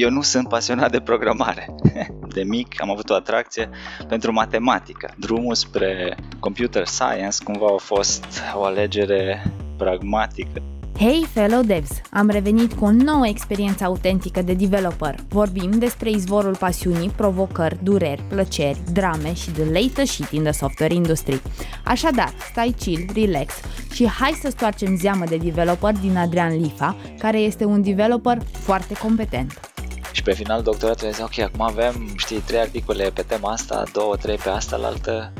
eu 0.00 0.10
nu 0.10 0.22
sunt 0.22 0.48
pasionat 0.48 0.90
de 0.90 1.00
programare. 1.00 1.74
De 2.34 2.42
mic 2.42 2.82
am 2.82 2.90
avut 2.90 3.10
o 3.10 3.14
atracție 3.14 3.70
pentru 4.08 4.32
matematică. 4.32 5.14
Drumul 5.16 5.54
spre 5.54 6.16
computer 6.38 6.86
science 6.86 7.36
cumva 7.44 7.66
a 7.66 7.76
fost 7.76 8.24
o 8.54 8.64
alegere 8.64 9.52
pragmatică. 9.76 10.62
Hei, 10.98 11.26
fellow 11.32 11.62
devs! 11.62 11.90
Am 12.10 12.28
revenit 12.28 12.72
cu 12.72 12.84
o 12.84 12.90
nouă 12.90 13.26
experiență 13.26 13.84
autentică 13.84 14.42
de 14.42 14.54
developer. 14.54 15.14
Vorbim 15.28 15.70
despre 15.70 16.10
izvorul 16.10 16.56
pasiunii, 16.56 17.10
provocări, 17.16 17.78
dureri, 17.82 18.22
plăceri, 18.28 18.78
drame 18.92 19.34
și 19.34 19.50
the 19.50 19.64
latest 19.64 20.12
shit 20.12 20.30
in 20.30 20.42
the 20.42 20.52
software 20.52 20.94
industry. 20.94 21.42
Așadar, 21.84 22.32
stai 22.50 22.74
chill, 22.78 23.04
relax 23.14 23.54
și 23.92 24.08
hai 24.08 24.38
să 24.40 24.50
stoarcem 24.50 24.96
zeamă 24.96 25.24
de 25.24 25.36
developer 25.36 25.92
din 26.00 26.16
Adrian 26.16 26.60
Lifa, 26.60 26.96
care 27.18 27.38
este 27.38 27.64
un 27.64 27.82
developer 27.82 28.38
foarte 28.52 28.94
competent. 28.94 29.69
Și 30.12 30.22
pe 30.22 30.32
final 30.32 30.62
doctoratul 30.62 31.10
zis, 31.10 31.22
ok, 31.22 31.38
acum 31.38 31.60
avem, 31.60 32.12
știi, 32.16 32.38
trei 32.38 32.60
articole 32.60 33.10
pe 33.10 33.22
tema 33.22 33.52
asta, 33.52 33.82
două, 33.92 34.16
trei 34.16 34.36
pe 34.36 34.48
asta, 34.48 34.76
la 34.76 34.86
altă, 34.86 35.32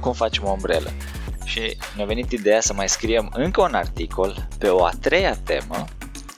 cum 0.00 0.12
facem 0.12 0.44
o 0.44 0.50
umbrelă? 0.50 0.90
Și 1.44 1.76
ne-a 1.96 2.04
venit 2.04 2.32
ideea 2.32 2.60
să 2.60 2.72
mai 2.72 2.88
scriem 2.88 3.30
încă 3.34 3.60
un 3.60 3.74
articol 3.74 4.48
pe 4.58 4.68
o 4.68 4.84
a 4.84 4.90
treia 5.00 5.36
temă 5.44 5.84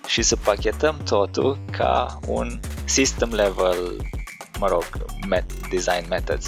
și 0.07 0.23
să 0.23 0.37
pachetăm 0.37 0.97
totul 1.05 1.59
ca 1.71 2.19
un 2.27 2.61
system 2.85 3.31
level, 3.33 3.97
mă 4.59 4.69
rog, 4.69 4.85
met- 5.35 5.69
design 5.71 6.07
methods. 6.09 6.47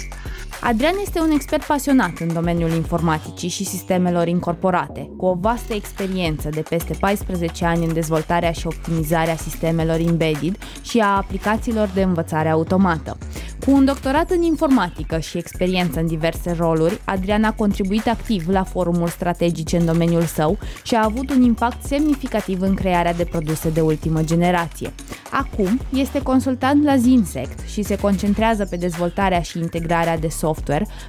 Adrian 0.61 0.95
este 1.01 1.19
un 1.19 1.31
expert 1.31 1.63
pasionat 1.63 2.19
în 2.19 2.33
domeniul 2.33 2.71
informaticii 2.71 3.49
și 3.49 3.63
sistemelor 3.63 4.27
incorporate, 4.27 5.09
cu 5.17 5.25
o 5.25 5.33
vastă 5.33 5.73
experiență 5.73 6.49
de 6.49 6.61
peste 6.69 6.93
14 6.99 7.65
ani 7.65 7.85
în 7.85 7.93
dezvoltarea 7.93 8.51
și 8.51 8.67
optimizarea 8.67 9.35
sistemelor 9.35 9.99
embedded 9.99 10.57
și 10.81 10.99
a 10.99 11.15
aplicațiilor 11.15 11.89
de 11.93 12.01
învățare 12.01 12.49
automată. 12.49 13.17
Cu 13.65 13.71
un 13.71 13.85
doctorat 13.85 14.31
în 14.31 14.41
informatică 14.41 15.19
și 15.19 15.37
experiență 15.37 15.99
în 15.99 16.07
diverse 16.07 16.55
roluri, 16.57 17.01
Adrian 17.05 17.43
a 17.43 17.53
contribuit 17.53 18.07
activ 18.07 18.47
la 18.47 18.63
forumuri 18.63 19.11
strategice 19.11 19.77
în 19.77 19.85
domeniul 19.85 20.23
său 20.23 20.57
și 20.83 20.95
a 20.95 21.03
avut 21.03 21.29
un 21.29 21.41
impact 21.41 21.85
semnificativ 21.85 22.61
în 22.61 22.73
crearea 22.73 23.13
de 23.13 23.23
produse 23.23 23.69
de 23.69 23.81
ultimă 23.81 24.23
generație. 24.23 24.93
Acum 25.31 25.79
este 25.93 26.21
consultant 26.21 26.83
la 26.83 26.95
Zinsect 26.95 27.69
și 27.69 27.81
se 27.81 27.95
concentrează 27.95 28.65
pe 28.65 28.75
dezvoltarea 28.75 29.41
și 29.41 29.57
integrarea 29.57 30.17
de 30.17 30.27
software 30.27 30.48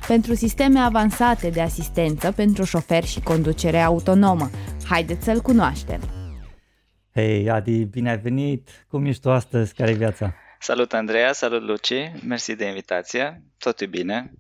pentru 0.07 0.35
sisteme 0.35 0.79
avansate 0.79 1.51
de 1.51 1.61
asistență 1.61 2.33
pentru 2.33 2.65
șoferi 2.65 3.07
și 3.07 3.21
conducere 3.21 3.79
autonomă. 3.79 4.51
Haideți 4.89 5.25
să-l 5.25 5.41
cunoaștem! 5.41 6.01
Hei, 7.15 7.51
Adi, 7.51 7.85
bine 7.85 8.11
ai 8.11 8.19
venit! 8.19 8.69
Cum 8.89 9.05
ești 9.05 9.23
tu 9.23 9.31
astăzi? 9.31 9.75
Care-i 9.75 9.95
viața? 9.95 10.35
Salut 10.59 10.93
Andreea, 10.93 11.33
salut 11.33 11.63
Luci, 11.63 12.11
mersi 12.27 12.55
de 12.55 12.65
invitație, 12.65 13.43
totul 13.59 13.87
bine, 13.87 14.33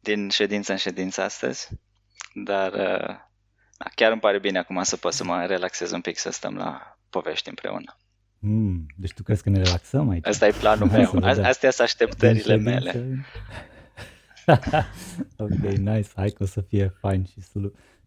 din 0.00 0.28
ședință 0.28 0.72
în 0.72 0.78
ședință 0.78 1.22
astăzi, 1.22 1.68
dar 2.34 2.72
uh, 2.72 3.16
da, 3.76 3.90
chiar 3.94 4.12
îmi 4.12 4.20
pare 4.20 4.38
bine 4.38 4.58
acum 4.58 4.82
să 4.82 4.96
pot 4.96 5.12
să 5.12 5.24
mă 5.24 5.44
relaxez 5.46 5.90
un 5.90 6.00
pic, 6.00 6.18
să 6.18 6.30
stăm 6.30 6.54
la 6.54 6.98
povești 7.10 7.48
împreună. 7.48 7.96
Mm, 8.38 8.86
deci 8.96 9.12
tu 9.12 9.22
crezi 9.22 9.42
că 9.42 9.50
ne 9.50 9.62
relaxăm 9.62 10.08
aici? 10.08 10.26
Asta 10.26 10.46
e 10.46 10.52
planul 10.60 10.88
meu, 10.96 11.24
astea 11.24 11.70
sunt 11.70 11.88
așteptările 11.88 12.56
mele. 12.56 13.04
ok, 15.36 15.76
nice, 15.76 16.08
hai 16.14 16.30
că 16.30 16.42
o 16.42 16.46
să 16.46 16.60
fie 16.60 16.88
fain 17.00 17.24
și 17.24 17.40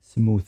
smooth. 0.01 0.47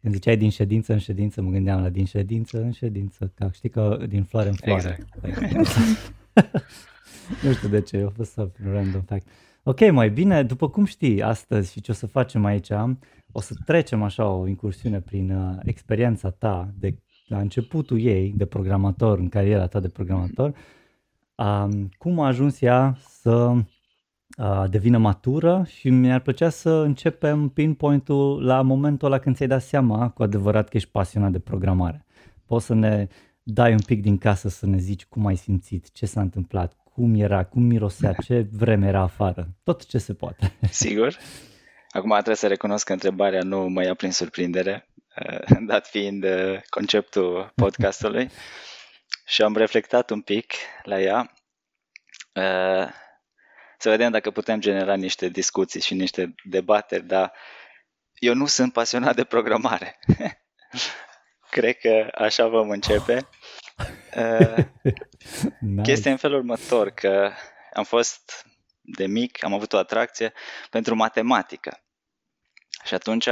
Când 0.00 0.14
ziceai 0.14 0.36
din 0.36 0.50
ședință 0.50 0.92
în 0.92 0.98
ședință, 0.98 1.42
mă 1.42 1.50
gândeam 1.50 1.82
la 1.82 1.88
din 1.88 2.04
ședință 2.04 2.62
în 2.62 2.72
ședință, 2.72 3.32
ca 3.34 3.50
știi 3.50 3.68
că 3.68 4.04
din 4.08 4.24
floare 4.24 4.48
în 4.48 4.54
floare. 4.54 5.06
Exact. 5.22 6.12
nu 7.44 7.52
știu 7.52 7.68
de 7.68 7.80
ce, 7.80 8.04
a 8.06 8.10
fost 8.10 8.36
un 8.36 8.50
random 8.64 9.02
fact. 9.02 9.26
Ok, 9.62 9.90
mai 9.90 10.10
bine, 10.10 10.42
după 10.42 10.68
cum 10.68 10.84
știi 10.84 11.22
astăzi 11.22 11.72
și 11.72 11.80
ce 11.80 11.90
o 11.90 11.94
să 11.94 12.06
facem 12.06 12.44
aici, 12.44 12.70
o 13.32 13.40
să 13.40 13.54
trecem 13.64 14.02
așa 14.02 14.28
o 14.28 14.46
incursiune 14.46 15.00
prin 15.00 15.30
uh, 15.30 15.58
experiența 15.62 16.30
ta 16.30 16.74
de 16.78 16.94
la 17.26 17.38
începutul 17.38 18.00
ei 18.00 18.32
de 18.36 18.46
programator, 18.46 19.18
în 19.18 19.28
cariera 19.28 19.66
ta 19.66 19.80
de 19.80 19.88
programator, 19.88 20.54
um, 21.34 21.88
cum 21.98 22.20
a 22.20 22.26
ajuns 22.26 22.60
ea 22.60 22.96
să 22.98 23.54
devină 24.68 24.98
matură 24.98 25.64
și 25.66 25.90
mi-ar 25.90 26.20
plăcea 26.20 26.48
să 26.48 26.70
începem 26.70 27.48
pinpoint-ul 27.48 28.44
la 28.44 28.62
momentul 28.62 29.06
ăla 29.06 29.18
când 29.18 29.36
ți-ai 29.36 29.48
dat 29.48 29.62
seama 29.62 30.10
cu 30.10 30.22
adevărat 30.22 30.68
că 30.68 30.76
ești 30.76 30.90
pasionat 30.90 31.30
de 31.30 31.38
programare. 31.38 32.06
Poți 32.46 32.66
să 32.66 32.74
ne 32.74 33.06
dai 33.42 33.72
un 33.72 33.80
pic 33.86 34.02
din 34.02 34.18
casă 34.18 34.48
să 34.48 34.66
ne 34.66 34.78
zici 34.78 35.04
cum 35.04 35.26
ai 35.26 35.36
simțit, 35.36 35.92
ce 35.92 36.06
s-a 36.06 36.20
întâmplat, 36.20 36.76
cum 36.94 37.14
era, 37.14 37.44
cum 37.44 37.62
mirosea, 37.62 38.12
ce 38.12 38.46
vreme 38.52 38.86
era 38.86 39.00
afară, 39.00 39.48
tot 39.62 39.86
ce 39.86 39.98
se 39.98 40.14
poate. 40.14 40.52
Sigur. 40.70 41.16
Acum 41.90 42.10
trebuie 42.10 42.36
să 42.36 42.46
recunosc 42.46 42.86
că 42.86 42.92
întrebarea 42.92 43.42
nu 43.42 43.68
mă 43.68 43.82
ia 43.82 43.94
prin 43.94 44.12
surprindere, 44.12 44.88
uh, 45.26 45.58
dat 45.66 45.86
fiind 45.86 46.24
uh, 46.24 46.60
conceptul 46.68 47.52
podcastului 47.54 48.30
și 49.32 49.42
am 49.42 49.56
reflectat 49.56 50.10
un 50.10 50.20
pic 50.20 50.52
la 50.82 51.00
ea. 51.00 51.32
Uh, 53.80 53.86
să 53.86 53.88
vedem 53.88 54.10
dacă 54.10 54.30
putem 54.30 54.60
genera 54.60 54.94
niște 54.94 55.28
discuții 55.28 55.80
și 55.80 55.94
niște 55.94 56.34
debateri, 56.44 57.06
dar 57.06 57.32
eu 58.14 58.34
nu 58.34 58.46
sunt 58.46 58.72
pasionat 58.72 59.14
de 59.14 59.24
programare. 59.24 59.98
Cred 61.50 61.76
că 61.76 62.08
așa 62.14 62.46
vom 62.46 62.70
începe. 62.70 63.28
Uh, 64.16 64.56
nice. 65.60 65.82
Chestia 65.82 66.10
în 66.10 66.16
felul 66.16 66.38
următor, 66.38 66.90
că 66.90 67.32
am 67.72 67.84
fost 67.84 68.46
de 68.80 69.06
mic, 69.06 69.44
am 69.44 69.54
avut 69.54 69.72
o 69.72 69.78
atracție 69.78 70.32
pentru 70.70 70.94
matematică. 70.94 71.84
Și 72.84 72.94
atunci 72.94 73.28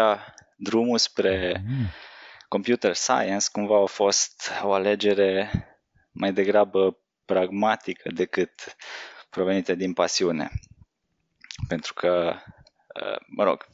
drumul 0.57 0.99
spre 0.99 1.63
mm. 1.67 1.87
computer 2.49 2.95
science 2.95 3.47
cumva 3.53 3.83
a 3.83 3.87
fost 3.87 4.51
o 4.63 4.73
alegere 4.73 5.51
mai 6.11 6.33
degrabă 6.33 6.99
pragmatică 7.25 8.11
decât 8.13 8.77
provenite 9.38 9.75
din 9.75 9.93
pasiune. 9.93 10.50
Pentru 11.69 11.94
că, 11.94 12.34
uh, 13.03 13.16
mă 13.26 13.44
rog, 13.44 13.66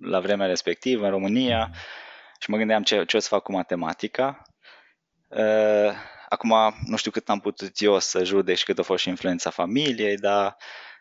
la 0.00 0.20
vremea 0.20 0.46
respectivă, 0.46 1.04
în 1.04 1.10
România, 1.10 1.70
și 2.40 2.50
mă 2.50 2.56
gândeam 2.56 2.82
ce, 2.82 3.04
ce 3.04 3.16
o 3.16 3.20
să 3.20 3.28
fac 3.28 3.42
cu 3.42 3.52
matematica. 3.52 4.42
Uh, 5.28 5.92
acum, 6.28 6.54
nu 6.86 6.96
știu 6.96 7.10
cât 7.10 7.28
am 7.28 7.40
putut 7.40 7.80
eu 7.80 7.98
să 7.98 8.24
judec 8.24 8.56
și 8.56 8.64
cât 8.64 8.78
a 8.78 8.82
fost 8.82 9.02
și 9.02 9.08
influența 9.08 9.50
familiei, 9.50 10.16
dar 10.16 10.56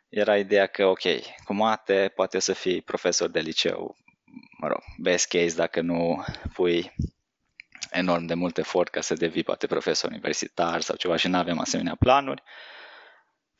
era 0.09 0.38
ideea 0.38 0.66
că, 0.66 0.85
ok, 0.85 1.01
cu 1.43 1.53
mate 1.53 2.11
poate 2.16 2.38
o 2.38 2.39
să 2.39 2.53
fii 2.53 2.81
profesor 2.81 3.29
de 3.29 3.39
liceu, 3.39 3.95
mă 4.59 4.67
rog, 4.67 4.81
best 4.97 5.28
case 5.28 5.55
dacă 5.55 5.81
nu 5.81 6.25
pui 6.53 6.91
enorm 7.91 8.25
de 8.25 8.33
mult 8.33 8.57
efort 8.57 8.89
ca 8.89 9.01
să 9.01 9.13
devii 9.13 9.43
poate 9.43 9.67
profesor 9.67 10.09
universitar 10.09 10.81
sau 10.81 10.95
ceva 10.95 11.16
și 11.16 11.28
nu 11.28 11.38
avem 11.38 11.59
asemenea 11.59 11.95
planuri. 11.95 12.43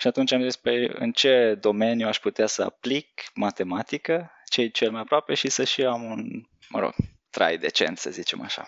Și 0.01 0.07
atunci 0.07 0.31
am 0.31 0.41
zis, 0.41 0.56
păi, 0.56 0.91
în 0.94 1.12
ce 1.12 1.57
domeniu 1.59 2.07
aș 2.07 2.19
putea 2.19 2.45
să 2.45 2.63
aplic 2.63 3.07
matematică, 3.34 4.31
ce 4.50 4.62
e 4.62 4.67
cel 4.67 4.91
mai 4.91 5.01
aproape 5.01 5.34
și 5.34 5.50
să 5.50 5.63
și 5.63 5.84
am 5.84 6.03
un, 6.03 6.44
mă 6.69 6.79
rog, 6.79 6.94
trai 7.29 7.57
decent, 7.57 7.97
să 7.97 8.09
zicem 8.09 8.41
așa. 8.41 8.66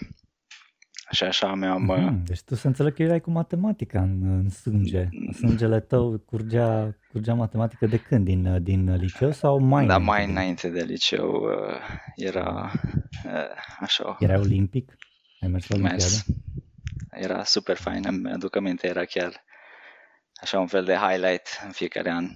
Și 1.11 1.23
așa 1.23 1.53
mi-am... 1.53 1.83
Mm, 1.83 2.23
deci 2.25 2.41
tu 2.41 2.55
să 2.55 2.67
înțeleg 2.67 2.93
că 2.93 3.03
erai 3.03 3.21
cu 3.21 3.31
matematica 3.31 4.01
în, 4.01 4.21
în 4.23 4.49
sânge. 4.49 5.07
În 5.11 5.33
sângele 5.33 5.79
tău 5.79 6.17
curgea, 6.25 6.97
curgea 7.11 7.33
matematică 7.33 7.85
de 7.85 7.97
când? 7.97 8.25
Din, 8.25 8.63
din 8.63 8.95
liceu 8.95 9.31
sau 9.31 9.59
mai 9.59 9.85
Da, 9.85 9.97
mai 9.97 10.25
înainte 10.25 10.69
de 10.69 10.83
liceu 10.83 11.31
uh, 11.31 11.79
era 12.15 12.71
uh, 13.25 13.31
așa... 13.79 14.17
Era 14.19 14.39
olimpic? 14.39 14.97
Ai 15.39 15.47
mers 15.49 15.67
la 15.67 15.77
Mers. 15.77 16.25
Era 17.11 17.43
super 17.43 17.75
fain, 17.75 18.03
îmi 18.07 18.31
aduc 18.31 18.55
aminte, 18.55 18.87
era 18.87 19.05
chiar 19.05 19.42
așa 20.43 20.59
un 20.59 20.67
fel 20.67 20.83
de 20.83 20.95
highlight 20.95 21.61
în 21.65 21.71
fiecare 21.71 22.09
an. 22.09 22.29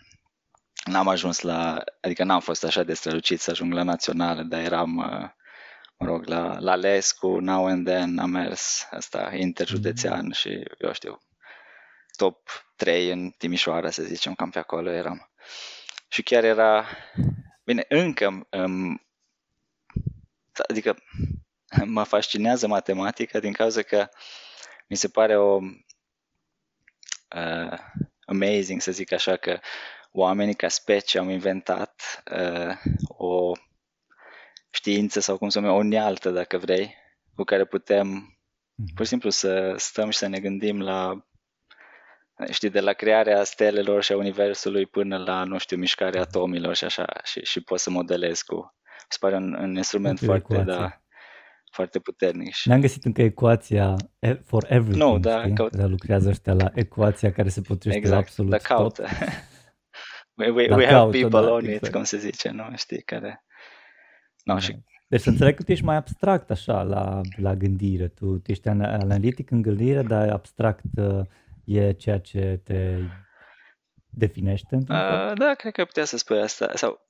N-am 0.85 1.07
ajuns 1.07 1.41
la, 1.41 1.83
adică 2.01 2.23
n-am 2.23 2.39
fost 2.39 2.63
așa 2.63 2.83
de 2.83 2.93
strălucit 2.93 3.39
să 3.39 3.51
ajung 3.51 3.73
la 3.73 3.83
națională, 3.83 4.43
dar 4.43 4.59
eram, 4.59 4.97
uh, 4.97 5.29
mă 5.97 6.05
rog, 6.05 6.27
la, 6.27 6.59
la 6.59 6.75
Lescu, 6.75 7.27
now 7.27 7.65
and 7.65 7.85
then 7.85 8.19
am 8.19 8.29
mers 8.29 8.87
asta 8.91 9.31
interjudețean 9.35 10.25
mm-hmm. 10.25 10.37
și 10.37 10.63
eu 10.77 10.93
știu, 10.93 11.19
top 12.15 12.65
3 12.75 13.11
în 13.11 13.29
Timișoara, 13.29 13.89
să 13.89 14.03
zicem, 14.03 14.33
cam 14.33 14.49
pe 14.49 14.59
acolo 14.59 14.91
eram. 14.91 15.31
Și 16.07 16.23
chiar 16.23 16.43
era, 16.43 16.85
bine, 17.63 17.85
încă, 17.89 18.47
um, 18.51 19.01
adică 20.69 20.95
mă 21.85 22.03
fascinează 22.03 22.67
matematica 22.67 23.39
din 23.39 23.53
cauza 23.53 23.81
că 23.81 24.09
mi 24.87 24.95
se 24.95 25.07
pare 25.07 25.37
o, 25.37 25.59
uh, 27.35 27.77
amazing, 28.25 28.81
să 28.81 28.91
zic 28.91 29.11
așa, 29.11 29.35
că 29.35 29.59
oamenii 30.11 30.53
ca 30.53 30.67
specie 30.67 31.19
au 31.19 31.29
inventat 31.29 32.23
uh, 32.31 32.75
o 33.07 33.51
știință 34.69 35.19
sau 35.19 35.37
cum 35.37 35.49
să 35.49 35.59
numim, 35.59 35.75
o 35.75 35.83
nealtă, 35.83 36.29
dacă 36.29 36.57
vrei, 36.57 36.95
cu 37.35 37.43
care 37.43 37.65
putem 37.65 38.07
mhm. 38.07 38.93
pur 38.95 39.03
și 39.03 39.09
simplu 39.09 39.29
să 39.29 39.73
stăm 39.77 40.09
și 40.09 40.17
să 40.17 40.27
ne 40.27 40.39
gândim 40.39 40.81
la 40.81 41.27
știi, 42.51 42.69
de 42.69 42.79
la 42.79 42.93
crearea 42.93 43.43
stelelor 43.43 44.03
și 44.03 44.11
a 44.11 44.17
universului 44.17 44.85
până 44.85 45.17
la, 45.17 45.43
nu 45.43 45.57
știu, 45.57 45.77
mișcarea 45.77 46.21
atomilor 46.21 46.75
și 46.75 46.83
așa, 46.83 47.05
și, 47.23 47.45
și 47.45 47.61
poți 47.61 47.83
să 47.83 47.89
modelezi 47.89 48.45
cu, 48.45 48.75
se 49.09 49.17
pare 49.19 49.35
un, 49.35 49.53
un 49.53 49.75
instrument 49.75 50.19
foarte, 50.19 50.57
da, 50.57 51.01
foarte 51.71 51.99
puternic. 51.99 52.53
Și... 52.53 52.69
N-am 52.69 52.81
găsit 52.81 53.05
încă 53.05 53.21
ecuația 53.21 53.95
for 54.45 54.65
everything, 54.67 55.03
nu, 55.03 55.19
da, 55.19 55.41
știi? 55.41 55.53
Caut... 55.53 55.75
lucrează 55.75 56.29
ăștia 56.29 56.53
la 56.53 56.71
ecuația 56.73 57.31
care 57.31 57.49
se 57.49 57.61
potrivește 57.61 57.99
exact, 57.99 58.21
la 58.21 58.27
absolut 58.27 58.51
da, 58.51 58.57
caută. 58.57 59.01
tot. 59.01 59.11
we, 60.45 60.49
we, 60.49 60.75
we 60.75 60.85
have 60.85 61.19
people 61.19 61.41
da, 61.41 61.51
on 61.51 61.65
exact. 61.65 61.85
it, 61.85 61.91
cum 61.91 62.03
se 62.03 62.17
zice, 62.17 62.49
nu? 62.49 62.63
Știi, 62.75 63.01
care... 63.01 63.43
No, 64.43 64.53
da. 64.53 64.59
și 64.59 64.83
deci 65.09 65.21
să 65.21 65.29
înțeleg 65.29 65.55
că 65.55 65.63
tu 65.63 65.71
ești 65.71 65.85
mai 65.85 65.95
abstract 65.95 66.51
așa 66.51 66.81
la, 66.81 67.21
la 67.35 67.55
gândire. 67.55 68.07
Tu, 68.07 68.37
tu 68.37 68.51
ești 68.51 68.67
analitic 68.67 69.51
în 69.51 69.61
gândire, 69.61 70.01
dar 70.01 70.29
abstract 70.29 70.83
uh, 70.95 71.21
e 71.65 71.91
ceea 71.91 72.19
ce 72.19 72.61
te 72.63 72.99
definește? 74.09 74.75
Uh, 74.75 75.33
da, 75.35 75.53
cred 75.57 75.73
că 75.73 75.85
putea 75.85 76.05
să 76.05 76.17
spui 76.17 76.39
asta. 76.39 76.71
Sau, 76.73 77.07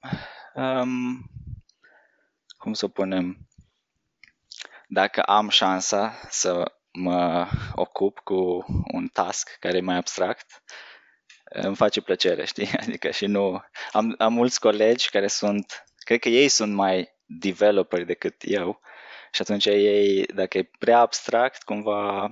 um, 0.55 1.29
cum 2.57 2.73
să 2.73 2.85
o 2.85 2.87
punem? 2.87 3.46
Dacă 4.89 5.21
am 5.21 5.49
șansa 5.49 6.19
să 6.29 6.71
mă 6.91 7.47
ocup 7.75 8.19
cu 8.19 8.65
un 8.93 9.07
task 9.07 9.57
care 9.59 9.77
e 9.77 9.81
mai 9.81 9.95
abstract, 9.95 10.63
îmi 11.43 11.75
face 11.75 12.01
plăcere, 12.01 12.45
știi? 12.51 12.69
Adică 12.79 13.09
și 13.09 13.25
nu... 13.25 13.61
Am, 13.91 14.15
am 14.17 14.33
mulți 14.33 14.59
colegi 14.59 15.09
care 15.09 15.27
sunt... 15.27 15.83
Cred 15.97 16.19
că 16.19 16.29
ei 16.29 16.47
sunt 16.47 16.73
mai 16.73 17.09
developeri 17.25 18.05
decât 18.05 18.35
eu 18.39 18.79
și 19.31 19.41
atunci 19.41 19.65
ei, 19.65 20.25
dacă 20.25 20.57
e 20.57 20.69
prea 20.79 20.99
abstract, 20.99 21.63
cumva 21.63 22.31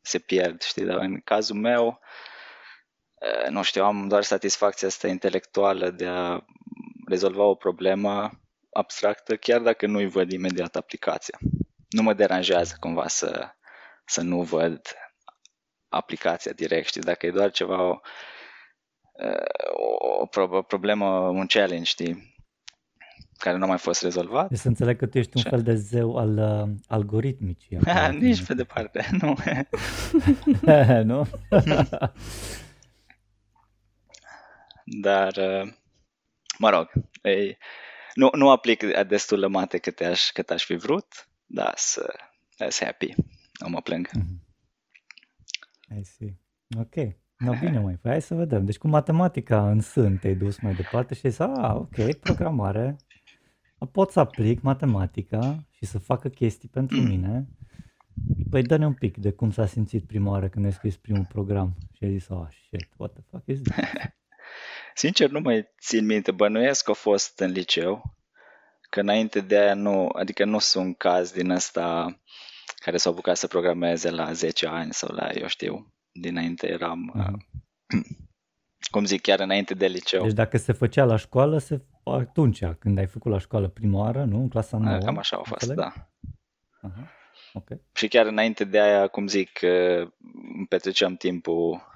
se 0.00 0.18
pierd, 0.18 0.62
știi? 0.62 0.84
Dar 0.84 0.98
în 0.98 1.20
cazul 1.20 1.56
meu, 1.56 2.00
nu 3.48 3.62
știu, 3.62 3.84
am 3.84 4.08
doar 4.08 4.22
satisfacția 4.22 4.88
asta 4.88 5.08
intelectuală 5.08 5.90
de 5.90 6.06
a 6.06 6.40
rezolva 7.06 7.42
o 7.42 7.54
problemă 7.54 8.30
abstractă, 8.70 9.36
chiar 9.36 9.60
dacă 9.60 9.86
nu-i 9.86 10.08
văd 10.08 10.32
imediat 10.32 10.76
aplicația. 10.76 11.38
Nu 11.90 12.02
mă 12.02 12.12
deranjează 12.12 12.76
cumva 12.80 13.08
să, 13.08 13.54
să 14.04 14.20
nu 14.20 14.42
văd 14.42 14.80
aplicația 15.88 16.52
direct, 16.52 16.86
știi? 16.86 17.00
Dacă 17.00 17.26
e 17.26 17.30
doar 17.30 17.50
ceva, 17.50 17.82
o, 17.82 18.00
o, 20.34 20.56
o 20.56 20.62
problemă, 20.62 21.28
un 21.28 21.46
challenge, 21.46 21.84
știi? 21.84 22.30
care 23.40 23.56
nu 23.56 23.64
a 23.64 23.66
mai 23.66 23.78
fost 23.78 24.02
rezolvat. 24.02 24.48
Deci 24.48 24.58
să 24.58 24.68
înțeleg 24.68 24.98
că 24.98 25.06
tu 25.06 25.18
ești 25.18 25.36
un 25.36 25.42
fel 25.42 25.62
de 25.62 25.74
zeu 25.74 26.16
al 26.16 26.38
uh, 26.38 26.68
algoritmicii. 26.88 27.78
Nici 28.20 28.46
pe 28.46 28.54
departe, 28.54 29.08
nu. 29.20 29.36
nu? 31.10 31.26
Dar, 34.84 35.36
uh, 35.36 35.72
mă 36.58 36.70
rog, 36.70 36.90
ei, 37.22 37.58
nu, 38.14 38.30
nu 38.32 38.50
aplic 38.50 38.84
destul 39.06 39.40
de 39.40 39.46
mate 39.46 39.78
cât 39.78 40.00
aș, 40.00 40.30
cât 40.30 40.50
aș 40.50 40.64
fi 40.64 40.74
vrut, 40.74 41.28
dar 41.52 41.72
să 41.76 42.14
să 42.68 42.84
happy. 42.84 43.14
Nu 43.60 43.68
mă 43.68 43.80
plâng. 43.80 44.08
Mm-hmm. 44.08 44.48
I 45.98 46.04
see. 46.04 46.38
Ok. 46.78 46.94
No, 47.38 47.52
bine, 47.60 47.78
mai 47.78 47.98
hai 48.02 48.22
să 48.22 48.34
vedem. 48.34 48.64
Deci 48.64 48.78
cu 48.78 48.88
matematica 48.88 49.70
în 49.70 49.80
sân 49.80 50.16
te-ai 50.16 50.34
dus 50.34 50.60
mai 50.60 50.74
departe 50.74 51.14
și 51.14 51.20
ai 51.24 51.30
zis, 51.30 51.40
ah, 51.40 51.74
ok, 51.74 52.12
programare, 52.14 52.96
pot 53.92 54.10
să 54.10 54.20
aplic 54.20 54.60
matematica 54.60 55.66
și 55.70 55.84
să 55.84 55.98
facă 55.98 56.28
chestii 56.28 56.68
pentru 56.68 57.00
mine. 57.00 57.48
Păi 58.50 58.62
dă-ne 58.62 58.86
un 58.86 58.94
pic 58.94 59.16
de 59.16 59.30
cum 59.30 59.50
s-a 59.50 59.66
simțit 59.66 60.06
prima 60.06 60.30
oară 60.30 60.48
când 60.48 60.64
ai 60.64 60.72
scris 60.72 60.96
primul 60.96 61.26
program 61.28 61.76
și 61.92 62.04
ai 62.04 62.18
zis, 62.18 62.28
oh 62.28 62.46
shit, 62.48 62.88
what 62.96 63.12
the 63.12 63.22
fuck 63.30 63.46
is 63.46 63.60
this? 63.60 63.76
Sincer, 64.94 65.30
nu 65.30 65.40
mai 65.40 65.68
țin 65.80 66.06
minte, 66.06 66.30
bănuiesc 66.30 66.84
că 66.84 66.90
a 66.90 66.94
fost 66.94 67.38
în 67.38 67.50
liceu, 67.50 68.19
că 68.90 69.00
înainte 69.00 69.40
de 69.40 69.58
aia 69.58 69.74
nu, 69.74 70.08
adică 70.12 70.44
nu 70.44 70.58
sunt 70.58 70.98
caz 70.98 71.32
din 71.32 71.50
ăsta 71.50 72.18
care 72.76 72.96
s-au 72.96 73.12
apucat 73.12 73.36
să 73.36 73.46
programeze 73.46 74.10
la 74.10 74.32
10 74.32 74.66
ani 74.66 74.92
sau 74.92 75.14
la, 75.14 75.30
eu 75.32 75.46
știu, 75.46 75.94
dinainte 76.12 76.68
eram, 76.68 77.12
uh-huh. 77.16 77.62
cum 78.90 79.04
zic, 79.04 79.20
chiar 79.20 79.40
înainte 79.40 79.74
de 79.74 79.86
liceu. 79.86 80.22
Deci 80.22 80.32
dacă 80.32 80.56
se 80.56 80.72
făcea 80.72 81.04
la 81.04 81.16
școală, 81.16 81.58
se 81.58 81.80
atunci, 82.04 82.64
când 82.78 82.98
ai 82.98 83.06
făcut 83.06 83.32
la 83.32 83.38
școală 83.38 83.68
prima 83.68 83.98
oară, 83.98 84.24
nu? 84.24 84.36
În 84.36 84.48
clasa 84.48 84.76
9? 84.76 84.98
Cam 84.98 85.18
așa 85.18 85.36
a 85.36 85.42
fost, 85.42 85.62
înțeleg? 85.62 85.76
da. 85.76 85.92
Uh-huh. 86.88 87.18
Okay. 87.52 87.80
Și 87.92 88.08
chiar 88.08 88.26
înainte 88.26 88.64
de 88.64 88.80
aia, 88.80 89.06
cum 89.06 89.26
zic, 89.26 89.60
îmi 90.56 90.66
petreceam 90.68 91.16
timpul 91.16 91.88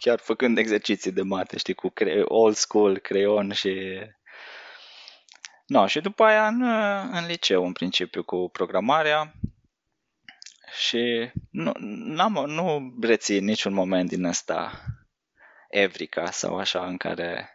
chiar 0.00 0.18
făcând 0.18 0.58
exerciții 0.58 1.12
de 1.12 1.22
mate, 1.22 1.58
știi, 1.58 1.74
cu 1.74 1.88
cre- 1.88 2.22
old 2.24 2.54
school, 2.54 2.98
creion 2.98 3.52
și... 3.52 4.00
No, 5.66 5.86
și 5.86 6.00
după 6.00 6.24
aia 6.24 6.46
în, 6.46 6.62
în 7.12 7.26
liceu, 7.26 7.66
în 7.66 7.72
principiu, 7.72 8.22
cu 8.24 8.48
programarea 8.52 9.34
și 10.86 11.30
nu, 11.50 11.72
n-am, 11.80 12.32
nu 12.32 12.94
rețin 13.00 13.44
niciun 13.44 13.72
moment 13.72 14.08
din 14.08 14.24
ăsta 14.24 14.84
Evrica 15.68 16.30
sau 16.30 16.58
așa 16.58 16.86
în 16.86 16.96
care 16.96 17.50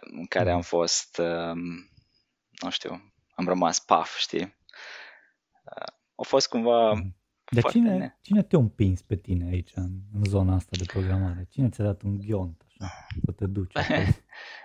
în 0.00 0.26
care 0.26 0.50
am 0.50 0.60
fost, 0.60 1.18
um, 1.18 1.90
nu 2.62 2.70
știu, 2.70 3.12
am 3.34 3.46
rămas 3.46 3.78
paf, 3.78 4.16
știi? 4.16 4.42
Uh, 5.64 5.94
a 6.14 6.22
fost 6.22 6.48
cumva 6.48 6.92
mm. 6.92 7.16
De 7.50 7.60
cine, 7.60 7.96
ne... 7.96 8.16
cine 8.20 8.42
te-a 8.42 8.58
împins 8.58 9.02
pe 9.02 9.16
tine 9.16 9.44
aici, 9.44 9.70
în, 9.74 9.90
în 10.14 10.24
zona 10.24 10.54
asta 10.54 10.76
de 10.78 10.84
programare? 10.86 11.46
Cine 11.50 11.68
ți-a 11.68 11.84
dat 11.84 12.02
un 12.02 12.18
ghiont, 12.18 12.62
așa, 12.66 13.06
să 13.24 13.32
te 13.32 13.46
duci 13.46 13.72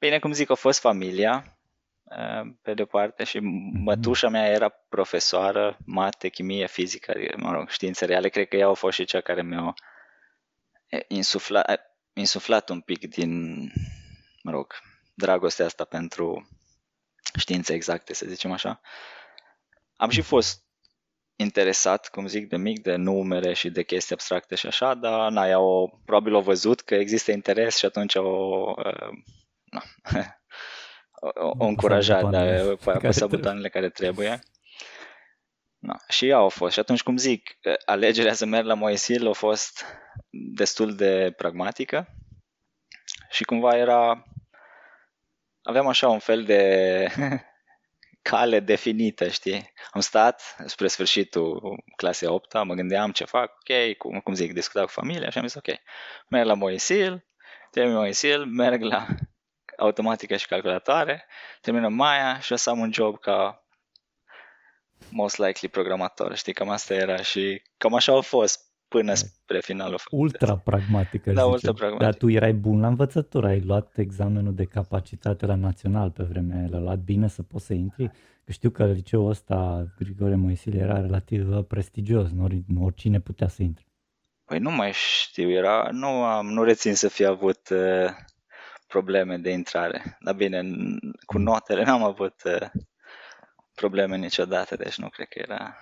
Bine, 0.00 0.18
cum 0.18 0.32
zic, 0.32 0.50
a 0.50 0.54
fost 0.54 0.80
familia, 0.80 1.58
uh, 2.02 2.52
pe 2.62 2.74
de-o 2.74 2.84
parte, 2.84 3.24
și 3.24 3.38
mm-hmm. 3.38 3.82
mătușa 3.82 4.28
mea 4.28 4.46
era 4.46 4.68
profesoară, 4.68 5.78
mate, 5.84 6.28
chimie, 6.28 6.66
fizică, 6.66 7.12
mă 7.36 7.52
rog, 7.52 7.68
științe 7.68 8.04
reale. 8.04 8.28
Cred 8.28 8.48
că 8.48 8.56
ea 8.56 8.68
a 8.68 8.72
fost 8.72 8.96
și 8.96 9.04
cea 9.04 9.20
care 9.20 9.42
mi-a 9.42 9.74
insuflat, 11.08 11.96
insuflat 12.12 12.68
un 12.68 12.80
pic 12.80 13.08
din, 13.08 13.56
mă 14.42 14.50
rog, 14.50 14.74
dragostea 15.14 15.64
asta 15.64 15.84
pentru 15.84 16.48
științe 17.38 17.74
exacte, 17.74 18.14
să 18.14 18.26
zicem 18.28 18.52
așa. 18.52 18.80
Am 19.96 20.10
și 20.10 20.20
fost 20.20 20.64
interesat, 21.36 22.08
cum 22.08 22.26
zic, 22.26 22.48
de 22.48 22.56
mic, 22.56 22.82
de 22.82 22.94
numere 22.94 23.52
și 23.52 23.70
de 23.70 23.82
chestii 23.82 24.14
abstracte 24.14 24.54
și 24.54 24.66
așa, 24.66 24.94
dar 24.94 25.30
na, 25.30 25.48
ea 25.48 25.58
o, 25.58 25.88
probabil 26.04 26.34
au 26.34 26.42
văzut 26.42 26.80
că 26.80 26.94
există 26.94 27.30
interes 27.32 27.76
și 27.76 27.84
atunci 27.84 28.14
o, 28.14 28.74
uh, 28.76 29.08
na, 29.70 29.82
o, 31.20 31.50
o 31.58 31.66
încurajat, 31.66 32.30
dar 32.30 32.46
a 32.46 32.76
apăsat 32.84 33.28
butoanele 33.28 33.68
care 33.68 33.90
trebuie. 33.90 34.40
Na, 35.78 35.96
și 36.08 36.28
ea 36.28 36.38
a 36.38 36.48
fost. 36.48 36.72
Și 36.72 36.80
atunci, 36.80 37.02
cum 37.02 37.16
zic, 37.16 37.58
alegerea 37.84 38.32
să 38.32 38.46
merg 38.46 38.66
la 38.66 38.74
Moisil 38.74 39.28
a 39.28 39.32
fost 39.32 39.84
destul 40.30 40.96
de 40.96 41.32
pragmatică 41.36 42.08
și 43.30 43.44
cumva 43.44 43.76
era 43.76 44.24
aveam 45.62 45.86
așa 45.86 46.08
un 46.08 46.18
fel 46.18 46.44
de 46.44 47.06
cale 48.30 48.60
definită, 48.60 49.28
știi? 49.28 49.72
Am 49.90 50.00
stat 50.00 50.56
spre 50.66 50.86
sfârșitul 50.86 51.76
clasei 51.96 52.28
8 52.28 52.64
mă 52.64 52.74
gândeam 52.74 53.10
ce 53.10 53.24
fac, 53.24 53.50
ok, 53.50 53.96
cum, 53.96 54.20
cum 54.20 54.34
zic, 54.34 54.52
discutam 54.52 54.84
cu 54.84 54.90
familia 54.90 55.30
și 55.30 55.38
am 55.38 55.46
zis 55.46 55.54
ok, 55.54 55.76
merg 56.28 56.46
la 56.46 56.54
Moisil, 56.54 57.26
termin 57.70 57.94
Moisil, 57.94 58.44
merg 58.44 58.82
la 58.82 59.06
automatică 59.80 60.36
și 60.36 60.46
calculatoare, 60.46 61.24
terminăm 61.60 61.92
Maya 61.92 62.38
și 62.38 62.52
o 62.52 62.56
să 62.56 62.70
am 62.70 62.78
un 62.78 62.92
job 62.92 63.18
ca 63.18 63.64
most 65.10 65.38
likely 65.38 65.70
programator, 65.70 66.36
știi, 66.36 66.52
cam 66.52 66.68
asta 66.68 66.94
era 66.94 67.22
și 67.22 67.62
cam 67.76 67.94
așa 67.94 68.16
a 68.16 68.20
fost 68.20 68.70
până 68.88 69.14
spre 69.14 69.60
finalul 69.60 70.00
Ultra 70.10 70.56
pragmatică, 70.56 71.32
da, 71.32 71.46
ultra 71.46 71.72
pragmatică. 71.72 72.04
Dar 72.04 72.14
tu 72.14 72.30
erai 72.30 72.52
bun 72.52 72.80
la 72.80 72.86
învățătură, 72.86 73.46
ai 73.46 73.60
luat 73.60 73.98
examenul 73.98 74.54
de 74.54 74.64
capacitate 74.64 75.46
la 75.46 75.54
național 75.54 76.10
pe 76.10 76.22
vremea 76.22 76.66
l-ai 76.70 76.80
luat 76.80 76.98
bine 76.98 77.28
să 77.28 77.42
poți 77.42 77.66
să 77.66 77.74
intri? 77.74 78.10
Că 78.44 78.52
știu 78.52 78.70
că 78.70 78.86
liceul 78.86 79.28
ăsta, 79.28 79.86
Grigore 79.98 80.34
Moisil, 80.34 80.76
era 80.76 81.00
relativ 81.00 81.62
prestigios, 81.68 82.30
nu, 82.30 82.48
nu 82.66 82.84
oricine 82.84 83.20
putea 83.20 83.48
să 83.48 83.62
intre. 83.62 83.84
Păi 84.44 84.58
nu 84.58 84.70
mai 84.70 84.92
știu, 84.92 85.50
era, 85.50 85.88
nu, 85.92 86.06
am, 86.06 86.46
nu 86.46 86.62
rețin 86.62 86.94
să 86.94 87.08
fi 87.08 87.24
avut 87.24 87.68
uh, 87.70 88.10
probleme 88.90 89.36
de 89.36 89.50
intrare. 89.50 90.16
Dar 90.20 90.34
bine, 90.34 90.62
cu 91.26 91.38
mm. 91.38 91.42
notele 91.42 91.82
n-am 91.84 92.02
avut 92.02 92.42
uh, 92.44 92.68
probleme 93.74 94.16
niciodată, 94.16 94.76
deci 94.76 94.98
nu 94.98 95.08
cred 95.08 95.28
că 95.28 95.38
era 95.38 95.76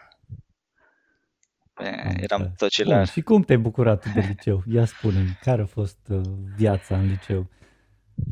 eram 2.20 2.52
tot 2.56 2.70
ce 2.70 2.84
Bun, 2.84 3.04
Și 3.04 3.20
cum 3.20 3.42
te-ai 3.42 3.58
bucurat 3.58 4.12
de 4.12 4.20
liceu? 4.20 4.62
Ia 4.66 4.84
spune 4.84 5.38
care 5.40 5.62
a 5.62 5.66
fost 5.66 5.98
uh, 6.08 6.20
viața 6.56 6.98
în 6.98 7.06
liceu? 7.06 7.46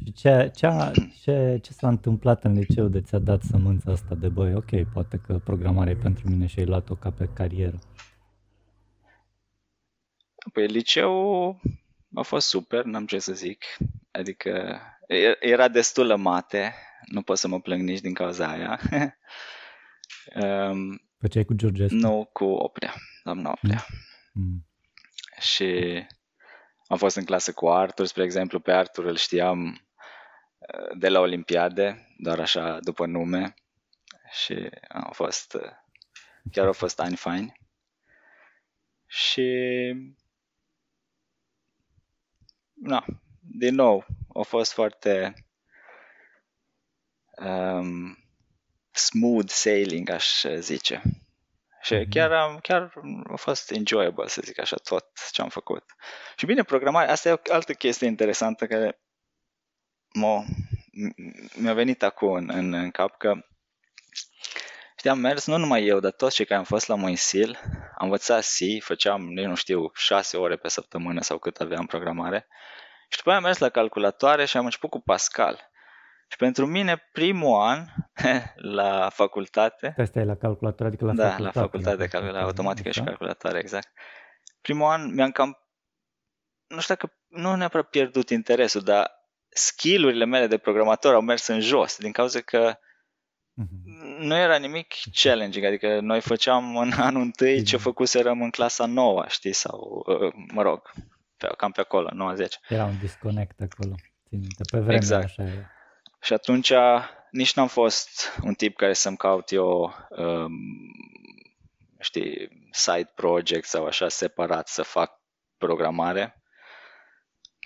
Și 0.05 0.13
ce, 0.13 0.51
ce, 0.55 0.69
ce, 1.23 1.59
ce 1.63 1.73
s-a 1.73 1.89
întâmplat 1.89 2.45
în 2.45 2.53
liceu 2.53 2.89
de 2.89 3.01
ți-a 3.01 3.19
dat 3.19 3.43
sămânța 3.43 3.93
asta 3.93 4.15
de 4.15 4.29
băi, 4.29 4.55
ok, 4.55 4.93
poate 4.93 5.21
că 5.27 5.39
programarea 5.39 5.93
e 5.93 5.97
pentru 5.97 6.29
mine 6.29 6.47
și 6.47 6.59
ai 6.59 6.65
luat-o 6.65 6.95
ca 6.95 7.11
pe 7.11 7.29
carieră? 7.35 7.79
Păi 10.53 10.67
liceu 10.67 11.61
a 12.17 12.23
fost 12.23 12.49
super, 12.49 12.85
n-am 12.85 13.07
ce 13.07 13.19
să 13.19 13.33
zic. 13.33 13.65
Adică 14.11 14.81
era 15.41 15.69
destulă 15.69 16.17
mate, 16.17 16.75
nu 17.05 17.23
pot 17.23 17.39
să 17.39 17.49
mă 17.49 17.61
plâng 17.61 17.83
nici 17.83 18.01
din 18.01 18.15
cauza 18.15 18.49
aia. 18.49 18.81
um, 20.35 21.01
Făceai 21.21 21.45
cu 21.45 21.55
Georgescu? 21.55 21.97
Nu, 21.97 22.29
cu 22.33 22.45
Oprea, 22.45 22.95
doamna 23.25 23.51
Oprea. 23.51 23.87
Mm. 24.33 24.43
mm. 24.43 24.67
Și 25.39 26.03
am 26.87 26.97
fost 26.97 27.17
în 27.17 27.25
clasă 27.25 27.53
cu 27.53 27.69
Artur, 27.69 28.07
spre 28.07 28.23
exemplu, 28.23 28.61
pe 28.61 28.73
Artur 28.73 29.05
îl 29.05 29.17
știam 29.17 29.65
uh, 30.59 30.99
de 30.99 31.09
la 31.09 31.21
Olimpiade, 31.21 32.15
doar 32.19 32.41
așa 32.41 32.79
după 32.81 33.07
nume 33.07 33.55
și 34.31 34.71
a 34.89 35.11
fost, 35.13 35.55
uh, 35.55 35.71
chiar 36.53 36.67
au 36.67 36.73
fost 36.73 37.01
ani 37.01 37.17
faini. 37.17 37.61
Și 39.07 39.53
na, 42.87 43.05
din 43.41 43.75
nou, 43.75 44.07
a 44.35 44.43
fost 44.43 44.73
foarte 44.73 45.35
um, 47.39 48.19
smooth 48.91 49.51
sailing, 49.51 50.11
aș 50.11 50.45
zice. 50.59 51.03
Și 51.81 51.95
mhm. 51.95 52.11
chiar, 52.11 52.33
am, 52.33 52.59
chiar 52.59 52.93
a 53.29 53.37
fost 53.37 53.71
enjoyable, 53.71 54.29
să 54.29 54.41
zic 54.45 54.61
așa, 54.61 54.77
tot 54.77 55.07
ce 55.31 55.43
am 55.43 55.49
făcut. 55.49 55.85
Și 56.37 56.47
bine, 56.47 56.63
programarea, 56.63 57.13
asta 57.13 57.29
e 57.29 57.33
o 57.33 57.53
altă 57.53 57.73
chestie 57.73 58.07
interesantă 58.07 58.67
care 58.67 59.01
m-a, 60.15 60.45
mi-a 61.55 61.75
venit 61.75 62.03
acum 62.03 62.33
în, 62.33 62.51
în, 62.51 62.73
în 62.73 62.91
cap, 62.91 63.17
că 63.17 63.47
știi, 65.07 65.19
am 65.19 65.25
mers, 65.29 65.47
nu 65.47 65.57
numai 65.57 65.85
eu, 65.85 66.01
dar 66.01 66.11
toți 66.11 66.35
cei 66.35 66.45
care 66.45 66.59
am 66.59 66.65
fost 66.65 66.87
la 66.87 66.95
Moisil, 66.95 67.59
am 67.99 68.05
învățat 68.05 68.43
C, 68.43 68.83
făceam, 68.83 69.23
nu 69.33 69.55
știu, 69.55 69.91
șase 69.95 70.37
ore 70.37 70.57
pe 70.57 70.69
săptămână 70.69 71.21
sau 71.21 71.39
cât 71.39 71.57
aveam 71.57 71.87
programare. 71.87 72.47
Și 73.09 73.17
după 73.17 73.29
aia 73.29 73.39
am 73.39 73.45
mers 73.45 73.59
la 73.59 73.69
calculatoare 73.69 74.45
și 74.45 74.57
am 74.57 74.65
început 74.65 74.91
cu 74.91 75.01
Pascal. 75.01 75.71
Și 76.29 76.37
pentru 76.37 76.67
mine, 76.67 77.09
primul 77.13 77.61
an 77.61 77.85
la 78.79 79.09
facultate... 79.09 79.95
Asta 79.99 80.21
e 80.21 80.25
la 80.25 80.37
calculator, 80.37 80.87
adică 80.87 81.05
la 81.05 81.13
da, 81.13 81.29
facultate. 81.29 81.59
la 81.59 81.63
facultate 81.63 81.97
de 81.97 82.09
calculare 82.09 82.45
automatică 82.45 82.91
și 82.91 83.01
calculatoare, 83.01 83.59
exact. 83.59 83.93
Primul 84.61 84.87
an 84.87 85.15
mi-am 85.15 85.31
cam... 85.31 85.59
Nu 86.67 86.81
știu 86.81 86.95
dacă 86.95 87.17
nu 87.27 87.57
neapărat 87.57 87.89
pierdut 87.89 88.31
interesul, 88.31 88.81
dar 88.81 89.11
skillurile 89.49 90.25
mele 90.25 90.47
de 90.47 90.59
programator 90.59 91.15
au 91.15 91.21
mers 91.21 91.47
în 91.47 91.61
jos, 91.61 91.97
din 91.99 92.13
cauza 92.13 92.41
că 92.41 92.71
mm-hmm. 92.71 92.86
Nu 94.19 94.37
era 94.37 94.57
nimic 94.57 94.95
challenging, 95.13 95.65
adică 95.65 96.01
noi 96.01 96.21
făceam 96.21 96.77
în 96.77 96.93
anul 97.09 97.23
întâi 97.23 97.63
ce 97.63 97.77
făcuserăm 97.77 98.43
în 98.43 98.51
clasa 98.51 98.87
nouă, 98.87 99.25
știi, 99.29 99.53
sau, 99.53 100.05
uh, 100.07 100.33
mă 100.53 100.63
rog, 100.63 100.91
pe, 101.37 101.47
cam 101.57 101.73
pe 101.73 101.81
acolo, 101.81 102.35
9-10. 102.37 102.47
Era 102.69 102.85
un 102.85 102.99
disconnect 102.99 103.61
acolo, 103.61 103.95
pe 104.71 104.79
vremea 104.79 104.97
exact. 104.97 105.25
așa 105.25 105.43
era. 105.43 105.71
Și 106.21 106.33
atunci 106.33 106.73
nici 107.31 107.55
n-am 107.55 107.69
fost 107.69 108.39
un 108.43 108.55
tip 108.55 108.77
care 108.77 108.93
să-mi 108.93 109.17
caut 109.17 109.51
eu, 109.51 109.95
um, 110.09 110.53
știi, 111.99 112.49
side 112.71 113.13
project 113.15 113.67
sau 113.67 113.87
așa 113.87 114.09
separat 114.09 114.69
să 114.69 114.83
fac 114.83 115.21
programare. 115.59 116.43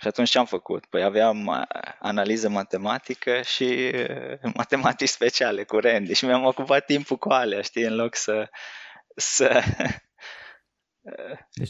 Și 0.01 0.07
atunci 0.07 0.29
ce 0.29 0.37
am 0.37 0.45
făcut? 0.45 0.85
Păi 0.85 1.03
aveam 1.03 1.67
analiză 1.99 2.49
matematică 2.49 3.41
și 3.41 3.91
uh, 4.43 4.51
matematici 4.55 5.09
speciale 5.09 5.63
cu 5.63 5.77
Randy 5.77 6.13
și 6.13 6.25
mi-am 6.25 6.45
ocupat 6.45 6.85
timpul 6.85 7.17
cu 7.17 7.29
alea, 7.29 7.61
știi, 7.61 7.83
în 7.83 7.95
loc 7.95 8.15
să... 8.15 8.49
să 9.15 9.61
deci 11.53 11.69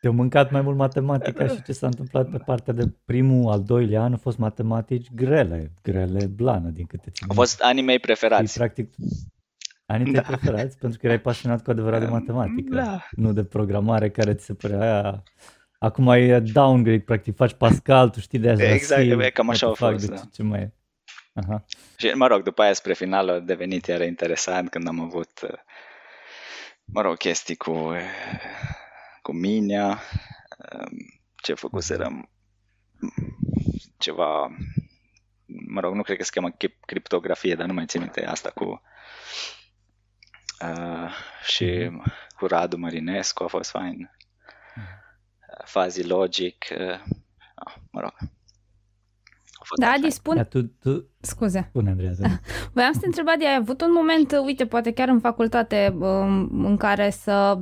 te-au 0.00 0.12
mâncat 0.12 0.50
mai 0.50 0.60
mult 0.60 0.76
matematica 0.76 1.46
și 1.46 1.62
ce 1.62 1.72
s-a 1.72 1.86
întâmplat 1.86 2.30
pe 2.30 2.38
partea 2.38 2.72
de 2.72 2.92
primul, 3.04 3.52
al 3.52 3.62
doilea 3.62 4.02
an, 4.02 4.12
au 4.12 4.18
fost 4.18 4.38
matematici 4.38 5.10
grele, 5.14 5.72
grele 5.82 6.26
blană, 6.26 6.68
din 6.68 6.86
câte 6.86 7.10
țin. 7.10 7.26
Au 7.28 7.34
fost 7.34 7.60
anii 7.60 7.82
mei 7.82 7.98
preferați. 7.98 8.52
Și, 8.52 8.58
practic, 8.58 8.94
anii 9.86 10.12
da. 10.12 10.20
preferați 10.20 10.78
pentru 10.78 10.98
că 10.98 11.06
erai 11.06 11.20
pasionat 11.20 11.62
cu 11.62 11.70
adevărat 11.70 12.00
de 12.00 12.06
matematică, 12.18 12.74
da. 12.74 13.08
nu 13.10 13.32
de 13.32 13.44
programare 13.44 14.10
care 14.10 14.34
ți 14.34 14.44
se 14.44 14.54
părea 14.54 14.80
aia... 14.80 15.22
Acum 15.78 16.08
e 16.08 16.38
downgrade, 16.38 17.00
practic, 17.00 17.36
faci 17.36 17.52
Pascal, 17.52 18.10
tu 18.10 18.20
știi 18.20 18.38
de 18.38 18.50
asta. 18.50 18.64
Exact, 18.64 19.22
e 19.22 19.30
cam 19.30 19.48
așa 19.48 19.66
a 19.66 19.72
fost, 19.72 20.08
da. 20.08 20.16
ce, 20.16 20.22
ce 20.32 20.42
mai 20.42 20.60
e. 20.60 20.72
Aha. 21.32 21.64
Și, 21.96 22.06
mă 22.06 22.26
rog, 22.26 22.42
după 22.42 22.62
aia, 22.62 22.72
spre 22.72 22.92
final, 22.92 23.28
a 23.28 23.38
devenit 23.38 23.86
iar 23.86 24.00
interesant 24.00 24.70
când 24.70 24.88
am 24.88 25.00
avut, 25.00 25.40
mă 26.84 27.00
rog, 27.00 27.16
chestii 27.16 27.56
cu 27.56 27.92
cu 29.28 29.34
Minea, 29.34 30.00
um, 30.72 31.20
ce 31.42 31.54
făcuserăm 31.54 32.30
ceva, 33.98 34.56
mă 35.46 35.80
rog, 35.80 35.94
nu 35.94 36.02
cred 36.02 36.16
că 36.16 36.24
se 36.24 36.30
cheamă 36.34 36.54
criptografie, 36.86 37.54
dar 37.54 37.66
nu 37.66 37.72
mai 37.72 37.86
țin 37.86 38.00
minte 38.00 38.26
asta 38.26 38.50
cu 38.50 38.82
uh, 40.60 41.10
și 41.46 41.88
mhm. 41.90 42.12
cu 42.36 42.46
Radu 42.46 42.76
Marinescu 42.76 43.42
a 43.42 43.46
fost 43.46 43.70
fain. 43.70 44.10
Fazi 45.64 46.06
Logic, 46.06 46.64
uh, 46.70 47.00
mă 47.90 48.00
rog. 48.00 48.14
Da, 49.76 49.90
Adi, 49.90 50.10
spun... 50.10 50.36
Da, 50.36 50.44
tu, 50.44 50.62
tu... 50.62 51.08
Scuze. 51.20 51.66
Spune, 51.68 51.90
Andreea. 51.90 52.12
Voiam 52.74 52.92
să 52.92 52.98
te 52.98 53.06
întreba, 53.06 53.32
ai 53.32 53.56
avut 53.58 53.80
un 53.80 53.92
moment, 53.92 54.32
uite, 54.44 54.66
poate 54.66 54.92
chiar 54.92 55.08
în 55.08 55.20
facultate, 55.20 55.96
um, 55.98 56.64
în 56.64 56.76
care 56.76 57.10
să 57.10 57.58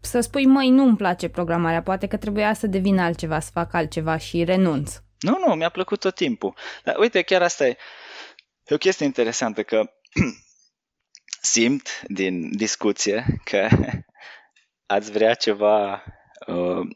să 0.00 0.20
spui, 0.20 0.46
măi, 0.46 0.70
nu-mi 0.70 0.96
place 0.96 1.28
programarea, 1.28 1.82
poate 1.82 2.06
că 2.06 2.16
trebuia 2.16 2.54
să 2.54 2.66
devin 2.66 2.98
altceva, 2.98 3.40
să 3.40 3.50
fac 3.52 3.74
altceva 3.74 4.16
și 4.16 4.44
renunț. 4.44 4.94
Nu, 5.20 5.38
nu, 5.46 5.54
mi-a 5.54 5.68
plăcut 5.68 6.00
tot 6.00 6.14
timpul. 6.14 6.54
Dar 6.84 6.96
uite, 6.98 7.22
chiar 7.22 7.42
asta 7.42 7.66
e, 7.66 7.76
e 8.64 8.74
o 8.74 8.78
chestie 8.78 9.06
interesantă, 9.06 9.62
că 9.62 9.92
simt 11.52 12.02
din 12.06 12.56
discuție 12.56 13.40
că 13.44 13.68
ați 14.96 15.10
vrea 15.10 15.34
ceva 15.34 16.02
uh, 16.46 16.86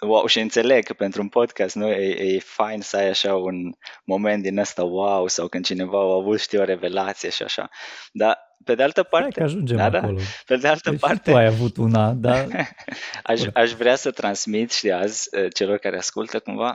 wow, 0.00 0.26
și 0.26 0.40
înțeleg 0.40 0.84
că 0.84 0.92
pentru 0.92 1.22
un 1.22 1.28
podcast 1.28 1.74
nu 1.74 1.88
e, 1.88 2.34
e 2.34 2.38
fain 2.38 2.80
să 2.80 2.96
ai 2.96 3.08
așa 3.08 3.34
un 3.34 3.72
moment 4.04 4.42
din 4.42 4.58
ăsta 4.58 4.82
wow 4.84 5.26
sau 5.26 5.48
când 5.48 5.64
cineva 5.64 5.98
a 5.98 6.14
avut, 6.14 6.40
știu, 6.40 6.60
o 6.60 6.64
revelație 6.64 7.28
și 7.28 7.42
așa. 7.42 7.68
Dar 8.12 8.38
pe 8.64 8.74
de 8.74 8.82
altă 8.82 9.02
parte... 9.02 9.24
Hai 9.24 9.32
că 9.32 9.42
ajungem 9.42 9.76
da, 9.76 9.90
da. 9.90 9.98
acolo. 9.98 10.16
Da? 10.16 10.22
Pe 10.46 10.56
de 10.56 10.68
altă 10.68 10.90
deci 10.90 11.00
parte... 11.00 11.30
tu 11.30 11.36
ai 11.36 11.46
avut 11.46 11.76
una, 11.76 12.12
dar... 12.12 12.46
aș, 13.22 13.42
aș 13.54 13.72
vrea 13.72 13.94
să 13.94 14.10
transmit, 14.10 14.72
știi, 14.72 14.92
azi, 14.92 15.28
eh, 15.30 15.52
celor 15.54 15.78
care 15.78 15.96
ascultă 15.96 16.38
cumva, 16.38 16.72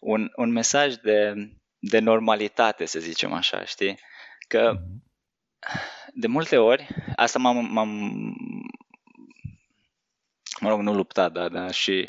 un, 0.00 0.30
un 0.36 0.50
mesaj 0.50 0.94
de, 0.94 1.34
de 1.78 1.98
normalitate, 1.98 2.84
să 2.84 2.98
zicem 2.98 3.32
așa, 3.32 3.64
știi? 3.64 3.98
Că 4.48 4.72
mhm. 4.72 5.04
de 6.14 6.26
multe 6.26 6.56
ori, 6.56 6.88
asta 7.16 7.38
m-am, 7.38 7.72
m-am 7.72 8.12
mă 10.60 10.68
rog, 10.68 10.80
nu 10.80 10.94
luptat, 10.94 11.32
da, 11.32 11.48
da, 11.48 11.70
și 11.70 12.08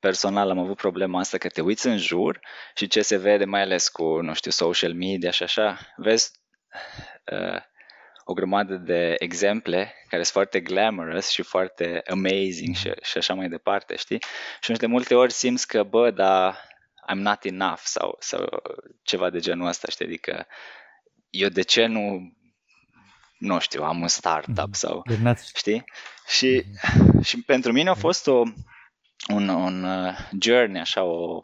personal 0.00 0.50
am 0.50 0.58
avut 0.58 0.76
problema 0.76 1.18
asta 1.18 1.38
că 1.38 1.48
te 1.48 1.60
uiți 1.60 1.86
în 1.86 1.98
jur 1.98 2.40
și 2.74 2.86
ce 2.86 3.02
se 3.02 3.16
vede 3.16 3.44
mai 3.44 3.62
ales 3.62 3.88
cu, 3.88 4.20
nu 4.20 4.34
știu, 4.34 4.50
social 4.50 4.94
media 4.94 5.30
și 5.30 5.42
așa, 5.42 5.78
vezi 5.96 6.30
uh, 7.32 7.60
o 8.24 8.32
grămadă 8.32 8.74
de 8.74 9.14
exemple 9.18 9.94
care 10.08 10.22
sunt 10.22 10.34
foarte 10.34 10.60
glamorous 10.60 11.28
și 11.28 11.42
foarte 11.42 12.02
amazing 12.06 12.74
și, 12.76 12.92
și 13.02 13.18
așa 13.18 13.34
mai 13.34 13.48
departe, 13.48 13.96
știi? 13.96 14.22
Și 14.60 14.72
de 14.72 14.86
multe 14.86 15.14
ori 15.14 15.32
simți 15.32 15.66
că, 15.66 15.82
bă, 15.82 16.10
dar 16.10 16.68
I'm 17.12 17.16
not 17.16 17.44
enough 17.44 17.80
sau, 17.84 18.16
sau 18.20 18.62
ceva 19.02 19.30
de 19.30 19.38
genul 19.38 19.66
ăsta, 19.66 19.88
știi? 19.90 20.04
Adică 20.04 20.46
eu 21.30 21.48
de 21.48 21.62
ce 21.62 21.86
nu 21.86 22.32
nu 23.38 23.58
știu, 23.58 23.82
am 23.82 24.00
un 24.00 24.08
startup 24.08 24.68
mm-hmm. 24.68 24.78
sau, 24.78 25.02
știi? 25.54 25.84
Și, 26.26 26.62
mm-hmm. 26.62 27.24
și 27.24 27.42
pentru 27.42 27.72
mine 27.72 27.88
a 27.88 27.94
fost 27.94 28.26
o, 28.26 28.42
un, 29.28 29.48
un 29.48 29.84
uh, 29.84 30.18
journey, 30.40 30.80
așa, 30.80 31.02
o, 31.02 31.40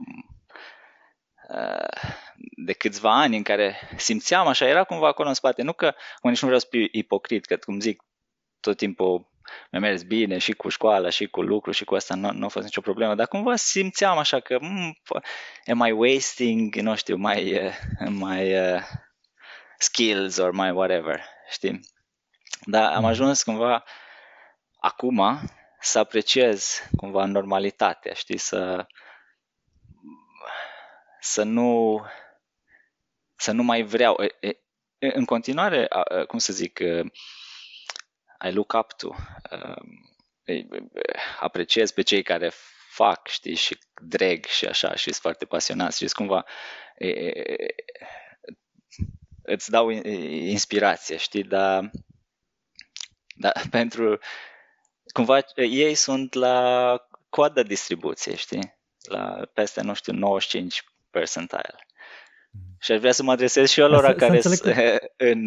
uh, 1.49 2.13
de 2.57 2.73
câțiva 2.73 3.21
ani 3.21 3.37
în 3.37 3.43
care 3.43 3.77
simțeam 3.97 4.47
așa, 4.47 4.67
era 4.67 4.85
cumva 4.85 5.09
acolo 5.09 5.29
în 5.29 5.35
spate. 5.35 5.63
Nu 5.63 5.73
că, 5.73 5.95
cum 6.21 6.31
nici 6.31 6.41
nu 6.41 6.47
vreau 6.47 6.61
să 6.61 6.67
fiu 6.71 6.87
ipocrit, 6.91 7.47
că, 7.47 7.57
cum 7.57 7.81
zic, 7.81 8.03
tot 8.61 8.77
timpul 8.77 9.33
mi-a 9.71 9.81
mers 9.81 10.03
bine 10.03 10.39
și 10.39 10.53
cu 10.53 10.69
școala, 10.69 11.09
și 11.09 11.27
cu 11.27 11.43
lucru, 11.43 11.71
și 11.71 11.85
cu 11.85 11.95
asta 11.95 12.15
nu, 12.15 12.31
nu 12.33 12.45
a 12.45 12.49
fost 12.49 12.65
nicio 12.65 12.81
problemă, 12.81 13.15
dar 13.15 13.27
cumva 13.27 13.57
simțeam 13.57 14.19
așa 14.19 14.41
că 14.41 14.59
mm, 14.61 14.97
am 15.67 15.87
I 15.87 15.91
wasting, 15.91 16.75
nu 16.75 16.95
știu, 16.95 17.17
my, 17.17 17.53
uh, 17.53 17.73
my 18.09 18.59
uh, 18.59 18.83
skills 19.79 20.37
or 20.37 20.53
my 20.53 20.71
whatever, 20.71 21.25
știi? 21.49 21.81
Dar 22.65 22.93
am 22.93 23.03
mm. 23.03 23.05
ajuns 23.05 23.43
cumva 23.43 23.85
acum 24.77 25.41
să 25.81 25.99
apreciez 25.99 26.81
cumva 26.97 27.25
normalitatea, 27.25 28.13
știi, 28.13 28.39
să 28.39 28.87
să 31.21 31.43
nu 31.43 32.03
să 33.37 33.53
nu 33.53 33.63
mai 33.63 33.83
vreau. 33.83 34.17
În 34.99 35.25
continuare, 35.25 35.89
cum 36.27 36.39
să 36.39 36.53
zic, 36.53 36.79
I 36.79 38.51
look 38.51 38.73
up 38.73 38.93
to, 38.93 39.11
apreciez 41.41 41.91
pe 41.91 42.03
cei 42.03 42.23
care 42.23 42.51
fac, 42.89 43.29
știi, 43.29 43.55
și 43.55 43.79
dreg 44.03 44.45
și 44.45 44.67
așa, 44.67 44.95
și 44.95 45.03
sunt 45.03 45.15
foarte 45.15 45.45
pasionat, 45.45 45.95
și 45.95 46.07
cumva 46.07 46.45
e, 46.97 47.09
e, 47.09 47.75
îți 49.45 49.71
dau 49.71 49.91
inspirație, 49.91 51.17
știi, 51.17 51.43
dar, 51.43 51.91
dar 53.37 53.63
pentru, 53.71 54.19
cumva, 55.13 55.39
ei 55.57 55.95
sunt 55.95 56.35
la 56.35 56.99
coada 57.29 57.63
distribuției, 57.63 58.37
știi, 58.37 58.75
la 59.09 59.49
peste, 59.53 59.83
nu 59.83 59.95
știu, 59.95 60.13
95 60.13 60.85
percentile. 61.11 61.87
Și 62.79 62.93
aș 62.93 62.99
vrea 62.99 63.13
să 63.13 63.23
mă 63.23 63.33
adresez 63.33 63.69
și 63.69 63.81
eu 63.81 63.89
lor 63.89 64.13
care 64.13 64.41
sunt 64.41 64.61
în... 65.31 65.45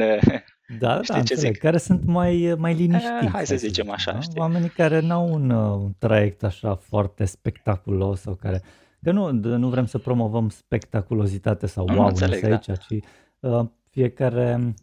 Da, 0.80 1.02
știi 1.02 1.16
da, 1.16 1.24
ce 1.24 1.36
zic? 1.36 1.58
care 1.58 1.78
sunt 1.78 2.06
mai, 2.06 2.56
mai 2.58 2.74
liniștiți. 2.74 3.26
Eh, 3.26 3.30
hai 3.32 3.46
să 3.46 3.56
zicem 3.56 3.90
așa, 3.90 4.12
da? 4.12 4.20
știi? 4.20 4.40
Oamenii 4.40 4.70
care 4.70 5.00
nu 5.00 5.14
au 5.14 5.34
un, 5.34 5.50
uh, 5.50 5.78
un 5.84 5.92
traiect 5.98 6.44
așa 6.44 6.76
foarte 6.76 7.26
spectaculos 7.26 8.22
sau 8.22 8.36
care... 8.36 8.62
Că 9.04 9.12
nu, 9.12 9.32
nu 9.32 9.70
vrem 9.70 9.86
să 9.86 9.98
promovăm 9.98 10.50
spectaculozitate 10.50 11.68
sau 11.68 11.88
wow 11.90 12.06
aici, 12.06 12.66
da. 12.66 12.76
ci 12.76 12.96
uh, 13.40 13.66
fiecare, 13.98 14.74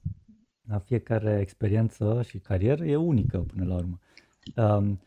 fiecare 0.84 1.38
experiență 1.40 2.22
și 2.28 2.38
carieră 2.38 2.84
e 2.84 2.96
unică 2.96 3.38
până 3.38 3.64
la 3.64 3.74
urmă. 3.74 4.00
Um, 4.56 5.00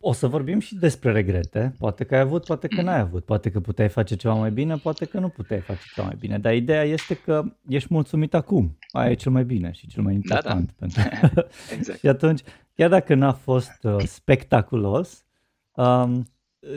o 0.00 0.12
să 0.12 0.26
vorbim 0.26 0.58
și 0.58 0.74
despre 0.74 1.12
regrete. 1.12 1.74
Poate 1.78 2.04
că 2.04 2.14
ai 2.14 2.20
avut, 2.20 2.44
poate 2.44 2.68
că 2.68 2.82
n-ai 2.82 2.98
avut. 2.98 3.24
Poate 3.24 3.50
că 3.50 3.60
puteai 3.60 3.88
face 3.88 4.16
ceva 4.16 4.34
mai 4.34 4.50
bine, 4.50 4.76
poate 4.76 5.04
că 5.04 5.18
nu 5.20 5.28
puteai 5.28 5.60
face 5.60 5.80
ceva 5.94 6.06
mai 6.06 6.16
bine. 6.18 6.38
Dar 6.38 6.54
ideea 6.54 6.82
este 6.82 7.14
că 7.14 7.44
ești 7.68 7.88
mulțumit 7.90 8.34
acum. 8.34 8.78
Aia 8.90 9.10
e 9.10 9.14
cel 9.14 9.32
mai 9.32 9.44
bine 9.44 9.72
și 9.72 9.86
cel 9.86 10.02
mai 10.02 10.14
important. 10.14 10.74
Da, 10.78 10.86
da. 10.86 11.00
Pentru... 11.18 11.46
exact. 11.76 11.98
și 11.98 12.08
atunci, 12.08 12.42
chiar 12.74 12.88
dacă 12.88 13.14
n-a 13.14 13.32
fost 13.32 13.78
uh, 13.82 14.04
spectaculos, 14.04 15.24
um, 15.74 16.26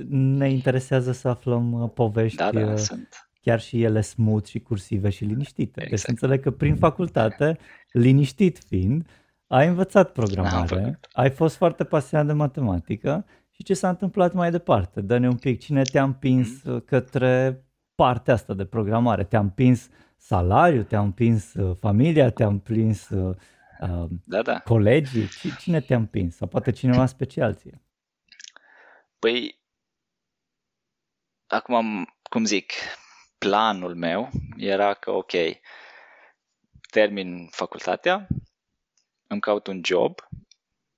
ne 0.10 0.50
interesează 0.50 1.12
să 1.12 1.28
aflăm 1.28 1.72
uh, 1.72 1.90
povești 1.94 2.38
da, 2.38 2.52
da, 2.52 2.72
uh, 2.72 2.78
sunt 2.78 3.29
chiar 3.50 3.60
și 3.60 3.84
ele 3.84 4.02
smooth 4.02 4.48
și 4.48 4.60
cursive 4.60 5.10
și 5.10 5.24
liniștite. 5.24 5.82
Exact. 5.82 5.90
Deci 5.90 6.10
înțeleg 6.10 6.42
că 6.42 6.52
prin 6.52 6.76
facultate, 6.76 7.58
liniștit 7.92 8.60
fiind, 8.68 9.08
ai 9.48 9.68
învățat 9.68 10.12
programare, 10.12 11.00
ai 11.12 11.30
fost 11.30 11.56
foarte 11.56 11.84
pasionat 11.84 12.26
de 12.26 12.34
matematică 12.34 13.26
și 13.50 13.64
ce 13.64 13.74
s-a 13.74 13.90
întâmplat 13.90 14.34
mai 14.34 14.52
departe? 14.52 15.02
Dă-ne 15.02 15.28
un 15.28 15.38
pic 15.38 15.60
cine 15.60 15.82
te-a 15.82 16.04
împins 16.04 16.64
mm. 16.64 16.80
către 16.80 17.64
partea 17.96 18.34
asta 18.34 18.54
de 18.54 18.66
programare. 18.66 19.24
Te-a 19.24 19.40
împins 19.40 19.90
salariul, 20.18 20.84
te-a 20.84 21.00
împins 21.00 21.54
uh, 21.54 21.78
familia, 21.80 22.30
te-a 22.30 22.48
împins 22.48 23.10
uh, 23.10 23.36
uh, 23.82 24.10
da, 24.26 24.42
da. 24.42 24.60
colegii? 24.60 25.28
Cine 25.60 25.80
te-a 25.80 25.98
împins? 25.98 26.36
Sau 26.36 26.48
poate 26.48 26.72
cineva 26.72 27.06
special 27.06 27.54
ție? 27.54 27.82
Păi, 29.20 29.62
acum, 31.48 32.08
cum 32.30 32.46
zic, 32.46 32.72
planul 33.40 33.96
meu 33.96 34.30
era 34.58 34.94
că, 34.94 35.12
ok, 35.12 35.32
termin 36.92 37.48
facultatea, 37.52 38.28
îmi 39.28 39.42
caut 39.42 39.68
un 39.68 39.82
job 39.84 40.28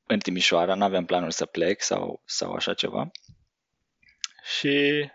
în 0.04 0.20
Timișoara, 0.20 0.76
nu 0.76 0.84
aveam 0.84 1.06
planul 1.06 1.32
să 1.32 1.46
plec 1.46 1.82
sau, 1.82 2.22
sau 2.26 2.54
așa 2.54 2.74
ceva. 2.74 3.12
Și 4.60 5.10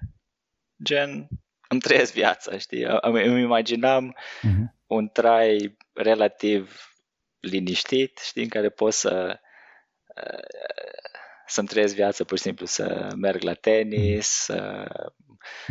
gen 0.83 1.29
îmi 1.69 1.81
trăiesc 1.81 2.13
viața, 2.13 2.59
știi? 2.59 2.87
Îmi 3.01 3.41
imaginam 3.41 4.17
uh-huh. 4.17 4.75
un 4.87 5.09
trai 5.09 5.77
relativ 5.93 6.91
liniștit, 7.41 8.19
știi, 8.19 8.43
în 8.43 8.49
care 8.49 8.69
pot 8.69 8.93
să 8.93 9.41
să-mi 11.47 11.69
trăiesc 11.69 11.95
viața, 11.95 12.25
pur 12.25 12.37
și 12.37 12.43
simplu 12.43 12.67
să 12.67 13.13
merg 13.17 13.43
la 13.43 13.55
tenis, 13.55 14.27
să, 14.27 14.89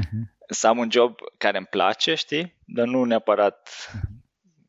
uh-huh. 0.01 0.34
Să 0.47 0.67
am 0.67 0.77
un 0.77 0.91
job 0.91 1.15
care 1.37 1.57
îmi 1.57 1.67
place, 1.69 2.13
știi, 2.13 2.55
dar 2.65 2.87
nu 2.87 3.03
neapărat 3.03 3.69
uh-huh. 3.69 4.09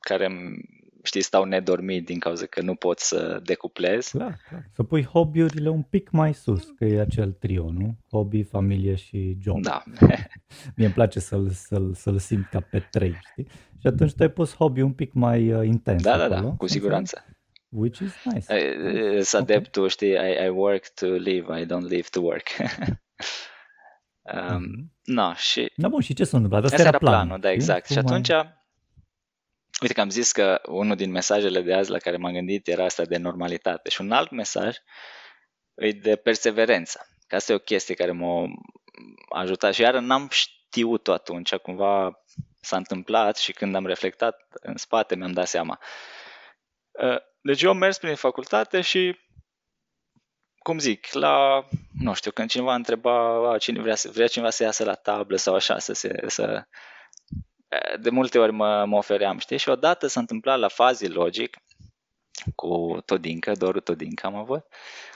care 0.00 0.26
îmi 0.26 0.58
știi, 1.06 1.22
stau 1.22 1.44
nedormit 1.44 2.04
din 2.04 2.18
cauza 2.18 2.46
că 2.46 2.62
nu 2.62 2.74
pot 2.74 2.98
să 2.98 3.40
decuplez. 3.44 4.08
Clar, 4.08 4.40
clar. 4.48 4.68
Să 4.72 4.82
pui 4.82 5.04
hobby-urile 5.04 5.68
un 5.68 5.82
pic 5.82 6.10
mai 6.10 6.34
sus, 6.34 6.64
că 6.76 6.84
e 6.84 7.00
acel 7.00 7.32
trio, 7.32 7.70
nu? 7.70 7.96
Hobby, 8.10 8.42
familie 8.42 8.94
și 8.94 9.36
job. 9.40 9.62
Da. 9.62 9.82
Mie 10.76 10.86
îmi 10.86 10.94
place 10.94 11.20
să-l, 11.20 11.50
să-l, 11.50 11.94
să-l 11.94 12.18
simt 12.18 12.46
ca 12.50 12.60
pe 12.60 12.78
trei, 12.90 13.18
știi? 13.30 13.46
Și 13.80 13.86
atunci 13.86 14.12
tu 14.12 14.22
ai 14.22 14.30
pus 14.30 14.54
hobby 14.54 14.80
un 14.80 14.92
pic 14.92 15.12
mai 15.12 15.52
uh, 15.52 15.66
intens. 15.66 16.02
Da, 16.02 16.16
da, 16.16 16.28
da, 16.28 16.42
cu 16.42 16.66
siguranță. 16.66 17.24
Which 17.68 17.98
is 17.98 18.12
nice. 18.24 18.40
Să 19.22 19.38
okay. 19.40 19.56
adeptul, 19.56 19.88
știi, 19.88 20.10
I, 20.10 20.44
I 20.44 20.48
work 20.48 20.88
to 20.88 21.06
live, 21.06 21.60
I 21.60 21.64
don't 21.64 21.88
live 21.88 22.06
to 22.10 22.20
work. 22.20 22.48
um, 24.34 24.60
mm-hmm. 24.60 24.94
No, 25.04 25.34
și... 25.34 25.72
Da, 25.76 25.88
bun, 25.88 26.00
și 26.00 26.14
ce 26.14 26.24
s-a 26.24 26.36
întâmplat? 26.36 26.64
Asta, 26.64 26.76
Asta 26.76 26.88
era 26.88 26.98
planul, 26.98 27.20
planul 27.20 27.40
da, 27.40 27.50
exact. 27.50 27.86
Cum 27.86 27.96
și 27.96 27.98
atunci 27.98 28.30
ai... 28.30 28.54
Uite 29.82 29.94
că 29.94 30.00
am 30.00 30.10
zis 30.10 30.32
că 30.32 30.60
unul 30.66 30.96
din 30.96 31.10
mesajele 31.10 31.60
de 31.60 31.74
azi 31.74 31.90
la 31.90 31.98
care 31.98 32.16
m-am 32.16 32.32
gândit 32.32 32.68
era 32.68 32.84
asta 32.84 33.04
de 33.04 33.16
normalitate 33.16 33.88
și 33.88 34.00
un 34.00 34.12
alt 34.12 34.30
mesaj 34.30 34.76
e 35.74 35.90
de 35.90 36.16
perseverență. 36.16 37.08
Că 37.26 37.34
asta 37.34 37.52
e 37.52 37.54
o 37.54 37.58
chestie 37.58 37.94
care 37.94 38.10
m-a 38.10 38.48
ajutat 39.28 39.74
și 39.74 39.80
iară 39.80 40.00
n-am 40.00 40.28
știut-o 40.30 41.12
atunci, 41.12 41.54
cumva 41.54 42.22
s-a 42.60 42.76
întâmplat 42.76 43.36
și 43.36 43.52
când 43.52 43.74
am 43.74 43.86
reflectat 43.86 44.36
în 44.50 44.76
spate 44.76 45.16
mi-am 45.16 45.32
dat 45.32 45.46
seama. 45.46 45.80
Uh, 46.90 47.18
deci 47.40 47.62
eu 47.62 47.70
am 47.70 47.76
mers 47.76 47.98
prin 47.98 48.14
facultate 48.14 48.80
și 48.80 49.18
cum 50.66 50.78
zic, 50.78 51.12
la, 51.12 51.66
nu 51.98 52.14
știu, 52.14 52.30
când 52.30 52.48
cineva 52.48 52.74
întreba, 52.74 53.56
cine 53.58 53.80
vrea, 53.80 53.94
vrea 54.12 54.26
cineva 54.26 54.50
să 54.50 54.62
iasă 54.62 54.84
la 54.84 54.94
tablă 54.94 55.36
sau 55.36 55.54
așa, 55.54 55.78
să 55.78 55.92
se, 55.92 56.24
să, 56.26 56.66
de 58.00 58.10
multe 58.10 58.38
ori 58.38 58.52
mă, 58.52 58.84
mă 58.84 58.96
ofeream, 58.96 59.38
știi? 59.38 59.56
Și 59.56 59.68
odată 59.68 60.06
s-a 60.06 60.20
întâmplat 60.20 60.58
la 60.58 60.68
fazi 60.68 61.08
logic 61.08 61.56
cu 62.54 62.98
Todincă, 63.04 63.52
Doru 63.52 63.80
Todincă 63.80 64.26
am 64.26 64.34
avut. 64.34 64.66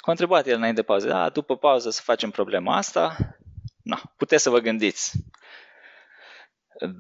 Cu 0.01 0.11
întrebat 0.11 0.47
el 0.47 0.57
înainte 0.57 0.81
de 0.81 0.87
pauză, 0.87 1.07
da, 1.09 1.29
după 1.29 1.57
pauză 1.57 1.91
să 1.91 2.01
facem 2.05 2.31
problema 2.31 2.77
asta, 2.77 3.17
na, 3.83 4.01
puteți 4.17 4.43
să 4.43 4.51
vă 4.51 4.59
gândiți 4.59 5.13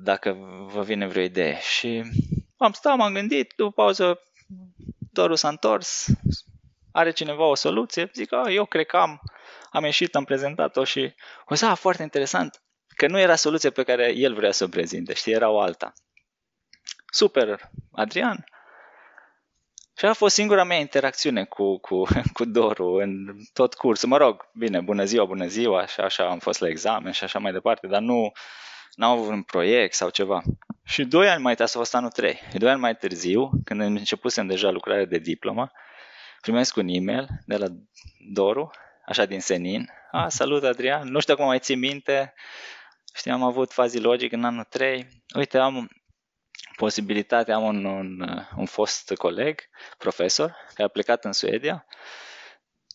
dacă 0.02 0.36
vă 0.72 0.82
vine 0.82 1.06
vreo 1.06 1.22
idee. 1.22 1.58
Și 1.60 2.02
am 2.56 2.72
stat, 2.72 2.96
m-am 2.96 3.12
gândit, 3.12 3.52
după 3.56 3.82
pauză 3.82 4.20
Doru 5.12 5.34
s-a 5.34 5.48
întors, 5.48 6.06
are 6.92 7.10
cineva 7.10 7.44
o 7.44 7.54
soluție? 7.54 8.10
Zic, 8.14 8.32
a, 8.32 8.50
eu 8.50 8.64
cred 8.64 8.86
că 8.86 8.96
am, 8.96 9.20
am 9.70 9.84
ieșit, 9.84 10.14
am 10.14 10.24
prezentat-o 10.24 10.84
și 10.84 11.14
o 11.46 11.54
să, 11.54 11.74
foarte 11.74 12.02
interesant, 12.02 12.62
că 12.96 13.06
nu 13.06 13.18
era 13.18 13.34
soluția 13.34 13.70
pe 13.70 13.82
care 13.82 14.12
el 14.14 14.34
vrea 14.34 14.52
să 14.52 14.64
o 14.64 14.68
prezinte, 14.68 15.14
știi, 15.14 15.32
era 15.32 15.48
o 15.48 15.60
alta. 15.60 15.92
Super, 17.10 17.70
Adrian. 17.92 18.44
Și 19.98 20.06
a 20.06 20.12
fost 20.12 20.34
singura 20.34 20.64
mea 20.64 20.78
interacțiune 20.78 21.44
cu, 21.44 21.78
cu, 21.78 22.06
cu 22.36 22.44
Doru 22.44 22.92
în 22.92 23.36
tot 23.52 23.74
cursul. 23.74 24.08
Mă 24.08 24.16
rog, 24.16 24.50
bine, 24.54 24.80
bună 24.80 25.04
ziua, 25.04 25.24
bună 25.24 25.46
ziua, 25.46 25.86
și 25.86 26.00
așa 26.00 26.28
am 26.28 26.38
fost 26.38 26.60
la 26.60 26.68
examen 26.68 27.12
și 27.12 27.24
așa 27.24 27.38
mai 27.38 27.52
departe, 27.52 27.86
dar 27.86 28.00
nu 28.00 28.32
n-am 28.94 29.10
avut 29.10 29.28
un 29.28 29.42
proiect 29.42 29.94
sau 29.94 30.10
ceva. 30.10 30.42
Și 30.84 31.04
doi 31.04 31.28
ani 31.28 31.42
mai 31.42 31.54
târziu, 31.54 31.80
a 31.80 31.82
fost 31.82 31.94
anul 31.94 32.10
3, 32.10 32.40
doi 32.52 32.70
ani 32.70 32.80
mai 32.80 32.96
târziu, 32.96 33.50
când 33.64 33.80
începusem 33.80 34.46
deja 34.46 34.70
lucrarea 34.70 35.04
de 35.04 35.18
diplomă, 35.18 35.70
primesc 36.40 36.76
un 36.76 36.88
e-mail 36.88 37.28
de 37.46 37.56
la 37.56 37.66
Doru, 38.32 38.70
așa 39.06 39.24
din 39.24 39.40
senin. 39.40 39.88
A, 40.10 40.28
salut 40.28 40.64
Adrian, 40.64 41.08
nu 41.08 41.20
știu 41.20 41.34
dacă 41.34 41.46
mai 41.46 41.58
ții 41.58 41.76
minte, 41.76 42.34
Știi, 43.14 43.30
am 43.30 43.42
avut 43.42 43.72
fazi 43.72 43.98
logic 43.98 44.32
în 44.32 44.44
anul 44.44 44.64
3. 44.64 45.24
Uite, 45.36 45.58
am 45.58 45.90
posibilitatea, 46.76 47.54
am 47.54 47.62
un, 47.62 47.84
un, 47.84 48.20
un 48.56 48.66
fost 48.66 49.14
coleg, 49.14 49.60
profesor, 49.98 50.56
care 50.74 50.82
a 50.82 50.88
plecat 50.88 51.24
în 51.24 51.32
Suedia 51.32 51.86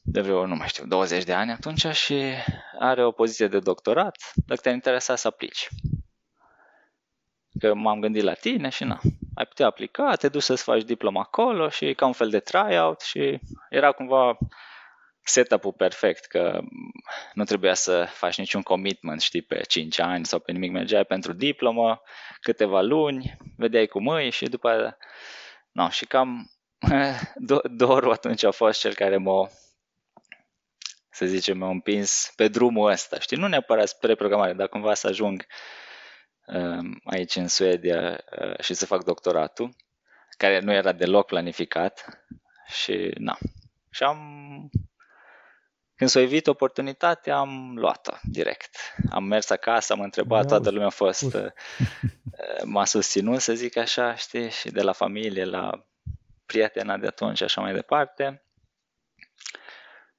de 0.07 0.21
vreo, 0.21 0.45
nu 0.45 0.55
mai 0.55 0.67
știu, 0.67 0.85
20 0.85 1.23
de 1.23 1.33
ani 1.33 1.51
atunci 1.51 1.85
și 1.85 2.33
are 2.79 3.05
o 3.05 3.11
poziție 3.11 3.47
de 3.47 3.59
doctorat, 3.59 4.15
dacă 4.45 4.61
te-ar 4.61 4.73
interesa 4.73 5.15
să 5.15 5.27
aplici. 5.27 5.69
Că 7.59 7.73
m-am 7.73 7.99
gândit 7.99 8.23
la 8.23 8.33
tine 8.33 8.69
și 8.69 8.83
na, 8.83 8.99
ai 9.35 9.45
putea 9.45 9.65
aplica, 9.65 10.15
te 10.15 10.27
duci 10.27 10.41
să-ți 10.41 10.63
faci 10.63 10.83
diploma 10.83 11.21
acolo 11.21 11.69
și 11.69 11.93
ca 11.93 12.05
un 12.05 12.13
fel 12.13 12.29
de 12.29 12.39
tryout 12.39 13.01
și 13.01 13.39
era 13.69 13.91
cumva 13.91 14.37
setup-ul 15.21 15.73
perfect, 15.73 16.25
că 16.25 16.59
nu 17.33 17.43
trebuia 17.43 17.73
să 17.73 18.07
faci 18.09 18.37
niciun 18.37 18.61
commitment, 18.61 19.21
știi, 19.21 19.41
pe 19.41 19.61
5 19.67 19.99
ani 19.99 20.25
sau 20.25 20.39
pe 20.39 20.51
nimic, 20.51 20.71
mergeai 20.71 21.05
pentru 21.05 21.33
diplomă, 21.33 22.01
câteva 22.41 22.81
luni, 22.81 23.37
vedeai 23.57 23.85
cum 23.85 24.07
îi 24.07 24.29
și 24.29 24.45
după 24.45 24.69
aia, 24.69 24.97
no, 25.71 25.89
și 25.89 26.05
cam 26.05 26.49
Doru 27.77 28.11
atunci 28.11 28.43
a 28.43 28.51
fost 28.51 28.79
cel 28.79 28.93
care 28.93 29.17
m-a, 29.17 29.49
să 31.09 31.25
zicem, 31.25 31.57
m-a 31.57 31.69
împins 31.69 32.33
pe 32.35 32.47
drumul 32.47 32.91
ăsta, 32.91 33.19
știi, 33.19 33.37
nu 33.37 33.47
neapărat 33.47 33.87
spre 33.87 34.15
programare, 34.15 34.53
dar 34.53 34.67
cumva 34.67 34.93
să 34.93 35.07
ajung 35.07 35.31
um, 35.41 35.45
aici 37.03 37.35
în 37.35 37.47
Suedia 37.47 38.23
uh, 38.39 38.59
și 38.59 38.73
să 38.73 38.85
fac 38.85 39.03
doctoratul, 39.03 39.75
care 40.37 40.59
nu 40.59 40.73
era 40.73 40.91
deloc 40.91 41.25
planificat 41.25 42.25
și 42.67 43.11
na. 43.17 43.37
Și 43.89 44.03
am 44.03 44.19
când 45.95 46.09
s-a 46.09 46.19
evit 46.19 46.47
oportunitatea, 46.47 47.37
am 47.37 47.77
luat-o 47.77 48.13
direct. 48.23 48.77
Am 49.09 49.23
mers 49.23 49.49
acasă, 49.49 49.93
am 49.93 49.99
întrebat, 49.99 50.47
toată 50.47 50.69
lumea 50.69 50.87
a 50.87 50.89
fost, 50.89 51.33
uh, 51.33 51.51
m-a 52.63 52.85
susținut, 52.85 53.39
să 53.39 53.53
zic 53.53 53.77
așa, 53.77 54.15
știi, 54.15 54.49
și 54.49 54.69
de 54.69 54.81
la 54.81 54.91
familie 54.91 55.45
la 55.45 55.85
prietena 56.45 56.97
de 56.97 57.07
atunci 57.07 57.37
și 57.37 57.43
așa 57.43 57.61
mai 57.61 57.73
departe. 57.73 58.43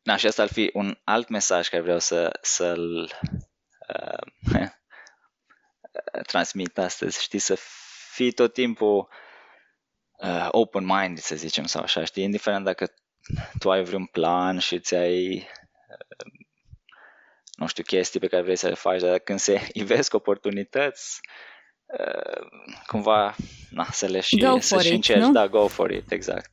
Da, 0.02 0.16
și 0.16 0.26
asta 0.26 0.42
ar 0.42 0.48
fi 0.48 0.70
un 0.72 0.98
alt 1.04 1.28
mesaj 1.28 1.68
care 1.68 1.82
vreau 1.82 1.98
să, 1.98 2.38
să-l 2.42 3.12
uh, 3.88 4.62
transmit 6.22 6.78
astăzi, 6.78 7.22
știi, 7.22 7.38
să 7.38 7.58
fii 8.12 8.32
tot 8.32 8.52
timpul 8.52 9.08
uh, 10.18 10.48
open-minded, 10.50 11.22
să 11.22 11.36
zicem, 11.36 11.64
sau 11.64 11.82
așa, 11.82 12.04
știi, 12.04 12.22
indiferent 12.22 12.64
dacă 12.64 12.94
tu 13.58 13.70
ai 13.70 13.82
vreun 13.84 14.06
plan 14.06 14.58
și 14.58 14.80
ți-ai 14.80 15.36
uh, 15.36 16.36
nu 17.56 17.66
știu, 17.66 17.82
chestii 17.82 18.20
pe 18.20 18.26
care 18.26 18.42
vrei 18.42 18.56
să 18.56 18.68
le 18.68 18.74
faci, 18.74 19.00
dar 19.00 19.18
când 19.18 19.38
se 19.38 19.68
ivesc 19.82 20.14
oportunități, 20.14 21.20
uh, 21.86 22.46
cumva, 22.86 23.34
na, 23.70 23.86
să 23.90 24.06
le 24.06 24.20
și, 24.20 24.38
go 24.38 24.60
să 24.60 24.82
și 24.82 24.92
încerci, 24.92 25.20
nu? 25.20 25.32
da, 25.32 25.48
go 25.48 25.66
for 25.66 25.90
it, 25.90 26.10
exact. 26.10 26.50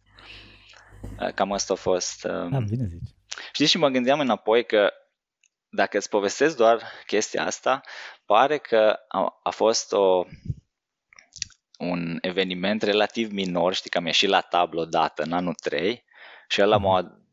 Uh, 1.19 1.34
cam 1.34 1.52
asta 1.52 1.73
a 1.73 1.76
fost. 1.76 2.23
Uh, 2.23 2.49
da, 2.49 2.60
bine 2.60 2.86
zici. 2.88 3.10
Știi, 3.52 3.65
și 3.65 3.78
mă 3.78 3.88
gândeam 3.88 4.19
înapoi 4.19 4.65
că 4.65 4.91
dacă 5.75 5.97
îți 5.97 6.09
povestesc 6.09 6.57
doar 6.57 6.81
chestia 7.05 7.45
asta, 7.45 7.81
pare 8.25 8.57
că 8.57 8.99
a, 9.07 9.39
a 9.43 9.49
fost 9.49 9.93
o, 9.93 10.25
un 11.77 12.17
eveniment 12.21 12.81
relativ 12.81 13.31
minor, 13.31 13.73
știi 13.73 13.89
că 13.89 13.97
am 13.97 14.05
ieșit 14.05 14.29
la 14.29 14.41
tablă 14.41 14.81
odată 14.81 15.23
în 15.23 15.31
anul 15.31 15.53
3 15.53 16.03
și 16.47 16.62
ăla 16.62 16.77
m-a 16.77 16.99
mhm. 16.99 17.27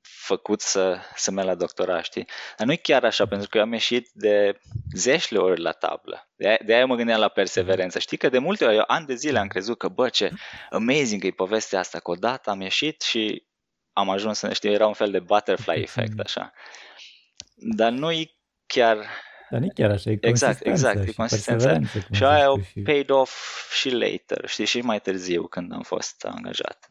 făcut 0.00 0.60
să, 0.60 0.98
să 1.14 1.30
merg 1.30 1.46
la 1.46 1.54
doctorat, 1.54 2.04
știi? 2.04 2.28
Dar 2.56 2.66
nu 2.66 2.72
e 2.72 2.76
chiar 2.76 3.04
așa, 3.04 3.26
pentru 3.26 3.48
că 3.48 3.56
eu 3.56 3.62
am 3.62 3.72
ieșit 3.72 4.10
de 4.12 4.60
zeci 4.94 5.28
de 5.28 5.38
ori 5.38 5.60
la 5.60 5.72
tablă. 5.72 6.28
De 6.36 6.48
aia, 6.48 6.58
de 6.64 6.74
aia 6.74 6.86
mă 6.86 6.94
gândeam 6.94 7.20
la 7.20 7.28
perseverență. 7.28 7.98
Știi 7.98 8.16
că 8.16 8.28
de 8.28 8.38
multe 8.38 8.64
ori, 8.64 8.76
eu 8.76 8.84
ani 8.86 9.06
de 9.06 9.14
zile 9.14 9.38
am 9.38 9.48
crezut 9.48 9.78
că, 9.78 9.88
bă, 9.88 10.08
ce 10.08 10.30
amazing 10.70 11.24
e 11.24 11.30
povestea 11.30 11.78
asta, 11.78 11.98
că 11.98 12.10
odată 12.10 12.50
am 12.50 12.60
ieșit 12.60 13.02
și 13.02 13.46
am 13.92 14.10
ajuns 14.10 14.38
să, 14.38 14.52
știi, 14.52 14.72
era 14.72 14.86
un 14.86 14.92
fel 14.92 15.10
de 15.10 15.20
butterfly 15.20 15.80
effect, 15.88 16.18
așa. 16.18 16.52
Dar 17.54 17.92
nu 17.92 18.12
e 18.12 18.30
chiar 18.66 19.06
dar 19.50 19.60
nu 19.60 19.68
chiar 19.74 19.90
așa, 19.90 20.10
e 20.10 20.18
Exact, 20.20 20.66
exact, 20.66 21.08
e 21.08 21.12
consistență. 21.12 21.80
Și 22.12 22.24
aia 22.24 22.44
au 22.44 22.60
și... 22.60 22.80
paid 22.80 23.10
off 23.10 23.32
și 23.80 23.90
later, 23.90 24.46
știi, 24.46 24.64
și 24.64 24.80
mai 24.80 25.00
târziu 25.00 25.42
când 25.42 25.72
am 25.72 25.82
fost 25.82 26.24
angajat. 26.24 26.90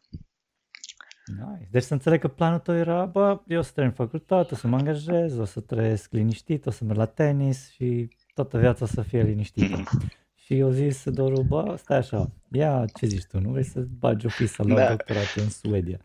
Nice. 1.26 1.68
Deci 1.70 1.82
să 1.82 1.92
înțeleg 1.92 2.20
că 2.20 2.28
planul 2.28 2.58
tău 2.58 2.74
era, 2.76 3.04
bă, 3.04 3.40
eu 3.46 3.58
o 3.58 3.62
să 3.62 3.70
termin 3.74 3.92
facultate, 3.92 4.54
o 4.54 4.56
să 4.56 4.66
mă 4.66 4.76
angajez, 4.76 5.38
o 5.38 5.44
să 5.44 5.60
trăiesc 5.60 6.12
liniștit, 6.12 6.66
o 6.66 6.70
să 6.70 6.84
merg 6.84 6.98
la 6.98 7.06
tenis 7.06 7.70
și 7.70 8.08
toată 8.34 8.58
viața 8.58 8.84
o 8.84 8.86
să 8.86 9.02
fie 9.02 9.22
liniștită. 9.22 9.82
Mm-hmm. 9.82 10.22
Și 10.44 10.58
eu 10.58 10.70
zis, 10.70 11.10
Doru, 11.10 11.42
bă, 11.42 11.74
stai 11.78 11.96
așa, 11.96 12.30
ia 12.52 12.84
ce 12.94 13.06
zici 13.06 13.24
tu, 13.24 13.40
nu 13.40 13.50
vrei 13.50 13.64
să 13.64 13.80
bagi 13.80 14.26
o 14.26 14.28
pisă 14.36 14.62
la 14.62 14.74
da. 14.74 14.88
doctorat 14.88 15.34
în 15.36 15.50
Suedia? 15.50 15.98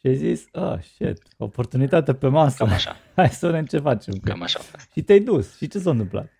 Și 0.00 0.06
ai 0.06 0.16
zis, 0.16 0.46
ah, 0.52 0.82
shit, 0.82 1.22
oportunitate 1.36 2.14
pe 2.14 2.28
masă. 2.28 2.56
Cam 2.64 2.72
așa. 2.72 2.96
Hai 3.16 3.28
să 3.28 3.46
vedem 3.46 3.66
ce 3.66 3.78
facem. 3.78 4.14
Cam 4.24 4.42
așa. 4.42 4.60
Și 4.92 5.02
te-ai 5.02 5.20
dus. 5.20 5.56
Și 5.56 5.68
ce 5.68 5.78
s-a 5.78 5.90
întâmplat? 5.90 6.32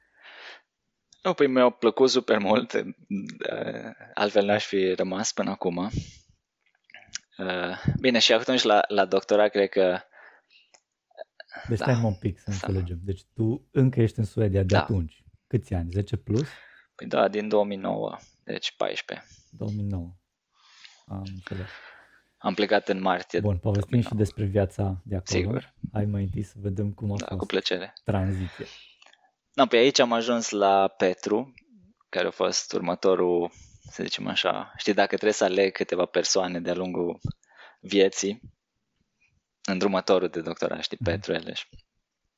Nu, 1.23 1.33
păi 1.33 1.47
mi-au 1.47 1.71
plăcut 1.71 2.11
super 2.11 2.39
mult. 2.39 2.85
Altfel 4.15 4.45
n-aș 4.45 4.65
fi 4.65 4.95
rămas 4.97 5.33
până 5.33 5.51
acum. 5.51 5.91
Bine, 8.01 8.19
și 8.19 8.33
atunci 8.33 8.63
la, 8.63 8.81
la 8.89 9.05
doctorat 9.05 9.51
cred 9.51 9.69
că 9.69 10.01
deci 11.69 11.79
da. 11.79 11.85
stai 11.85 12.05
un 12.05 12.15
pic 12.15 12.39
să 12.39 12.51
înțelegem. 12.51 12.99
Deci 13.03 13.21
tu 13.35 13.69
încă 13.71 14.01
ești 14.01 14.19
în 14.19 14.25
Suedia 14.25 14.61
de 14.61 14.67
da. 14.75 14.83
atunci. 14.83 15.25
Câți 15.47 15.75
ani? 15.75 15.91
10 15.91 16.17
plus? 16.17 16.49
Păi 16.95 17.07
da, 17.07 17.29
din 17.29 17.49
2009, 17.49 18.17
deci 18.45 18.75
14. 18.77 19.27
2009. 19.51 20.15
Am 21.07 21.23
înțeles. 21.35 21.69
Am 22.39 22.55
plecat 22.55 22.89
în 22.89 23.01
martie. 23.01 23.41
Bun, 23.41 23.59
povestim 23.59 24.01
și 24.01 24.15
despre 24.15 24.45
viața 24.45 25.03
de 25.05 25.17
acolo. 25.17 25.41
Sigur. 25.41 25.75
Hai 25.93 26.05
mai 26.05 26.23
întâi 26.23 26.43
să 26.43 26.55
vedem 26.57 26.93
cum 26.93 27.13
a 27.13 27.17
da, 27.17 27.27
fost 27.27 27.39
cu 27.39 27.47
plăcere. 27.47 27.93
tranziția. 28.05 28.67
Da, 29.53 29.67
pe 29.67 29.77
aici 29.77 29.99
am 29.99 30.13
ajuns 30.13 30.51
la 30.51 30.89
Petru, 30.89 31.55
care 32.09 32.27
a 32.27 32.31
fost 32.31 32.73
următorul, 32.73 33.51
să 33.91 34.03
zicem 34.03 34.27
așa, 34.27 34.73
știi, 34.77 34.95
dacă 34.95 35.09
trebuie 35.09 35.33
să 35.33 35.45
aleg 35.45 35.73
câteva 35.73 36.05
persoane 36.05 36.61
de-a 36.61 36.75
lungul 36.75 37.21
vieții, 37.81 38.41
îndrumătorul 39.65 40.29
de 40.29 40.41
doctorat, 40.41 40.83
știi, 40.83 40.97
mm-hmm. 40.97 41.05
Petru 41.05 41.33
Eleș, 41.33 41.65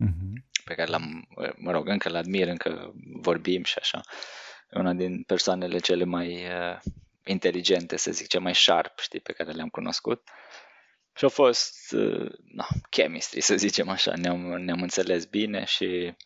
mm-hmm. 0.04 0.62
pe 0.64 0.74
care 0.74 0.90
l-am, 0.90 1.28
mă 1.56 1.70
rog, 1.70 1.88
încă 1.88 2.08
l-admir, 2.08 2.48
încă 2.48 2.92
vorbim 3.20 3.62
și 3.62 3.78
așa. 3.80 4.00
E 4.70 4.78
una 4.78 4.92
din 4.92 5.22
persoanele 5.22 5.78
cele 5.78 6.04
mai 6.04 6.44
uh, 6.44 6.78
inteligente, 7.24 7.96
să 7.96 8.10
zic, 8.10 8.26
cel 8.26 8.40
mai 8.40 8.54
sharp, 8.54 8.98
știi, 8.98 9.20
pe 9.20 9.32
care 9.32 9.50
le-am 9.50 9.68
cunoscut. 9.68 10.28
Și 11.14 11.24
a 11.24 11.28
fost, 11.28 11.92
uh, 11.92 12.32
no, 12.44 12.64
chemistry, 12.90 13.40
să 13.40 13.56
zicem 13.56 13.88
așa, 13.88 14.12
ne-am, 14.16 14.40
ne-am 14.40 14.82
înțeles 14.82 15.24
bine 15.24 15.64
și 15.64 16.16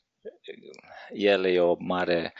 el 1.12 1.44
e 1.44 1.61
o 1.61 1.76
mare 1.78 2.35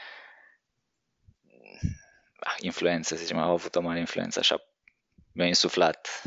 ah, 2.39 2.55
influență, 2.59 3.15
să 3.15 3.21
zicem, 3.21 3.37
a 3.37 3.47
avut 3.47 3.75
o 3.75 3.81
mare 3.81 3.99
influență, 3.99 4.39
așa, 4.39 4.61
mi-a 5.31 5.45
insuflat 5.45 6.23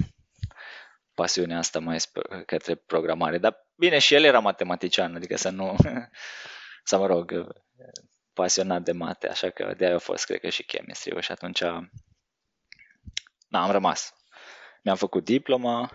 pasiunea 1.14 1.58
asta 1.58 1.78
mai 1.78 1.98
către 2.46 2.74
programare. 2.74 3.38
Dar 3.38 3.66
bine, 3.74 3.98
și 3.98 4.14
el 4.14 4.24
era 4.24 4.38
matematician, 4.38 5.14
adică 5.14 5.36
să 5.36 5.50
nu, 5.50 5.76
să 6.90 6.98
mă 6.98 7.06
rog, 7.06 7.46
pasionat 8.32 8.82
de 8.82 8.92
mate, 8.92 9.28
așa 9.28 9.50
că 9.50 9.74
de-aia 9.76 9.94
a 9.94 9.98
fost, 9.98 10.24
cred 10.24 10.40
că, 10.40 10.48
și 10.48 10.64
chemistry 10.64 11.20
și 11.20 11.32
atunci 11.32 11.62
da, 13.48 13.62
am 13.62 13.70
rămas. 13.70 14.14
Mi-am 14.82 14.96
făcut 14.96 15.24
diploma, 15.24 15.90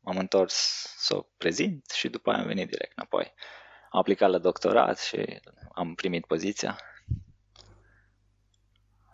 m-am 0.00 0.18
întors 0.18 0.54
să 0.96 1.16
o 1.16 1.22
prezint 1.36 1.90
și 1.90 2.08
după 2.08 2.30
aia 2.30 2.40
am 2.40 2.46
venit 2.46 2.68
direct 2.68 2.92
înapoi. 2.96 3.34
Am 3.90 3.98
aplicat 3.98 4.30
la 4.30 4.38
doctorat 4.38 4.98
și 4.98 5.40
am 5.74 5.94
primit 5.94 6.26
poziția. 6.26 6.80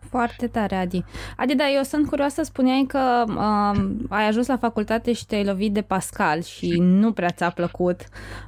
Foarte 0.09 0.47
tare, 0.47 0.75
Adi. 0.75 1.03
Adi, 1.37 1.55
da, 1.55 1.69
eu 1.69 1.83
sunt 1.83 2.07
curioasă, 2.07 2.43
spuneai 2.43 2.85
că 2.87 3.23
uh, 3.27 3.85
ai 4.09 4.27
ajuns 4.27 4.47
la 4.47 4.57
facultate 4.57 5.13
și 5.13 5.25
te-ai 5.25 5.45
lovit 5.45 5.73
de 5.73 5.81
Pascal 5.81 6.41
și 6.41 6.75
nu 6.79 7.13
prea 7.13 7.29
ți-a 7.29 7.49
plăcut. 7.49 8.01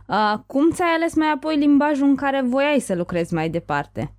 Uh, 0.08 0.34
cum 0.46 0.72
ți-ai 0.72 0.90
ales 0.90 1.16
mai 1.16 1.32
apoi 1.32 1.58
limbajul 1.58 2.08
în 2.08 2.16
care 2.16 2.42
voiai 2.42 2.80
să 2.80 2.96
lucrezi 2.96 3.34
mai 3.34 3.50
departe? 3.50 4.12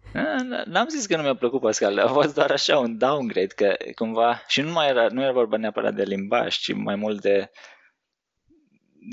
N-am 0.64 0.88
zis 0.88 1.06
că 1.06 1.16
nu 1.16 1.22
mi-a 1.22 1.34
plăcut 1.34 1.60
Pascal, 1.60 1.98
a 1.98 2.06
fost 2.08 2.34
doar 2.34 2.50
așa 2.50 2.78
un 2.78 2.98
downgrade, 2.98 3.54
că 3.56 3.76
cumva, 3.94 4.42
și 4.46 4.60
nu 4.60 4.72
mai 4.72 4.88
era, 4.88 5.06
nu 5.10 5.22
era 5.22 5.32
vorba 5.32 5.56
neapărat 5.56 5.94
de 5.94 6.02
limbaj, 6.02 6.56
ci 6.56 6.72
mai 6.74 6.94
mult 6.94 7.20
de, 7.20 7.50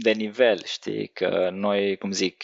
de 0.04 0.12
nivel, 0.12 0.62
știi, 0.64 1.08
că 1.08 1.50
noi, 1.54 1.98
cum 1.98 2.12
zic, 2.12 2.44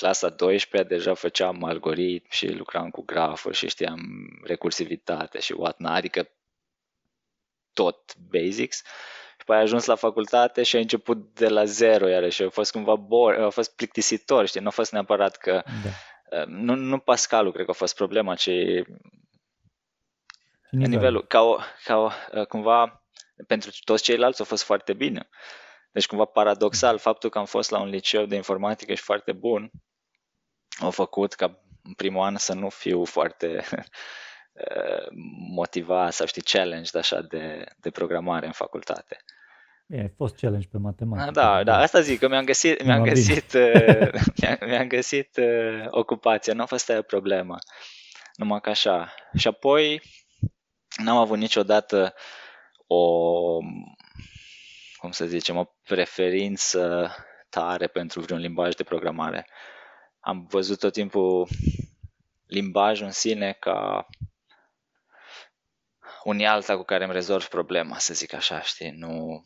clasa 0.00 0.28
12 0.28 0.88
deja 0.94 1.14
făceam 1.14 1.64
algoritmi 1.64 2.28
și 2.30 2.48
lucram 2.48 2.90
cu 2.90 3.02
grafuri 3.02 3.56
și 3.56 3.68
știam 3.68 4.00
recursivitate 4.44 5.40
și 5.40 5.52
whatnot, 5.52 5.92
adică 5.92 6.28
tot 7.72 8.14
basics. 8.16 8.76
Și 8.76 9.46
apoi 9.46 9.56
ai 9.56 9.62
ajuns 9.62 9.84
la 9.84 9.94
facultate 9.94 10.62
și 10.62 10.76
ai 10.76 10.82
început 10.82 11.34
de 11.34 11.48
la 11.48 11.64
zero 11.64 12.08
iarăși. 12.08 12.42
A 12.42 12.48
fost 12.48 12.72
cumva 12.72 12.94
bor, 12.94 13.34
a 13.34 13.48
fost 13.48 13.76
plictisitor, 13.76 14.46
știi, 14.46 14.60
nu 14.60 14.66
a 14.66 14.70
fost 14.70 14.92
neapărat 14.92 15.36
că 15.36 15.62
da 15.64 15.90
Ehm, 16.30 16.50
nu, 16.50 16.74
nu 16.74 16.98
Pascalul 16.98 17.52
cred 17.52 17.64
că 17.64 17.70
a 17.70 17.74
fost 17.74 17.94
problema, 17.94 18.34
ci 18.34 18.50
Nivel. 20.70 20.88
nivelul, 20.88 21.26
ca, 21.26 21.40
o, 21.40 21.58
ca 21.84 21.96
o, 21.96 22.10
eh, 22.32 22.46
cumva 22.46 23.04
pentru 23.46 23.70
toți 23.84 24.02
ceilalți 24.02 24.42
a 24.42 24.44
fost 24.44 24.62
foarte 24.62 24.92
bine. 24.92 25.28
Deci 25.92 26.06
cumva 26.06 26.24
paradoxal 26.24 26.98
faptul 26.98 27.30
că 27.30 27.38
am 27.38 27.44
fost 27.44 27.70
la 27.70 27.80
un 27.80 27.88
liceu 27.88 28.26
de 28.26 28.36
informatică 28.36 28.94
și 28.94 29.02
foarte 29.02 29.32
bun 29.32 29.70
a 30.80 30.90
făcut 30.90 31.34
ca 31.34 31.60
în 31.82 31.92
primul 31.92 32.22
an 32.22 32.36
să 32.36 32.54
nu 32.54 32.68
fiu 32.68 33.04
foarte 33.04 33.46
eh, 34.52 35.06
motivat 35.54 36.12
sau 36.12 36.26
știi 36.26 36.42
challenge 36.42 36.98
așa 36.98 37.20
de, 37.20 37.64
de 37.76 37.90
programare 37.90 38.46
în 38.46 38.52
facultate. 38.52 39.16
Bine, 39.86 40.02
ai 40.02 40.12
fost 40.16 40.36
challenge 40.36 40.66
pe 40.70 40.78
matematică. 40.78 41.30
Da, 41.30 41.62
da, 41.62 41.76
asta 41.76 42.00
zic, 42.00 42.18
că 42.18 42.28
mi-am 42.28 42.44
găsit, 42.44 42.82
mi-am 42.86 43.02
găsit, 43.02 43.52
uh, 43.52 44.08
mi-am 44.66 44.86
găsit 44.86 45.36
uh, 45.36 45.84
ocupația, 45.90 46.54
nu 46.54 46.62
a 46.62 46.66
fost 46.66 46.90
aia 46.90 47.02
problema. 47.02 47.58
Numai 48.34 48.60
că 48.60 48.70
așa. 48.70 49.14
Și 49.36 49.48
apoi 49.48 50.02
n-am 51.04 51.16
avut 51.16 51.38
niciodată 51.38 52.14
o, 52.86 53.02
cum 54.96 55.10
să 55.10 55.26
zicem, 55.26 55.56
o 55.56 55.64
preferință 55.82 57.10
tare 57.48 57.86
pentru 57.86 58.20
vreun 58.20 58.40
limbaj 58.40 58.74
de 58.74 58.82
programare. 58.82 59.46
Am 60.20 60.46
văzut 60.46 60.78
tot 60.78 60.92
timpul 60.92 61.48
limbajul 62.46 63.06
în 63.06 63.12
sine 63.12 63.52
ca 63.52 64.06
unealta 66.24 66.76
cu 66.76 66.82
care 66.82 67.04
îmi 67.04 67.12
rezolv 67.12 67.44
problema, 67.44 67.98
să 67.98 68.14
zic 68.14 68.32
așa, 68.32 68.60
știi, 68.60 68.90
nu, 68.90 69.42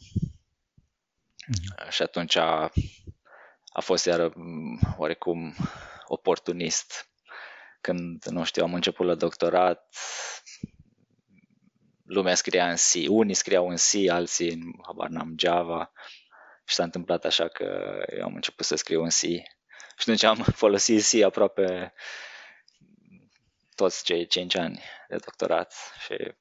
Mm-hmm. 1.44 1.88
Și 1.90 2.02
atunci 2.02 2.36
a 2.36 3.80
fost 3.80 4.06
iar 4.06 4.32
oarecum 4.96 5.54
oportunist. 6.06 7.08
Când, 7.80 8.24
nu 8.24 8.44
știu, 8.44 8.62
am 8.62 8.74
început 8.74 9.06
la 9.06 9.14
doctorat, 9.14 9.96
lumea 12.04 12.34
scria 12.34 12.70
în 12.70 12.76
C, 12.76 13.08
unii 13.08 13.34
scriau 13.34 13.68
în 13.68 13.76
C, 13.76 14.10
alții 14.10 14.50
în, 14.50 14.60
habar 14.82 15.08
n-am, 15.08 15.34
Java 15.38 15.92
și 16.64 16.74
s-a 16.74 16.82
întâmplat 16.82 17.24
așa 17.24 17.48
că 17.48 17.98
eu 18.16 18.24
am 18.24 18.34
început 18.34 18.64
să 18.64 18.76
scriu 18.76 19.02
în 19.02 19.08
C 19.08 19.20
și 19.96 20.10
atunci 20.10 20.22
am 20.22 20.36
folosit 20.36 21.04
C 21.10 21.22
aproape 21.22 21.92
toți 23.74 24.04
cei 24.04 24.26
5 24.26 24.56
ani 24.56 24.82
de 25.08 25.16
doctorat 25.16 25.74
și 26.04 26.34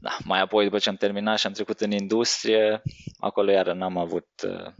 da, 0.00 0.16
mai 0.24 0.40
apoi 0.40 0.64
după 0.64 0.78
ce 0.78 0.88
am 0.88 0.96
terminat 0.96 1.38
și 1.38 1.46
am 1.46 1.52
trecut 1.52 1.80
în 1.80 1.90
industrie, 1.90 2.82
acolo 3.18 3.50
iară 3.50 3.72
n-am 3.72 3.96
avut 3.96 4.28
uh, 4.46 4.72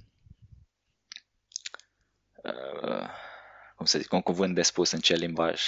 uh, 2.43 3.09
cum 3.77 3.87
să 3.87 3.99
zic, 3.99 4.13
un 4.13 4.21
cuvânt 4.21 4.55
de 4.55 4.63
spus 4.63 4.91
în 4.91 5.01
ce 5.01 5.15
limbaj. 5.15 5.63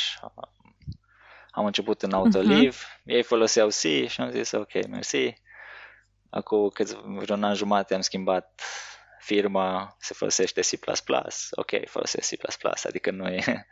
Am 1.50 1.66
început 1.66 2.02
în 2.02 2.12
Autoliv, 2.12 2.83
uh-huh. 2.83 3.02
ei 3.04 3.22
foloseau 3.22 3.68
C 3.68 4.09
și 4.09 4.20
am 4.20 4.30
zis 4.30 4.50
ok, 4.50 4.88
mersi. 4.88 5.35
Acum 6.30 6.68
câțiva 6.68 7.00
vreun 7.04 7.44
an 7.44 7.54
jumate 7.54 7.94
am 7.94 8.00
schimbat 8.00 8.62
firma, 9.20 9.96
se 9.98 10.14
folosește 10.14 10.61
C++, 10.61 10.78
ok, 11.50 11.70
folosesc 11.87 12.35
C++, 12.35 12.37
adică 12.87 13.11
nu 13.11 13.28
e... 13.28 13.66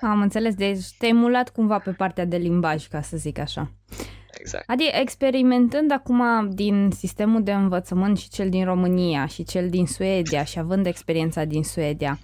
Am 0.00 0.20
înțeles, 0.20 0.54
deci 0.54 0.92
te-ai 0.98 1.12
mulat 1.12 1.50
cumva 1.50 1.78
pe 1.78 1.90
partea 1.92 2.24
de 2.24 2.36
limbaj, 2.36 2.86
ca 2.86 3.00
să 3.00 3.16
zic 3.16 3.38
așa. 3.38 3.72
Exact. 4.38 4.70
Adică 4.70 4.90
experimentând 4.92 5.92
acum 5.92 6.50
din 6.50 6.90
sistemul 6.90 7.42
de 7.42 7.52
învățământ 7.52 8.18
și 8.18 8.28
cel 8.28 8.48
din 8.48 8.64
România 8.64 9.26
și 9.26 9.44
cel 9.44 9.68
din 9.68 9.86
Suedia 9.86 10.44
și 10.44 10.58
având 10.58 10.86
experiența 10.86 11.44
din 11.44 11.62
Suedia, 11.62 12.18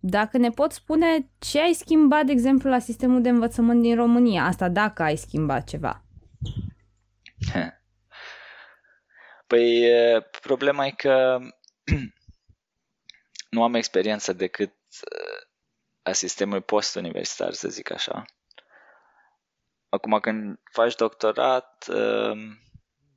dacă 0.00 0.38
ne 0.38 0.50
poți 0.50 0.76
spune 0.76 1.28
ce 1.38 1.60
ai 1.60 1.72
schimbat, 1.72 2.24
de 2.24 2.32
exemplu, 2.32 2.70
la 2.70 2.78
sistemul 2.78 3.22
de 3.22 3.28
învățământ 3.28 3.82
din 3.82 3.94
România, 3.94 4.44
asta 4.44 4.68
dacă 4.68 5.02
ai 5.02 5.16
schimbat 5.16 5.64
ceva. 5.64 6.04
Păi 9.46 9.90
problema 10.40 10.86
e 10.86 10.90
că 10.90 11.38
nu 13.50 13.62
am 13.62 13.74
experiență 13.74 14.32
decât 14.32 14.74
a 16.02 16.12
sistemului 16.12 16.62
post-universitar, 16.62 17.52
să 17.52 17.68
zic 17.68 17.90
așa. 17.90 18.24
Acum 19.88 20.18
când 20.20 20.60
faci 20.72 20.94
doctorat, 20.94 21.86
um, 21.88 22.58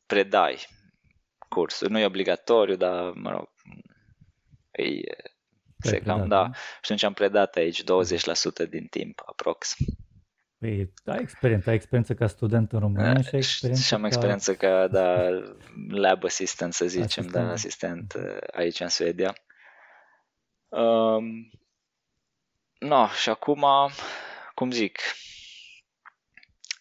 predai 0.06 0.68
cursul. 1.50 1.90
Nu 1.90 2.00
e 2.00 2.06
obligatoriu, 2.06 2.76
dar, 2.76 3.12
mă 3.12 3.32
rog, 3.32 3.50
e, 4.72 5.02
se 5.80 6.02
cam, 6.02 6.20
da. 6.20 6.26
da. 6.26 6.50
Și 6.54 6.80
atunci 6.82 7.04
am 7.04 7.14
predat 7.14 7.56
aici 7.56 7.84
20% 7.84 8.70
din 8.70 8.86
timp, 8.86 9.22
aprox. 9.26 9.76
Păi, 10.60 10.94
ai 11.06 11.20
experiență, 11.22 11.70
ai 11.70 11.76
experiență 11.76 12.14
ca 12.14 12.28
student 12.28 12.72
în 12.72 12.80
România 12.80 13.22
și 13.22 13.30
ai 13.34 13.40
experiență 13.40 13.84
Și 13.84 13.94
am 13.94 14.04
experiență 14.04 14.56
ca, 14.56 14.88
da, 14.88 15.30
lab 15.90 16.24
assistant, 16.24 16.74
să 16.74 16.86
zicem, 16.86 17.24
asistent. 17.24 17.32
da, 17.32 17.52
asistent 17.52 18.14
uh, 18.14 18.38
aici 18.52 18.80
în 18.80 18.88
Suedia. 18.88 19.36
Um, 20.68 21.52
no, 22.80 23.08
și 23.08 23.30
acum, 23.30 23.66
cum 24.54 24.72
zic, 24.72 25.00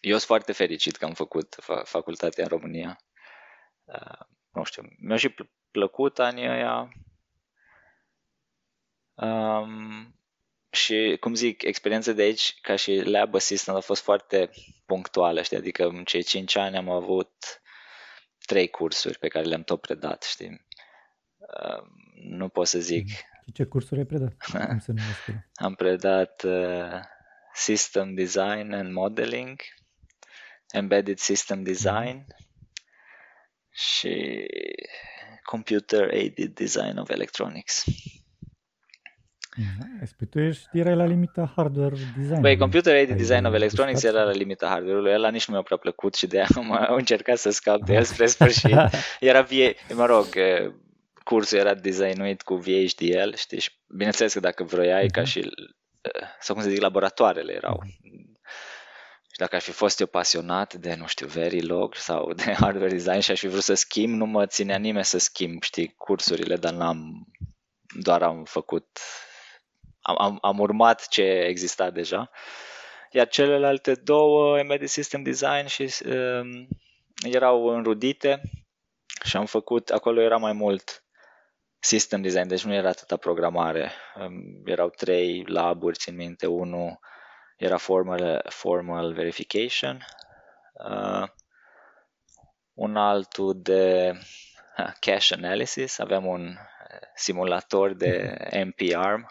eu 0.01 0.15
sunt 0.15 0.23
foarte 0.23 0.51
fericit 0.51 0.95
că 0.95 1.05
am 1.05 1.13
făcut 1.13 1.55
facultatea 1.83 2.43
în 2.43 2.49
România. 2.49 2.99
Uh, 3.83 4.25
nu 4.51 4.63
știu, 4.63 4.83
mi-a 4.99 5.17
și 5.17 5.35
plăcut 5.71 6.19
anii 6.19 6.49
ăia. 6.49 6.89
Um, 9.13 10.18
și, 10.71 11.17
cum 11.19 11.33
zic, 11.33 11.61
experiența 11.61 12.11
de 12.11 12.21
aici, 12.21 12.59
ca 12.61 12.75
și 12.75 12.95
lab 12.95 13.35
assistant, 13.35 13.77
a 13.77 13.81
fost 13.81 14.01
foarte 14.01 14.49
punctuală, 14.85 15.41
știi? 15.41 15.57
Adică 15.57 15.87
în 15.87 16.03
cei 16.03 16.23
5 16.23 16.55
ani 16.55 16.77
am 16.77 16.89
avut 16.89 17.61
trei 18.45 18.69
cursuri 18.69 19.19
pe 19.19 19.27
care 19.27 19.45
le-am 19.45 19.63
tot 19.63 19.81
predat, 19.81 20.23
știi? 20.23 20.65
Uh, 21.37 21.83
nu 22.13 22.49
pot 22.49 22.67
să 22.67 22.79
zic. 22.79 23.07
Și 23.43 23.51
ce 23.53 23.63
cursuri 23.65 23.99
ai 23.99 24.05
predat? 24.05 24.33
Cum 24.51 24.79
se 24.79 24.93
am 25.53 25.75
predat 25.75 26.43
uh, 26.43 26.99
System 27.53 28.13
Design 28.13 28.73
and 28.73 28.91
Modeling, 28.93 29.61
Embedded 30.71 31.17
System 31.17 31.63
Design 31.63 32.25
și 33.71 34.45
Computer 35.43 36.09
Aided 36.09 36.53
Design 36.53 36.97
of 36.97 37.09
Electronics. 37.09 37.83
Nice. 39.99 40.25
tu 40.29 40.39
ești, 40.39 40.67
erai 40.71 40.95
la 40.95 41.05
limita 41.05 41.53
hardware 41.55 41.95
design. 42.17 42.41
Băi, 42.41 42.57
Computer 42.57 42.93
Aided 42.93 43.17
Design 43.17 43.45
of 43.45 43.53
Electronics 43.53 44.03
era 44.03 44.23
la 44.23 44.31
limita 44.31 44.67
hardware-ului, 44.67 45.11
ela 45.11 45.29
nici 45.29 45.47
nu 45.47 45.53
mi-a 45.53 45.63
prea 45.63 45.77
plăcut 45.77 46.15
și 46.15 46.27
de 46.27 46.37
aia 46.37 46.47
am 46.89 46.95
încercat 46.95 47.37
să 47.37 47.49
scap 47.49 47.85
de 47.85 47.93
el 47.93 48.03
spre 48.03 48.25
sfârșit. 48.35 48.77
Era 49.19 49.41
vie, 49.41 49.75
mă 49.93 50.05
rog, 50.05 50.25
cursul 51.23 51.57
era 51.57 51.73
designuit 51.73 52.41
cu 52.41 52.55
VHDL, 52.55 53.33
știi, 53.35 53.59
și 53.59 53.71
bineînțeles 53.87 54.33
că 54.33 54.39
dacă 54.39 54.63
vroiai 54.63 55.05
uh-huh. 55.05 55.11
ca 55.11 55.21
mhm. 55.21 55.29
și, 55.29 55.49
sau 56.39 56.55
cum 56.55 56.63
să 56.63 56.69
zic, 56.69 56.81
laboratoarele 56.81 57.53
erau 57.53 57.83
uh-huh 57.83 58.19
dacă 59.39 59.55
aș 59.55 59.63
fi 59.63 59.71
fost 59.71 59.99
eu 59.99 60.07
pasionat 60.07 60.73
de, 60.73 60.95
nu 60.95 61.07
știu, 61.07 61.27
Verilog 61.27 61.95
sau 61.95 62.33
de 62.33 62.53
hardware 62.59 62.89
design 62.89 63.19
și 63.19 63.31
aș 63.31 63.39
fi 63.39 63.47
vrut 63.47 63.63
să 63.63 63.73
schimb, 63.73 64.13
nu 64.13 64.25
mă 64.25 64.45
ținea 64.45 64.77
nimeni 64.77 65.05
să 65.05 65.17
schimb, 65.17 65.61
știi, 65.63 65.93
cursurile, 65.97 66.55
dar 66.55 66.73
n-am, 66.73 67.27
doar 67.99 68.21
am 68.21 68.43
făcut, 68.43 68.99
am, 70.01 70.15
am, 70.17 70.37
am 70.41 70.59
urmat 70.59 71.07
ce 71.07 71.23
exista 71.23 71.89
deja. 71.89 72.29
Iar 73.11 73.27
celelalte 73.27 73.93
două, 73.93 74.59
Embedded 74.59 74.87
System 74.87 75.23
Design 75.23 75.65
și 75.65 75.89
um, 76.05 76.67
erau 77.23 77.65
înrudite 77.65 78.41
și 79.23 79.37
am 79.37 79.45
făcut, 79.45 79.89
acolo 79.89 80.21
era 80.21 80.37
mai 80.37 80.53
mult 80.53 81.03
system 81.79 82.21
design, 82.21 82.47
deci 82.47 82.63
nu 82.63 82.73
era 82.73 82.89
atâta 82.89 83.17
programare. 83.17 83.91
Um, 84.15 84.61
erau 84.65 84.89
trei 84.89 85.43
laburi, 85.47 85.97
țin 85.97 86.15
minte, 86.15 86.47
unul 86.47 86.99
era 87.57 87.77
formal, 87.77 88.45
formal 88.49 89.13
verification, 89.13 90.05
uh, 90.73 91.27
un 92.73 92.95
altul 92.95 93.61
de 93.61 94.11
uh, 94.77 94.91
cache 94.99 95.33
analysis, 95.33 95.99
aveam 95.99 96.25
un 96.25 96.47
uh, 96.47 96.97
simulator 97.15 97.93
de 97.93 98.37
NPARM 98.63 99.29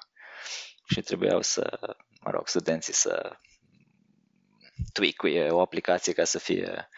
și 0.88 1.00
trebuiau 1.00 1.42
să, 1.42 1.78
mă 2.20 2.30
rog, 2.30 2.48
studenții 2.48 2.92
să 2.92 3.38
tweak 4.92 5.50
o 5.52 5.60
aplicație 5.60 6.12
ca 6.12 6.24
să 6.24 6.38
fie 6.38 6.88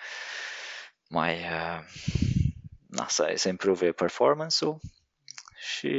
mai, 1.09 1.35
uh, 1.35 1.81
na, 2.87 3.07
să, 3.09 3.33
să 3.35 3.49
improve 3.49 3.93
performance-ul 3.93 4.81
și... 5.57 5.91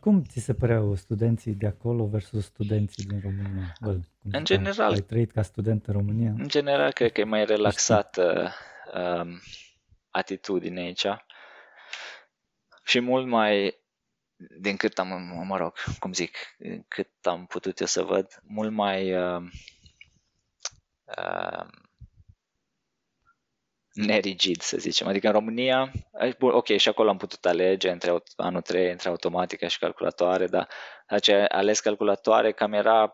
Cum 0.00 0.22
ți 0.22 0.38
se 0.38 0.54
păreau 0.54 0.94
studenții 0.94 1.52
de 1.52 1.66
acolo 1.66 2.06
versus 2.06 2.44
studenții 2.44 3.04
din 3.04 3.20
România? 3.22 3.72
Bă, 3.80 3.98
în 4.32 4.44
general... 4.44 4.92
Ai 4.92 5.00
trăit 5.00 5.32
ca 5.32 5.42
student 5.42 5.86
în 5.86 5.92
România? 5.92 6.34
În 6.38 6.48
general, 6.48 6.92
cred 6.92 7.12
că 7.12 7.20
e 7.20 7.24
mai 7.24 7.44
relaxată 7.44 8.52
um, 8.94 9.40
atitudine 10.10 10.80
aici 10.80 11.06
și 12.84 13.00
mult 13.00 13.26
mai, 13.26 13.83
din 14.58 14.76
cât 14.76 14.98
am, 14.98 15.08
mă 15.46 15.56
rog, 15.56 15.74
cum 15.98 16.12
zic, 16.12 16.36
cât 16.88 17.10
am 17.22 17.46
putut 17.46 17.80
eu 17.80 17.86
să 17.86 18.02
văd, 18.02 18.40
mult 18.42 18.72
mai 18.72 19.14
uh, 19.14 19.42
uh, 21.04 21.66
nerigid, 23.92 24.60
să 24.60 24.76
zicem. 24.76 25.06
Adică 25.06 25.26
în 25.26 25.32
România, 25.32 25.92
ok, 26.38 26.76
și 26.76 26.88
acolo 26.88 27.08
am 27.08 27.16
putut 27.16 27.46
alege 27.46 27.90
între 27.90 28.22
anul 28.36 28.60
3, 28.60 28.90
între 28.90 29.08
automatică 29.08 29.66
și 29.66 29.78
calculatoare, 29.78 30.46
dar 30.46 30.68
ce 31.20 31.34
ales 31.34 31.80
calculatoare 31.80 32.52
cam 32.52 32.72
era 32.72 33.12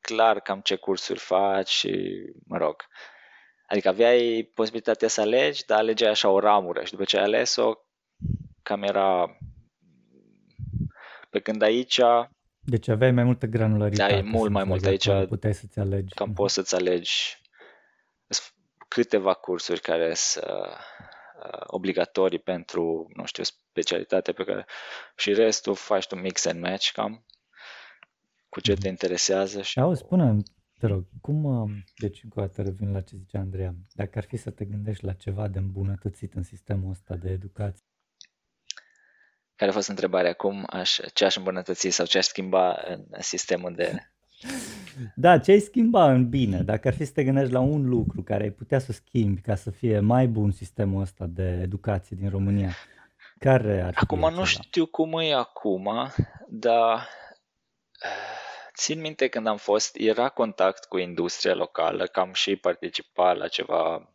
clar 0.00 0.40
cam 0.40 0.60
ce 0.60 0.76
cursuri 0.76 1.18
faci 1.18 1.68
și, 1.68 2.22
mă 2.46 2.56
rog, 2.56 2.84
adică 3.66 3.88
aveai 3.88 4.50
posibilitatea 4.54 5.08
să 5.08 5.20
alegi, 5.20 5.64
dar 5.64 5.78
alegeai 5.78 6.10
așa 6.10 6.28
o 6.28 6.38
ramură 6.38 6.84
și 6.84 6.90
după 6.90 7.04
ce 7.04 7.16
ai 7.16 7.22
ales-o, 7.22 7.72
cam 8.62 8.82
era 8.82 9.36
pe 11.30 11.38
când 11.38 11.62
aici 11.62 12.00
deci 12.68 12.88
aveai 12.88 13.10
mai 13.10 13.24
multă 13.24 13.46
granularitate. 13.46 14.12
Da, 14.12 14.18
e 14.18 14.22
mult 14.22 14.50
mai 14.50 14.64
mult 14.64 14.84
aici. 14.84 15.08
Puteai 15.28 15.54
să-ți 15.54 15.78
alegi. 15.78 16.14
Cam 16.14 16.32
poți 16.32 16.54
să-ți 16.54 16.74
alegi 16.74 17.38
câteva 18.88 19.34
cursuri 19.34 19.80
care 19.80 20.14
sunt 20.14 20.44
uh, 20.44 21.60
obligatorii 21.66 22.38
pentru, 22.38 23.10
nu 23.14 23.24
știu, 23.24 23.42
specialitate 23.42 24.32
pe 24.32 24.44
care 24.44 24.66
și 25.16 25.32
restul 25.32 25.74
faci 25.74 26.06
tu 26.06 26.16
mix 26.16 26.46
and 26.46 26.60
match 26.60 26.92
cam 26.92 27.24
cu 28.48 28.60
ce 28.60 28.72
te 28.72 28.78
mhm. 28.78 28.88
interesează. 28.88 29.62
Și 29.62 29.80
Auzi, 29.80 30.00
spune 30.00 30.36
te 30.78 30.86
rog, 30.86 31.04
cum, 31.20 31.44
uh, 31.44 31.70
deci 31.96 32.22
încă 32.22 32.40
o 32.40 32.42
dată 32.42 32.62
revin 32.62 32.92
la 32.92 33.00
ce 33.00 33.16
zicea 33.16 33.38
Andreea, 33.38 33.74
dacă 33.94 34.18
ar 34.18 34.24
fi 34.24 34.36
să 34.36 34.50
te 34.50 34.64
gândești 34.64 35.04
la 35.04 35.12
ceva 35.12 35.48
de 35.48 35.58
îmbunătățit 35.58 36.34
în 36.34 36.42
sistemul 36.42 36.90
ăsta 36.90 37.14
de 37.14 37.30
educație, 37.30 37.86
Care 39.56 39.70
a 39.70 39.74
fost 39.74 39.88
întrebarea? 39.88 40.32
Cum 40.32 40.64
aș, 40.66 40.98
ce 41.12 41.24
aș 41.24 41.36
îmbunătăți 41.36 41.88
sau 41.88 42.06
ce 42.06 42.18
aș 42.18 42.24
schimba 42.24 42.82
în 42.88 43.04
sistemul 43.18 43.74
de... 43.74 44.10
Da, 45.14 45.38
ce 45.38 45.50
ai 45.50 45.60
schimba 45.60 46.12
în 46.12 46.28
bine? 46.28 46.60
Dacă 46.62 46.88
ar 46.88 46.94
fi 46.94 47.04
să 47.04 47.12
te 47.12 47.24
gândești 47.24 47.52
la 47.52 47.60
un 47.60 47.88
lucru 47.88 48.22
care 48.22 48.42
ai 48.42 48.50
putea 48.50 48.78
să 48.78 48.92
schimbi 48.92 49.40
ca 49.40 49.54
să 49.54 49.70
fie 49.70 50.00
mai 50.00 50.26
bun 50.26 50.50
sistemul 50.50 51.02
ăsta 51.02 51.24
de 51.28 51.58
educație 51.62 52.16
din 52.20 52.30
România, 52.30 52.70
care 53.38 53.80
ar 53.82 53.92
fi 53.92 53.98
Acum 53.98 54.20
nu 54.20 54.28
ceva? 54.28 54.44
știu 54.44 54.86
cum 54.86 55.18
e 55.18 55.34
acum, 55.34 56.12
dar 56.48 57.08
eh, 58.00 58.10
țin 58.74 59.00
minte 59.00 59.28
când 59.28 59.46
am 59.46 59.56
fost, 59.56 59.96
era 59.98 60.28
contact 60.28 60.84
cu 60.84 60.98
industria 60.98 61.54
locală, 61.54 62.06
că 62.06 62.20
am 62.20 62.32
și 62.32 62.56
participat 62.56 63.36
la 63.36 63.48
ceva, 63.48 64.12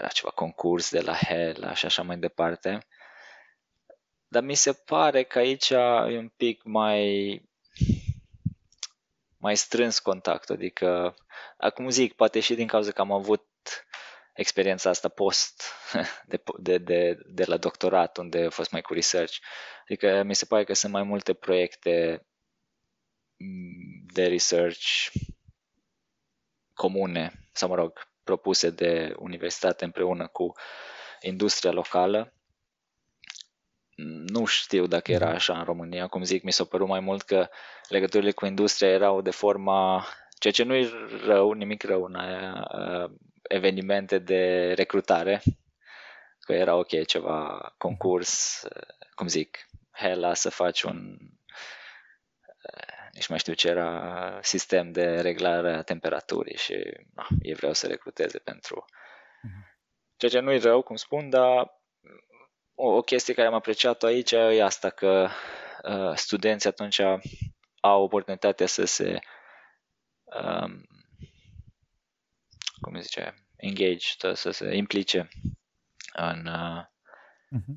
la 0.00 0.08
ceva 0.08 0.30
concurs 0.30 0.90
de 0.90 1.00
la 1.00 1.14
Hela 1.14 1.74
și 1.74 1.86
așa 1.86 2.02
mai 2.02 2.16
departe. 2.16 2.86
Dar 4.34 4.42
mi 4.42 4.54
se 4.54 4.72
pare 4.72 5.22
că 5.22 5.38
aici 5.38 5.70
e 5.70 6.18
un 6.18 6.28
pic 6.28 6.62
mai 6.62 7.42
mai 9.36 9.56
strâns 9.56 9.98
contact, 9.98 10.50
adică 10.50 11.14
acum 11.56 11.88
zic, 11.88 12.14
poate 12.14 12.40
și 12.40 12.54
din 12.54 12.66
cauza 12.66 12.90
că 12.90 13.00
am 13.00 13.12
avut 13.12 13.46
experiența 14.32 14.90
asta 14.90 15.08
post 15.08 15.62
de, 16.26 16.42
de, 16.58 16.78
de, 16.78 17.18
de 17.26 17.44
la 17.44 17.56
doctorat, 17.56 18.16
unde 18.16 18.44
a 18.44 18.50
fost 18.50 18.70
mai 18.70 18.82
cu 18.82 18.92
research. 18.92 19.36
Adică 19.82 20.22
mi 20.22 20.34
se 20.34 20.44
pare 20.44 20.64
că 20.64 20.72
sunt 20.72 20.92
mai 20.92 21.02
multe 21.02 21.34
proiecte 21.34 22.26
de 24.12 24.26
research 24.26 25.06
comune, 26.72 27.48
sau 27.52 27.68
mă 27.68 27.74
rog, 27.74 28.08
propuse 28.24 28.70
de 28.70 29.14
universitate 29.16 29.84
împreună 29.84 30.26
cu 30.26 30.52
industria 31.20 31.70
locală. 31.70 32.34
Nu 33.96 34.44
știu 34.44 34.86
dacă 34.86 35.12
era 35.12 35.26
mhm. 35.26 35.34
așa 35.34 35.58
în 35.58 35.64
România, 35.64 36.06
cum 36.06 36.22
zic, 36.22 36.42
mi 36.42 36.52
s-a 36.52 36.64
părut 36.64 36.88
mai 36.88 37.00
mult 37.00 37.22
că 37.22 37.48
legăturile 37.88 38.32
cu 38.32 38.46
industria 38.46 38.88
erau 38.88 39.20
de 39.20 39.30
forma, 39.30 40.06
ceea 40.38 40.52
ce 40.52 40.62
nu 40.62 40.74
e 40.74 40.90
rău, 41.24 41.52
nimic 41.52 41.82
rău 41.82 42.04
în 42.04 42.14
aia, 42.14 42.70
uh, 42.78 43.10
evenimente 43.42 44.18
de 44.18 44.72
recrutare, 44.72 45.42
că 46.40 46.52
era 46.52 46.74
ok 46.74 47.04
ceva 47.06 47.72
concurs, 47.78 48.62
uh, 48.62 48.86
cum 49.14 49.26
zic, 49.26 49.58
hela 49.90 50.34
să 50.34 50.50
faci 50.50 50.82
un 50.82 51.18
uh, 52.72 53.04
nici 53.12 53.28
mai 53.28 53.38
știu 53.38 53.52
ce 53.52 53.68
era 53.68 54.38
sistem 54.42 54.92
de 54.92 55.20
reglare 55.20 55.74
a 55.74 55.82
temperaturii 55.82 56.56
și 56.56 56.74
na, 57.14 57.26
ei 57.42 57.54
vreau 57.54 57.72
să 57.72 57.86
recruteze 57.86 58.38
pentru 58.38 58.84
mhm. 59.42 59.66
ceea 60.16 60.30
ce 60.30 60.38
nu 60.38 60.52
e 60.52 60.58
rău, 60.58 60.82
cum 60.82 60.96
spun, 60.96 61.30
dar 61.30 61.82
o, 62.74 62.96
o 62.96 63.00
chestie 63.00 63.34
care 63.34 63.46
am 63.46 63.54
apreciat-o 63.54 64.06
aici 64.06 64.32
e 64.32 64.62
asta, 64.62 64.90
că 64.90 65.28
uh, 65.82 66.12
studenții 66.14 66.68
atunci 66.68 67.00
au 67.80 68.02
oportunitatea 68.02 68.66
să 68.66 68.84
se 68.84 69.18
um, 70.24 70.86
cum 72.80 73.00
zice, 73.00 73.34
engage, 73.56 74.06
să 74.32 74.50
se 74.50 74.76
implice 74.76 75.28
în, 76.12 76.46
uh, 76.46 76.84
uh-huh. 77.58 77.74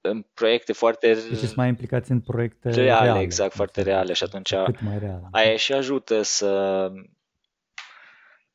în 0.00 0.22
proiecte 0.22 0.72
foarte 0.72 1.14
deci 1.14 1.54
mai 1.54 1.68
implicați 1.68 2.10
în 2.10 2.20
proiecte 2.20 2.70
reale, 2.70 3.04
reale 3.04 3.20
exact, 3.20 3.54
foarte 3.54 3.82
reale 3.82 4.12
și 4.12 4.22
atunci 4.22 4.54
cât 4.54 4.80
mai 4.80 4.98
reale. 4.98 5.28
aia 5.30 5.56
și 5.56 5.72
ajută 5.72 6.22
să 6.22 6.90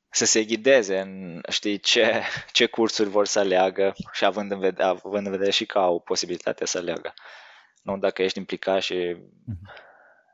să 0.10 0.26
se 0.26 0.44
ghideze 0.44 1.00
în, 1.00 1.42
știi, 1.50 1.80
ce, 1.80 2.22
ce 2.52 2.66
cursuri 2.66 3.10
vor 3.10 3.26
să 3.26 3.40
aleagă 3.40 3.94
și 4.12 4.26
având 4.26 4.52
în, 4.52 4.60
vedere, 4.60 4.88
având 4.88 5.26
în 5.26 5.32
vedere 5.32 5.52
și 5.52 5.66
că 5.66 5.78
au 5.78 6.00
posibilitatea 6.00 6.66
să 6.66 6.78
aleagă. 6.78 7.14
Nu 7.82 7.98
dacă 7.98 8.22
ești 8.22 8.38
implicat 8.38 8.82
și 8.82 9.16
uh-huh. 9.16 9.74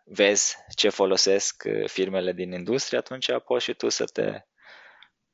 vezi 0.05 0.55
ce 0.75 0.89
folosesc 0.89 1.63
uh, 1.67 1.89
firmele 1.89 2.33
din 2.33 2.51
industrie, 2.51 2.97
atunci 2.97 3.31
poți 3.45 3.63
și 3.63 3.73
tu 3.73 3.89
să 3.89 4.05
te, 4.05 4.41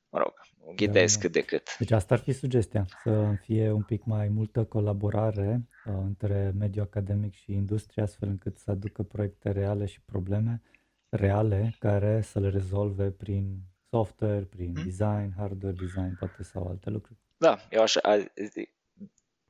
mă 0.09 0.19
rog, 0.19 0.33
ghidezi 0.75 1.13
da, 1.15 1.21
da. 1.21 1.27
cât 1.27 1.31
de 1.31 1.41
cât. 1.41 1.77
Deci 1.77 1.91
asta 1.91 2.13
ar 2.13 2.19
fi 2.19 2.31
sugestia, 2.31 2.85
să 3.03 3.33
fie 3.41 3.71
un 3.71 3.83
pic 3.83 4.03
mai 4.03 4.27
multă 4.27 4.63
colaborare 4.63 5.67
uh, 5.85 5.93
între 5.97 6.53
mediul 6.57 6.85
academic 6.85 7.33
și 7.33 7.51
industria, 7.51 8.03
astfel 8.03 8.29
încât 8.29 8.57
să 8.57 8.71
aducă 8.71 9.03
proiecte 9.03 9.51
reale 9.51 9.85
și 9.85 10.01
probleme 10.01 10.61
reale 11.09 11.75
care 11.79 12.21
să 12.21 12.39
le 12.39 12.49
rezolve 12.49 13.09
prin 13.09 13.59
software, 13.91 14.41
prin 14.41 14.73
hmm. 14.73 14.83
design, 14.83 15.33
hardware 15.37 15.75
design, 15.75 16.15
poate 16.19 16.43
sau 16.43 16.67
alte 16.67 16.89
lucruri. 16.89 17.19
Da, 17.37 17.57
eu 17.69 17.81
așa 17.81 18.01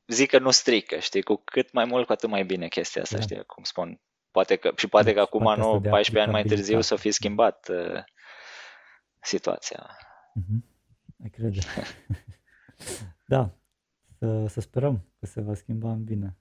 zic 0.06 0.30
că 0.30 0.38
nu 0.38 0.50
strică, 0.50 0.98
știi, 0.98 1.22
cu 1.22 1.42
cât 1.44 1.72
mai 1.72 1.84
mult, 1.84 2.06
cu 2.06 2.12
atât 2.12 2.28
mai 2.28 2.44
bine 2.44 2.68
chestia 2.68 3.02
asta, 3.02 3.16
da. 3.16 3.22
știi, 3.22 3.44
cum 3.44 3.62
spun. 3.62 4.00
Poate 4.30 4.56
că, 4.56 4.72
și 4.76 4.88
poate 4.88 5.06
deci, 5.06 5.14
că 5.14 5.20
acum, 5.20 5.54
nu, 5.56 5.80
14 5.80 6.18
ani 6.20 6.32
mai 6.32 6.42
târziu 6.44 6.80
să 6.80 6.96
fi 6.96 7.10
schimbat 7.10 7.68
uh, 7.68 8.02
situația. 9.20 9.96
Mm-hmm. 10.40 10.60
Ai 11.22 11.30
crede. 11.30 11.60
da, 13.34 13.54
să, 14.18 14.46
să 14.46 14.60
sperăm 14.60 15.04
că 15.18 15.26
se 15.26 15.40
va 15.40 15.54
schimba 15.54 15.90
în 15.90 16.04
bine. 16.04 16.36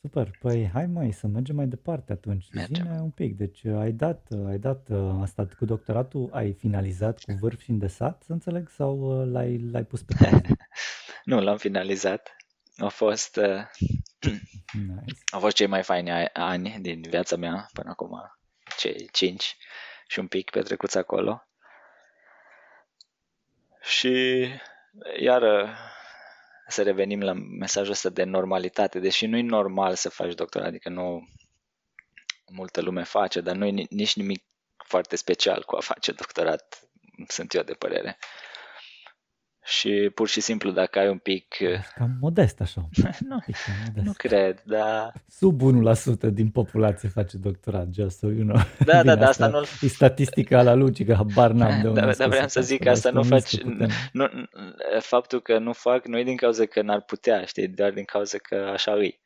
Super, 0.00 0.30
păi 0.40 0.70
hai 0.72 0.86
mai 0.86 1.12
să 1.12 1.26
mergem 1.26 1.56
mai 1.56 1.66
departe 1.66 2.12
atunci. 2.12 2.46
Mergem. 2.52 2.84
Zine 2.84 3.00
un 3.00 3.10
pic, 3.10 3.36
deci 3.36 3.64
ai 3.64 3.92
dat, 3.92 4.28
ai 4.46 4.58
dat 4.58 4.88
asta 5.20 5.48
cu 5.58 5.64
doctoratul, 5.64 6.28
ai 6.32 6.52
finalizat 6.52 7.20
cu 7.20 7.32
vârf 7.40 7.60
și 7.60 7.70
îndesat, 7.70 8.22
să 8.22 8.32
înțeleg, 8.32 8.68
sau 8.68 8.98
uh, 8.98 9.32
l-ai, 9.32 9.58
l-ai 9.70 9.84
pus 9.84 10.02
pe 10.02 10.14
pauză? 10.18 10.46
nu, 11.24 11.40
l-am 11.40 11.56
finalizat. 11.56 12.36
A 12.76 12.88
fost, 12.88 13.36
uh, 13.36 13.64
nice. 14.72 15.18
au 15.32 15.40
fost 15.40 15.56
cei 15.56 15.66
mai 15.66 15.82
faini 15.82 16.10
ani 16.32 16.76
din 16.80 17.00
viața 17.00 17.36
mea 17.36 17.68
până 17.72 17.90
acum, 17.90 18.10
cei 18.76 19.08
cinci 19.12 19.56
și 20.06 20.18
un 20.18 20.26
pic 20.26 20.50
petrecuți 20.50 20.98
acolo. 20.98 21.42
Și 23.80 24.46
iar 25.20 25.42
să 26.68 26.82
revenim 26.82 27.20
la 27.20 27.32
mesajul 27.32 27.92
ăsta 27.92 28.08
de 28.08 28.24
normalitate, 28.24 28.98
deși 28.98 29.26
nu 29.26 29.36
e 29.36 29.42
normal 29.42 29.94
să 29.94 30.08
faci 30.08 30.34
doctorat, 30.34 30.66
adică 30.66 30.88
nu 30.88 31.28
multă 32.50 32.80
lume 32.80 33.02
face, 33.02 33.40
dar 33.40 33.54
nu 33.54 33.66
e 33.66 33.86
nici 33.90 34.16
nimic 34.16 34.44
foarte 34.84 35.16
special 35.16 35.64
cu 35.64 35.76
a 35.76 35.80
face 35.80 36.12
doctorat, 36.12 36.80
sunt 37.28 37.54
eu 37.54 37.62
de 37.62 37.72
părere. 37.72 38.18
Și 39.68 40.10
pur 40.14 40.28
și 40.28 40.40
simplu 40.40 40.70
dacă 40.70 40.98
ai 40.98 41.08
un 41.08 41.18
pic... 41.18 41.56
Cam 41.94 42.16
modest 42.20 42.60
așa. 42.60 42.88
nu, 43.28 43.38
modest. 43.86 44.06
nu 44.06 44.12
cred, 44.12 44.62
dar... 44.66 45.12
Sub 45.26 45.60
1% 46.28 46.32
din 46.32 46.50
populație 46.50 47.08
face 47.08 47.36
doctorat, 47.36 47.86
just 47.94 48.18
so 48.18 48.26
you 48.26 48.44
know. 48.44 48.60
Da, 48.84 49.02
da, 49.02 49.14
da, 49.22 49.28
asta 49.28 49.46
nu 49.46 49.64
E 49.80 49.86
statistica 49.86 50.62
la 50.62 50.74
Luci, 50.74 51.04
că 51.04 51.14
habar 51.14 51.50
n-am 51.50 51.80
de 51.80 51.88
unde 51.88 52.00
Da, 52.00 52.12
dar 52.12 52.28
vreau 52.28 52.48
să 52.48 52.60
zic 52.60 52.82
că 52.82 52.90
asta 52.90 53.10
nu 53.10 53.22
faci... 53.22 53.60
Nu, 54.12 54.28
faptul 55.00 55.40
că 55.40 55.58
nu 55.58 55.72
fac 55.72 56.06
nu 56.06 56.18
e 56.18 56.24
din 56.24 56.36
cauza 56.36 56.64
că 56.64 56.82
n-ar 56.82 57.02
putea, 57.02 57.44
știi, 57.44 57.68
doar 57.68 57.90
din 57.90 58.04
cauza 58.04 58.38
că 58.38 58.54
așa 58.72 58.92
e. 58.92 59.18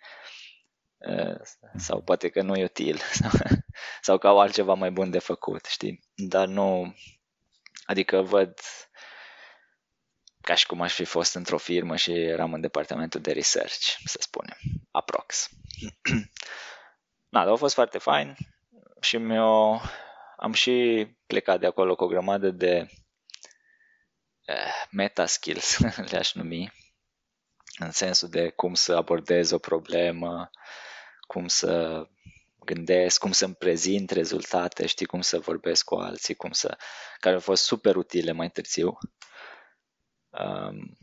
Sau 1.76 2.00
poate 2.00 2.28
că 2.28 2.42
nu 2.42 2.54
e 2.54 2.64
util. 2.64 2.98
Sau 4.00 4.18
că 4.18 4.26
au 4.26 4.38
altceva 4.38 4.74
mai 4.74 4.90
bun 4.90 5.10
de 5.10 5.18
făcut, 5.18 5.64
știi? 5.64 6.00
Dar 6.14 6.46
nu... 6.46 6.94
Adică 7.84 8.20
văd 8.20 8.54
ca 10.42 10.54
și 10.54 10.66
cum 10.66 10.80
aș 10.80 10.94
fi 10.94 11.04
fost 11.04 11.34
într-o 11.34 11.58
firmă 11.58 11.96
și 11.96 12.12
eram 12.12 12.52
în 12.52 12.60
departamentul 12.60 13.20
de 13.20 13.32
research, 13.32 13.96
să 14.04 14.18
spunem, 14.20 14.56
aprox. 14.90 15.48
da, 17.32 17.44
dar 17.44 17.52
a 17.52 17.56
fost 17.56 17.74
foarte 17.74 17.98
fain 17.98 18.36
și 19.00 19.16
mi-o, 19.16 19.80
am 20.36 20.52
și 20.52 21.06
plecat 21.26 21.60
de 21.60 21.66
acolo 21.66 21.94
cu 21.94 22.04
o 22.04 22.06
grămadă 22.06 22.50
de 22.50 22.86
eh, 24.44 24.84
meta 24.90 25.26
skills, 25.26 25.78
le-aș 26.10 26.32
numi, 26.32 26.72
în 27.78 27.90
sensul 27.90 28.28
de 28.28 28.50
cum 28.50 28.74
să 28.74 28.96
abordez 28.96 29.50
o 29.50 29.58
problemă, 29.58 30.50
cum 31.20 31.48
să 31.48 32.02
gândesc, 32.64 33.20
cum 33.20 33.32
să-mi 33.32 33.54
prezint 33.54 34.10
rezultate, 34.10 34.86
știi, 34.86 35.06
cum 35.06 35.20
să 35.20 35.38
vorbesc 35.38 35.84
cu 35.84 35.94
alții, 35.94 36.34
cum 36.34 36.52
să, 36.52 36.78
care 37.18 37.34
au 37.34 37.40
fost 37.40 37.64
super 37.64 37.96
utile 37.96 38.32
mai 38.32 38.50
târziu 38.50 38.98
Um, 40.32 40.96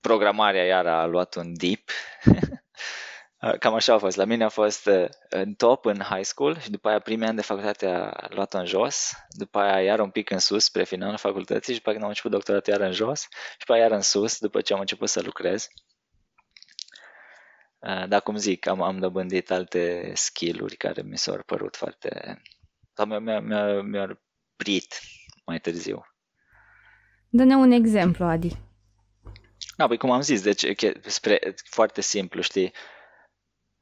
programarea 0.00 0.64
iar 0.64 0.86
a 0.86 1.06
luat 1.06 1.34
un 1.34 1.54
dip. 1.54 1.90
Cam 3.58 3.74
așa 3.74 3.94
a 3.94 3.98
fost. 3.98 4.16
La 4.16 4.24
mine 4.24 4.44
a 4.44 4.48
fost 4.48 4.86
uh, 4.86 5.08
în 5.28 5.54
top 5.54 5.84
în 5.84 6.00
high 6.00 6.24
school 6.24 6.58
și 6.58 6.70
după 6.70 6.88
aia 6.88 6.98
primii 6.98 7.26
ani 7.26 7.36
de 7.36 7.42
facultate 7.42 7.86
a 7.86 8.26
luat 8.28 8.54
în 8.54 8.64
jos, 8.64 9.12
după 9.28 9.58
aia 9.58 9.82
iar 9.82 10.00
un 10.00 10.10
pic 10.10 10.30
în 10.30 10.38
sus 10.38 10.64
spre 10.64 10.84
finalul 10.84 11.16
facultății 11.16 11.72
și 11.72 11.78
după 11.78 11.88
aia 11.88 11.98
când 11.98 12.02
am 12.02 12.08
început 12.08 12.30
doctoratul 12.30 12.72
iar 12.72 12.82
în 12.82 12.92
jos 12.92 13.20
și 13.20 13.58
după 13.58 13.72
aia 13.72 13.82
iar 13.82 13.90
în 13.90 14.00
sus 14.00 14.38
după 14.38 14.60
ce 14.60 14.72
am 14.72 14.80
început 14.80 15.08
să 15.08 15.20
lucrez. 15.22 15.68
Uh, 17.78 18.08
dar 18.08 18.20
cum 18.22 18.36
zic, 18.36 18.66
am, 18.66 18.82
am 18.82 18.98
dobândit 18.98 19.50
alte 19.50 20.12
skill-uri 20.14 20.76
care 20.76 21.02
mi 21.02 21.18
s-au 21.18 21.42
părut 21.46 21.76
foarte... 21.76 22.42
sau 22.92 23.06
mi-au, 23.06 23.20
mi-au, 23.20 23.40
mi-au, 23.40 23.82
mi-au 23.82 24.20
prit 24.56 25.00
mai 25.44 25.60
târziu. 25.60 26.15
Dă-ne 27.28 27.56
un 27.56 27.70
exemplu, 27.70 28.24
Adi. 28.24 28.56
Da, 29.76 29.86
păi 29.86 29.96
cum 29.96 30.10
am 30.10 30.20
zis, 30.20 30.42
deci 30.42 30.66
spre, 31.02 31.54
foarte 31.64 32.00
simplu, 32.00 32.40
știi, 32.40 32.72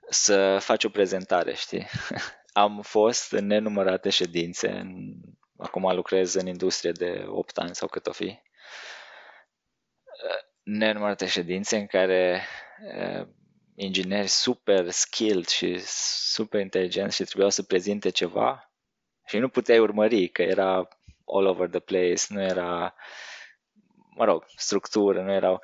să 0.08 0.58
faci 0.60 0.84
o 0.84 0.88
prezentare, 0.88 1.54
știi. 1.54 1.86
Am 2.52 2.82
fost 2.82 3.32
în 3.32 3.46
nenumărate 3.46 4.10
ședințe, 4.10 4.70
în, 4.70 5.12
acum 5.58 5.94
lucrez 5.94 6.34
în 6.34 6.46
industrie 6.46 6.92
de 6.92 7.24
8 7.26 7.58
ani 7.58 7.74
sau 7.74 7.88
cât 7.88 8.06
o 8.06 8.12
fi, 8.12 8.38
nenumărate 10.62 11.26
ședințe 11.26 11.76
în 11.76 11.86
care 11.86 12.42
uh, 12.96 13.26
ingineri 13.74 14.28
super 14.28 14.90
skilled 14.90 15.46
și 15.46 15.78
super 16.34 16.60
inteligenți 16.60 17.16
și 17.16 17.24
trebuiau 17.24 17.50
să 17.50 17.62
prezinte 17.62 18.08
ceva 18.08 18.72
și 19.26 19.38
nu 19.38 19.48
puteai 19.48 19.78
urmări 19.78 20.28
că 20.28 20.42
era 20.42 20.88
all 21.26 21.46
over 21.46 21.68
the 21.68 21.80
place, 21.80 22.22
nu 22.28 22.42
era, 22.42 22.94
mă 24.16 24.24
rog, 24.24 24.44
structură, 24.56 25.22
nu 25.22 25.32
erau. 25.32 25.62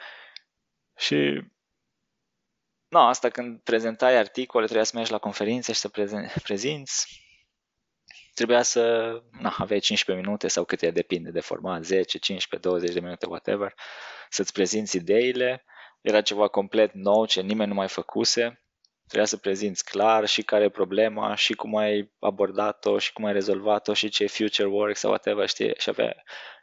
Și 0.96 1.42
No, 2.90 3.00
asta 3.00 3.28
când 3.28 3.60
prezentai 3.60 4.16
articole, 4.16 4.64
trebuia 4.64 4.84
să 4.84 4.92
mergi 4.94 5.10
la 5.10 5.18
conferințe 5.18 5.72
și 5.72 5.78
să 5.78 5.90
prezinți. 6.42 7.24
Trebuia 8.34 8.62
să 8.62 8.82
na, 9.40 9.54
aveai 9.58 9.78
15 9.78 10.26
minute 10.26 10.48
sau 10.48 10.64
câte 10.64 10.90
depinde 10.90 11.30
de 11.30 11.40
format, 11.40 11.84
10, 11.84 12.18
15, 12.18 12.68
20 12.68 12.92
de 12.94 13.00
minute, 13.00 13.26
whatever, 13.26 13.74
să-ți 14.28 14.52
prezinți 14.52 14.96
ideile. 14.96 15.64
Era 16.00 16.20
ceva 16.20 16.48
complet 16.48 16.92
nou, 16.92 17.26
ce 17.26 17.40
nimeni 17.40 17.68
nu 17.68 17.74
mai 17.74 17.88
făcuse. 17.88 18.62
Trebuia 19.10 19.26
să 19.26 19.36
prezinți 19.36 19.84
clar 19.84 20.26
și 20.26 20.42
care 20.42 20.64
e 20.64 20.68
problema 20.68 21.34
și 21.34 21.54
cum 21.54 21.76
ai 21.76 22.10
abordat-o 22.18 22.98
și 22.98 23.12
cum 23.12 23.24
ai 23.24 23.32
rezolvat-o 23.32 23.94
și 23.94 24.08
ce 24.08 24.22
e 24.22 24.26
future 24.26 24.68
work 24.68 24.96
sau 24.96 25.10
whatever, 25.10 25.48
știi? 25.48 25.72
Și, 25.78 25.88
avea, 25.88 26.14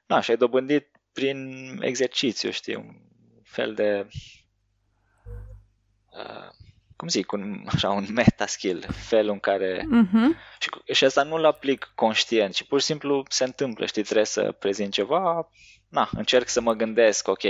na, 0.05 0.19
și 0.19 0.31
ai 0.31 0.37
dobândit 0.37 0.87
prin 1.13 1.37
exercițiu, 1.81 2.49
știi, 2.49 2.75
un 2.75 2.93
fel 3.43 3.73
de 3.73 4.07
Uh, 6.17 6.49
cum 6.95 7.07
zic, 7.07 7.31
un, 7.31 7.63
așa, 7.73 7.89
un 7.89 8.05
meta 8.13 8.45
skill, 8.45 8.85
felul 8.91 9.31
în 9.31 9.39
care... 9.39 9.79
Uh-huh. 9.79 10.57
Și, 10.59 10.93
și 10.93 11.03
asta 11.03 11.23
nu-l 11.23 11.45
aplic 11.45 11.91
conștient, 11.95 12.53
ci 12.53 12.63
pur 12.63 12.79
și 12.79 12.85
simplu 12.85 13.23
se 13.29 13.43
întâmplă, 13.43 13.85
știi, 13.85 14.03
trebuie 14.03 14.25
să 14.25 14.51
prezint 14.51 14.91
ceva, 14.91 15.49
na, 15.89 16.09
încerc 16.11 16.47
să 16.47 16.61
mă 16.61 16.73
gândesc, 16.73 17.27
ok. 17.27 17.43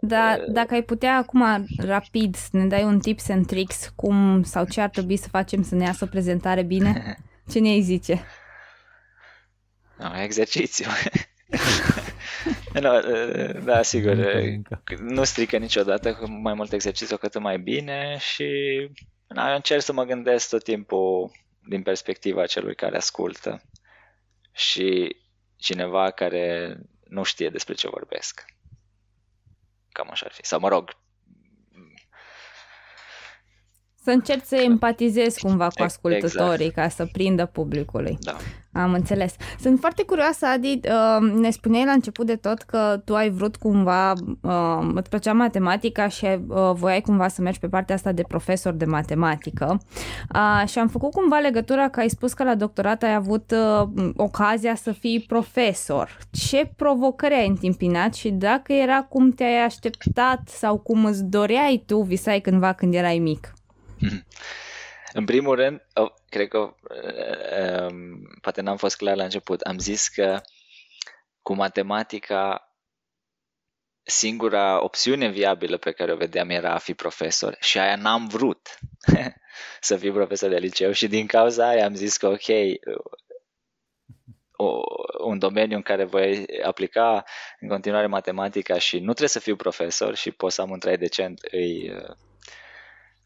Da, 0.00 0.36
uh, 0.38 0.52
dacă 0.52 0.74
ai 0.74 0.82
putea 0.82 1.16
acum 1.16 1.66
rapid 1.78 2.34
să 2.34 2.48
ne 2.50 2.66
dai 2.66 2.84
un 2.84 3.00
tips 3.00 3.28
and 3.28 3.46
tricks 3.46 3.92
cum 3.96 4.42
sau 4.42 4.66
ce 4.66 4.80
ar 4.80 4.88
trebui 4.88 5.16
să 5.16 5.28
facem 5.28 5.62
să 5.62 5.74
ne 5.74 5.84
iasă 5.84 6.04
o 6.04 6.08
prezentare 6.08 6.62
bine, 6.62 7.16
ce 7.50 7.58
ne-ai 7.58 7.80
zice? 7.80 8.24
No, 9.98 10.22
exercițiu. 10.22 10.86
no, 12.82 12.90
da, 13.64 13.82
sigur, 13.82 14.16
nu 14.98 15.24
strică 15.24 15.56
niciodată, 15.56 16.14
cu 16.14 16.30
mai 16.30 16.54
mult 16.54 16.72
exercițiu 16.72 17.16
cât 17.16 17.38
mai 17.38 17.58
bine 17.58 18.16
și 18.18 18.46
na, 19.28 19.48
eu 19.48 19.54
încerc 19.54 19.82
să 19.82 19.92
mă 19.92 20.04
gândesc 20.04 20.48
tot 20.48 20.62
timpul 20.62 21.30
din 21.68 21.82
perspectiva 21.82 22.46
celui 22.46 22.74
care 22.74 22.96
ascultă 22.96 23.62
și 24.52 25.16
cineva 25.56 26.10
care 26.10 26.76
nu 27.04 27.22
știe 27.22 27.48
despre 27.48 27.74
ce 27.74 27.88
vorbesc. 27.88 28.44
Cam 29.92 30.10
așa 30.10 30.26
ar 30.26 30.32
fi. 30.32 30.46
Sau 30.46 30.60
mă 30.60 30.68
rog, 30.68 30.96
să 34.08 34.14
încerci 34.14 34.44
să 34.44 34.56
empatizezi 34.56 35.40
cumva 35.40 35.66
cu 35.66 35.82
ascultătorii 35.82 36.66
exact. 36.66 36.74
ca 36.74 36.88
să 36.88 37.08
prindă 37.12 37.46
publicului. 37.46 38.18
Da. 38.20 38.36
Am 38.72 38.92
înțeles. 38.92 39.34
Sunt 39.60 39.78
foarte 39.80 40.02
curioasă, 40.02 40.46
Adi, 40.46 40.80
uh, 40.84 41.32
ne 41.32 41.50
spuneai 41.50 41.84
la 41.84 41.92
început 41.92 42.26
de 42.26 42.36
tot 42.36 42.62
că 42.62 43.00
tu 43.04 43.14
ai 43.14 43.30
vrut 43.30 43.56
cumva, 43.56 44.12
uh, 44.42 44.90
îți 44.94 45.08
plăcea 45.08 45.32
matematica 45.32 46.08
și 46.08 46.24
uh, 46.24 46.70
voiai 46.74 47.00
cumva 47.00 47.28
să 47.28 47.42
mergi 47.42 47.58
pe 47.58 47.68
partea 47.68 47.94
asta 47.94 48.12
de 48.12 48.22
profesor 48.22 48.72
de 48.72 48.84
matematică 48.84 49.80
și 50.66 50.78
am 50.78 50.88
făcut 50.88 51.10
cumva 51.10 51.38
legătura 51.38 51.88
că 51.88 52.00
ai 52.00 52.08
spus 52.08 52.32
că 52.32 52.44
la 52.44 52.54
doctorat 52.54 53.02
ai 53.02 53.14
avut 53.14 53.54
ocazia 54.16 54.74
să 54.74 54.92
fii 54.92 55.24
profesor. 55.26 56.18
Ce 56.30 56.70
provocări 56.76 57.34
ai 57.34 57.46
întâmpinat 57.46 58.14
și 58.14 58.30
dacă 58.30 58.72
era 58.72 59.02
cum 59.02 59.30
te-ai 59.30 59.64
așteptat 59.64 60.48
sau 60.48 60.78
cum 60.78 61.04
îți 61.04 61.24
doreai 61.24 61.82
tu, 61.86 62.00
visai 62.00 62.40
cândva 62.40 62.72
când 62.72 62.94
erai 62.94 63.18
mic? 63.18 63.52
În 65.12 65.24
primul 65.24 65.54
rând, 65.56 65.86
oh, 65.94 66.10
cred 66.28 66.48
că 66.48 66.58
um, 66.58 68.38
poate 68.40 68.60
n-am 68.60 68.76
fost 68.76 68.96
clar 68.96 69.16
la 69.16 69.24
început, 69.24 69.60
am 69.60 69.78
zis 69.78 70.08
că 70.08 70.40
cu 71.42 71.54
matematica 71.54 72.72
singura 74.02 74.82
opțiune 74.82 75.28
viabilă 75.28 75.76
pe 75.76 75.92
care 75.92 76.12
o 76.12 76.16
vedeam 76.16 76.50
era 76.50 76.72
a 76.72 76.78
fi 76.78 76.94
profesor 76.94 77.56
și 77.60 77.78
aia 77.78 77.96
n-am 77.96 78.26
vrut 78.26 78.78
să 79.80 79.96
fiu 79.96 80.12
profesor 80.12 80.50
de 80.50 80.58
liceu 80.58 80.92
și 80.92 81.08
din 81.08 81.26
cauza 81.26 81.68
aia 81.68 81.84
am 81.84 81.94
zis 81.94 82.16
că 82.16 82.26
ok, 82.26 82.48
o, 84.52 84.80
un 85.24 85.38
domeniu 85.38 85.76
în 85.76 85.82
care 85.82 86.04
voi 86.04 86.46
aplica 86.62 87.24
în 87.60 87.68
continuare 87.68 88.06
matematica 88.06 88.78
și 88.78 88.96
nu 88.96 89.04
trebuie 89.04 89.28
să 89.28 89.40
fiu 89.40 89.56
profesor 89.56 90.14
și 90.14 90.30
pot 90.30 90.52
să 90.52 90.60
am 90.60 90.70
un 90.70 90.78
trai 90.78 90.96
decent, 90.96 91.40
îi 91.50 91.92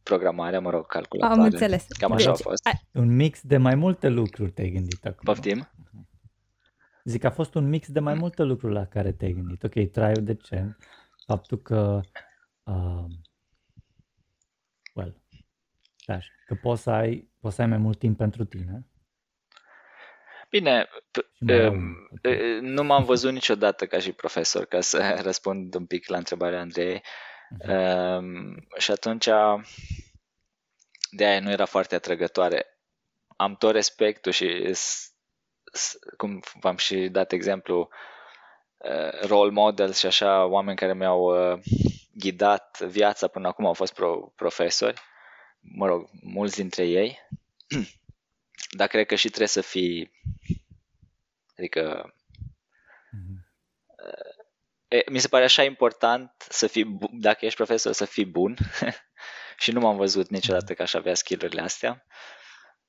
programarea, 0.02 0.60
mă 0.60 0.70
rog, 0.70 0.86
calculatoare. 0.86 1.40
Am 1.40 1.46
înțeles. 1.46 1.86
Cam 1.98 2.12
așa 2.12 2.30
deci, 2.30 2.40
a 2.40 2.42
fost. 2.42 2.68
Un 2.92 3.16
mix 3.16 3.40
de 3.42 3.56
mai 3.56 3.74
multe 3.74 4.08
lucruri 4.08 4.50
te-ai 4.50 4.70
gândit 4.70 5.04
acum. 5.04 5.24
Poftim? 5.24 5.68
Zic, 7.04 7.24
a 7.24 7.30
fost 7.30 7.54
un 7.54 7.68
mix 7.68 7.90
de 7.90 8.00
mai 8.00 8.14
multe 8.14 8.42
lucruri 8.42 8.72
la 8.72 8.86
care 8.86 9.12
te-ai 9.12 9.32
gândit. 9.32 9.62
Ok, 9.62 9.90
traiul 9.90 10.24
decent, 10.24 10.76
faptul 11.26 11.58
că 11.58 12.00
uh, 12.62 13.04
well, 14.94 15.22
așa, 16.06 16.28
că 16.46 16.54
poți 16.54 16.82
să 16.82 16.90
ai, 16.90 17.30
poți 17.40 17.54
să 17.54 17.62
ai 17.62 17.68
mai 17.68 17.78
mult 17.78 17.98
timp 17.98 18.16
pentru 18.16 18.44
tine. 18.44 18.86
Bine, 20.50 20.88
um, 21.38 22.08
nu 22.60 22.84
m-am 22.84 23.04
văzut 23.04 23.32
niciodată 23.32 23.86
ca 23.86 23.98
și 23.98 24.12
profesor, 24.12 24.64
ca 24.64 24.80
să 24.80 25.18
răspund 25.24 25.74
un 25.74 25.86
pic 25.86 26.08
la 26.08 26.16
întrebarea 26.16 26.60
Andrei. 26.60 27.02
Uh, 27.58 28.56
și 28.78 28.90
atunci 28.90 29.28
de 31.10 31.24
aia 31.24 31.40
nu 31.40 31.50
era 31.50 31.64
foarte 31.64 31.94
atrăgătoare. 31.94 32.66
Am 33.36 33.56
tot 33.56 33.72
respectul 33.72 34.32
și 34.32 34.74
cum 36.16 36.42
v-am 36.60 36.76
și 36.76 37.08
dat 37.08 37.32
exemplu 37.32 37.88
uh, 38.76 39.20
role 39.22 39.50
models 39.50 39.98
și 39.98 40.06
așa 40.06 40.44
oameni 40.44 40.76
care 40.76 40.94
mi-au 40.94 41.52
uh, 41.52 41.60
ghidat 42.14 42.80
viața 42.80 43.28
până 43.28 43.48
acum 43.48 43.66
au 43.66 43.72
fost 43.72 43.94
pro- 43.94 44.32
profesori, 44.36 45.00
mă 45.60 45.86
rog, 45.86 46.08
mulți 46.22 46.56
dintre 46.56 46.84
ei, 46.84 47.18
dar 48.78 48.88
cred 48.88 49.06
că 49.06 49.14
și 49.14 49.28
trebuie 49.28 49.48
să 49.48 49.60
fii 49.60 50.10
adică 51.62 52.14
e, 53.98 54.31
mi 55.10 55.18
se 55.18 55.28
pare 55.28 55.44
așa 55.44 55.62
important 55.62 56.32
să 56.48 56.66
fii, 56.66 56.98
dacă 57.12 57.44
ești 57.44 57.56
profesor, 57.56 57.92
să 57.92 58.04
fii 58.04 58.26
bun 58.26 58.56
și 59.62 59.72
nu 59.72 59.80
m-am 59.80 59.96
văzut 59.96 60.28
niciodată 60.28 60.74
că 60.74 60.82
aș 60.82 60.94
avea 60.94 61.14
skill-urile 61.14 61.60
astea. 61.60 62.06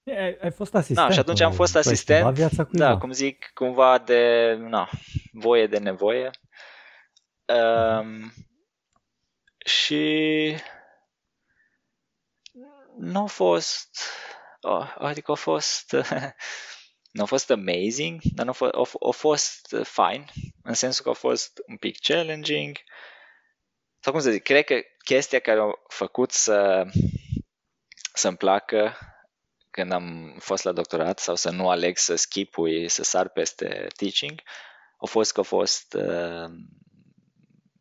Ai, 0.06 0.38
ai 0.41 0.51
fost 0.51 0.76
asistent. 0.76 1.08
Da, 1.08 1.14
și 1.14 1.20
atunci 1.20 1.41
am 1.41 1.51
fost 1.51 1.76
asistent, 1.76 2.34
viața 2.34 2.68
da, 2.72 2.97
cum 2.97 3.12
zic, 3.12 3.51
cumva 3.54 3.97
de 3.97 4.54
na, 4.60 4.89
voie 5.32 5.68
de 5.68 5.78
nevoie. 5.78 6.30
Um, 7.45 8.34
și 9.66 10.56
nu 12.97 13.24
a 13.24 13.26
fost, 13.26 13.97
oh, 14.62 14.95
adică 14.97 15.32
a 15.32 15.36
fost 15.36 15.95
nu 17.14 17.24
a 17.24 17.26
fost 17.26 17.49
amazing, 17.49 18.22
dar 18.24 18.47
a 18.47 18.51
fost, 18.51 18.74
a, 18.74 19.07
a 19.07 19.11
fost 19.11 19.72
uh, 19.72 19.86
fine, 19.86 20.26
în 20.64 20.74
sensul 20.74 21.03
că 21.03 21.09
a 21.09 21.14
fost 21.14 21.61
un 21.68 21.78
pic 21.78 21.99
challenging. 21.99 22.78
Sau 23.99 24.14
cum 24.14 24.22
să 24.22 24.32
zic, 24.32 24.43
cred 24.43 24.64
că 24.64 24.76
chestia 25.05 25.39
care 25.39 25.59
a 25.59 25.72
făcut 25.88 26.32
să 26.32 26.86
să-mi 28.14 28.38
placă 28.38 28.97
când 29.70 29.91
am 29.91 30.36
fost 30.39 30.64
la 30.64 30.72
doctorat 30.72 31.20
sau 31.20 31.36
să 31.36 31.49
nu 31.49 31.70
aleg 31.70 31.97
să 31.97 32.16
skipui, 32.16 32.89
să 32.89 33.03
sar 33.03 33.30
peste 33.30 33.88
teaching, 33.95 34.41
a 34.97 35.05
fost 35.05 35.32
că 35.32 35.39
a 35.39 35.43
fost 35.43 35.93
uh, 35.93 36.51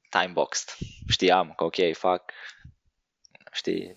time-boxed. 0.09 0.69
Știam 1.09 1.53
că 1.57 1.65
ok, 1.65 1.77
fac, 1.93 2.33
știi... 3.53 3.97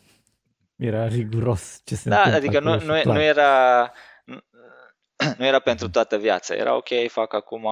Era 0.75 1.07
riguros 1.07 1.81
ce 1.85 1.95
se 1.95 2.09
Da, 2.09 2.21
adică 2.21 2.59
nu, 2.59 2.79
nu, 2.79 3.01
nu 3.03 3.21
era 3.21 3.91
nu 5.37 5.45
era 5.45 5.59
pentru 5.59 5.89
toată 5.89 6.17
viața. 6.17 6.55
Era 6.55 6.75
ok, 6.75 6.87
fac 7.07 7.33
acum 7.33 7.67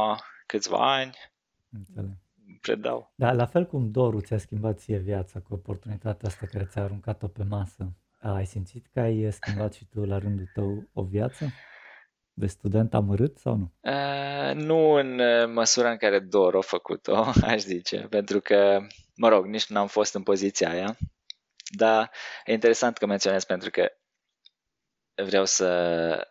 câțiva 0.46 0.98
ani, 0.98 1.18
Înțeleg. 1.72 2.12
predau. 2.62 3.14
Da, 3.16 3.32
la 3.32 3.46
fel 3.46 3.66
cum 3.66 3.92
Doru 3.92 4.22
ți-a 4.22 4.38
schimbat 4.38 4.80
ție 4.80 4.98
viața 4.98 5.40
cu 5.40 5.54
oportunitatea 5.54 6.28
asta 6.28 6.46
care 6.52 6.66
ți-a 6.66 6.82
aruncat-o 6.84 7.28
pe 7.28 7.44
masă, 7.44 7.94
ai 8.20 8.46
simțit 8.46 8.88
că 8.94 9.00
ai 9.00 9.32
schimbat 9.32 9.74
și 9.74 9.86
tu 9.86 10.06
la 10.06 10.18
rândul 10.18 10.50
tău 10.54 10.90
o 10.94 11.04
viață? 11.04 11.46
de 12.34 12.48
student 12.48 12.94
amărât 12.94 13.38
sau 13.38 13.56
nu? 13.56 13.74
Uh, 13.80 14.54
nu 14.54 14.92
în 14.92 15.20
uh, 15.20 15.48
măsura 15.48 15.92
în 15.92 15.98
care 15.98 16.20
Dor 16.20 16.56
a 16.56 16.62
făcut-o, 16.62 17.16
aș 17.52 17.62
zice, 17.62 17.98
pentru 18.10 18.40
că, 18.40 18.80
mă 19.16 19.28
rog, 19.28 19.46
nici 19.46 19.68
nu 19.68 19.80
am 19.80 19.88
fost 19.88 20.14
în 20.14 20.24
poziția 20.24 20.70
aia, 20.70 20.98
dar 21.78 22.12
e 22.46 22.52
interesant 22.52 22.98
că 22.98 23.06
menționez 23.06 23.44
pentru 23.44 23.70
că 23.70 23.92
vreau 25.24 25.46
să... 25.46 26.28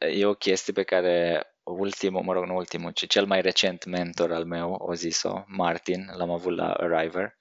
E 0.00 0.26
o 0.26 0.34
chestie 0.34 0.72
pe 0.72 0.82
care 0.82 1.44
ultimul, 1.62 2.22
mă 2.22 2.32
rog, 2.32 2.44
nu 2.44 2.54
ultimul, 2.54 2.90
ci 2.90 3.06
cel 3.06 3.26
mai 3.26 3.40
recent 3.40 3.84
mentor 3.84 4.32
al 4.32 4.44
meu 4.44 4.72
o 4.72 4.94
zis-o, 4.94 5.44
Martin, 5.46 6.10
l-am 6.16 6.30
avut 6.30 6.56
la 6.56 6.72
Arriver. 6.72 7.36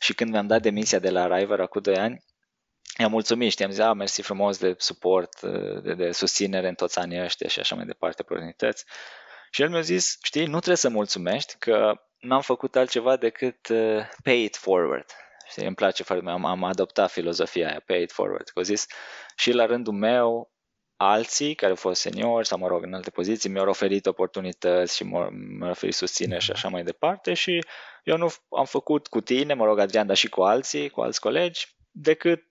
Și 0.00 0.14
când 0.14 0.30
mi-am 0.30 0.46
dat 0.46 0.62
demisia 0.62 0.98
de 0.98 1.10
la 1.10 1.22
Arriver 1.22 1.60
acum 1.60 1.82
2 1.82 1.96
ani, 1.96 2.24
i-am 2.98 3.10
mulțumit, 3.10 3.50
știam, 3.50 3.70
zis, 3.70 3.80
ah, 3.80 3.94
mersi 3.96 4.22
frumos 4.22 4.58
de 4.58 4.74
suport, 4.78 5.40
de, 5.82 5.94
de 5.94 6.12
susținere 6.12 6.68
în 6.68 6.74
toți 6.74 6.98
anii 6.98 7.22
ăștia 7.22 7.48
și 7.48 7.60
așa 7.60 7.74
mai 7.74 7.84
departe, 7.84 8.22
oportunități. 8.22 8.84
Și 9.50 9.62
el 9.62 9.70
mi-a 9.70 9.80
zis, 9.80 10.18
știi, 10.22 10.44
nu 10.44 10.56
trebuie 10.56 10.76
să 10.76 10.88
mulțumești 10.88 11.54
că 11.58 11.92
n-am 12.18 12.40
făcut 12.40 12.76
altceva 12.76 13.16
decât 13.16 13.68
uh, 13.68 14.08
pay 14.22 14.42
it 14.42 14.56
forward. 14.56 15.06
Știi, 15.48 15.66
îmi 15.66 15.74
place 15.74 16.02
foarte 16.02 16.24
mult, 16.24 16.36
am, 16.36 16.44
am 16.44 16.64
adoptat 16.64 17.10
filozofia 17.10 17.68
aia, 17.68 17.82
pay 17.86 18.02
it 18.02 18.12
forward. 18.12 18.48
Că 18.48 18.62
zis, 18.62 18.86
și 19.36 19.52
la 19.52 19.66
rândul 19.66 19.92
meu, 19.92 20.52
alții 21.02 21.54
care 21.54 21.70
au 21.70 21.76
fost 21.76 22.00
seniori 22.00 22.46
sau, 22.46 22.58
mă 22.58 22.66
rog, 22.66 22.82
în 22.82 22.94
alte 22.94 23.10
poziții, 23.10 23.50
mi-au 23.50 23.68
oferit 23.68 24.06
oportunități 24.06 24.96
și 24.96 25.04
mi-au 25.04 25.70
oferit 25.70 25.94
susținere 25.94 26.40
și 26.40 26.50
așa 26.50 26.68
mai 26.68 26.82
departe 26.82 27.34
și 27.34 27.64
eu 28.04 28.16
nu 28.16 28.28
am 28.56 28.64
făcut 28.64 29.06
cu 29.06 29.20
tine, 29.20 29.54
mă 29.54 29.64
rog, 29.64 29.78
Adrian, 29.78 30.06
dar 30.06 30.16
și 30.16 30.28
cu 30.28 30.42
alții, 30.42 30.88
cu 30.88 31.00
alți 31.00 31.20
colegi, 31.20 31.76
decât 31.90 32.44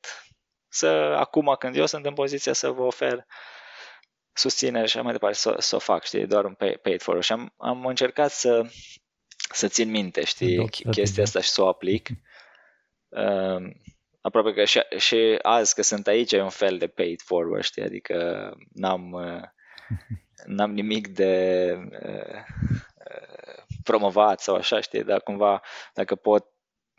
să, 0.67 0.87
acum 1.17 1.55
când 1.59 1.75
eu 1.75 1.85
sunt 1.85 2.05
în 2.05 2.13
poziția 2.13 2.53
să 2.53 2.69
vă 2.69 2.81
ofer 2.81 3.25
susținere 4.33 4.87
și 4.87 4.95
așa 4.95 5.03
mai 5.03 5.13
departe, 5.13 5.37
să, 5.37 5.55
să 5.57 5.75
o 5.75 5.79
fac, 5.79 6.03
știi, 6.03 6.27
doar 6.27 6.45
un 6.45 6.53
pay, 6.53 6.79
pay 6.81 6.93
it 6.93 7.01
forward. 7.01 7.25
Și 7.25 7.31
am, 7.31 7.53
am 7.57 7.85
încercat 7.85 8.31
să, 8.31 8.69
să 9.51 9.67
țin 9.67 9.89
minte, 9.89 10.23
știi, 10.23 10.69
chestia 10.91 11.23
asta 11.23 11.41
și 11.41 11.49
să 11.49 11.61
o 11.61 11.67
aplic. 11.67 12.09
Uh, 13.07 13.71
aprope 14.21 14.53
că 14.53 14.65
și, 14.65 14.79
și 14.97 15.39
azi 15.41 15.75
că 15.75 15.81
sunt 15.81 16.07
aici 16.07 16.31
e 16.31 16.41
un 16.41 16.49
fel 16.49 16.77
de 16.77 16.87
pay 16.87 17.11
it 17.11 17.21
forward, 17.21 17.63
știi, 17.63 17.83
adică 17.83 18.49
n-am, 18.73 19.11
uh, 19.11 19.41
n-am 20.55 20.71
nimic 20.73 21.07
de 21.07 21.73
uh, 22.05 22.41
uh, 23.11 23.63
promovat 23.83 24.39
sau 24.39 24.55
așa, 24.55 24.79
știi, 24.79 25.03
dar 25.03 25.21
cumva 25.21 25.61
dacă 25.93 26.15
pot 26.15 26.45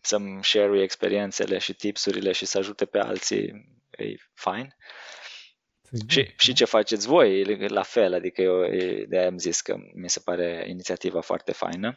să-mi 0.02 0.44
share 0.44 0.82
experiențele 0.82 1.58
și 1.58 1.74
tipsurile 1.74 2.32
și 2.32 2.46
să 2.46 2.58
ajute 2.58 2.84
pe 2.84 2.98
alții, 2.98 3.46
e 3.90 4.14
fine. 4.34 4.76
Și, 6.08 6.34
și 6.38 6.52
ce 6.52 6.64
faceți 6.64 7.06
voi, 7.06 7.56
la 7.68 7.82
fel, 7.82 8.14
adică 8.14 8.42
eu 8.42 8.68
de 9.08 9.18
aia 9.18 9.26
am 9.26 9.38
zis 9.38 9.60
că 9.60 9.76
mi 9.94 10.10
se 10.10 10.20
pare 10.24 10.64
inițiativa 10.68 11.20
foarte 11.20 11.52
faină. 11.52 11.96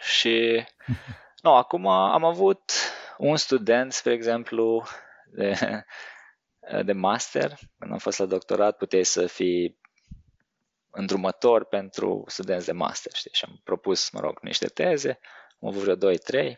Și 0.00 0.64
nu, 1.42 1.54
acum 1.54 1.86
am 1.86 2.24
avut 2.24 2.72
un 3.18 3.36
student, 3.36 3.92
spre 3.92 4.12
exemplu, 4.12 4.86
de, 5.26 5.54
de 6.84 6.92
master, 6.92 7.58
când 7.78 7.92
am 7.92 7.98
fost 7.98 8.18
la 8.18 8.26
doctorat, 8.26 8.76
puteai 8.76 9.04
să 9.04 9.26
fii 9.26 9.78
îndrumător 10.90 11.64
pentru 11.64 12.24
studenți 12.26 12.66
de 12.66 12.72
master, 12.72 13.12
știi? 13.14 13.30
Și 13.32 13.44
am 13.48 13.60
propus, 13.64 14.10
mă 14.10 14.20
rog, 14.20 14.38
niște 14.42 14.66
teze, 14.66 15.18
am 15.60 15.68
avut 15.68 15.82
vreo 15.82 16.12
2-3, 16.52 16.56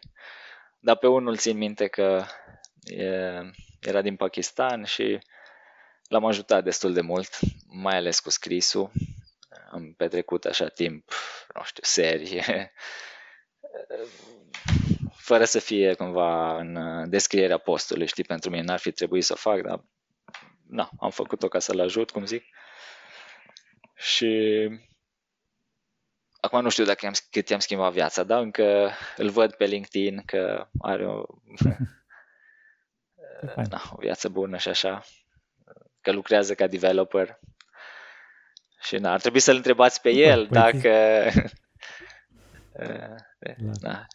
dar 0.78 0.96
pe 0.96 1.06
unul 1.06 1.36
țin 1.36 1.56
minte 1.56 1.86
că 1.86 2.24
e, 2.80 3.40
era 3.80 4.02
din 4.02 4.16
Pakistan 4.16 4.84
și 4.84 5.18
l-am 6.08 6.24
ajutat 6.24 6.64
destul 6.64 6.92
de 6.92 7.00
mult, 7.00 7.38
mai 7.66 7.96
ales 7.96 8.20
cu 8.20 8.30
scrisul. 8.30 8.90
Am 9.70 9.94
petrecut 9.96 10.44
așa 10.44 10.68
timp, 10.68 11.12
nu 11.54 11.62
știu, 11.62 11.82
serie, 11.86 12.72
fără 15.16 15.44
să 15.44 15.58
fie 15.58 15.94
cumva 15.94 16.58
în 16.58 16.78
descrierea 17.10 17.58
postului, 17.58 18.06
știi, 18.06 18.24
pentru 18.24 18.50
mine 18.50 18.62
n-ar 18.62 18.78
fi 18.78 18.92
trebuit 18.92 19.24
să 19.24 19.32
o 19.32 19.36
fac, 19.36 19.60
dar 19.60 19.84
na, 20.68 20.90
am 21.00 21.10
făcut-o 21.10 21.48
ca 21.48 21.58
să-l 21.58 21.80
ajut, 21.80 22.10
cum 22.10 22.24
zic. 22.24 22.44
Și 23.94 24.68
acum 26.40 26.62
nu 26.62 26.68
știu 26.68 26.84
dacă 26.84 27.06
am, 27.06 27.12
cât 27.30 27.48
i-am 27.48 27.60
schimbat 27.60 27.92
viața, 27.92 28.22
dar 28.22 28.42
încă 28.42 28.90
îl 29.16 29.28
văd 29.28 29.54
pe 29.54 29.64
LinkedIn 29.64 30.22
că 30.26 30.68
are 30.80 31.06
o, 31.06 31.22
na, 33.70 33.82
o 33.92 33.96
viață 33.98 34.28
bună 34.28 34.56
și 34.56 34.68
așa, 34.68 35.02
că 36.00 36.12
lucrează 36.12 36.54
ca 36.54 36.66
developer. 36.66 37.38
Și 38.80 38.96
na, 38.96 39.12
ar 39.12 39.20
trebui 39.20 39.40
să-l 39.40 39.56
întrebați 39.56 40.00
pe 40.00 40.10
el 40.10 40.46
dacă... 40.50 41.24
da, 43.80 44.06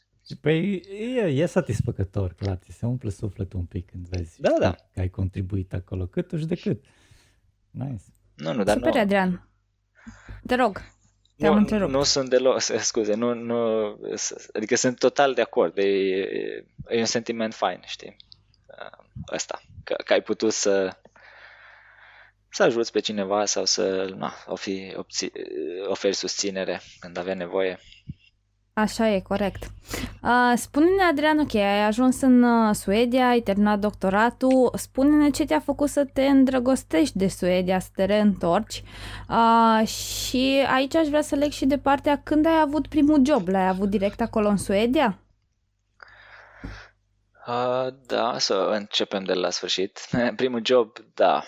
Păi 0.42 0.76
e, 0.76 1.20
e 1.20 1.46
satisfăcător, 1.46 2.34
clar, 2.34 2.58
ți 2.58 2.78
se 2.78 2.86
umple 2.86 3.10
sufletul 3.10 3.60
un 3.60 3.66
pic 3.66 3.90
când 3.90 4.08
vezi 4.08 4.42
da, 4.42 4.56
da. 4.60 4.76
că 4.94 5.00
ai 5.00 5.10
contribuit 5.10 5.74
acolo, 5.74 6.06
cât 6.06 6.32
și 6.38 6.46
de 6.46 6.56
cât. 6.56 6.84
Nice. 7.72 8.04
Nu, 8.36 8.54
nu, 8.54 8.64
dar 8.64 8.76
Super, 8.76 8.94
nu. 8.94 9.00
Adrian. 9.00 9.48
Te 10.48 10.56
rog, 10.56 10.82
te-am 11.38 11.54
nu, 11.54 11.60
întrerupt. 11.60 11.92
Nu 11.92 12.04
sunt 12.04 12.30
deloc, 12.30 12.62
scuze, 12.92 13.14
nu, 13.14 13.34
nu, 13.34 13.58
adică 14.54 14.76
sunt 14.76 15.00
total 15.00 15.34
de 15.34 15.42
acord, 15.42 15.78
e, 15.78 15.84
e 16.88 17.00
un 17.00 17.06
sentiment 17.06 17.54
fain, 17.54 17.82
știi, 17.86 18.16
ăsta, 19.34 19.62
că, 19.84 19.96
că 20.06 20.14
ai 20.14 20.22
putut 20.22 20.54
să 20.54 20.98
să 22.54 22.64
ajuți 22.64 22.92
pe 22.92 23.00
cineva 23.00 23.46
sau 23.46 23.66
să 23.66 24.14
na, 24.16 24.34
oferi 25.88 26.16
susținere 26.16 26.82
când 27.00 27.18
avea 27.18 27.34
nevoie. 27.34 27.80
Așa 28.74 29.08
e, 29.08 29.20
corect. 29.20 29.64
Uh, 30.22 30.54
spune-ne, 30.56 31.04
Adrian, 31.04 31.40
ok, 31.40 31.56
ai 31.56 31.84
ajuns 31.84 32.22
în 32.22 32.44
uh, 32.44 32.76
Suedia, 32.76 33.28
ai 33.28 33.40
terminat 33.40 33.80
doctoratul, 33.80 34.72
spune-ne 34.76 35.30
ce 35.30 35.46
te-a 35.46 35.60
făcut 35.60 35.90
să 35.90 36.06
te 36.06 36.26
îndrăgostești 36.26 37.18
de 37.18 37.28
Suedia, 37.28 37.80
să 37.80 37.88
te 37.96 38.06
reîntorci. 38.06 38.84
Uh, 39.30 39.88
și 39.88 40.66
aici 40.74 40.96
aș 40.96 41.08
vrea 41.08 41.22
să 41.22 41.36
leg 41.36 41.52
și 41.52 41.66
de 41.66 41.78
partea 41.78 42.22
când 42.24 42.46
ai 42.46 42.60
avut 42.60 42.88
primul 42.88 43.22
job, 43.26 43.48
l-ai 43.48 43.68
avut 43.68 43.90
direct 43.90 44.22
acolo 44.22 44.48
în 44.48 44.58
Suedia? 44.58 45.20
Uh, 47.48 47.94
da, 48.06 48.36
să 48.38 48.54
începem 48.72 49.24
de 49.24 49.34
la 49.34 49.50
sfârșit. 49.50 50.00
primul 50.36 50.62
job, 50.64 50.98
da, 51.14 51.44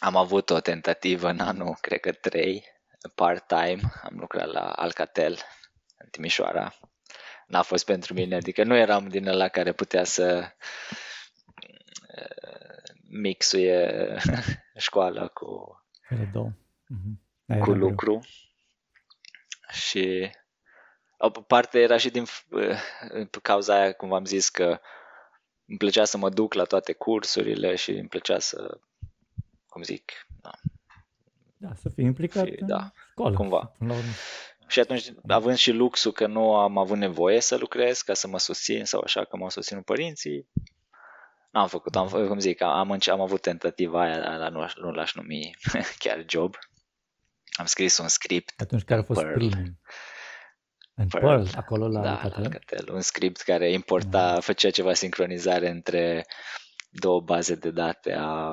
am 0.00 0.16
avut 0.16 0.50
o 0.50 0.60
tentativă 0.60 1.28
în 1.28 1.40
anul, 1.40 1.76
cred 1.80 2.00
că 2.00 2.12
trei, 2.12 2.64
part-time, 3.14 3.80
am 4.02 4.16
lucrat 4.20 4.52
la 4.52 4.60
Alcatel, 4.60 5.32
în 5.32 5.61
Timișoara. 6.12 6.74
N-a 7.46 7.62
fost 7.62 7.84
pentru 7.84 8.14
mine, 8.14 8.34
adică 8.34 8.64
nu 8.64 8.76
eram 8.76 9.08
din 9.08 9.28
ăla 9.28 9.48
care 9.48 9.72
putea 9.72 10.04
să 10.04 10.52
uh, 12.16 12.92
mixuie 13.08 14.16
școala 14.86 15.26
cu, 15.26 15.80
mm-hmm. 16.10 17.58
cu 17.60 17.70
lucru. 17.70 18.20
Și 19.70 20.30
o 21.18 21.30
parte 21.30 21.80
era 21.80 21.96
și 21.96 22.10
din 22.10 22.24
uh, 22.50 23.28
cauza 23.42 23.74
aia, 23.74 23.92
cum 23.92 24.08
v-am 24.08 24.24
zis, 24.24 24.48
că 24.48 24.80
îmi 25.66 25.78
plăcea 25.78 26.04
să 26.04 26.16
mă 26.16 26.28
duc 26.28 26.54
la 26.54 26.64
toate 26.64 26.92
cursurile 26.92 27.74
și 27.74 27.90
îmi 27.90 28.08
plăcea 28.08 28.38
să, 28.38 28.80
cum 29.68 29.82
zic, 29.82 30.12
da. 30.40 30.50
Da, 31.56 31.74
să 31.74 31.88
fii 31.88 32.04
implicat 32.04 32.46
și, 32.46 32.54
în 32.58 32.66
da, 32.66 32.92
școală. 33.10 33.36
Cumva. 33.36 33.72
La 33.78 33.94
și 34.72 34.80
atunci, 34.80 35.12
având 35.26 35.56
și 35.56 35.70
luxul 35.70 36.12
că 36.12 36.26
nu 36.26 36.56
am 36.56 36.78
avut 36.78 36.96
nevoie 36.96 37.40
să 37.40 37.56
lucrez 37.56 38.00
ca 38.00 38.14
să 38.14 38.28
mă 38.28 38.38
susțin 38.38 38.84
sau 38.84 39.00
așa, 39.04 39.24
că 39.24 39.36
m-au 39.36 39.48
susținut 39.48 39.84
părinții, 39.84 40.48
n-am 41.50 41.68
făcut, 41.68 41.96
am, 41.96 42.08
cum 42.08 42.38
zic, 42.38 42.60
am, 42.60 42.98
am 43.06 43.20
avut 43.20 43.40
tentativa 43.40 44.02
aia, 44.02 44.38
dar 44.38 44.50
nu, 44.50 44.66
nu 44.76 44.90
l-aș 44.90 45.14
numi 45.14 45.50
chiar 46.02 46.24
job. 46.28 46.54
Am 47.52 47.66
scris 47.66 47.98
un 47.98 48.08
script. 48.08 48.60
Atunci 48.60 48.82
care 48.82 49.00
a 49.00 49.04
fost 49.04 49.20
Perl. 49.20 49.34
primul? 49.34 49.80
În 50.94 51.08
Perl, 51.08 51.26
Perl 51.26 51.46
acolo 51.56 51.88
la 51.88 52.00
da, 52.00 52.10
Alcatel? 52.10 52.44
Alcatel. 52.44 52.88
Un 52.92 53.00
script 53.00 53.40
care 53.40 53.72
importa, 53.72 54.32
mm. 54.34 54.40
făcea 54.40 54.70
ceva 54.70 54.94
sincronizare 54.94 55.68
între 55.68 56.26
două 56.90 57.20
baze 57.20 57.54
de 57.54 57.70
date 57.70 58.12
a 58.12 58.52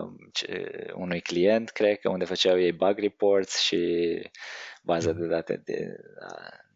unui 0.94 1.22
client, 1.22 1.70
cred 1.70 2.00
că, 2.00 2.10
unde 2.10 2.26
făceau 2.26 2.60
ei 2.60 2.72
bug 2.72 3.00
reports 3.00 3.60
și 3.60 4.22
baza 4.82 5.12
de 5.12 5.26
date 5.26 5.62
de, 5.66 6.00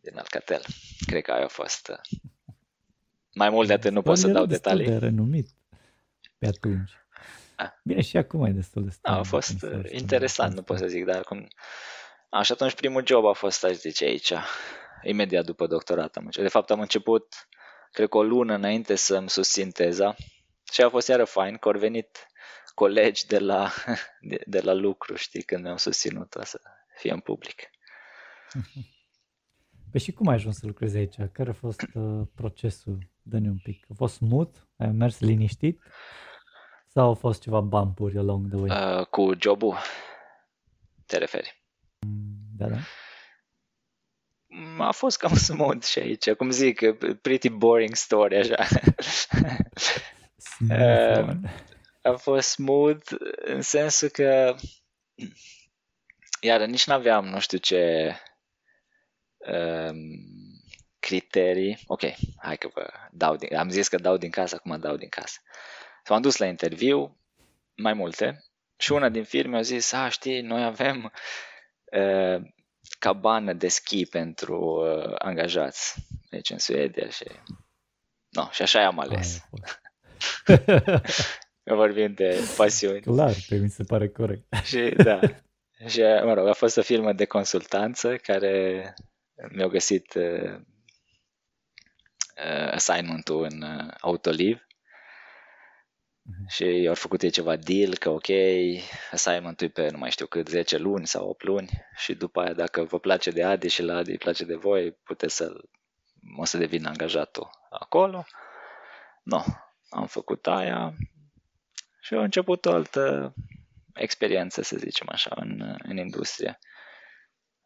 din 0.01 0.17
Alcatel. 0.17 0.61
Cred 1.05 1.21
că 1.21 1.31
aia 1.31 1.43
a 1.43 1.47
fost. 1.47 1.87
Uh, 1.87 2.19
mai 3.33 3.49
mult 3.49 3.67
de 3.67 3.73
atât 3.73 3.91
nu 3.91 4.01
pot 4.01 4.17
să 4.17 4.27
dau 4.27 4.45
detalii. 4.45 4.85
de 4.85 4.97
renumit 4.97 5.49
pe 6.37 6.47
atunci. 6.47 6.91
A. 7.55 7.63
Ah. 7.63 7.69
Bine, 7.83 8.01
și 8.01 8.17
acum 8.17 8.45
e 8.45 8.49
destul 8.49 8.83
de 8.83 8.95
A, 9.01 9.17
a 9.17 9.23
fost 9.23 9.61
uh, 9.61 9.83
interesant, 9.89 10.53
nu 10.53 10.61
pot 10.61 10.77
să 10.77 10.87
zic, 10.87 11.05
dar 11.05 11.15
acum... 11.15 11.47
A, 12.29 12.41
și 12.41 12.51
atunci 12.51 12.73
primul 12.73 13.05
job 13.05 13.25
a 13.25 13.31
fost, 13.31 13.63
aș 13.63 13.73
zice, 13.73 14.05
aici, 14.05 14.33
imediat 15.03 15.45
după 15.45 15.67
doctorat 15.67 16.15
am 16.15 16.25
început. 16.25 16.47
De 16.47 16.53
fapt, 16.53 16.71
am 16.71 16.79
început, 16.79 17.47
cred 17.91 18.09
că 18.09 18.17
o 18.17 18.23
lună 18.23 18.53
înainte 18.53 18.95
să-mi 18.95 19.29
susțin 19.29 19.71
teza 19.71 20.15
și 20.71 20.81
a 20.81 20.89
fost 20.89 21.07
iară 21.07 21.23
fain, 21.23 21.57
că 21.57 21.69
au 21.69 21.79
venit 21.79 22.27
colegi 22.73 23.27
de 23.27 23.39
la, 23.39 23.71
de, 24.29 24.41
de 24.45 24.61
la 24.61 24.73
lucru, 24.73 25.15
știi, 25.15 25.43
când 25.43 25.63
mi-au 25.63 25.77
susținut 25.77 26.35
să 26.41 26.61
fie 26.95 27.11
în 27.11 27.19
public. 27.19 27.69
Păi 29.91 29.99
și 29.99 30.11
cum 30.11 30.27
ai 30.27 30.35
ajuns 30.35 30.57
să 30.57 30.65
lucrezi 30.65 30.97
aici? 30.97 31.15
Care 31.31 31.49
a 31.49 31.53
fost 31.53 31.81
uh, 31.93 32.27
procesul? 32.35 32.97
Dă-ne 33.21 33.49
un 33.49 33.57
pic. 33.63 33.85
A 33.89 33.93
fost 33.95 34.15
smooth? 34.15 34.57
Ai 34.77 34.91
mers 34.91 35.19
liniștit? 35.19 35.81
Sau 36.87 37.05
au 37.05 37.13
fost 37.13 37.41
ceva 37.41 37.59
bumpuri 37.59 38.17
along 38.17 38.47
the 38.47 38.57
way? 38.57 38.99
Uh, 38.99 39.05
cu 39.05 39.31
jobul 39.39 39.77
te 41.05 41.17
referi? 41.17 41.63
Da, 42.57 42.67
da. 42.67 42.77
A 44.77 44.91
fost 44.91 45.17
cam 45.17 45.35
smooth 45.47 45.83
și 45.83 45.99
aici, 45.99 46.31
cum 46.31 46.49
zic, 46.49 46.81
pretty 47.21 47.49
boring 47.49 47.95
story 47.95 48.37
așa. 48.37 48.65
Smooth, 48.97 49.61
Uh, 50.69 51.35
a 52.01 52.15
fost 52.15 52.49
smooth 52.49 53.11
în 53.35 53.61
sensul 53.61 54.07
că 54.07 54.55
iar 56.41 56.65
nici 56.65 56.87
n-aveam 56.87 57.25
nu 57.25 57.39
știu 57.39 57.57
ce 57.57 58.11
um, 59.47 59.97
criterii. 60.99 61.79
Ok, 61.87 62.01
hai 62.37 62.57
că 62.57 62.69
vă 62.73 62.89
dau 63.11 63.35
din, 63.35 63.55
am 63.55 63.69
zis 63.69 63.87
că 63.87 63.97
dau 63.97 64.17
din 64.17 64.29
casă, 64.29 64.55
acum 64.55 64.79
dau 64.79 64.95
din 64.95 65.09
casă. 65.09 65.39
S-am 66.03 66.21
dus 66.21 66.37
la 66.37 66.45
interviu, 66.45 67.17
mai 67.75 67.93
multe, 67.93 68.43
și 68.77 68.91
una 68.91 69.09
din 69.09 69.23
firme 69.23 69.57
a 69.57 69.61
zis, 69.61 69.91
a, 69.91 70.09
știi, 70.09 70.41
noi 70.41 70.63
avem 70.63 71.11
uh, 71.91 72.41
cabană 72.99 73.53
de 73.53 73.67
schi 73.67 74.05
pentru 74.05 74.85
uh, 74.85 75.15
angajați, 75.17 75.95
deci 76.29 76.49
în 76.49 76.57
Suedia 76.57 77.09
și... 77.09 77.25
No, 78.29 78.49
și 78.51 78.61
așa 78.61 78.85
am 78.85 78.99
ales. 78.99 79.43
Aia 79.43 79.43
a 79.43 79.57
fost. 79.57 79.81
Că 81.63 81.75
vorbim 81.75 82.13
de 82.13 82.39
pasiuni. 82.57 83.01
Clar, 83.01 83.33
pe 83.47 83.55
mi 83.55 83.69
se 83.69 83.83
pare 83.83 84.09
corect. 84.09 84.53
Și 84.63 84.93
da. 85.03 85.19
Și, 85.87 85.99
mă 85.99 86.33
rog, 86.33 86.47
a 86.47 86.53
fost 86.53 86.77
o 86.77 86.81
firmă 86.81 87.13
de 87.13 87.25
consultanță 87.25 88.15
care 88.15 88.93
mi-a 89.51 89.67
găsit 89.67 90.13
uh, 90.13 90.59
uh, 92.37 92.71
assignment-ul 92.71 93.43
în 93.43 93.61
uh, 93.61 93.93
Autoliv 93.99 94.65
Mhm. 96.25 96.47
și 96.47 96.63
i-au 96.63 96.95
făcut 96.95 97.21
ei 97.21 97.29
ceva 97.29 97.55
deal 97.55 97.97
că 97.97 98.09
ok, 98.09 98.27
assignment-ul 99.11 99.67
e 99.67 99.69
pe 99.69 99.89
nu 99.91 99.97
mai 99.97 100.11
știu 100.11 100.25
cât, 100.25 100.47
10 100.47 100.77
luni 100.77 101.07
sau 101.07 101.29
8 101.29 101.43
luni 101.43 101.69
și 101.95 102.13
după 102.13 102.41
aia 102.41 102.53
dacă 102.53 102.83
vă 102.83 102.99
place 102.99 103.31
de 103.31 103.43
Adi 103.43 103.67
și 103.67 103.81
la 103.81 103.95
Adi 103.95 104.09
îi 104.11 104.17
place 104.17 104.45
de 104.45 104.55
voi, 104.55 104.91
puteți 104.91 105.35
să 105.35 105.53
o 106.37 106.45
să 106.45 106.57
devin 106.57 106.85
angajatul 106.85 107.49
acolo. 107.69 108.25
Nu, 109.23 109.43
am 109.89 110.07
făcut 110.07 110.47
aia 110.47 110.93
și 112.01 112.13
a 112.13 112.23
început 112.23 112.65
o 112.65 112.71
altă 112.71 113.33
experiență, 113.93 114.61
să 114.61 114.77
zicem 114.77 115.07
așa, 115.09 115.31
în, 115.35 115.77
în 115.83 115.97
industrie. 115.97 116.59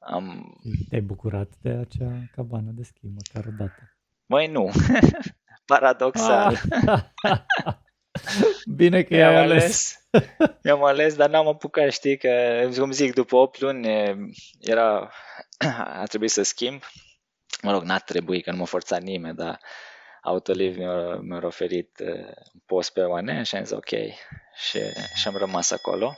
Am... 0.09 0.57
Te-ai 0.89 1.01
bucurat 1.01 1.49
de 1.61 1.69
acea 1.69 2.29
cabană 2.35 2.71
de 2.71 2.83
schi, 2.83 3.05
măcar 3.05 3.45
o 3.47 3.55
dată. 3.57 3.97
Măi, 4.25 4.47
nu. 4.47 4.71
Paradoxal. 5.65 6.59
Ah! 6.81 7.03
Bine 8.75 9.03
că 9.03 9.15
Mi-am 9.15 9.33
i-ai 9.33 9.43
ales. 9.43 9.99
ales, 10.11 10.27
mi-am 10.63 10.83
ales, 10.83 11.15
dar 11.15 11.29
n-am 11.29 11.47
apucat, 11.47 11.91
știi, 11.91 12.17
că, 12.17 12.61
cum 12.77 12.91
zic, 12.91 13.13
după 13.13 13.35
8 13.35 13.59
luni 13.59 13.87
e, 13.87 14.17
era, 14.59 15.11
a 16.01 16.03
trebuit 16.03 16.31
să 16.31 16.43
schimb. 16.43 16.81
Mă 17.61 17.71
rog, 17.71 17.83
n-a 17.83 17.97
trebuit, 17.97 18.43
că 18.43 18.51
nu 18.51 18.57
m-a 18.57 18.65
forțat 18.65 19.01
nimeni, 19.01 19.35
dar 19.35 19.59
Autoliv 20.27 20.77
mi-a, 20.77 21.15
mi-a 21.15 21.39
oferit 21.43 21.99
uh, 21.99 22.35
un 22.53 22.61
post 22.65 22.93
permanent 22.93 23.45
și 23.45 23.55
am 23.55 23.63
zis 23.63 23.73
ok. 23.73 23.89
Și, 24.55 24.79
și 25.15 25.27
am 25.27 25.35
rămas 25.35 25.71
acolo. 25.71 26.17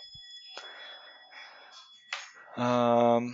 Um, 2.56 3.34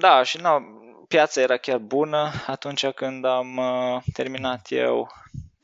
da, 0.00 0.22
și 0.22 0.36
nu, 0.36 0.78
piața 1.08 1.40
era 1.40 1.56
chiar 1.56 1.78
bună 1.78 2.32
atunci 2.46 2.86
când 2.86 3.24
am 3.24 3.56
uh, 3.56 4.02
terminat 4.12 4.66
eu. 4.70 5.10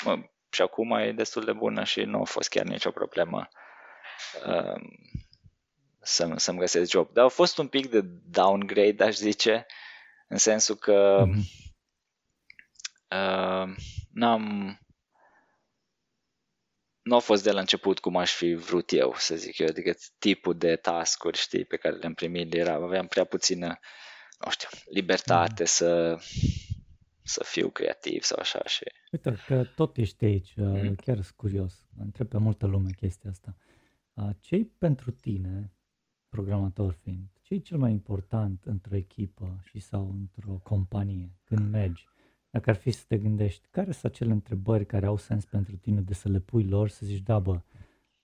Mă, 0.05 0.19
și 0.51 0.63
acum 0.63 0.91
e 0.91 1.13
destul 1.13 1.45
de 1.45 1.53
bună 1.53 1.85
și 1.85 2.01
nu 2.03 2.21
a 2.21 2.25
fost 2.25 2.49
chiar 2.49 2.65
nicio 2.65 2.91
problemă 2.91 3.49
um, 4.47 4.83
să, 6.01 6.33
să-mi 6.37 6.59
găsesc 6.59 6.91
job. 6.91 7.13
Dar 7.13 7.25
a 7.25 7.29
fost 7.29 7.59
un 7.59 7.69
pic 7.69 7.91
de 7.91 8.01
downgrade, 8.31 9.05
aș 9.05 9.15
zice, 9.15 9.67
în 10.29 10.37
sensul 10.37 10.75
că 10.75 11.25
Mhm. 11.27 11.39
uh, 13.11 13.75
n-am 14.13 14.77
nu 17.03 17.17
a 17.17 17.19
fost 17.19 17.43
de 17.43 17.53
la 17.53 17.61
început 17.61 17.99
cum 17.99 18.17
aș 18.17 18.33
fi 18.33 18.55
vrut 18.55 18.93
eu, 18.93 19.15
să 19.17 19.37
zic 19.37 19.59
eu, 19.59 19.67
adică 19.67 19.95
tipul 20.19 20.59
de 20.59 20.77
task-uri, 20.77 21.39
știi, 21.39 21.65
pe 21.65 21.77
care 21.77 21.95
le-am 21.97 22.15
primit, 22.15 22.55
era, 22.55 22.73
aveam 22.73 23.07
prea 23.07 23.25
puțină, 23.25 23.79
nu 24.45 24.51
știu, 24.51 24.69
libertate 24.91 25.65
să, 25.65 26.19
să 27.23 27.45
fiu 27.45 27.69
creativ 27.69 28.23
sau 28.23 28.39
așa 28.41 28.63
și 28.67 28.85
Uite, 29.13 29.37
că 29.47 29.65
tot 29.65 29.97
ești 29.97 30.25
aici, 30.25 30.55
uh, 30.57 30.67
Mhm. 30.83 30.95
chiar 30.95 31.15
sunt 31.23 31.37
curios, 31.37 31.87
întreb 31.99 32.29
pe 32.29 32.39
multă 32.39 32.67
lume 32.67 32.91
chestia 32.91 33.31
asta. 33.31 33.57
Uh, 34.15 34.29
Ce-i 34.41 34.65
pentru 34.65 35.11
tine, 35.11 35.73
programator 36.29 36.93
fiind, 36.93 37.29
ce-i 37.43 37.61
cel 37.61 37.79
mai 37.79 37.91
important 37.91 38.65
într-o 38.65 38.97
echipă 38.97 39.61
și 39.65 39.79
sau 39.79 40.11
într-o 40.11 40.61
companie 40.63 41.37
când 41.45 41.71
mergi? 41.71 42.07
Dacă 42.51 42.71
ar 42.71 42.77
fi 42.77 42.91
să 42.91 43.05
te 43.09 43.19
gândești, 43.19 43.67
care 43.71 43.93
sunt 43.93 44.05
acele 44.13 44.33
întrebări 44.33 44.87
care 44.87 45.07
au 45.07 45.17
sens 45.17 45.45
pentru 45.45 45.77
tine 45.77 46.01
de 46.01 46.15
să 46.15 46.29
le 46.29 46.39
pui 46.41 46.65
lor, 46.65 46.89
să 46.89 47.07
zici, 47.07 47.23
da 47.23 47.39
bă, 47.39 47.61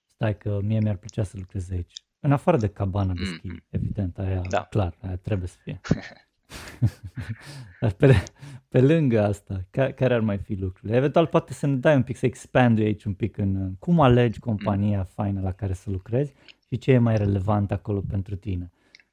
stai 0.07 0.37
că 0.37 0.61
mie 0.63 0.81
mi-ar 0.81 0.97
plăcea 0.97 1.23
să 1.23 1.37
lucrez 1.39 1.71
aici. 1.71 2.05
În 2.25 2.33
afară 2.33 2.57
de 2.57 2.69
cabana 2.69 3.13
de 3.13 3.25
schi, 3.25 3.47
Mhm. 3.47 3.65
evident, 3.69 4.19
aia, 4.19 4.41
Da. 4.49 4.63
clar, 4.71 4.95
aia 5.01 5.17
trebuie 5.17 5.49
să 5.49 5.57
fie. 5.63 5.81
Dar 7.81 7.93
pe, 7.93 8.23
pe 8.69 8.81
lângă 8.81 9.23
asta, 9.23 9.61
ca, 9.71 9.93
care 9.93 10.15
ar 10.15 10.21
mai 10.21 10.39
fi 10.39 10.55
lucrurile? 10.55 10.97
Eventual 10.97 11.27
poate 11.27 11.53
să 11.53 11.67
ne 11.67 11.75
dai 11.77 11.95
un 11.95 12.03
pic, 12.03 12.17
să 12.17 12.27
expandui 12.27 12.85
aici 12.85 13.05
un 13.05 13.15
pic 13.15 13.37
în 13.37 13.57
uh, 13.57 13.71
cum 13.79 14.01
alegi 14.01 14.39
compania 14.39 15.05
faină 15.05 15.41
la 15.41 15.53
care 15.53 15.73
să 15.73 15.91
lucrezi 15.91 16.33
și 16.69 16.79
ce 16.79 16.93
e 16.93 16.99
mai 16.99 17.17
relevant 17.17 17.71
acolo 17.73 18.01
pentru 18.11 18.37
tine. 18.37 18.71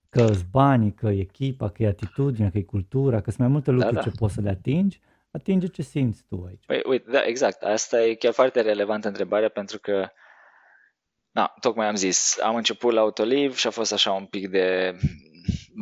Că 0.10 0.22
îți 0.22 0.46
banii, 0.52 0.94
că 0.94 1.08
e 1.10 1.20
echipa, 1.20 1.70
că 1.70 1.84
e 1.84 1.88
atitudinea, 1.88 2.50
că 2.50 2.58
e 2.58 2.62
cultura, 2.62 3.22
că 3.22 3.30
sunt 3.30 3.40
mai 3.40 3.48
multe 3.48 3.72
lucruri 3.72 3.94
da. 3.96 4.02
ce 4.02 4.10
poți 4.10 4.34
să 4.34 4.42
le 4.42 4.50
atingi, 4.50 5.00
atinge 5.32 5.68
ce 5.68 5.82
simți 5.82 6.24
tu 6.28 6.44
aici. 6.48 6.66
Păi, 6.66 6.82
uite, 6.90 7.12
da, 7.12 7.22
exact. 7.26 7.62
Asta 7.62 8.02
e 8.04 8.14
chiar 8.14 8.34
foarte 8.34 8.62
relevantă 8.62 9.08
întrebare 9.08 9.48
pentru 9.50 9.80
că, 9.80 10.10
na, 11.32 11.54
tocmai 11.60 11.88
am 11.88 11.96
zis, 11.96 12.40
am 12.42 12.56
început 12.56 12.94
la 12.94 13.02
Autoliv 13.02 13.58
și 13.58 13.68
a 13.68 13.70
fost 13.70 13.92
așa 13.92 14.12
un 14.12 14.26
pic 14.26 14.50
de 14.50 14.96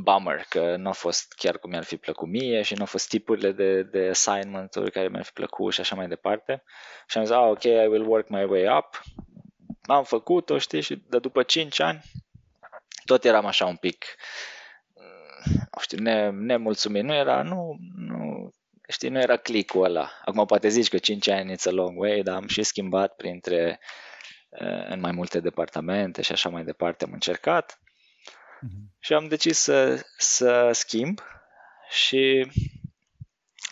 bummer, 0.04 0.46
că 0.50 0.76
nu 0.76 0.90
a 0.90 0.92
fost 0.92 1.34
chiar 1.34 1.58
cum 1.58 1.70
mi-ar 1.70 1.84
fi 1.84 1.98
plăcut 1.98 2.28
mie 2.28 2.62
și 2.62 2.74
nu 2.74 2.80
au 2.80 2.86
fost 2.86 3.08
tipurile 3.08 3.52
de, 3.52 3.84
de 3.84 4.08
assignment-uri 4.10 4.92
care 4.92 5.08
mi-ar 5.08 5.24
fi 5.24 5.32
plăcut 5.32 5.74
și 5.74 5.80
așa 5.80 5.96
mai 5.96 6.08
departe. 6.08 6.64
Și 7.08 7.18
am 7.18 7.24
zis, 7.24 7.34
ah, 7.34 7.50
ok, 7.50 7.64
I 7.64 7.88
will 7.88 8.08
work 8.08 8.30
my 8.30 8.44
way 8.44 8.78
up. 8.78 9.02
Am 9.82 10.04
făcut-o, 10.04 10.58
știi, 10.58 10.82
și 10.82 11.04
de 11.10 11.20
după 11.20 11.44
5 11.44 11.80
ani 11.80 12.02
tot 13.06 13.26
eram 13.26 13.46
așa 13.46 13.66
un 13.66 13.76
pic, 13.76 14.06
mm, 14.94 15.54
nu 15.54 15.82
știu, 15.82 15.98
ne, 16.00 16.30
nemulțumit. 16.30 17.04
Nu 17.04 17.14
era, 17.14 17.42
nu, 17.42 17.76
nu, 17.96 18.54
știi, 18.90 19.10
nu 19.10 19.20
era 19.20 19.38
clicul 19.38 19.84
ăla. 19.84 20.12
Acum 20.26 20.46
poate 20.46 20.68
zici 20.68 20.90
că 20.90 20.98
5 20.98 21.28
ani 21.28 21.56
it's 21.56 21.68
a 21.68 21.72
long 21.72 22.00
way, 22.00 22.22
dar 22.22 22.36
am 22.36 22.48
și 22.48 22.64
schimbat 22.64 23.16
printre 23.16 23.80
uh, 23.80 24.07
în 24.90 25.00
mai 25.00 25.12
multe 25.12 25.40
departamente 25.40 26.22
și 26.22 26.32
așa 26.32 26.50
mai 26.50 26.64
departe 26.64 27.04
am 27.04 27.12
încercat 27.14 27.80
Mhm. 28.62 28.96
și 29.00 29.14
am 29.14 29.28
decis 29.28 29.58
să, 29.60 30.06
să 30.18 30.70
schimb 30.74 31.22
și 31.90 32.52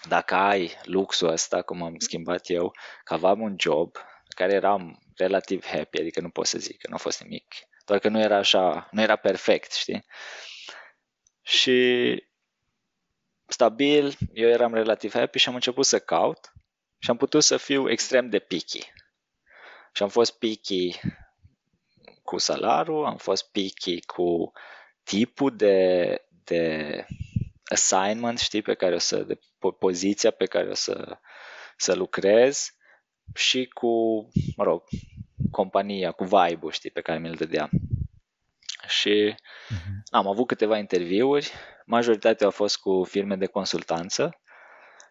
dacă 0.07 0.35
ai 0.35 0.71
luxul 0.83 1.27
ăsta, 1.29 1.61
cum 1.61 1.83
am 1.83 1.97
schimbat 1.97 2.49
eu, 2.49 2.73
că 3.03 3.13
aveam 3.13 3.41
un 3.41 3.55
job 3.59 3.95
care 4.27 4.53
eram 4.53 4.99
relativ 5.15 5.65
happy, 5.65 5.99
adică 5.99 6.21
nu 6.21 6.29
pot 6.29 6.45
să 6.45 6.57
zic 6.57 6.77
că 6.81 6.87
nu 6.89 6.95
a 6.95 6.97
fost 6.97 7.21
nimic, 7.21 7.45
doar 7.85 7.99
că 7.99 8.09
nu 8.09 8.19
era 8.19 8.37
așa, 8.37 8.87
nu 8.91 9.01
era 9.01 9.15
perfect, 9.15 9.71
știi? 9.71 10.05
Și 11.41 12.17
stabil, 13.47 14.17
eu 14.33 14.49
eram 14.49 14.73
relativ 14.73 15.13
happy 15.13 15.37
și 15.37 15.47
am 15.49 15.55
început 15.55 15.85
să 15.85 15.99
caut 15.99 16.53
și 16.99 17.09
am 17.09 17.17
putut 17.17 17.43
să 17.43 17.57
fiu 17.57 17.89
extrem 17.89 18.29
de 18.29 18.39
picky. 18.39 18.91
Și 19.95 20.03
am 20.03 20.09
fost 20.09 20.37
picky 20.37 20.99
cu 22.23 22.37
salarul, 22.37 23.05
am 23.05 23.17
fost 23.17 23.51
picky 23.51 24.01
cu 24.05 24.51
tipul 25.03 25.55
de, 25.55 26.21
de 26.43 27.05
assignment, 27.65 28.39
știi, 28.39 28.61
pe 28.61 28.73
care 28.73 28.95
o 28.95 28.97
să, 28.97 29.23
de 29.23 29.35
po- 29.35 29.77
poziția 29.79 30.31
pe 30.31 30.45
care 30.45 30.69
o 30.69 30.73
să, 30.73 31.19
să 31.77 31.93
lucrez 31.95 32.75
și 33.35 33.65
cu, 33.65 33.87
mă 34.55 34.63
rog, 34.63 34.83
compania, 35.51 36.11
cu 36.11 36.23
vibe-ul, 36.23 36.71
știi, 36.71 36.91
pe 36.91 37.01
care 37.01 37.19
mi-l 37.19 37.35
dădeam. 37.35 37.69
Și 38.87 39.35
Mhm. 39.69 40.03
am 40.09 40.27
avut 40.27 40.47
câteva 40.47 40.77
interviuri, 40.77 41.51
majoritatea 41.85 42.45
au 42.45 42.51
fost 42.51 42.77
cu 42.77 43.03
firme 43.03 43.35
de 43.35 43.45
consultanță 43.45 44.39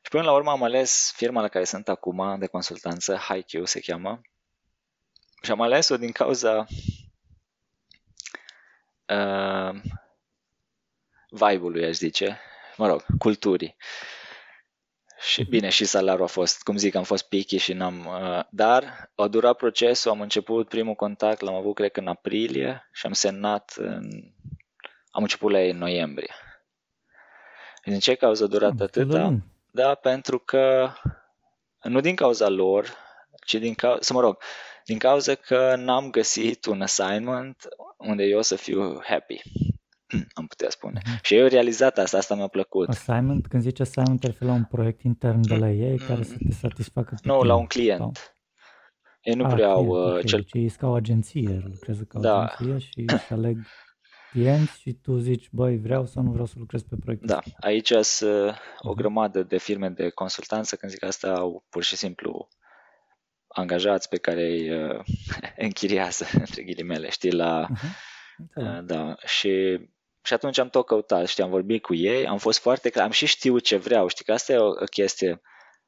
și 0.02 0.10
până 0.10 0.22
la 0.22 0.32
urmă 0.32 0.50
am 0.50 0.62
ales 0.62 1.12
firma 1.16 1.40
la 1.40 1.48
care 1.48 1.64
sunt 1.64 1.88
acum 1.88 2.38
de 2.38 2.46
consultanță, 2.46 3.16
HiQ 3.16 3.64
se 3.66 3.80
cheamă, 3.80 4.20
și 5.44 5.50
am 5.50 5.60
ales-o 5.60 5.96
din 5.96 6.12
cauza 6.12 6.66
uh, 9.06 9.80
vibe-ului, 11.28 11.84
aș 11.84 11.94
zice, 11.94 12.40
mă 12.76 12.86
rog, 12.86 13.04
culturii. 13.18 13.76
Și 15.20 15.40
mhm. 15.40 15.50
bine, 15.50 15.68
și 15.68 15.84
salariul 15.84 16.24
a 16.24 16.28
fost, 16.28 16.62
cum 16.62 16.76
zic, 16.76 16.94
am 16.94 17.02
fost 17.02 17.28
picky 17.28 17.56
și 17.56 17.72
n-am... 17.72 18.06
Uh, 18.06 18.44
dar 18.50 19.10
a 19.14 19.28
durat 19.28 19.56
procesul, 19.56 20.10
am 20.10 20.20
început 20.20 20.68
primul 20.68 20.94
contact, 20.94 21.40
l-am 21.40 21.54
avut 21.54 21.74
cred 21.74 21.90
că 21.90 22.00
în 22.00 22.06
aprilie 22.06 22.88
și 22.92 23.06
am 23.06 23.12
semnat 23.12 23.74
în... 23.76 24.32
Am 25.10 25.22
început 25.22 25.50
la 25.50 25.60
ei 25.60 25.70
în 25.70 25.78
noiembrie. 25.78 26.34
Din 27.84 27.98
ce 27.98 28.14
cauză 28.14 28.44
a 28.44 28.46
durat 28.46 28.80
atâta? 28.80 29.34
Da, 29.70 29.94
pentru 29.94 30.38
că 30.38 30.92
nu 31.82 32.00
din 32.00 32.14
cauza 32.14 32.48
lor, 32.48 32.96
ci 33.44 33.54
din 33.54 33.74
cauza, 33.74 33.98
să 34.00 34.12
mă 34.12 34.20
rog, 34.20 34.42
din 34.84 34.98
cauza 34.98 35.34
că 35.34 35.74
n-am 35.76 36.10
găsit 36.10 36.64
un 36.64 36.82
assignment 36.82 37.68
unde 37.98 38.24
eu 38.24 38.42
să 38.42 38.56
fiu 38.56 39.00
happy, 39.02 39.42
am 40.38 40.46
putea 40.46 40.70
spune. 40.70 41.00
Mm-hmm. 41.00 41.20
Și 41.22 41.34
eu 41.34 41.46
realizat 41.46 41.98
asta, 41.98 42.16
asta 42.16 42.34
mi-a 42.34 42.46
plăcut. 42.46 42.88
Assignment, 42.88 43.46
când 43.46 43.62
zici 43.62 43.80
assignment, 43.80 44.20
te 44.20 44.26
referi 44.26 44.50
la 44.50 44.56
un 44.56 44.64
proiect 44.64 45.02
intern 45.02 45.40
de 45.40 45.56
la 45.56 45.70
ei 45.70 45.98
care 45.98 46.22
să 46.22 46.34
te 46.46 46.52
satisfacă 46.52 47.14
Nu, 47.22 47.42
la 47.42 47.54
un 47.54 47.66
client. 47.66 47.98
Sau? 47.98 48.12
Ei 49.22 49.34
nu 49.34 49.46
prea 49.46 49.68
au... 49.68 49.86
Uh, 49.86 50.08
okay. 50.08 50.22
Cel... 50.22 50.40
Deci 50.40 50.52
ei 50.52 50.68
sunt 50.68 50.80
ca 50.80 50.86
o 50.86 50.92
agenție, 50.92 51.62
lucrează 51.64 52.02
ca 52.02 52.18
o 52.18 52.22
da. 52.22 52.46
agenție 52.46 52.78
și 52.78 53.06
aleg 53.32 53.56
clienți 54.30 54.80
și 54.80 54.92
tu 54.92 55.18
zici, 55.18 55.48
băi, 55.50 55.76
vreau 55.78 56.06
sau 56.06 56.22
nu 56.22 56.30
vreau 56.30 56.46
să 56.46 56.54
lucrez 56.58 56.82
pe 56.82 56.96
proiect. 57.00 57.26
Da, 57.26 57.40
aici 57.60 57.92
sunt 57.92 58.30
uh, 58.30 58.54
o 58.78 58.88
mhm. 58.88 58.96
grămadă 58.96 59.42
de 59.42 59.58
firme 59.58 59.88
de 59.88 60.08
consultanță, 60.08 60.76
când 60.76 60.92
zic 60.92 61.04
asta, 61.04 61.34
au 61.34 61.64
pur 61.68 61.82
și 61.82 61.96
simplu 61.96 62.48
angajați 63.54 64.08
pe 64.08 64.16
care 64.16 64.42
îi 64.42 64.70
uh, 64.70 65.00
închiriază, 65.56 66.26
între 66.44 66.62
ghilimele, 66.62 67.10
știi, 67.10 67.32
la... 67.32 67.66
Uh-huh. 67.70 68.12
Uh, 68.54 68.78
da, 68.82 69.16
și, 69.26 69.80
și 70.22 70.32
atunci 70.32 70.58
am 70.58 70.68
tot 70.68 70.86
căutat, 70.86 71.26
știi, 71.26 71.42
am 71.42 71.50
vorbit 71.50 71.82
cu 71.82 71.94
ei, 71.94 72.26
am 72.26 72.38
fost 72.38 72.58
foarte 72.58 72.88
clar, 72.90 73.04
am 73.04 73.10
și 73.10 73.26
știut 73.26 73.62
ce 73.62 73.76
vreau, 73.76 74.08
știi, 74.08 74.24
că 74.24 74.32
asta 74.32 74.52
e 74.52 74.56
o, 74.56 74.66
o 74.66 74.84
chestie, 74.90 75.40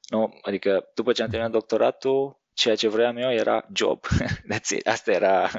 nu? 0.09 0.39
Adică 0.43 0.91
după 0.95 1.13
ce 1.13 1.23
am 1.23 1.29
terminat 1.29 1.53
doctoratul, 1.53 2.41
ceea 2.53 2.75
ce 2.75 2.89
vreau 2.89 3.19
eu 3.19 3.31
era 3.31 3.67
job. 3.73 4.07
Asta 4.85 5.13
era 5.13 5.51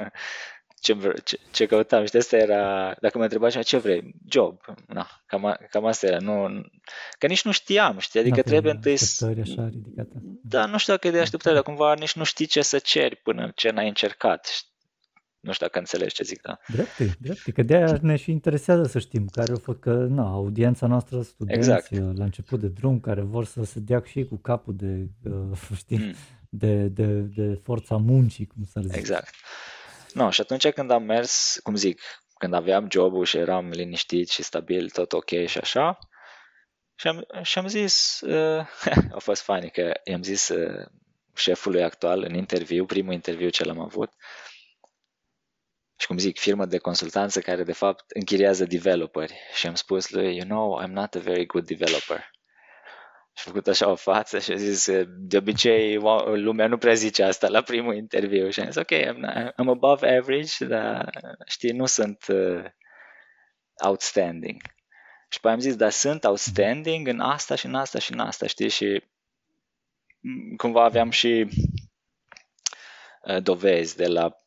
ce, 0.80 1.12
ce, 1.24 1.38
ce 1.50 1.66
căutam. 1.66 2.04
Și 2.04 2.16
asta 2.16 2.36
era, 2.36 2.94
dacă 3.00 3.18
mă 3.18 3.24
întreba 3.24 3.48
ce 3.50 3.76
vrei, 3.76 4.14
job. 4.28 4.60
Na, 4.86 5.22
cam, 5.26 5.58
cam 5.70 5.84
asta 5.84 6.06
era. 6.06 6.18
Nu, 6.18 6.48
că 7.18 7.26
nici 7.26 7.44
nu 7.44 7.52
știam, 7.52 7.98
știi? 7.98 8.20
Adică 8.20 8.38
okay, 8.38 8.52
trebuie 8.52 8.72
întâi 8.72 8.96
să... 8.96 9.26
așa 9.26 9.68
ridicate. 9.68 10.22
Da, 10.42 10.66
nu 10.66 10.78
știu 10.78 10.92
dacă 10.92 11.06
e 11.06 11.10
de 11.10 11.20
așteptare, 11.20 11.54
dar 11.54 11.64
cumva 11.64 11.94
nici 11.94 12.14
nu 12.14 12.24
știi 12.24 12.46
ce 12.46 12.62
să 12.62 12.78
ceri 12.78 13.16
până 13.16 13.52
ce 13.54 13.70
n-ai 13.70 13.88
încercat. 13.88 14.68
Nu 15.40 15.52
știu 15.52 15.66
dacă 15.66 15.78
înțelegi 15.78 16.14
ce 16.14 16.22
zic, 16.22 16.42
da. 16.42 16.58
Drepte, 16.66 17.16
drepte, 17.20 17.50
că 17.50 17.62
de-aia 17.62 17.98
ne 18.02 18.16
și 18.16 18.30
interesează 18.30 18.84
să 18.84 18.98
știm 18.98 19.26
care 19.26 19.50
au 19.50 19.58
fost, 19.58 19.78
că 19.78 19.92
na, 19.92 20.30
audiența 20.30 20.86
noastră, 20.86 21.22
studenți 21.22 21.70
exact. 21.70 22.16
la 22.16 22.24
început 22.24 22.60
de 22.60 22.68
drum, 22.68 23.00
care 23.00 23.20
vor 23.20 23.44
să 23.44 23.64
se 23.64 23.80
dea 23.80 24.02
și 24.04 24.24
cu 24.24 24.36
capul 24.36 24.76
de, 24.76 25.08
uh, 25.24 25.58
știi, 25.82 25.98
mm. 25.98 26.14
de, 26.48 26.82
de, 26.82 27.04
de 27.20 27.60
forța 27.62 27.96
muncii, 27.96 28.46
cum 28.46 28.64
să 28.64 28.80
zic. 28.80 28.96
Exact. 28.96 29.34
No, 30.18 30.30
și 30.30 30.40
atunci 30.40 30.68
când 30.68 30.90
am 30.90 31.02
mers, 31.02 31.60
cum 31.62 31.74
zic, 31.74 32.00
când 32.38 32.54
aveam 32.54 32.88
jobul 32.90 33.24
și 33.24 33.36
eram 33.36 33.68
liniștit 33.68 34.28
și 34.28 34.42
stabil, 34.42 34.90
tot 34.90 35.12
ok 35.12 35.46
și 35.46 35.58
așa, 35.58 35.98
și 36.94 37.08
am, 37.08 37.26
și 37.42 37.58
am 37.58 37.66
zis, 37.66 38.20
uh, 38.20 38.66
a 39.16 39.18
fost 39.18 39.42
funny 39.42 39.70
că 39.70 40.00
i-am 40.04 40.22
zis 40.22 40.48
uh, 40.48 40.86
șefului 41.34 41.82
actual 41.82 42.22
în 42.22 42.34
interviu, 42.34 42.86
primul 42.86 43.12
interviu 43.12 43.48
ce 43.48 43.64
l-am 43.64 43.78
avut, 43.80 44.10
și 45.96 46.06
cum 46.06 46.18
zic, 46.18 46.38
firmă 46.38 46.66
de 46.66 46.78
consultanță 46.78 47.40
care 47.40 47.64
de 47.64 47.72
fapt 47.72 48.04
închiriază 48.08 48.64
developeri 48.64 49.34
și 49.54 49.66
am 49.66 49.74
spus 49.74 50.10
lui, 50.10 50.36
you 50.36 50.46
know, 50.46 50.82
I'm 50.84 50.90
not 50.90 51.14
a 51.14 51.18
very 51.18 51.46
good 51.46 51.66
developer. 51.66 52.30
Și 53.38 53.44
a 53.46 53.50
făcut 53.50 53.66
așa 53.66 53.88
o 53.88 53.94
față 53.94 54.38
și 54.38 54.52
a 54.52 54.56
zis, 54.56 54.90
de 55.06 55.36
obicei 55.36 55.94
lumea 56.24 56.66
nu 56.66 56.78
prea 56.78 56.94
zice 56.94 57.22
asta 57.22 57.48
la 57.48 57.62
primul 57.62 57.94
interviu 57.94 58.50
și 58.50 58.60
am 58.60 58.66
zis, 58.66 58.76
ok, 58.76 58.92
I'm, 58.92 59.52
I'm 59.52 59.68
above 59.68 60.16
average, 60.16 60.64
dar 60.64 61.10
știi, 61.46 61.70
nu 61.70 61.86
sunt 61.86 62.24
uh, 62.28 62.64
outstanding. 63.84 64.62
Și 65.28 65.40
păi 65.40 65.52
am 65.52 65.58
zis, 65.58 65.76
dar 65.76 65.90
sunt 65.90 66.24
outstanding 66.24 67.08
în 67.08 67.20
asta 67.20 67.54
și 67.54 67.66
în 67.66 67.74
asta 67.74 67.98
și 67.98 68.12
în 68.12 68.18
asta, 68.18 68.46
știi, 68.46 68.68
și 68.68 69.02
cumva 70.56 70.84
aveam 70.84 71.10
și 71.10 71.48
uh, 73.22 73.42
dovezi 73.42 73.96
de 73.96 74.06
la 74.06 74.42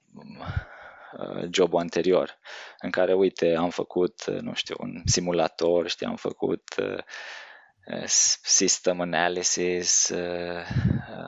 uh, 1.18 1.48
jobul 1.52 1.80
anterior, 1.80 2.40
în 2.80 2.90
care, 2.90 3.14
uite, 3.14 3.56
am 3.56 3.70
făcut, 3.70 4.26
uh, 4.26 4.40
nu 4.40 4.54
știu, 4.54 4.76
un 4.80 5.02
simulator, 5.06 5.90
știi, 5.90 6.06
am 6.06 6.16
făcut 6.16 6.64
uh, 6.78 6.98
Eh, 6.98 7.04
system 8.44 9.00
analysis, 9.00 10.10
eh, 10.10 10.66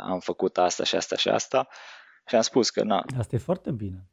am 0.03 0.19
făcut 0.19 0.57
asta 0.57 0.83
și 0.83 0.95
asta 0.95 1.15
și 1.15 1.29
asta 1.29 1.67
și 2.27 2.35
am 2.35 2.41
spus 2.41 2.69
că 2.69 2.83
na. 2.83 3.05
Asta 3.17 3.35
e 3.35 3.39
foarte 3.39 3.71
bine. 3.71 4.09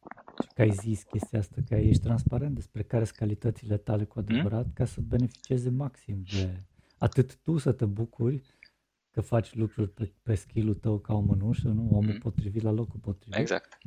Că 0.55 0.63
ai 0.63 0.71
zis 0.71 1.03
chestia 1.03 1.39
asta, 1.39 1.57
că 1.69 1.75
ești 1.75 2.03
transparent 2.03 2.55
despre 2.55 2.83
care 2.83 3.05
sunt 3.05 3.17
calitățile 3.17 3.77
tale 3.77 4.05
cu 4.05 4.19
adevărat, 4.19 4.65
mm? 4.65 4.73
ca 4.75 4.85
să 4.85 5.01
beneficieze 5.01 5.71
maxim 5.71 6.23
de 6.33 6.65
atât 6.99 7.37
tu 7.37 7.59
să 7.59 7.73
te 7.73 7.85
bucuri 7.85 8.43
că 9.11 9.21
faci 9.21 9.55
lucruri 9.55 9.91
pe, 9.91 10.13
pe 10.23 10.35
skill-ul 10.35 10.75
tău 10.75 10.99
ca 10.99 11.15
o 11.15 11.21
mănușă, 11.21 11.69
nu? 11.69 11.89
Omul 11.93 12.13
mm. 12.13 12.19
potrivit 12.19 12.63
la 12.63 12.71
locul 12.71 13.01
potrivit. 13.01 13.39
Exact. 13.39 13.79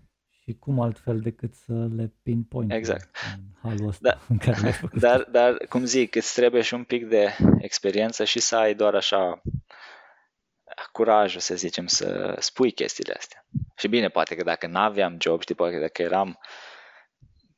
Și 0.44 0.54
cum 0.60 0.80
altfel 0.80 1.20
decât 1.20 1.54
să 1.54 1.88
le 1.96 2.14
pinpoint 2.24 2.72
exact. 2.72 3.10
în 3.36 3.44
halul 3.62 3.88
ăsta 3.88 4.10
da. 4.10 4.20
în 4.30 4.38
care 4.38 4.60
le-ai 4.60 4.74
făcut. 4.84 5.00
Dar, 5.00 5.24
dar, 5.32 5.58
cum 5.70 5.86
zic, 5.86 6.16
îți 6.16 6.34
trebuie 6.34 6.62
și 6.62 6.74
un 6.74 6.84
pic 6.84 7.08
de 7.08 7.36
experiență 7.60 8.24
și 8.24 8.40
să 8.40 8.56
ai 8.56 8.76
doar 8.76 8.96
așa 8.96 9.42
curajul, 10.92 11.40
să 11.40 11.56
zicem, 11.56 11.88
să 11.88 12.36
spui 12.40 12.72
chestiile 12.72 13.14
astea. 13.18 13.46
Și 13.76 13.88
bine, 13.88 14.08
poate 14.08 14.36
că 14.36 14.44
dacă 14.44 14.68
n-aveam 14.68 15.18
job, 15.20 15.42
știi, 15.42 15.56
poate 15.56 15.74
că 15.74 15.80
dacă 15.80 16.02
eram 16.02 16.40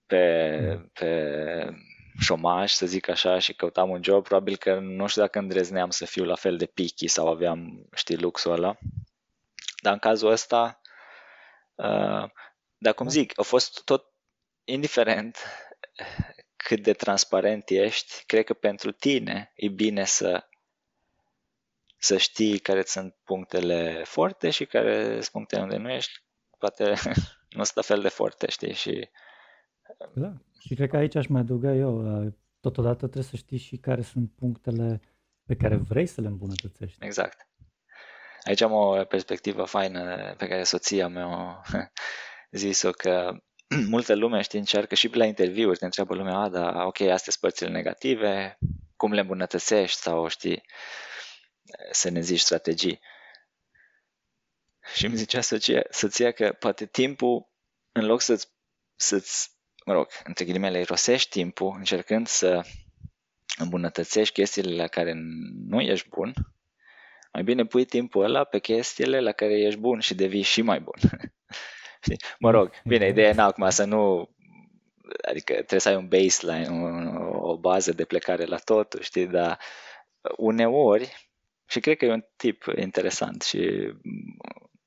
pe, 0.06 0.58
mm. 0.76 0.90
pe 0.94 1.70
șomaj, 2.20 2.72
să 2.72 2.86
zic 2.86 3.10
așa, 3.10 3.40
și 3.40 3.54
căutam 3.54 3.90
un 3.90 4.04
job, 4.04 4.24
probabil 4.24 4.58
că 4.58 4.80
nu 4.80 5.08
știu 5.08 5.22
dacă 5.22 5.40
îndrezneam 5.40 5.90
să 5.90 6.06
fiu 6.06 6.24
la 6.24 6.36
fel 6.36 6.58
de 6.58 6.66
picky 6.66 7.08
sau 7.08 7.28
aveam, 7.28 7.88
știi, 7.96 8.18
luxul 8.18 8.52
ăla. 8.52 8.78
Dar 9.82 9.94
în 9.94 10.00
cazul 10.00 10.32
ăsta, 10.32 10.82
uh, 11.76 12.30
dar 12.86 12.94
cum 12.94 13.06
da. 13.06 13.12
zic, 13.12 13.40
a 13.40 13.42
fost 13.42 13.84
tot 13.84 14.06
indiferent 14.64 15.38
cât 16.56 16.84
de 16.84 16.94
transparent 16.94 17.70
ești, 17.70 18.24
cred 18.26 18.44
că 18.44 18.54
pentru 18.54 18.92
tine 18.92 19.52
e 19.56 19.68
bine 19.68 20.04
să 20.04 20.48
să 21.98 22.18
știi 22.18 22.60
care 22.60 22.84
sunt 22.86 23.16
punctele 23.24 24.04
forte 24.04 24.50
și 24.50 24.66
care 24.66 25.12
sunt 25.12 25.26
punctele 25.32 25.62
unde 25.62 25.78
nu 25.78 25.92
ești, 25.92 26.12
poate 26.58 26.94
nu 27.58 27.64
sunt 27.64 27.76
la 27.76 27.82
fel 27.82 28.02
de 28.02 28.08
forte, 28.08 28.50
știi? 28.50 28.74
Și... 28.74 29.10
Da, 30.14 30.34
și 30.60 30.76
cred 30.76 30.90
că 30.90 30.98
aici 30.98 31.16
aș 31.16 31.28
mai 31.28 31.42
adăuga 31.42 31.74
eu, 31.74 32.04
totodată 32.60 32.98
trebuie 32.98 33.24
să 33.24 33.36
știi 33.36 33.58
și 33.58 33.78
care 33.78 34.02
sunt 34.02 34.32
punctele 34.36 35.02
pe 35.46 35.56
care 35.56 35.76
vrei 35.76 36.06
să 36.06 36.22
le 36.22 36.28
îmbunătățești. 36.28 37.06
Exact. 37.06 37.48
Aici 38.44 38.62
am 38.62 38.72
o 38.72 39.04
perspectivă 39.04 39.64
faină 39.64 40.34
pe 40.38 40.48
care 40.48 40.64
soția 40.64 41.08
mea 41.08 41.28
zis-o 42.58 42.92
că 42.92 43.38
multă 43.94 44.16
lume, 44.16 44.42
știi, 44.42 44.60
încearcă 44.60 44.96
și 44.96 45.16
la 45.16 45.26
interviuri, 45.26 45.78
te 45.78 45.86
întreabă 45.86 46.16
lumea, 46.16 46.36
a, 46.36 46.50
da, 46.50 46.86
ok, 46.86 47.00
astea 47.00 47.18
sunt 47.18 47.36
părțile 47.40 47.70
negative, 47.70 48.58
cum 48.96 49.12
le 49.12 49.20
îmbunătățești 49.20 50.00
sau, 50.00 50.28
știi, 50.28 50.64
să 51.92 52.10
ne 52.10 52.22
zici 52.22 52.40
strategii. 52.40 53.00
Și 54.94 55.06
îmi 55.06 55.16
zicea 55.16 55.42
soția, 55.42 55.86
soția 55.90 56.32
că 56.32 56.56
poate 56.60 56.86
timpul, 56.86 57.50
în 57.92 58.06
loc 58.06 58.22
să-ți, 58.22 58.48
să-ți 58.96 59.56
mă 59.86 59.94
rog, 59.94 60.08
între 60.24 60.46
ghilimele, 60.46 60.84
rosești 60.84 61.30
timpul 61.30 61.76
încercând 61.78 62.28
să 62.28 62.66
îmbunătățești 63.58 64.34
chestiile 64.34 64.76
la 64.76 64.88
care 64.88 65.14
nu 65.68 65.82
ești 65.82 66.10
bun, 66.10 66.34
mai 67.34 67.44
bine 67.44 67.66
pui 67.66 67.86
timpul 67.86 68.24
ăla 68.24 68.44
pe 68.44 68.60
chestiile 68.60 69.20
la 69.20 69.32
care 69.32 69.60
ești 69.60 69.80
bun 69.80 70.00
și 70.00 70.16
devii 70.16 70.42
și 70.42 70.62
mai 70.62 70.80
bun. 70.80 71.00
Știi? 72.06 72.20
Mă 72.40 72.52
rog, 72.52 72.72
bine, 72.84 73.08
ideea 73.08 73.30
e 73.30 73.42
acum 73.42 73.70
să 73.70 73.84
nu 73.84 74.30
adică 75.22 75.54
trebuie 75.54 75.80
să 75.80 75.90
ai 75.90 75.96
un 75.96 76.08
baseline, 76.08 76.68
un, 76.68 77.16
o 77.32 77.58
bază 77.58 77.92
de 77.92 78.06
plecare 78.06 78.46
la 78.46 78.58
totul, 78.58 79.02
știi, 79.02 79.28
dar 79.28 79.60
uneori, 80.38 81.30
și 81.66 81.80
cred 81.80 81.98
că 81.98 82.06
e 82.06 82.12
un 82.12 82.26
tip 82.36 82.64
interesant 82.76 83.42
și 83.42 83.92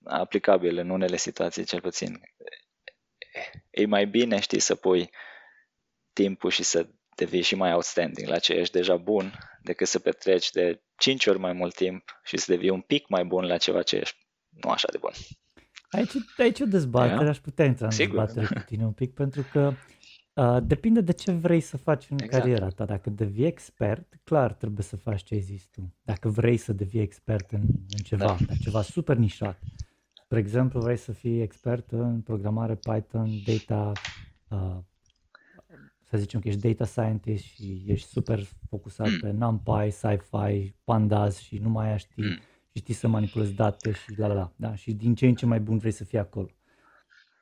aplicabil 0.05 0.79
în 0.79 0.91
unele 0.91 1.17
situații 1.17 1.65
cel 1.65 1.81
puțin, 1.81 2.21
e 3.71 3.87
mai 3.87 4.07
bine, 4.07 4.41
știi, 4.41 4.61
să 4.61 4.75
pui 4.75 5.11
timpul 6.13 6.51
și 6.51 6.63
să 6.63 6.89
devii 7.17 7.43
și 7.43 7.55
mai 7.55 7.73
outstanding 7.73 8.29
la 8.29 8.39
ce 8.39 8.53
ești 8.53 8.73
deja 8.73 8.97
bun, 8.97 9.39
decât 9.63 9.87
să 9.87 9.99
petreci 9.99 10.51
de 10.51 10.83
5 10.97 11.27
ori 11.27 11.39
mai 11.39 11.53
mult 11.53 11.75
timp 11.75 12.21
și 12.25 12.37
să 12.37 12.53
devii 12.53 12.71
un 12.71 12.81
pic 12.81 13.09
mai 13.09 13.25
bun 13.25 13.47
la 13.47 13.57
ceva 13.57 13.83
ce 13.83 13.97
ești 13.97 14.17
nu 14.49 14.71
așa 14.71 14.89
de 14.91 14.99
bun. 14.99 15.13
Aici, 15.91 16.13
aici 16.39 16.61
o 16.61 16.65
dezbatere, 16.65 17.25
Da. 17.25 17.31
aș 17.31 17.39
putea 17.39 17.65
intra 17.65 17.85
în 17.87 17.91
Sigur. 17.93 18.25
dezbatere 18.25 18.55
cu 18.61 18.65
tine 18.67 18.85
un 18.85 18.93
pic, 18.93 19.15
pentru 19.15 19.45
că 19.53 19.73
uh, 20.35 20.57
depinde 20.63 21.01
de 21.01 21.13
ce 21.13 21.33
vrei 21.33 21.61
să 21.61 21.77
faci 21.77 22.07
în 22.11 22.19
Exact. 22.21 22.43
cariera 22.43 22.69
ta. 22.69 22.85
Dacă 22.85 23.11
devii 23.11 23.45
expert, 23.47 24.21
clar 24.25 24.53
trebuie 24.53 24.85
să 24.85 24.97
faci 24.97 25.23
ce 25.23 25.35
ai 25.35 25.41
zis 25.41 25.65
tu. 25.67 25.95
Dacă 26.03 26.29
vrei 26.29 26.57
să 26.57 26.73
devii 26.73 27.01
expert 27.01 27.51
în, 27.51 27.61
în 27.97 28.03
ceva, 28.05 28.25
Da. 28.25 28.37
dar 28.47 28.57
ceva 28.57 28.83
super 28.83 29.17
nișat. 29.17 29.59
Spre 30.25 30.39
exemplu, 30.39 30.81
vrei 30.81 30.97
să 30.97 31.13
fii 31.13 31.41
expert 31.41 31.91
în 31.93 32.21
programare 32.21 32.75
Python, 32.75 33.31
data, 33.47 33.93
uh, 34.49 34.77
să 36.03 36.19
zicem 36.19 36.41
că 36.41 36.49
ești 36.49 36.61
data 36.61 36.85
scientist 36.85 37.45
și 37.45 37.85
ești 37.87 38.09
super 38.09 38.41
focusat 38.69 39.09
Mm. 39.11 39.19
pe 39.21 39.31
NumPy, 39.31 39.91
Sci-Fi, 39.91 40.75
Pandas 40.85 41.39
și 41.39 41.59
numai 41.59 41.87
aia 41.87 41.97
știi 41.97 42.25
Mm. 42.25 42.39
Și 42.79 42.85
știi 42.85 42.95
să 42.95 43.09
manipulezi 43.09 43.55
date 43.55 43.93
și 43.93 44.19
la 44.19 44.27
la 44.27 44.35
la, 44.35 44.53
da? 44.57 44.75
Și 44.75 44.93
din 44.93 45.15
ce 45.15 45.27
în 45.27 45.35
ce 45.35 45.47
mai 45.47 45.61
bun 45.61 45.79
vrei 45.79 45.93
să 45.93 46.05
fii 46.05 46.19
acolo. 46.19 46.49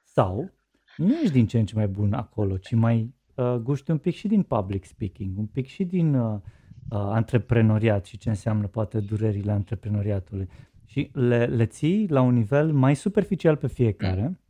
Sau 0.04 0.50
nu 0.96 1.14
ești 1.14 1.32
din 1.32 1.46
ce 1.46 1.58
în 1.58 1.66
ce 1.66 1.74
mai 1.74 1.88
bun 1.88 2.12
acolo, 2.12 2.56
ci 2.56 2.74
mai 2.74 3.14
uh, 3.34 3.54
guști 3.54 3.90
un 3.90 3.98
pic 3.98 4.14
și 4.14 4.28
din 4.28 4.42
public 4.42 4.84
speaking, 4.84 5.38
un 5.38 5.46
pic 5.46 5.66
și 5.66 5.84
din 5.84 6.14
uh, 6.14 6.40
uh, 6.90 6.98
antreprenoriat 6.98 8.06
și 8.06 8.18
ce 8.18 8.28
înseamnă 8.28 8.66
poate 8.66 9.00
durerile 9.00 9.52
antreprenoriatului. 9.52 10.48
Și 10.84 11.10
le, 11.12 11.44
le 11.44 11.66
ții 11.66 12.08
la 12.08 12.20
un 12.20 12.34
nivel 12.34 12.72
mai 12.72 12.96
superficial 12.96 13.56
pe 13.56 13.66
fiecare. 13.66 14.40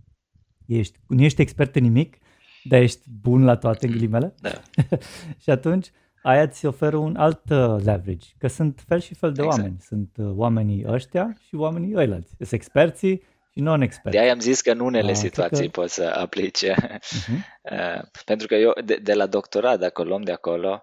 Ești, 0.67 0.99
nu 1.09 1.23
ești 1.23 1.41
expert 1.41 1.77
în 1.77 1.83
nimic, 1.83 2.19
dar 2.65 2.81
ești 2.81 3.11
bun 3.21 3.45
la 3.45 3.57
toate 3.57 3.87
în 3.87 3.93
ghilimele. 3.93 4.35
Da. 4.41 4.51
și 5.43 5.51
atunci 5.51 5.91
aia 6.27 6.47
ți 6.47 6.67
oferă 6.67 6.97
un 6.97 7.17
alt 7.17 7.51
uh, 7.51 7.83
leverage, 7.85 8.27
că 8.39 8.47
sunt 8.49 8.85
fel 8.89 9.01
și 9.01 9.15
fel 9.15 9.33
de 9.33 9.43
Exact. 9.43 9.59
oameni. 9.63 9.81
Sunt 9.81 10.11
uh, 10.19 10.31
oamenii 10.35 10.85
ăștia 10.89 11.37
și 11.47 11.55
oamenii 11.55 11.97
ăilalți. 11.97 12.35
Sunt 12.39 12.53
experții 12.53 13.23
și 13.53 13.61
non-experți. 13.61 14.17
De 14.19 14.23
aia 14.23 14.33
am 14.33 14.41
zis 14.41 14.61
că 14.61 14.71
în 14.71 14.81
unele 14.81 15.11
Ah, 15.11 15.19
cred 15.19 15.31
situații 15.31 15.65
că- 15.65 15.81
poți 15.81 15.95
să 15.95 16.15
aplice. 16.19 16.75
Uh-huh. 16.75 17.55
Uh, 17.73 18.03
pentru 18.25 18.47
că 18.47 18.55
eu, 18.55 18.73
de, 18.85 18.97
de 18.97 19.15
la 19.15 19.27
doctorat, 19.27 19.79
dacă 19.79 20.01
o 20.01 20.05
luăm 20.05 20.23
de 20.23 20.33
acolo, 20.33 20.83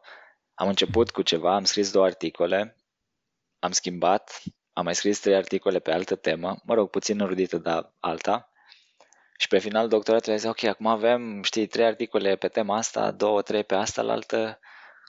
am 0.54 0.68
început 0.68 1.12
cu 1.12 1.22
ceva, 1.22 1.56
am 1.56 1.64
scris 1.64 1.92
două 1.92 2.06
articole, 2.06 2.76
am 3.60 3.72
schimbat, 3.72 4.42
am 4.74 4.84
mai 4.84 4.96
scris 4.96 5.20
trei 5.20 5.36
articole 5.36 5.80
pe 5.80 5.92
altă 5.92 6.16
temă, 6.16 6.56
mă 6.64 6.74
rog, 6.74 6.90
puțin 6.90 7.20
erudită, 7.20 7.58
dar 7.58 7.94
alta. 8.00 8.50
Și 9.38 9.48
pe 9.48 9.58
final 9.60 9.88
doctoratul 9.88 10.34
a 10.34 10.36
zis, 10.36 10.50
ok, 10.50 10.64
acum 10.64 10.88
avem, 10.88 11.44
știi, 11.44 11.68
trei 11.68 11.86
articole 11.86 12.36
pe 12.36 12.48
tema 12.48 12.78
asta, 12.78 13.12
două, 13.12 13.42
trei 13.42 13.64
pe 13.64 13.76
asta, 13.76 14.02
la 14.02 14.12
altă, 14.14 14.60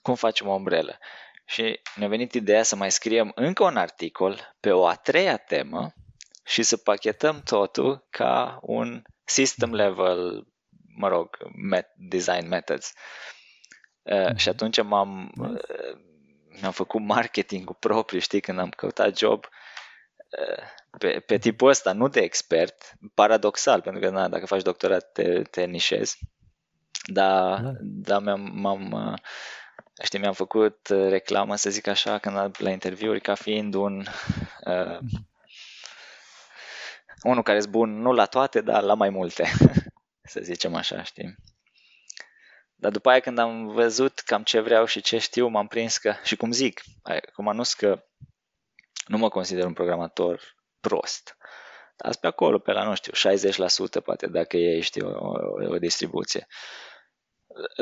cum 0.04 0.14
facem 0.14 0.48
o 0.48 0.52
umbrelă? 0.54 0.98
Și 1.44 1.80
ne-a 1.94 2.08
venit 2.08 2.32
ideea 2.34 2.62
să 2.62 2.76
mai 2.76 2.90
scriem 2.90 3.32
încă 3.34 3.64
un 3.64 3.76
articol 3.76 4.54
pe 4.60 4.70
o 4.70 4.86
a 4.86 4.94
treia 4.94 5.36
temă 5.36 5.92
și 6.44 6.62
să 6.62 6.76
pachetăm 6.76 7.40
totul 7.44 8.06
ca 8.10 8.58
un 8.62 9.02
system 9.24 9.74
level, 9.74 10.46
mă 10.96 11.08
rog, 11.08 11.38
met- 11.74 11.94
design 11.96 12.48
methods. 12.48 12.92
Uh, 14.02 14.26
Mhm. 14.26 14.36
și 14.36 14.48
atunci 14.48 14.82
m-am, 14.82 15.32
Nice. 15.34 15.50
uh, 15.50 15.98
mi-am 16.60 16.72
făcut 16.72 17.00
marketingul 17.00 17.76
propriu, 17.78 18.18
știi, 18.18 18.40
când 18.40 18.58
am 18.58 18.70
căutat 18.70 19.16
job 19.18 19.44
uh, 20.38 20.64
pe, 20.98 21.20
pe 21.20 21.38
tipul 21.38 21.68
ăsta, 21.68 21.92
nu 21.92 22.08
de 22.08 22.20
expert, 22.20 22.92
paradoxal, 23.14 23.80
pentru 23.80 24.00
că 24.00 24.08
na, 24.10 24.28
dacă 24.28 24.46
faci 24.46 24.62
doctorat 24.62 25.12
te, 25.12 25.42
te 25.42 25.64
nișezi, 25.64 26.18
dar, 27.06 27.60
Da. 27.60 27.72
dar 27.80 28.20
mi-am, 28.22 28.50
m-am, 28.54 28.92
uh, 28.92 29.18
știi, 30.02 30.18
mi-am 30.18 30.32
făcut 30.32 30.88
uh, 30.88 31.08
reclamă, 31.08 31.56
să 31.56 31.70
zic 31.70 31.86
așa, 31.86 32.18
când 32.18 32.34
la- 32.36 32.50
la 32.58 32.70
interviuri, 32.70 33.20
ca 33.20 33.34
fiind 33.34 33.74
un 33.74 33.98
uh, 34.66 34.98
Mhm. 35.00 35.26
unul 37.22 37.42
care 37.42 37.58
e 37.58 37.68
bun 37.68 38.00
nu 38.00 38.12
la 38.12 38.26
toate, 38.26 38.60
dar 38.60 38.82
la 38.82 38.94
mai 38.94 39.08
multe, 39.10 39.44
să 40.32 40.40
zicem 40.42 40.74
așa, 40.74 41.02
știi? 41.02 41.36
Dar 42.74 42.90
după 42.90 43.10
aia 43.10 43.20
când 43.20 43.38
am 43.38 43.66
văzut 43.68 44.18
cam 44.18 44.42
ce 44.42 44.60
vreau 44.60 44.84
și 44.84 45.00
ce 45.00 45.18
știu, 45.18 45.46
m-am 45.46 45.66
prins 45.66 45.96
că, 45.98 46.14
și 46.22 46.36
cum 46.36 46.52
zic, 46.52 46.82
acum 47.02 47.54
nu 47.54 47.62
că 47.76 48.04
nu 49.06 49.18
mă 49.18 49.28
consider 49.28 49.64
un 49.64 49.72
programator 49.72 50.56
prost, 50.80 51.36
dar 51.96 52.10
sunt 52.10 52.20
pe 52.20 52.26
acolo, 52.26 52.58
pe 52.58 52.72
la, 52.72 52.84
nu 52.84 52.94
știu, 52.94 53.12
60% 53.12 54.04
poate, 54.04 54.26
dacă 54.26 54.56
e, 54.56 54.80
știi, 54.80 55.02
o, 55.02 55.08
o, 55.08 55.68
o 55.68 55.78
distribuție. 55.78 56.46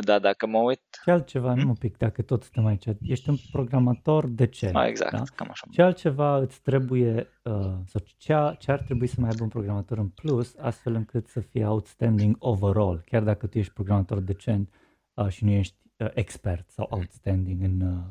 Dar 0.05 0.21
dacă 0.21 0.47
mă 0.47 0.59
uit, 0.59 0.81
Ce 1.05 1.11
altceva, 1.11 1.53
Hmm? 1.53 1.63
nu 1.63 1.69
un 1.69 1.75
pic, 1.75 1.97
dacă 1.97 2.23
tot 2.23 2.43
suntem 2.43 2.67
aici, 2.67 2.85
ești 3.01 3.29
un 3.29 3.37
programator 3.53 4.27
decent. 4.29 4.77
a, 4.77 4.87
exact, 4.87 5.13
Da? 5.13 5.23
cam 5.35 5.49
așa. 5.51 5.67
Ce 5.71 5.83
altceva 5.83 6.37
îți 6.39 6.61
trebuie, 6.63 7.29
uh, 7.45 7.53
sau 7.87 8.01
ce, 8.17 8.33
a- 8.33 8.55
ce 8.55 8.73
ar 8.73 8.79
trebui 8.83 9.07
să 9.07 9.21
mai 9.21 9.29
aibă 9.31 9.43
un 9.43 9.49
programator 9.49 9.99
în 9.99 10.09
plus, 10.09 10.55
astfel 10.59 10.95
încât 10.95 11.29
să 11.29 11.41
fie 11.41 11.67
outstanding 11.67 12.37
overall, 12.39 13.03
chiar 13.07 13.23
dacă 13.23 13.47
tu 13.47 13.59
ești 13.59 13.73
programator 13.73 14.19
decent 14.21 14.75
uh, 15.15 15.29
și 15.29 15.45
nu 15.45 15.51
ești 15.51 15.77
uh, 15.97 16.09
expert 16.15 16.71
sau 16.71 16.87
outstanding 16.91 17.63
în, 17.63 17.81
uh, 17.81 18.05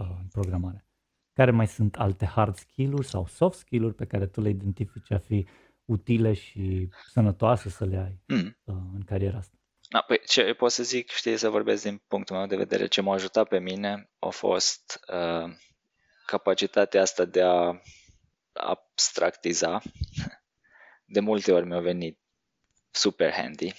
uh, 0.00 0.16
în 0.20 0.26
programare. 0.30 0.86
Care 1.32 1.50
mai 1.50 1.66
sunt 1.66 1.94
alte 1.96 2.24
hard 2.26 2.54
skill-uri 2.54 3.06
sau 3.06 3.26
soft 3.26 3.58
skill-uri 3.58 3.94
pe 3.94 4.04
care 4.04 4.26
tu 4.26 4.40
le 4.40 4.48
identifici 4.48 5.10
a 5.12 5.18
fi 5.18 5.46
utile 5.84 6.32
și 6.32 6.88
sănătoase 7.10 7.68
să 7.68 7.84
le 7.84 7.96
ai 7.96 8.20
Mm. 8.26 8.56
uh, 8.64 8.74
în 8.94 9.00
cariera 9.00 9.36
asta? 9.38 9.56
Da, 9.92 10.00
păi 10.00 10.20
ce 10.26 10.54
pot 10.54 10.72
să 10.72 10.82
zic, 10.82 11.10
știi, 11.10 11.36
să 11.36 11.48
vorbesc 11.50 11.82
din 11.82 12.02
punctul 12.08 12.36
meu 12.36 12.46
de 12.46 12.56
vedere, 12.56 12.86
ce 12.86 13.00
m-a 13.00 13.14
ajutat 13.14 13.48
pe 13.48 13.58
mine 13.58 14.10
a 14.18 14.28
fost 14.28 15.00
uh, 15.08 15.50
capacitatea 16.26 17.00
asta 17.00 17.24
de 17.24 17.42
a 17.42 17.80
abstractiza. 18.52 19.82
De 21.06 21.20
multe 21.20 21.52
ori 21.52 21.66
mi-a 21.66 21.80
venit 21.80 22.18
super 22.90 23.32
handy. 23.32 23.74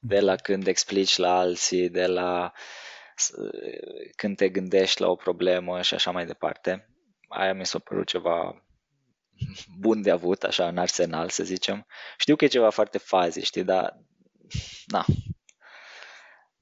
De 0.00 0.20
la 0.20 0.36
când 0.36 0.66
explici 0.66 1.16
la 1.16 1.38
alții, 1.38 1.88
de 1.90 2.06
la 2.06 2.52
s- 3.16 3.32
când 4.16 4.36
te 4.36 4.48
gândești 4.48 5.00
la 5.00 5.08
o 5.08 5.16
problemă 5.16 5.82
și 5.82 5.94
așa 5.94 6.10
mai 6.10 6.26
departe. 6.26 6.88
Aia 7.28 7.54
mi 7.54 7.66
s-a 7.66 7.78
părut 7.78 8.06
ceva 8.06 8.64
bun 9.78 10.02
de 10.02 10.10
avut, 10.10 10.42
așa, 10.42 10.68
în 10.68 10.78
arsenal, 10.78 11.28
să 11.28 11.44
zicem. 11.44 11.86
Știu 12.18 12.36
că 12.36 12.44
e 12.44 12.48
ceva 12.48 12.70
foarte 12.70 12.98
fazi, 12.98 13.40
știi, 13.44 13.64
dar 13.64 13.96
na. 14.86 15.04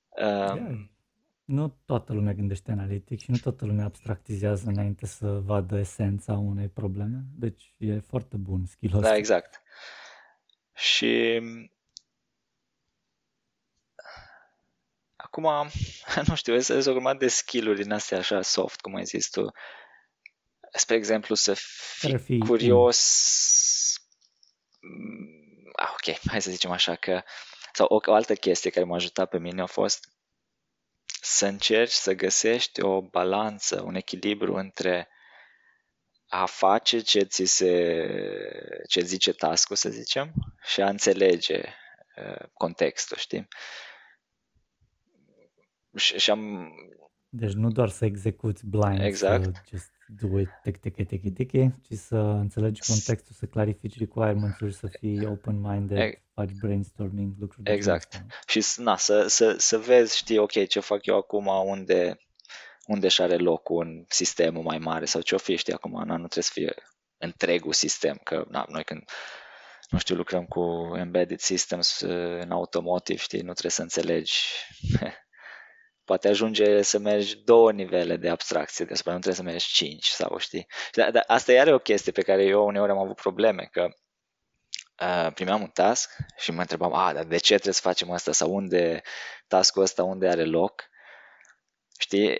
Uh, 0.09 0.55
Yeah. 0.57 0.89
Nu 1.45 1.69
toată 1.85 2.13
lumea 2.13 2.33
gândește 2.33 2.71
analitic 2.71 3.21
și 3.21 3.31
nu 3.31 3.37
toată 3.37 3.65
lumea 3.65 3.85
abstractizează 3.85 4.69
înainte 4.69 5.07
să 5.07 5.27
vadă 5.27 5.79
esența 5.79 6.33
unei 6.33 6.69
probleme. 6.69 7.25
Deci 7.35 7.75
e 7.79 7.99
foarte 8.01 8.37
bun 8.37 8.67
skill-ul 8.67 9.01
Da, 9.01 9.07
ăsta. 9.07 9.19
exact. 9.19 9.63
Și 10.75 11.41
acum, 15.17 15.49
nu 16.29 16.35
știu, 16.35 16.61
sunt 16.61 16.87
o 16.87 16.91
grămadă 16.93 17.19
de 17.19 17.29
skill-uri 17.29 17.83
din 17.83 17.93
astea 17.93 18.19
așa 18.19 18.43
soft, 18.43 18.81
cum 18.81 18.95
ai 18.95 19.05
zis 19.05 19.31
tu. 19.31 19.53
Spre 20.73 20.95
exemplu, 20.97 21.35
să 21.35 21.59
Care 22.01 22.13
ar 22.15 22.21
fii 22.21 22.39
fi 22.41 22.47
curios. 22.47 23.01
Mm, 24.81 25.35
Ah, 25.79 25.89
ok, 25.93 26.19
hai 26.31 26.43
să 26.43 26.51
zicem 26.51 26.71
așa 26.71 26.95
că... 26.95 27.23
Sau 27.77 27.87
o, 27.87 28.01
o 28.05 28.13
altă 28.13 28.35
chestie 28.35 28.71
care 28.71 28.85
m-a 28.85 28.95
ajutat 28.95 29.29
pe 29.29 29.39
mine 29.39 29.63
a 29.63 29.67
fost 29.67 30.09
să 31.21 31.47
încerci 31.47 31.93
să 31.93 32.15
găsești 32.15 32.83
o 32.83 33.03
balanță, 33.03 33.83
un 33.83 33.95
echilibru 33.95 34.55
între 34.55 35.09
a 36.27 36.47
face 36.47 36.99
ce 37.01 37.21
ți 37.21 37.45
se 37.45 38.03
ce 38.89 39.01
zice 39.01 39.33
task 39.33 39.77
să 39.77 39.89
zicem, 39.89 40.33
și 40.63 40.83
a 40.83 40.89
înțelege 40.89 41.63
uh, 42.17 42.49
contextul, 42.53 43.17
știi? 43.17 43.49
Și, 45.97 46.19
și 46.19 46.31
am, 46.31 46.71
Deci 47.29 47.53
nu 47.53 47.71
doar 47.71 47.89
să 47.89 48.05
execuți 48.05 48.67
blind, 48.67 49.03
Exact. 49.05 49.45
să 49.45 49.51
just 49.69 49.91
do 50.09 50.39
it, 50.39 50.49
tic, 50.63 50.77
tic, 50.77 50.95
tic, 51.07 51.35
tic, 51.35 51.51
ci 51.83 51.93
să 51.93 52.17
înțelegi 52.17 52.81
contextul, 52.87 53.35
să 53.39 53.47
clarifici 53.47 53.99
requirements-uri, 53.99 54.75
să 54.75 54.87
fii 54.87 55.25
open-minded, 55.27 55.99
E- 55.99 56.23
faci 56.35 56.51
brainstorming, 56.61 57.35
lucruri 57.39 57.63
de 57.65 57.73
Exact. 57.73 58.11
genul 58.13 58.27
ăsta. 58.29 58.41
și 58.47 58.61
s- 58.61 58.77
na, 58.77 58.97
să, 58.97 59.27
să, 59.27 59.55
să 59.59 59.79
vezi, 59.79 60.17
știi, 60.17 60.39
ok, 60.39 60.67
ce 60.67 60.81
fac 60.81 61.07
eu 61.07 61.17
acum, 61.17 61.47
unde, 61.47 62.19
unde 62.87 63.09
și 63.09 63.23
are 63.23 63.37
locul 63.37 63.85
în 63.87 64.05
sistemul 64.09 64.63
mai 64.63 64.79
mare 64.79 65.05
sau 65.05 65.21
ce-o 65.21 65.39
fi, 65.39 65.57
știi, 65.57 65.73
acum, 65.73 65.91
na, 65.93 66.17
nu 66.17 66.27
trebuie 66.27 66.45
să 66.45 66.51
fie 66.53 66.75
întregul 67.19 67.73
sistem, 67.73 68.21
că 68.25 68.45
na, 68.49 68.67
noi 68.69 68.85
când, 68.85 69.03
nu 69.91 69.99
știu, 69.99 70.15
lucrăm 70.15 70.45
cu 70.45 70.93
embedded 70.97 71.39
systems 71.41 72.01
uh, 72.01 72.41
în 72.43 72.51
automotive, 72.51 73.19
știi, 73.19 73.39
nu 73.41 73.51
trebuie 73.53 73.71
să 73.73 73.83
înțelegi 73.83 74.41
poate 76.07 76.29
ajunge 76.29 76.83
să 76.83 76.99
mergi 76.99 77.37
două 77.45 77.73
nivele 77.73 78.17
de 78.17 78.29
abstracție 78.29 78.85
deasupra, 78.85 79.13
nu 79.13 79.19
trebuie 79.19 79.45
să 79.45 79.51
mergi 79.51 79.67
cinci 79.67 80.07
sau 80.07 80.39
știi. 80.39 80.67
Dar, 80.93 81.11
dar 81.11 81.25
asta 81.27 81.53
iar 81.53 81.67
e 81.67 81.73
o 81.73 81.79
chestie 81.79 82.13
pe 82.13 82.23
care 82.23 82.45
eu 82.45 82.67
uneori 82.67 82.91
am 82.91 82.99
avut 82.99 83.17
probleme, 83.17 83.69
că 83.71 83.89
uh, 85.03 85.33
primeam 85.35 85.63
un 85.63 85.69
task 85.69 86.11
și 86.37 86.51
mă 86.51 86.61
întrebam, 86.61 86.95
a, 86.95 87.13
dar 87.13 87.25
de 87.25 87.37
ce 87.37 87.53
trebuie 87.53 87.75
să 87.75 87.81
facem 87.81 88.11
asta 88.11 88.33
sau 88.33 88.55
unde, 88.55 89.03
taskul 89.47 89.83
ăsta 89.83 90.03
unde 90.05 90.29
are 90.29 90.45
loc? 90.45 90.85
Știi, 91.99 92.37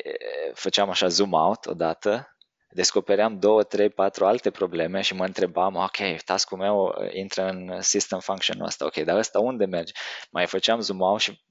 făceam 0.53 0.91
așa 0.91 1.09
zoom 1.09 1.33
out 1.33 1.67
odată, 1.67 2.37
descopeream 2.71 3.39
două, 3.39 3.63
trei, 3.63 3.91
patru 3.91 4.27
alte 4.27 4.51
probleme 4.51 5.01
și 5.01 5.15
mă 5.15 5.25
întrebam, 5.25 5.75
ok, 5.75 6.23
task-ul 6.25 6.59
meu 6.59 6.95
intră 7.13 7.49
în 7.49 7.81
system 7.81 8.19
function 8.19 8.61
ăsta, 8.61 8.85
ok, 8.85 8.97
dar 8.97 9.17
ăsta 9.17 9.39
unde 9.39 9.65
merge? 9.65 9.93
Mai 10.31 10.47
făceam 10.47 10.81
zoom 10.81 11.01
out 11.01 11.21
și 11.21 11.45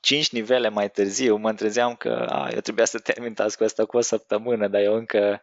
cinci 0.00 0.30
nivele 0.30 0.68
mai 0.68 0.90
târziu 0.90 1.36
mă 1.36 1.48
întrezeam 1.48 1.94
că 1.94 2.26
a, 2.28 2.48
eu 2.52 2.60
trebuia 2.60 2.84
să 2.84 2.98
termin 2.98 3.34
task-ul 3.34 3.66
ăsta 3.66 3.84
cu 3.84 3.96
o 3.96 4.00
săptămână, 4.00 4.68
dar 4.68 4.80
eu 4.80 4.94
încă, 4.94 5.40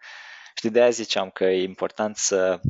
știi, 0.55 0.69
de 0.69 0.81
aia 0.81 0.89
ziceam 0.89 1.29
că 1.29 1.43
e 1.43 1.63
important 1.63 2.17
să 2.17 2.61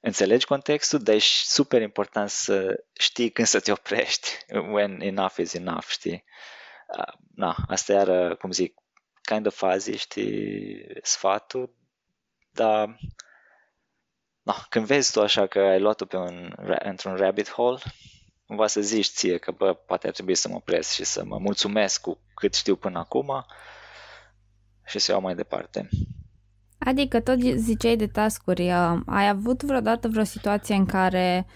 înțelegi 0.00 0.46
contextul, 0.46 1.02
dar 1.02 1.14
e 1.14 1.18
super 1.44 1.82
important 1.82 2.30
să 2.30 2.84
știi 2.92 3.30
când 3.30 3.48
să 3.48 3.60
te 3.60 3.72
oprești, 3.72 4.28
when 4.72 5.00
enough 5.00 5.36
is 5.36 5.52
enough, 5.52 5.86
știi? 5.88 6.24
Na, 7.34 7.56
asta 7.68 7.92
iară, 7.92 8.36
cum 8.36 8.50
zic, 8.50 8.74
kind 9.22 9.46
of 9.46 9.56
fuzzy, 9.56 9.96
știi, 9.96 10.86
sfatul, 11.02 11.74
dar 12.50 12.98
na, 14.42 14.66
când 14.68 14.86
vezi 14.86 15.12
tu 15.12 15.20
așa 15.20 15.46
că 15.46 15.58
ai 15.58 15.80
luat-o 15.80 16.04
pe 16.04 16.16
un, 16.16 16.54
într-un 16.78 17.16
rabbit 17.16 17.50
hole, 17.50 17.78
cumva 18.52 18.66
să 18.66 18.80
zici 18.80 19.06
ție 19.06 19.38
că, 19.38 19.50
bă, 19.50 19.74
poate 19.74 20.06
ar 20.06 20.12
trebui 20.12 20.34
să 20.34 20.48
mă 20.48 20.54
opresc 20.54 20.92
și 20.92 21.04
să 21.04 21.24
mă 21.24 21.38
mulțumesc 21.38 22.00
cu 22.00 22.18
cât 22.34 22.54
știu 22.54 22.76
până 22.76 22.98
acum 22.98 23.44
și 24.86 24.98
să 24.98 25.12
iau 25.12 25.20
mai 25.20 25.34
departe. 25.34 25.88
Adică 26.78 27.20
tot 27.20 27.38
ziceai 27.40 27.96
de 27.96 28.06
tascuri, 28.06 28.70
ai 29.06 29.28
avut 29.28 29.62
vreodată 29.62 30.08
vreo 30.08 30.24
situație 30.24 30.74
în 30.74 30.86
care 30.86 31.46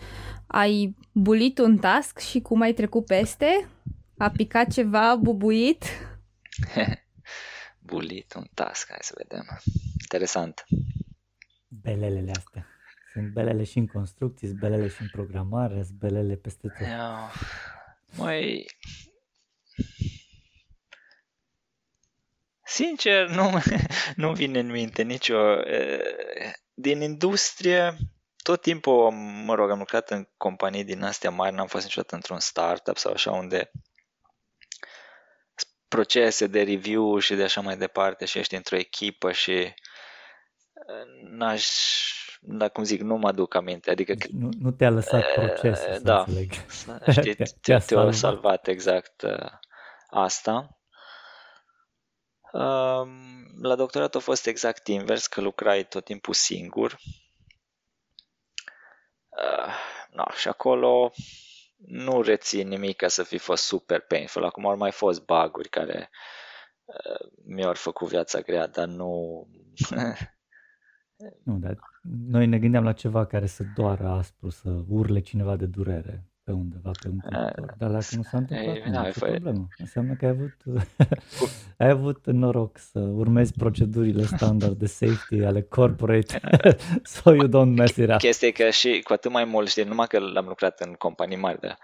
ai 0.47 0.97
bulit 1.13 1.59
un 1.59 1.79
task 1.79 2.19
și 2.19 2.41
cum 2.41 2.61
ai 2.61 2.73
trecut 2.73 3.07
peste? 3.07 3.69
A 4.19 4.31
picat 4.31 4.73
ceva 4.73 5.17
bubuit? 5.17 5.85
bulit 7.91 8.35
un 8.37 8.47
task, 8.55 8.89
hai 8.89 8.99
să 9.01 9.15
vedem. 9.17 9.61
Interesant. 10.01 10.65
Belelele 11.69 12.31
astea. 12.31 12.67
Sunt 13.17 13.33
belele 13.33 13.65
și 13.65 13.79
în 13.79 13.87
construcții, 13.87 14.47
sunt 14.47 14.61
belele 14.61 14.89
și 14.89 15.03
în 15.03 15.09
programare, 15.13 15.83
sunt 15.83 15.99
belele 15.99 16.35
peste 16.35 16.69
tot. 16.69 16.87
Mai 18.17 18.67
Sincer, 22.65 23.29
nu, 23.29 23.63
nu 24.23 24.33
vine 24.33 24.59
în 24.59 24.71
minte 24.71 25.03
nicio... 25.03 25.57
Din 26.75 27.01
industrie, 27.01 27.97
tot 28.43 28.61
timpul, 28.61 29.11
mă 29.45 29.55
rog, 29.55 29.71
am 29.71 29.79
lucrat 29.79 30.11
în 30.11 30.29
companii 30.37 30.85
din 30.85 31.03
astea 31.03 31.31
mari, 31.31 31.55
n-am 31.55 31.67
fost 31.67 31.85
niciodată 31.85 32.15
într-un 32.15 32.41
startup 32.41 32.97
sau 32.97 33.13
așa 33.13 33.31
unde 33.31 33.71
procese 35.89 36.47
de 36.47 36.63
review 36.63 37.19
și 37.19 37.35
de 37.35 37.43
așa 37.43 37.61
mai 37.61 37.77
departe 37.77 38.25
și 38.25 38.39
ești 38.39 38.55
într-o 38.55 38.77
echipă 38.77 39.33
și 39.33 39.75
n-aș, 41.23 41.67
da, 42.41 42.69
cum 42.69 42.85
zic, 42.85 43.01
nu 43.01 43.17
mă 43.17 43.29
aduc 43.29 43.55
aminte. 43.55 43.91
Adică, 43.91 44.15
deci 44.15 44.31
nu, 44.31 44.49
nu 44.59 44.71
te-a 44.71 44.91
lăsat 44.91 45.25
procesul, 45.35 45.99
da, 46.03 46.25
să 46.25 46.31
înțeleg. 46.31 46.53
Știi, 47.21 47.35
te, 47.45 47.45
te-a 47.61 47.79
salvat. 47.79 48.15
salvat 48.15 48.67
exact 48.67 49.25
asta. 50.11 50.79
La 53.61 53.75
doctorat 53.77 54.15
a 54.15 54.19
fost 54.19 54.47
exact 54.47 54.87
invers, 54.87 55.27
că 55.27 55.41
lucrai 55.41 55.85
tot 55.85 56.05
timpul 56.05 56.35
singur. 56.35 56.99
No, 60.11 60.25
și 60.37 60.49
acolo 60.49 61.13
nu 61.77 62.23
rețin 62.23 62.69
nimic 62.69 62.97
ca 62.97 63.09
să 63.09 63.23
fi 63.23 63.39
fost 63.39 63.65
super 63.65 64.01
painful. 64.01 64.45
Acum 64.45 64.67
au 64.67 64.77
mai 64.77 64.93
fost 64.93 65.25
baguri 65.25 65.69
care 65.69 66.11
mi-au 67.45 67.75
făcut 67.75 68.09
viața 68.09 68.41
grea, 68.41 68.67
dar 68.67 68.87
nu... 68.87 69.43
nu, 71.45 71.59
dar 71.59 71.77
noi 72.29 72.47
ne 72.47 72.59
gândeam 72.59 72.85
la 72.85 72.93
ceva 72.93 73.27
care 73.27 73.47
să 73.47 73.63
doară 73.75 74.09
aspru, 74.09 74.49
să 74.51 74.83
urle 74.89 75.21
cineva 75.21 75.57
de 75.57 75.67
durere 75.67 76.25
pe 76.47 76.53
undeva, 76.53 76.91
pe 77.03 77.09
un 77.09 77.19
conductor. 77.19 77.75
Dar 77.79 77.91
dacă 77.91 78.07
nu 78.11 78.23
s-a 78.23 78.37
întâmplat, 78.37 78.87
nu 78.87 79.07
e 79.07 79.11
problemă. 79.11 79.69
Înseamnă 79.79 80.15
că 80.15 80.25
ai 80.25 80.31
avut, 80.31 80.55
ai 81.83 81.89
avut 81.89 82.27
noroc 82.27 82.79
să 82.79 82.99
urmezi 82.99 83.53
procedurile 83.53 84.25
standard 84.25 84.79
de 84.79 84.87
safety 84.87 85.45
ale 85.45 85.63
corporate 85.63 86.41
so 87.15 87.35
you 87.35 87.49
don't 87.49 87.77
mess 87.77 87.97
it 87.97 88.09
up. 88.09 88.17
Chestia 88.17 88.49
e 88.49 88.51
că 88.51 88.71
și 88.71 89.01
cu 89.05 89.13
atât 89.13 89.31
mai 89.31 89.45
mult, 89.45 89.69
știi, 89.69 89.85
numai 89.85 90.07
că 90.07 90.19
l-am 90.19 90.47
lucrat 90.47 90.81
în 90.81 90.93
companii 90.93 91.37
mari 91.37 91.61
de 91.61 91.77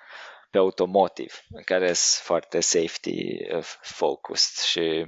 pe 0.50 0.58
automotive, 0.58 1.32
în 1.50 1.62
care 1.64 1.86
sunt 1.86 2.24
foarte 2.24 2.60
safety 2.60 3.16
uh, 3.56 3.62
focused 3.80 4.64
și 4.64 5.06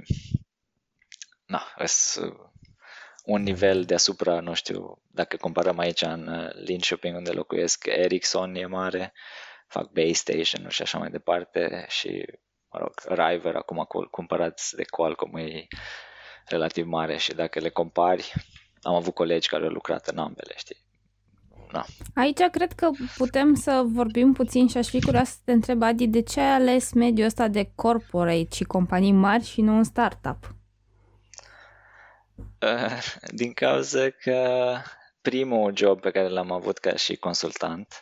na, 1.45 1.61
sunt 1.85 2.33
un 3.25 3.41
nivel 3.41 3.83
deasupra, 3.83 4.39
nu 4.39 4.53
știu, 4.53 5.01
dacă 5.11 5.37
comparăm 5.37 5.79
aici 5.79 6.01
în 6.01 6.27
uh, 6.27 6.49
Linköping 6.53 7.15
unde 7.15 7.31
locuiesc, 7.31 7.85
Ericsson 7.85 8.55
e 8.55 8.65
mare, 8.65 9.13
fac 9.67 9.91
base 9.91 10.13
station 10.13 10.69
și 10.69 10.81
așa 10.81 10.97
mai 10.97 11.09
departe 11.09 11.85
și, 11.87 12.25
mă 12.71 12.79
rog, 12.79 12.93
River 13.07 13.55
acum 13.55 13.87
cumpărați 14.11 14.75
de 14.75 14.83
Qualcomm 14.83 15.35
e 15.35 15.67
relativ 16.45 16.85
mare 16.85 17.17
și 17.17 17.33
dacă 17.33 17.59
le 17.59 17.69
compari, 17.69 18.33
am 18.81 18.93
avut 18.93 19.13
colegi 19.13 19.47
care 19.47 19.63
au 19.63 19.69
lucrat 19.69 20.07
în 20.07 20.17
ambele, 20.17 20.53
știi? 20.55 20.83
Da. 21.71 21.85
Aici 22.13 22.41
cred 22.51 22.71
că 22.71 22.89
putem 23.17 23.53
să 23.53 23.83
vorbim 23.85 24.33
puțin 24.33 24.67
și 24.67 24.77
aș 24.77 24.87
fi 24.87 25.01
curioasă 25.01 25.31
să 25.31 25.39
te 25.45 25.51
întreb, 25.51 25.81
Adi, 25.81 26.07
de 26.07 26.21
ce 26.21 26.39
ai 26.39 26.53
ales 26.53 26.93
mediul 26.93 27.27
ăsta 27.27 27.47
de 27.47 27.71
corporate 27.75 28.47
și 28.51 28.63
companii 28.63 29.11
mari 29.11 29.43
și 29.43 29.61
nu 29.61 29.75
un 29.75 29.83
startup? 29.83 30.55
Din 33.41 33.53
cauza 33.53 34.09
că 34.09 34.71
primul 35.21 35.75
job 35.75 36.01
pe 36.01 36.11
care 36.11 36.27
l-am 36.27 36.51
avut 36.51 36.77
ca 36.77 36.95
și 36.95 37.15
consultant, 37.15 37.99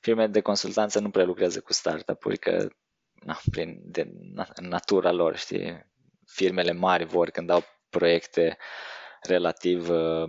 firmele 0.00 0.28
de 0.28 0.40
consultanță 0.40 1.00
nu 1.00 1.10
prea 1.10 1.24
lucrează 1.24 1.60
cu 1.60 1.72
startup-uri, 1.72 2.38
că 2.38 2.68
na, 3.24 3.38
prin 3.50 3.80
de 3.84 4.12
natura 4.60 5.12
lor, 5.12 5.36
știi, 5.36 5.86
firmele 6.26 6.72
mari 6.72 7.04
vor 7.04 7.30
când 7.30 7.50
au 7.50 7.62
proiecte 7.90 8.56
relativ 9.20 9.88
uh, 9.88 10.28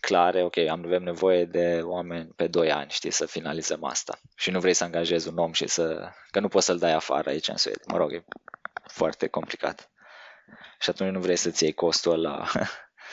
clare, 0.00 0.44
ok, 0.44 0.56
am 0.56 0.84
avem 0.84 1.02
nevoie 1.02 1.44
de 1.44 1.80
oameni 1.82 2.32
pe 2.36 2.46
2 2.46 2.70
ani, 2.70 2.90
știi, 2.90 3.10
să 3.10 3.26
finalizăm 3.26 3.84
asta. 3.84 4.20
Și 4.36 4.50
nu 4.50 4.60
vrei 4.60 4.74
să 4.74 4.84
angajezi 4.84 5.28
un 5.28 5.38
om 5.38 5.52
și 5.52 5.68
să... 5.68 6.10
că 6.30 6.40
nu 6.40 6.48
poți 6.48 6.66
să-l 6.66 6.78
dai 6.78 6.92
afară 6.92 7.28
aici 7.28 7.48
în 7.48 7.56
Suedia. 7.56 7.84
Mă 7.86 7.96
rog, 7.96 8.12
e 8.12 8.24
foarte 8.86 9.26
complicat 9.26 9.90
și 10.78 10.90
atunci 10.90 11.12
nu 11.12 11.20
vrei 11.20 11.36
să-ți 11.36 11.62
iei 11.62 11.72
costul 11.72 12.12
ăla 12.12 12.46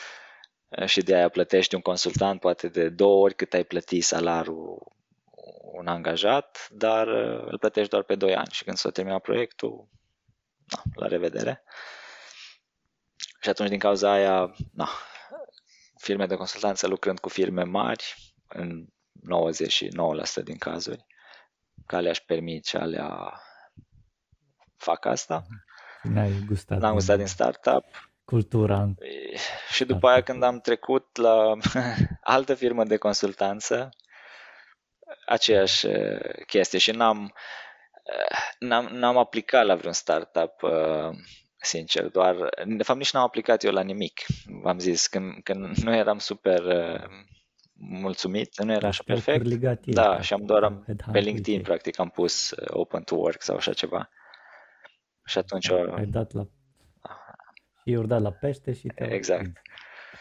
și 0.92 1.02
de 1.02 1.14
aia 1.14 1.28
plătești 1.28 1.74
un 1.74 1.80
consultant 1.80 2.40
poate 2.40 2.68
de 2.68 2.88
două 2.88 3.22
ori 3.22 3.34
cât 3.34 3.54
ai 3.54 3.64
plăti 3.64 4.00
salariul 4.00 4.94
un 5.76 5.86
angajat, 5.86 6.68
dar 6.70 7.06
uh, 7.06 7.46
îl 7.50 7.58
plătești 7.58 7.90
doar 7.90 8.02
pe 8.02 8.14
2 8.14 8.34
ani 8.34 8.50
și 8.50 8.64
când 8.64 8.76
s-a 8.76 8.90
terminat 8.90 9.22
proiectul, 9.22 9.88
na, 10.66 10.82
la 10.94 11.06
revedere. 11.06 11.62
Și 13.40 13.48
atunci 13.48 13.68
din 13.68 13.78
cauza 13.78 14.10
aia, 14.10 14.54
na, 14.72 14.88
firme 15.98 16.26
de 16.26 16.34
consultanță 16.34 16.86
lucrând 16.86 17.18
cu 17.18 17.28
firme 17.28 17.62
mari, 17.62 18.34
în 18.48 18.86
99% 20.40 20.42
din 20.44 20.56
cazuri, 20.58 21.06
că 21.86 21.96
alea 21.96 22.10
își 22.10 22.24
permit 22.24 22.64
și 22.64 22.76
alea 22.76 23.40
fac 24.76 25.04
asta. 25.04 25.46
N-ai 26.12 26.44
gustat. 26.46 26.78
N-am 26.78 26.92
gustat 26.92 27.16
din 27.16 27.26
startup. 27.26 27.84
Cultura. 28.24 28.94
Și 29.72 29.84
după 29.84 30.08
aia 30.08 30.22
când 30.22 30.42
am 30.42 30.60
trecut 30.60 31.16
la 31.16 31.52
altă 32.20 32.54
firmă 32.54 32.84
de 32.84 32.96
consultanță, 32.96 33.88
aceeași 35.26 35.86
uh, 35.86 36.44
chestie 36.46 36.78
și 36.78 36.90
n-am, 36.90 37.22
uh, 37.22 38.38
n-am, 38.58 38.84
n-am 38.84 39.16
aplicat 39.16 39.66
la 39.66 39.74
vreun 39.74 39.92
startup 39.92 40.62
uh, 40.62 41.16
sincer, 41.56 42.08
doar, 42.08 42.36
de 42.66 42.82
fapt 42.82 42.98
nici 42.98 43.12
n-am 43.12 43.22
aplicat 43.22 43.64
eu 43.64 43.72
la 43.72 43.82
nimic. 43.82 44.20
V-am 44.62 44.78
zis, 44.78 45.06
când, 45.06 45.42
când 45.42 45.76
nu 45.76 45.94
eram 45.94 46.18
super 46.18 46.62
mulțumit, 47.78 48.62
nu 48.62 48.72
era 48.72 48.88
așa 48.88 49.02
perfect. 49.06 49.44
Da, 49.84 50.20
și 50.20 50.32
am 50.32 50.44
doar 50.44 50.62
am, 50.62 50.86
pe 51.12 51.18
LinkedIn 51.18 51.62
practic 51.62 51.98
am 51.98 52.08
pus 52.08 52.54
open 52.66 53.02
to 53.02 53.14
work 53.14 53.42
sau 53.42 53.56
așa 53.56 53.72
ceva. 53.72 54.08
Și 55.26 55.38
atunci... 55.38 55.68
O... 55.68 55.92
Ai 55.94 56.06
dat 56.06 56.32
la... 56.32 56.46
Și 57.82 57.92
eu 57.92 58.06
dat 58.06 58.20
la 58.20 58.32
pește 58.32 58.72
și 58.72 58.88
te 58.88 59.04
Exact. 59.04 59.62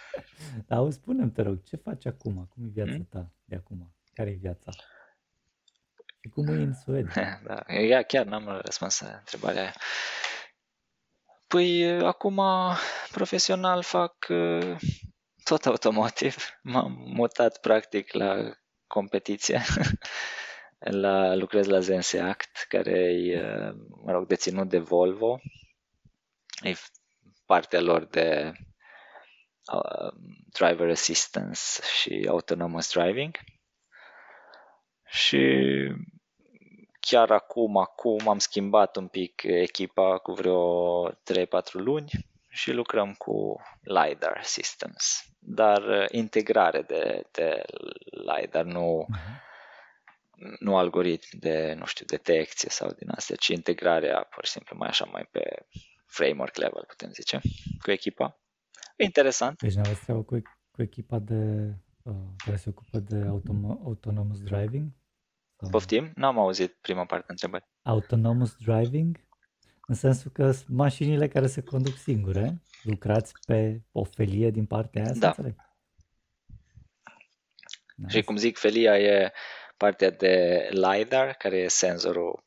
Dar 0.67 0.77
auzi, 0.77 0.97
spune 0.97 1.27
te 1.27 1.41
rog, 1.41 1.63
ce 1.63 1.75
faci 1.75 2.05
acum? 2.05 2.49
Cum 2.53 2.63
e 2.63 2.69
viața 2.73 2.91
hmm? 2.91 3.07
ta 3.09 3.31
de 3.45 3.55
acum? 3.55 3.93
Care 4.13 4.29
e 4.29 4.33
viața? 4.33 4.71
Și 6.21 6.29
cum 6.29 6.47
e 6.47 6.51
în 6.51 6.73
Suedia? 6.83 7.41
Da, 7.43 7.63
eu 7.67 8.03
chiar 8.07 8.25
n-am 8.25 8.61
răspuns 8.63 8.99
la 8.99 9.15
întrebarea 9.17 9.61
aia. 9.61 9.73
Păi, 11.47 11.99
acum, 12.01 12.41
profesional, 13.11 13.81
fac 13.83 14.15
uh, 14.29 14.77
tot 15.43 15.65
automotive. 15.65 16.35
M-am 16.61 17.03
mutat, 17.05 17.59
practic, 17.59 18.13
la 18.13 18.57
competiție. 18.87 19.61
la, 20.91 21.35
lucrez 21.35 21.67
la 21.67 21.79
Zenseact, 21.79 22.65
care 22.69 22.99
e, 23.13 23.41
mă 24.03 24.11
rog, 24.11 24.27
deținut 24.27 24.69
de 24.69 24.79
Volvo. 24.79 25.39
E 26.61 26.73
partea 27.45 27.81
lor 27.81 28.05
de 28.05 28.51
uh, 29.73 30.13
driver 30.53 30.89
assistance 30.89 31.61
și 31.99 32.25
autonomous 32.29 32.93
driving. 32.93 33.37
Și 35.05 35.63
chiar 36.99 37.31
acum, 37.31 37.77
acum 37.77 38.27
am 38.27 38.37
schimbat 38.37 38.95
un 38.95 39.07
pic 39.07 39.43
echipa 39.43 40.17
cu 40.17 40.31
vreo 40.31 41.11
3-4 41.11 41.13
luni 41.71 42.09
și 42.49 42.71
lucrăm 42.71 43.13
cu 43.13 43.61
LiDAR 43.81 44.43
systems, 44.43 45.23
dar 45.39 45.87
uh, 45.87 46.05
integrare 46.11 46.81
de, 46.81 47.27
de 47.31 47.63
LiDAR, 48.11 48.63
nu, 48.63 49.05
uh-huh. 49.09 49.54
Nu 50.59 50.77
algoritmi 50.77 51.39
de, 51.39 51.75
nu 51.77 51.85
știu, 51.85 52.05
detecție 52.05 52.69
sau 52.69 52.91
din 52.91 53.09
astea, 53.09 53.35
ci 53.35 53.47
integrarea 53.47 54.23
pur 54.23 54.45
și 54.45 54.51
simplu 54.51 54.77
mai 54.77 54.87
așa, 54.87 55.05
mai 55.05 55.27
pe 55.31 55.65
framework 56.05 56.55
level, 56.55 56.83
putem 56.87 57.09
zice, 57.11 57.41
cu 57.81 57.91
echipa. 57.91 58.39
Interesant. 58.97 59.61
Deci 59.61 59.73
ne-aveți 59.73 60.01
treabă 60.03 60.23
cu, 60.23 60.41
cu 60.71 60.81
echipa 60.81 61.19
de, 61.19 61.73
uh, 62.03 62.13
care 62.45 62.55
se 62.55 62.69
ocupă 62.69 62.99
de 62.99 63.15
autom- 63.15 63.79
autonomous 63.83 64.39
driving? 64.39 64.91
Sau... 65.59 65.69
Poftim? 65.69 66.11
N-am 66.15 66.39
auzit 66.39 66.73
prima 66.81 67.05
parte 67.05 67.25
întrebării. 67.27 67.67
Autonomous 67.81 68.55
driving? 68.55 69.23
În 69.87 69.95
sensul 69.95 70.31
că 70.31 70.53
mașinile 70.67 71.27
care 71.27 71.47
se 71.47 71.61
conduc 71.61 71.95
singure, 71.95 72.61
lucrați 72.83 73.33
pe 73.47 73.81
o 73.91 74.03
felie 74.03 74.49
din 74.49 74.65
partea 74.65 75.03
aia, 75.03 75.13
da. 75.13 75.35
Nice. 77.95 78.17
Și 78.17 78.23
cum 78.23 78.35
zic, 78.35 78.57
felia 78.57 78.99
e 78.99 79.31
partea 79.77 80.09
de 80.09 80.67
LiDAR, 80.71 81.33
care 81.33 81.57
e 81.57 81.67
senzorul 81.67 82.43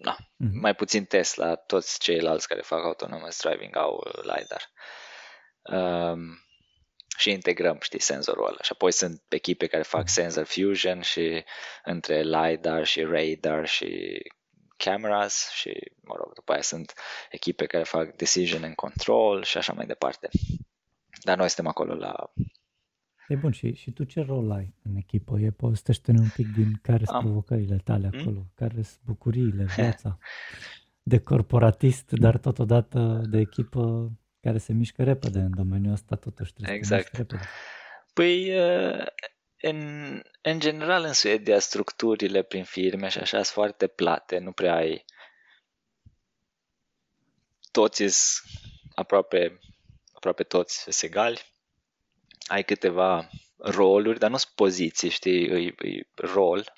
na, 0.00 0.16
mm-hmm. 0.16 0.52
mai 0.60 0.74
puțin 0.74 1.04
Tesla, 1.04 1.54
toți 1.54 1.98
ceilalți 1.98 2.48
care 2.48 2.60
fac 2.60 2.84
autonomous 2.84 3.40
driving 3.42 3.76
au 3.76 4.06
LiDAR. 4.22 4.70
Um, 5.62 6.42
și 7.18 7.30
integrăm, 7.30 7.78
știi, 7.80 8.00
senzorul 8.00 8.46
ăla. 8.46 8.56
Și 8.62 8.72
apoi 8.72 8.92
sunt 8.92 9.22
echipe 9.28 9.66
care 9.66 9.82
fac 9.82 10.02
mhm. 10.02 10.10
sensor 10.10 10.44
fusion 10.44 11.00
și 11.00 11.44
între 11.84 12.22
LiDAR 12.22 12.84
și 12.84 13.02
radar 13.02 13.66
și 13.66 14.20
cameras 14.76 15.50
și, 15.50 15.92
mă 16.02 16.14
rog, 16.16 16.34
după 16.34 16.52
aia 16.52 16.62
sunt 16.62 16.94
echipe 17.30 17.66
care 17.66 17.84
fac 17.84 18.16
decision 18.16 18.64
and 18.64 18.74
control 18.74 19.42
și 19.42 19.56
așa 19.58 19.72
mai 19.72 19.86
departe. 19.86 20.28
Dar 21.22 21.36
noi 21.36 21.48
suntem 21.48 21.66
acolo 21.66 21.94
la... 21.94 22.32
E 23.28 23.34
bun, 23.34 23.50
și, 23.50 23.74
și 23.74 23.90
tu 23.90 24.04
ce 24.04 24.20
rol 24.20 24.50
ai 24.50 24.74
în 24.82 24.96
echipă? 24.96 25.38
E, 25.38 25.50
povestește-ne 25.50 26.20
un 26.20 26.28
pic 26.34 26.52
din 26.54 26.78
care 26.82 27.04
sunt 27.04 27.18
provocările 27.18 27.76
tale 27.84 28.08
hmm? 28.08 28.20
acolo, 28.20 28.38
mm? 28.38 28.52
care 28.54 28.82
sunt 28.82 29.00
bucuriile, 29.04 29.64
viața 29.76 30.18
de 31.02 31.18
corporatist, 31.18 32.10
dar 32.10 32.38
totodată 32.38 33.22
de 33.30 33.38
echipă 33.38 34.12
care 34.40 34.58
se 34.58 34.72
mișcă 34.72 35.02
repede 35.02 35.38
în 35.38 35.54
domeniul 35.54 35.92
ăsta, 35.92 36.16
totuși 36.16 36.52
trebuie 36.52 36.76
exact. 36.76 37.02
să 37.02 37.10
repede. 37.16 37.42
Păi, 38.12 38.52
în, 39.60 40.22
în 40.42 40.58
general 40.58 41.04
în 41.04 41.12
Suedia 41.12 41.58
structurile 41.58 42.42
prin 42.42 42.64
firme 42.64 43.08
și 43.08 43.18
așa 43.18 43.36
sunt 43.42 43.46
foarte 43.46 43.86
plate, 43.86 44.38
nu 44.38 44.52
prea 44.52 44.74
ai 44.74 45.04
toți 47.70 48.04
aproape, 48.94 49.58
aproape 50.12 50.42
toți 50.42 50.78
sunt 50.78 51.10
egali. 51.10 51.40
Ai 52.48 52.64
câteva 52.64 53.28
roluri, 53.56 54.18
dar 54.18 54.30
nu 54.30 54.36
sunt 54.36 54.52
poziții, 54.54 55.08
știi, 55.08 55.46
e, 55.46 55.74
e 55.88 56.06
rol. 56.14 56.72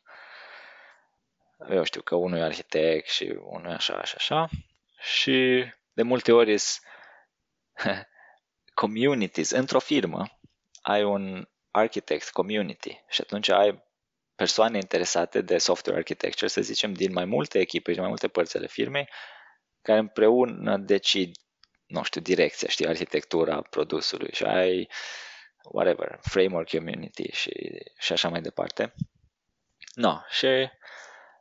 Eu 1.69 1.85
știu 1.85 2.03
că 2.03 2.15
unul 2.15 2.39
e 2.39 2.43
arhitect 2.43 3.09
și 3.09 3.39
unul 3.41 3.71
e 3.71 3.75
așa 3.75 4.05
și 4.05 4.15
așa. 4.17 4.49
Și 5.01 5.65
de 5.93 6.03
multe 6.03 6.33
ori 6.33 6.59
sunt 6.59 6.87
communities. 8.83 9.51
Într-o 9.51 9.79
firmă 9.79 10.41
ai 10.83 11.03
un 11.03 11.49
architect 11.71 12.31
community 12.31 13.05
și 13.09 13.21
atunci 13.21 13.49
ai 13.49 13.85
persoane 14.35 14.79
interesate 14.79 15.41
de 15.41 15.59
software 15.59 15.99
architecture, 15.99 16.47
să 16.47 16.61
zicem, 16.61 16.93
din 16.93 17.13
mai 17.13 17.25
multe 17.25 17.59
echipe, 17.59 17.91
din 17.91 18.01
mai 18.01 18.09
multe 18.09 18.29
părți 18.29 18.57
ale 18.57 18.67
firmei, 18.67 19.09
care 19.83 19.99
împreună 19.99 20.77
decid, 20.77 21.37
nu 21.87 22.03
știu, 22.03 22.21
direcția, 22.21 22.69
știi, 22.69 22.87
arhitectura 22.87 23.63
produsului 23.63 24.31
și 24.33 24.45
ai 24.45 24.89
whatever, 25.65 26.19
framework 26.23 26.71
community 26.71 27.31
și, 27.33 27.83
și 27.99 28.13
așa 28.13 28.29
mai 28.29 28.41
departe. 28.41 28.95
No, 29.95 30.19
și 30.29 30.47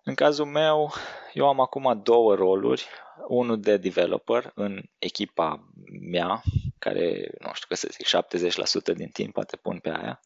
în 0.04 0.16
cazul 0.16 0.46
meu, 0.46 0.94
eu 1.34 1.48
am 1.48 1.60
acum 1.60 2.02
două 2.04 2.36
roluri, 2.36 2.88
unul 3.28 3.60
de 3.60 3.78
developer 3.78 4.52
în 4.56 4.84
echipa 4.98 5.70
mea, 6.12 6.42
care, 6.80 7.32
nu 7.40 7.52
știu, 7.54 7.68
că 7.68 7.76
să 7.76 7.88
zic, 7.92 8.08
70% 8.94 8.96
din 8.96 9.10
timp 9.10 9.34
poate 9.34 9.56
pun 9.56 9.80
pe 9.80 9.90
aia. 9.90 10.20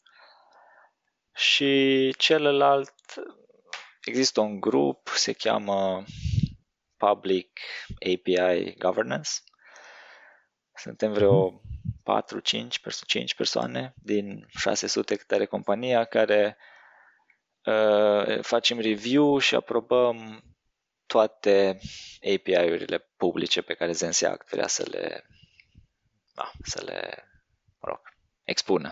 Și 1.36 2.14
celălalt, 2.18 2.94
există 4.04 4.41
un 4.41 4.60
grup, 4.60 5.08
se 5.08 5.34
cheamă 5.34 6.04
Public 6.98 7.60
API 7.94 8.76
Governance. 8.78 9.30
Suntem 10.76 11.14
vreo 11.14 11.62
4-5 12.04 12.82
perso- 12.82 13.06
5 13.06 13.36
persoane 13.36 13.93
din 13.95 14.45
600 14.47 15.16
câte 15.16 15.36
are 15.36 15.45
compania 15.45 16.04
care 16.04 16.58
uh, 17.66 18.41
facem 18.41 18.80
review 18.80 19.38
și 19.38 19.56
aprobăm 19.56 20.43
toate 21.06 21.80
API-urile 22.34 23.08
publice 23.18 23.62
pe 23.62 23.74
care 23.74 23.91
Zenseact 23.91 24.49
vrea 24.49 24.68
să 24.68 24.88
le, 24.91 25.26
da, 26.36 26.51
să 26.64 26.82
le 26.86 27.24
mă 27.80 27.88
rog, 27.88 27.99
expună. 28.43 28.91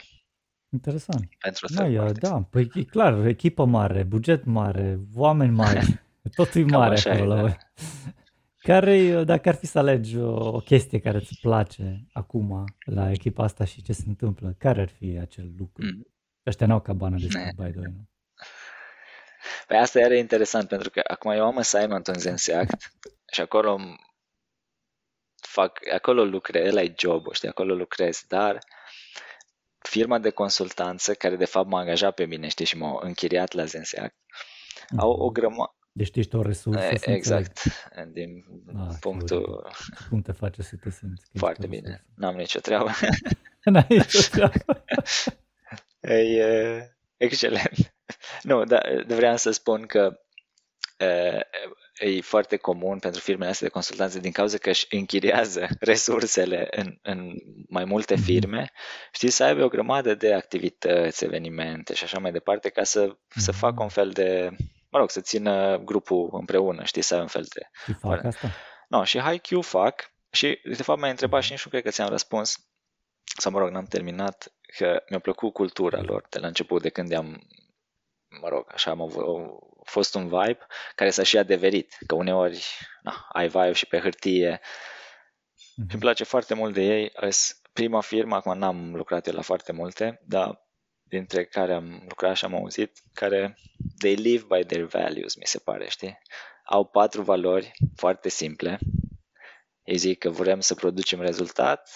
Interesant. 0.69 1.29
Pentru 1.39 1.65
da, 1.73 1.87
ia, 1.87 2.11
da, 2.11 2.47
păi 2.49 2.71
e 2.73 2.83
clar, 2.83 3.25
echipă 3.25 3.65
mare, 3.65 4.03
buget 4.03 4.45
mare, 4.45 4.99
oameni 5.15 5.51
mari, 5.51 6.01
totul 6.35 6.61
e 6.61 6.63
mare 6.63 6.99
acolo. 7.09 7.37
E, 7.37 7.41
da. 7.41 7.57
Care, 8.61 9.23
dacă 9.23 9.49
ar 9.49 9.55
fi 9.55 9.65
să 9.65 9.79
alegi 9.79 10.17
o, 10.17 10.55
o 10.55 10.59
chestie 10.59 10.99
care 10.99 11.17
îți 11.17 11.39
place 11.41 12.05
acum 12.13 12.65
la 12.85 13.11
echipa 13.11 13.43
asta 13.43 13.65
și 13.65 13.81
ce 13.81 13.93
se 13.93 14.03
întâmplă, 14.07 14.55
care 14.57 14.81
ar 14.81 14.89
fi 14.89 15.17
acel 15.21 15.51
lucru? 15.57 15.85
Mm. 15.85 16.05
Ăștia 16.45 16.67
n-au 16.67 16.81
cabana 16.81 17.17
de 17.17 17.27
scut, 17.29 17.55
by 17.55 17.71
the 17.71 17.79
way, 17.79 17.91
nu? 17.91 18.09
Păi 19.67 19.77
asta 19.77 19.99
era 19.99 20.15
interesant, 20.15 20.67
pentru 20.67 20.89
că 20.89 21.01
acum 21.07 21.31
eu 21.31 21.45
am 21.45 21.57
assignment 21.57 22.07
în 22.07 22.19
Zenseact 22.19 22.93
și 23.31 23.41
acolo 23.41 23.79
fac, 25.35 25.79
acolo 25.93 26.23
lucrez, 26.23 26.67
ăla 26.67 26.81
e 26.81 26.93
job 26.97 27.33
știi, 27.33 27.47
acolo 27.47 27.73
lucrez, 27.73 28.23
dar 28.27 28.59
firma 29.79 30.19
de 30.19 30.29
consultanță, 30.29 31.13
care 31.13 31.35
de 31.35 31.45
fapt 31.45 31.67
m-a 31.67 31.79
angajat 31.79 32.13
pe 32.13 32.25
mine, 32.25 32.47
știi, 32.47 32.65
și 32.65 32.77
m-a 32.77 32.99
închiriat 33.01 33.51
la 33.51 33.65
Zenseact, 33.65 34.15
mm-hmm. 34.15 34.97
au 34.97 35.11
o 35.11 35.29
grămadă, 35.29 35.75
deci 35.91 36.15
ești 36.15 36.35
o 36.35 36.41
resursă. 36.41 37.11
Exact. 37.11 37.61
Din 38.11 38.45
ah, 38.75 38.95
punctul... 38.99 39.71
Cum 40.09 40.21
te 40.21 40.31
face 40.31 40.61
să 40.61 40.75
te 40.75 40.89
simți? 40.89 41.25
Foarte 41.33 41.67
bine. 41.67 42.05
N-am 42.15 42.35
nicio 42.35 42.59
treabă. 42.59 42.89
N-ai 43.63 43.85
nicio 43.89 44.19
treabă. 44.31 44.83
e, 46.01 46.95
excelent. 47.17 47.93
Nu, 48.41 48.63
dar 48.63 49.03
vreau 49.07 49.37
să 49.37 49.51
spun 49.51 49.85
că 49.85 50.19
e 51.99 52.21
foarte 52.21 52.57
comun 52.57 52.99
pentru 52.99 53.21
firmele 53.21 53.49
astea 53.49 53.67
de 53.67 53.73
consultanță 53.73 54.19
din 54.19 54.31
cauza 54.31 54.57
că 54.57 54.69
își 54.69 54.87
închiriază 54.89 55.67
resursele 55.79 56.67
în, 56.71 56.97
în 57.01 57.33
mai 57.67 57.85
multe 57.85 58.13
mhm. 58.13 58.23
firme, 58.23 58.71
știi, 59.11 59.29
să 59.29 59.43
aibă 59.43 59.63
o 59.63 59.67
grămadă 59.67 60.15
de 60.15 60.33
activități, 60.33 61.23
evenimente 61.23 61.93
și 61.93 62.03
așa 62.03 62.19
mai 62.19 62.31
departe 62.31 62.69
ca 62.69 62.83
să, 62.83 63.17
să 63.27 63.51
facă 63.51 63.83
un 63.83 63.89
fel 63.89 64.09
de, 64.09 64.55
mă 64.91 64.99
rog, 64.99 65.09
să 65.09 65.21
țină 65.21 65.77
grupul 65.77 66.29
împreună, 66.31 66.83
știi, 66.83 67.01
să 67.01 67.15
ai 67.15 67.21
un 67.21 67.27
fel 67.27 67.45
de... 67.55 67.69
Și 67.85 67.93
fac 67.93 68.23
asta? 68.23 68.51
No, 68.87 69.03
și 69.03 69.19
HiQ 69.19 69.63
fac 69.63 70.11
și 70.31 70.59
de 70.63 70.83
fapt 70.83 70.99
m-ai 70.99 71.09
întrebat 71.09 71.43
și 71.43 71.51
nici 71.51 71.63
nu 71.65 71.71
cred 71.71 71.83
că 71.83 71.89
ți-am 71.89 72.09
răspuns 72.09 72.55
sau 73.37 73.51
mă 73.51 73.59
rog, 73.59 73.69
n-am 73.69 73.85
terminat, 73.85 74.53
că 74.77 75.03
mi-a 75.09 75.19
plăcut 75.19 75.53
cultura 75.53 76.01
lor 76.01 76.27
de 76.29 76.39
la 76.39 76.47
început, 76.47 76.81
de 76.81 76.89
când 76.89 77.13
am 77.13 77.47
mă 78.41 78.47
rog, 78.47 78.67
așa 78.73 78.91
am 78.91 79.01
a 79.01 79.07
fost 79.83 80.15
un 80.15 80.27
vibe 80.27 80.65
care 80.95 81.09
s-a 81.09 81.23
și 81.23 81.37
adeverit, 81.37 81.97
că 82.07 82.15
uneori 82.15 82.65
na, 83.01 83.27
ai 83.33 83.47
vibe 83.47 83.71
și 83.71 83.85
pe 83.85 83.99
hârtie 83.99 84.59
mm-hmm. 84.59 85.87
și 85.87 85.91
îmi 85.91 86.01
place 86.01 86.23
foarte 86.23 86.53
mult 86.53 86.73
de 86.73 86.81
ei. 86.81 87.11
As 87.15 87.61
prima 87.73 88.01
firmă, 88.01 88.35
acum 88.35 88.57
n-am 88.57 88.95
lucrat 88.95 89.27
eu 89.27 89.33
la 89.33 89.41
foarte 89.41 89.71
multe, 89.71 90.21
dar 90.25 90.69
dintre 91.11 91.45
care 91.45 91.73
am 91.73 92.05
lucrat 92.07 92.35
și 92.35 92.45
am 92.45 92.55
auzit, 92.55 92.99
care 93.13 93.57
they 93.97 94.15
live 94.15 94.45
by 94.55 94.65
their 94.65 94.85
values, 94.85 95.35
mi 95.35 95.45
se 95.45 95.59
pare, 95.59 95.89
știi? 95.89 96.19
Au 96.65 96.85
patru 96.85 97.21
valori 97.21 97.71
foarte 97.95 98.29
simple. 98.29 98.79
Ei 99.83 99.97
zic 99.97 100.19
că 100.19 100.29
vrem 100.29 100.59
să 100.59 100.75
producem 100.75 101.21
rezultat, 101.21 101.89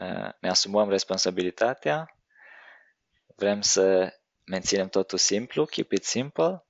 eh, 0.00 0.28
ne 0.40 0.48
asumăm 0.48 0.88
responsabilitatea, 0.88 2.16
vrem 3.36 3.60
să 3.60 4.14
menținem 4.44 4.88
totul 4.88 5.18
simplu, 5.18 5.64
keep 5.64 5.92
it 5.92 6.04
simple 6.04 6.64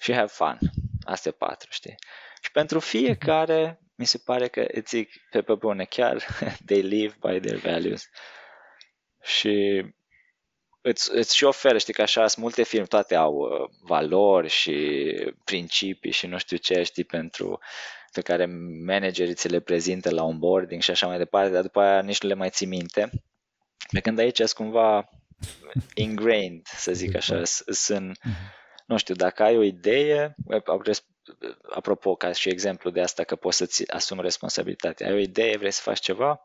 și 0.00 0.12
have 0.12 0.26
fun. 0.26 0.58
Astea 1.04 1.32
patru, 1.32 1.68
știi? 1.70 1.94
Și 2.42 2.50
pentru 2.50 2.78
fiecare 2.78 3.80
mi 3.94 4.04
se 4.04 4.18
pare 4.18 4.48
că 4.48 4.64
îți 4.72 4.96
zic 4.96 5.10
pe 5.30 5.42
pe 5.42 5.54
bune, 5.54 5.84
chiar 5.84 6.26
they 6.66 6.80
live 6.80 7.16
by 7.20 7.40
their 7.40 7.58
values. 7.58 8.08
Și 9.22 9.84
îți, 10.82 11.10
îți 11.14 11.36
și 11.36 11.44
oferă, 11.44 11.78
știi 11.78 11.92
că 11.92 12.02
așa 12.02 12.26
sunt 12.26 12.42
multe 12.42 12.62
filme, 12.62 12.86
toate 12.86 13.14
au 13.14 13.34
uh, 13.34 13.70
valori 13.82 14.48
și 14.48 15.04
principii 15.44 16.10
și 16.10 16.26
nu 16.26 16.38
știu 16.38 16.56
ce, 16.56 16.82
știi, 16.82 17.04
pentru 17.04 17.58
pe 18.12 18.20
care 18.20 18.46
managerii 18.84 19.34
ți 19.34 19.48
le 19.48 19.60
prezintă 19.60 20.10
la 20.10 20.24
onboarding 20.24 20.82
și 20.82 20.90
așa 20.90 21.06
mai 21.06 21.18
departe, 21.18 21.52
dar 21.52 21.62
după 21.62 21.80
aia 21.80 22.00
nici 22.00 22.22
nu 22.22 22.28
le 22.28 22.34
mai 22.34 22.50
ții 22.50 22.66
minte. 22.66 23.10
Pe 23.92 24.00
când 24.00 24.18
aici 24.18 24.36
sunt 24.36 24.50
cumva 24.50 25.08
ingrained, 25.94 26.66
să 26.66 26.92
zic 26.92 27.16
așa, 27.16 27.44
sunt, 27.44 28.24
mhm. 28.24 28.34
nu 28.86 28.96
știu, 28.96 29.14
dacă 29.14 29.42
ai 29.42 29.56
o 29.56 29.62
idee, 29.62 30.34
apropo, 31.70 32.14
ca 32.14 32.32
și 32.32 32.48
exemplu 32.48 32.90
de 32.90 33.00
asta 33.00 33.24
că 33.24 33.36
poți 33.36 33.56
să-ți 33.56 33.90
asumi 33.90 34.22
responsabilitatea, 34.22 35.06
ai 35.06 35.12
o 35.12 35.18
idee, 35.18 35.56
vrei 35.56 35.70
să 35.70 35.80
faci 35.82 36.00
ceva, 36.00 36.44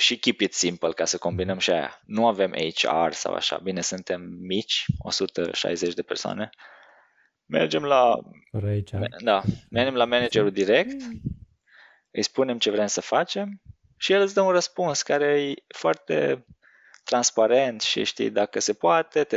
și 0.00 0.18
keep 0.18 0.40
it 0.40 0.54
simple 0.54 0.92
ca 0.92 1.04
să 1.04 1.18
combinăm 1.18 1.58
și 1.58 1.70
aia. 1.70 2.00
Nu 2.04 2.26
avem 2.26 2.52
HR 2.52 3.10
sau 3.10 3.34
așa, 3.34 3.58
bine, 3.58 3.80
suntem 3.80 4.20
mici, 4.22 4.84
160 4.98 5.94
de 5.94 6.02
persoane. 6.02 6.50
Mergem 7.46 7.84
la, 7.84 8.18
da, 9.22 9.42
mergem 9.70 9.94
la 9.94 10.04
managerul 10.04 10.50
direct, 10.50 11.02
îi 12.10 12.22
spunem 12.22 12.58
ce 12.58 12.70
vrem 12.70 12.86
să 12.86 13.00
facem 13.00 13.60
și 13.96 14.12
el 14.12 14.20
îți 14.20 14.34
dă 14.34 14.40
un 14.40 14.50
răspuns 14.50 15.02
care 15.02 15.42
e 15.42 15.54
foarte 15.66 16.44
transparent 17.04 17.80
și 17.80 18.04
știi 18.04 18.30
dacă 18.30 18.60
se 18.60 18.72
poate, 18.72 19.24
te, 19.24 19.36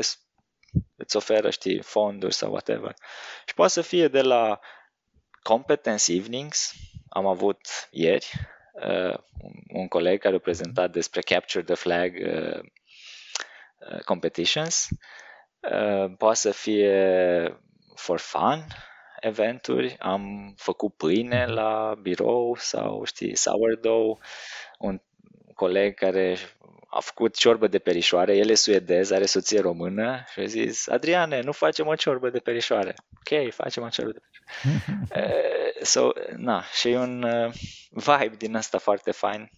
îți 0.96 1.16
oferă, 1.16 1.50
știi, 1.50 1.82
fonduri 1.82 2.34
sau 2.34 2.52
whatever. 2.52 2.94
Și 3.46 3.54
poate 3.54 3.72
să 3.72 3.82
fie 3.82 4.08
de 4.08 4.22
la 4.22 4.60
competence 5.42 6.14
evenings, 6.14 6.74
am 7.10 7.26
avut 7.26 7.60
ieri, 7.92 8.32
uh, 8.74 9.18
un 9.68 9.88
coleg 9.88 10.20
care 10.20 10.36
a 10.36 10.40
prezentat 10.40 10.92
despre 10.92 11.22
Capture 11.22 11.64
the 11.64 11.76
Flag 11.76 12.14
uh, 12.26 12.60
uh, 13.90 14.00
competitions, 14.06 14.88
uh, 15.72 16.14
poate 16.18 16.36
să 16.36 16.52
fie 16.52 17.58
for 17.96 18.20
fun, 18.20 18.66
eventuri, 19.20 19.96
am 20.00 20.54
făcut 20.58 20.94
pâine 20.94 21.46
la 21.46 21.96
birou 22.02 22.56
sau, 22.58 23.04
știi, 23.04 23.36
sourdough, 23.36 24.20
un 24.80 25.02
coleg 25.56 25.94
care 25.94 26.38
a 26.88 27.00
făcut 27.00 27.36
ciorbă 27.36 27.68
de 27.68 27.80
perișoare, 27.80 28.36
el 28.36 28.50
e 28.50 28.54
suedez, 28.54 29.12
are 29.12 29.26
soție 29.26 29.60
română 29.60 30.24
și 30.32 30.40
a 30.40 30.46
zis, 30.46 30.88
Adriane, 30.88 31.42
nu 31.42 31.52
facem 31.52 31.88
o 31.88 31.96
ciorbă 31.96 32.30
de 32.30 32.40
perișoare. 32.40 32.96
Ok, 33.14 33.54
facem 33.54 33.84
o 33.84 33.90
ciorbă 33.90 34.12
de 34.12 34.20
perișoare. 34.30 35.62
uh, 35.84 35.88
so, 35.88 36.10
na, 36.38 36.64
și 36.64 36.90
e 36.90 36.98
un 36.98 37.24
uh, 37.24 37.54
vibe 37.90 38.36
din 38.38 38.56
asta 38.56 38.78
foarte 38.78 39.12
fain. 39.12 39.50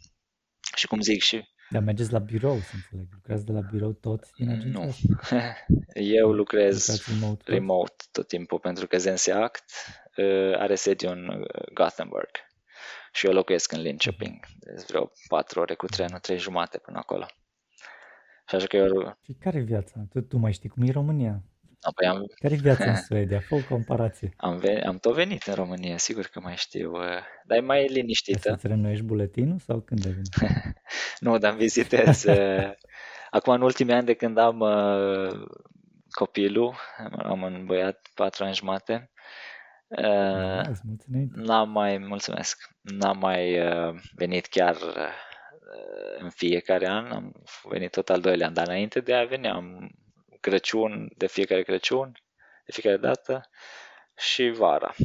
Și 0.76 0.88
cum 0.88 1.02
zic 1.02 1.22
și... 1.22 1.54
Dar 1.70 1.82
mergeți 1.82 2.12
la 2.12 2.20
birou, 2.20 2.60
să 2.60 2.72
înțeleg. 2.74 3.08
Lucrați 3.12 3.46
de 3.46 3.52
la 3.52 3.60
birou 3.72 3.94
toți 3.94 4.32
din 4.38 4.50
agenția 4.50 4.80
Nu. 4.80 4.96
Eu 6.18 6.32
lucrez 6.32 7.04
remote, 7.08 7.52
remote 7.52 8.04
tot 8.12 8.28
timpul, 8.28 8.60
pentru 8.60 8.88
că 8.88 8.98
Zenseact 8.98 9.64
uh, 10.18 10.54
are 10.58 10.76
sediu 10.76 11.10
în 11.10 11.28
uh, 11.28 11.74
Gothenburg 11.74 12.30
și 13.16 13.26
eu 13.26 13.34
locuiesc 13.34 13.72
în 13.72 13.82
Linköping, 13.82 14.46
deci 14.60 14.86
vreo 14.86 15.12
patru 15.28 15.60
ore 15.60 15.76
cu 15.76 15.86
trenul, 15.86 16.20
trei 16.20 16.38
jumate 16.38 16.78
până 16.78 16.98
acolo. 16.98 17.26
Și 18.48 18.56
așa 18.56 18.66
că 18.66 18.78
eu... 18.78 19.18
Și 19.22 19.34
care 19.34 19.58
e 19.58 19.62
viața? 19.62 20.06
Tu, 20.10 20.22
tu 20.22 20.38
mai 20.38 20.54
știi 20.54 20.70
cum 20.70 20.84
e 20.84 20.92
România? 20.92 21.44
No, 21.86 21.92
păi 21.96 22.08
am... 22.08 22.26
Care 22.42 22.54
e 22.54 22.58
viața 22.58 22.90
în 22.90 22.96
Suedia? 23.08 23.40
Fă 23.40 23.56
o 23.56 23.60
comparație. 23.70 24.34
Am, 24.38 24.58
ven... 24.58 24.88
am 24.88 24.98
tot 24.98 25.14
venit 25.14 25.44
în 25.44 25.54
România, 25.54 25.98
sigur 25.98 26.26
că 26.26 26.40
mai 26.40 26.56
știu. 26.56 26.92
Uh, 26.92 27.20
dar 27.46 27.58
e 27.58 27.62
mai 27.62 27.88
liniștită. 27.88 28.50
Să-ți 28.50 28.68
renoiești 28.68 29.04
buletinul 29.04 29.60
sau 29.60 29.80
când 29.80 30.06
ai 30.06 30.12
venit? 30.12 30.34
nu, 31.20 31.38
dar 31.38 31.52
am 31.52 31.58
vizitez. 31.58 32.24
Uh, 32.36 32.72
acum, 33.30 33.54
în 33.54 33.62
ultimii 33.62 33.94
ani 33.94 34.06
de 34.06 34.14
când 34.14 34.38
am 34.38 34.60
uh, 34.60 35.48
copilul, 36.10 36.76
am 37.18 37.42
un 37.42 37.64
băiat 37.66 38.10
patru 38.14 38.44
ani 38.44 38.54
jumate, 38.54 39.10
Uh, 39.88 40.62
n-am 41.34 41.70
mai, 41.70 41.98
mulțumesc, 41.98 42.70
n-am 42.82 43.18
mai 43.18 43.60
uh, 43.60 43.96
venit 44.16 44.46
chiar 44.46 44.76
uh, 44.76 45.10
în 46.20 46.30
fiecare 46.30 46.88
an, 46.88 47.12
am 47.12 47.44
venit 47.64 47.92
tot 47.92 48.10
al 48.10 48.22
doilea 48.22 48.48
an, 48.48 48.54
dar 48.54 48.68
înainte 48.68 49.00
de 49.00 49.14
a 49.14 49.26
veni 49.26 49.50
am 49.50 49.92
Crăciun, 50.46 51.12
de 51.18 51.28
fiecare 51.28 51.64
Crăciun, 51.64 52.22
de 52.66 52.72
fiecare 52.72 52.98
dată 52.98 53.50
și 54.18 54.50
vara. 54.50 54.96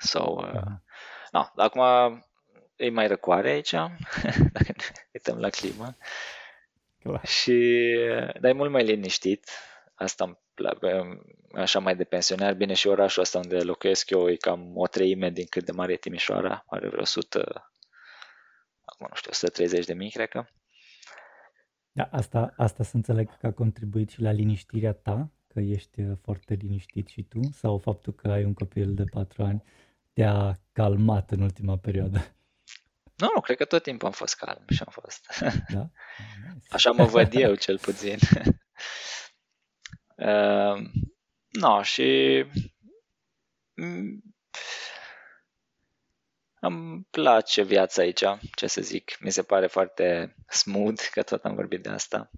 So, 0.00 0.20
uh, 0.20 0.52
uh 0.54 0.62
no, 1.30 1.46
acum 1.56 1.82
e 2.76 2.90
mai 2.90 3.06
răcoare 3.06 3.50
aici, 3.50 3.70
dacă 4.54 4.72
ne 4.76 4.84
uităm 5.12 5.38
la 5.38 5.48
climă. 5.48 5.96
Și, 7.22 7.82
dar 8.40 8.50
e 8.50 8.52
mult 8.52 8.70
mai 8.70 8.84
liniștit. 8.84 9.50
Asta 9.94 10.24
îmi 10.24 10.38
așa 11.54 11.78
mai 11.78 11.96
de 11.96 12.04
pensionar, 12.04 12.54
bine 12.54 12.74
și 12.74 12.86
orașul 12.86 13.22
ăsta 13.22 13.38
unde 13.38 13.58
locuiesc 13.58 14.10
eu 14.10 14.30
e 14.30 14.36
cam 14.36 14.76
o 14.76 14.86
treime 14.86 15.30
din 15.30 15.46
cât 15.46 15.64
de 15.64 15.72
mare 15.72 15.92
e 15.92 15.96
Timișoara, 15.96 16.64
are 16.66 16.88
vreo 16.88 17.00
100, 17.00 17.70
acum 18.84 19.06
nu 19.08 19.14
știu, 19.14 19.30
130 19.30 19.84
de 19.84 19.94
mii, 19.94 20.10
cred 20.10 20.28
că. 20.28 20.44
Da, 21.96 22.08
asta, 22.10 22.54
asta 22.56 22.82
să 22.82 22.96
înțeleg 22.96 23.38
că 23.38 23.46
a 23.46 23.52
contribuit 23.52 24.10
și 24.10 24.20
la 24.20 24.30
liniștirea 24.30 24.92
ta, 24.92 25.30
că 25.46 25.60
ești 25.60 26.00
uh, 26.00 26.16
foarte 26.22 26.54
liniștit 26.54 27.08
și 27.08 27.22
tu, 27.22 27.40
sau 27.52 27.78
faptul 27.78 28.12
că 28.12 28.30
ai 28.30 28.44
un 28.44 28.54
copil 28.54 28.94
de 28.94 29.04
4 29.04 29.42
ani 29.42 29.62
te-a 30.12 30.60
calmat 30.72 31.30
în 31.30 31.40
ultima 31.40 31.76
perioadă? 31.76 32.18
Nu, 33.16 33.30
nu, 33.34 33.40
cred 33.40 33.56
că 33.56 33.64
tot 33.64 33.82
timpul 33.82 34.06
am 34.06 34.12
fost 34.12 34.36
calm 34.36 34.64
și 34.68 34.82
am 34.86 34.92
fost. 34.92 35.26
Da? 35.74 35.90
Așa 36.76 36.90
mă 36.90 37.04
văd 37.04 37.34
eu, 37.34 37.54
cel 37.54 37.78
puțin. 37.78 38.18
Uh, 40.16 40.90
no, 41.48 41.82
și 41.82 42.44
mm, 43.74 44.22
îmi 46.66 47.06
place 47.10 47.62
viața 47.62 48.02
aici, 48.02 48.24
ce 48.54 48.66
să 48.66 48.80
zic. 48.80 49.16
Mi 49.20 49.30
se 49.30 49.42
pare 49.42 49.66
foarte 49.66 50.34
smooth, 50.48 51.02
că 51.10 51.22
tot 51.22 51.44
am 51.44 51.54
vorbit 51.54 51.82
de 51.82 51.88
asta. 51.88 52.30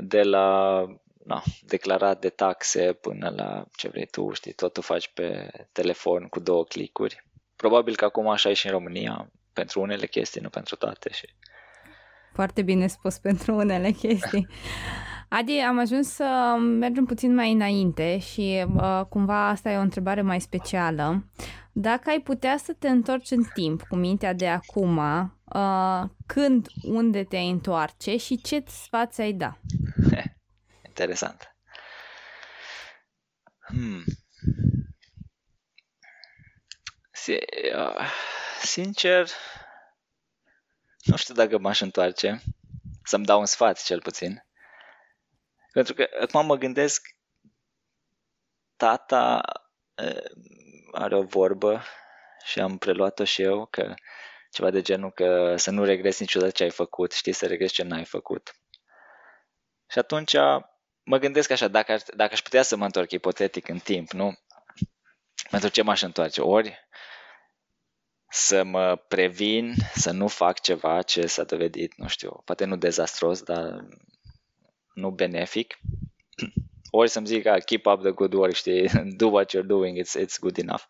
De 0.00 0.22
la 0.22 0.80
na, 1.24 1.42
declarat 1.60 2.20
de 2.20 2.28
taxe 2.28 2.92
până 2.92 3.28
la 3.28 3.66
ce 3.76 3.88
vrei 3.88 4.06
tu, 4.06 4.32
știi, 4.32 4.52
totul 4.52 4.82
faci 4.82 5.08
pe 5.08 5.50
telefon 5.72 6.28
cu 6.28 6.40
două 6.40 6.64
clicuri. 6.64 7.24
Probabil 7.56 7.96
că 7.96 8.04
acum 8.04 8.28
așa 8.28 8.50
e 8.50 8.52
și 8.52 8.66
în 8.66 8.72
România, 8.72 9.30
pentru 9.52 9.80
unele 9.80 10.06
chestii, 10.06 10.40
nu 10.40 10.48
pentru 10.48 10.76
toate. 10.76 11.10
Și... 11.12 11.34
Foarte 12.32 12.62
bine 12.62 12.86
spus 12.86 13.18
pentru 13.18 13.54
unele 13.54 13.90
chestii. 13.90 14.48
Adi, 15.28 15.58
am 15.58 15.78
ajuns 15.78 16.08
să 16.08 16.56
mergem 16.58 17.04
puțin 17.04 17.34
mai 17.34 17.52
înainte 17.52 18.18
și 18.18 18.66
uh, 18.74 19.00
cumva 19.08 19.48
asta 19.48 19.70
e 19.70 19.76
o 19.76 19.80
întrebare 19.80 20.22
mai 20.22 20.40
specială. 20.40 21.24
Dacă 21.72 22.10
ai 22.10 22.20
putea 22.20 22.56
să 22.56 22.72
te 22.72 22.88
întorci 22.88 23.30
în 23.30 23.44
timp 23.54 23.82
cu 23.82 23.96
mintea 23.96 24.32
de 24.32 24.48
acum, 24.48 24.96
uh, 25.44 26.02
când, 26.26 26.66
unde 26.82 27.24
te-ai 27.24 27.50
întoarce 27.50 28.16
și 28.16 28.40
ce 28.40 28.64
sfat 28.66 29.18
ai 29.18 29.32
da? 29.32 29.58
Interesant. 30.88 31.56
Hmm. 33.66 34.04
Uh, 37.28 38.10
sincer, 38.62 39.28
nu 41.04 41.16
știu 41.16 41.34
dacă 41.34 41.58
m-aș 41.58 41.80
întoarce, 41.80 42.42
să-mi 43.02 43.24
dau 43.24 43.38
un 43.40 43.46
sfat 43.46 43.82
cel 43.82 44.00
puțin. 44.00 44.45
Pentru 45.76 45.94
că 45.94 46.08
acum 46.20 46.46
mă 46.46 46.56
gândesc, 46.56 47.16
tata 48.76 49.42
are 50.92 51.16
o 51.16 51.22
vorbă 51.22 51.82
și 52.44 52.60
am 52.60 52.78
preluat-o 52.78 53.24
și 53.24 53.42
eu, 53.42 53.66
că 53.66 53.94
ceva 54.50 54.70
de 54.70 54.80
genul 54.80 55.10
că 55.10 55.56
să 55.56 55.70
nu 55.70 55.84
regresi 55.84 56.22
niciodată 56.22 56.50
ce 56.50 56.62
ai 56.62 56.70
făcut, 56.70 57.12
știi, 57.12 57.32
să 57.32 57.46
regresi 57.46 57.74
ce 57.74 57.82
n-ai 57.82 58.04
făcut. 58.04 58.60
Și 59.90 59.98
atunci 59.98 60.34
mă 61.02 61.18
gândesc 61.18 61.50
așa, 61.50 61.68
dacă, 61.68 61.96
dacă 62.14 62.32
aș 62.32 62.42
putea 62.42 62.62
să 62.62 62.76
mă 62.76 62.84
întorc 62.84 63.10
ipotetic 63.10 63.68
în 63.68 63.78
timp, 63.78 64.10
nu? 64.10 64.38
Pentru 65.50 65.68
ce 65.68 65.82
m-aș 65.82 66.02
întoarce? 66.02 66.40
Ori 66.40 66.88
să 68.28 68.62
mă 68.62 68.96
previn 68.96 69.74
să 69.94 70.10
nu 70.10 70.28
fac 70.28 70.60
ceva 70.60 71.02
ce 71.02 71.26
s-a 71.26 71.44
dovedit, 71.44 71.96
nu 71.96 72.08
știu, 72.08 72.42
poate 72.44 72.64
nu 72.64 72.76
dezastros, 72.76 73.42
dar 73.42 73.86
nu 74.96 75.10
benefic. 75.10 75.78
Ori 76.90 77.08
să-mi 77.08 77.26
zic, 77.26 77.46
ah, 77.46 77.62
keep 77.64 77.86
up 77.86 78.02
the 78.02 78.10
good 78.10 78.32
work, 78.32 78.52
știi, 78.52 78.88
do 79.20 79.26
what 79.26 79.56
you're 79.56 79.66
doing, 79.66 79.98
it's, 79.98 80.20
it's 80.24 80.38
good 80.40 80.58
enough. 80.58 80.82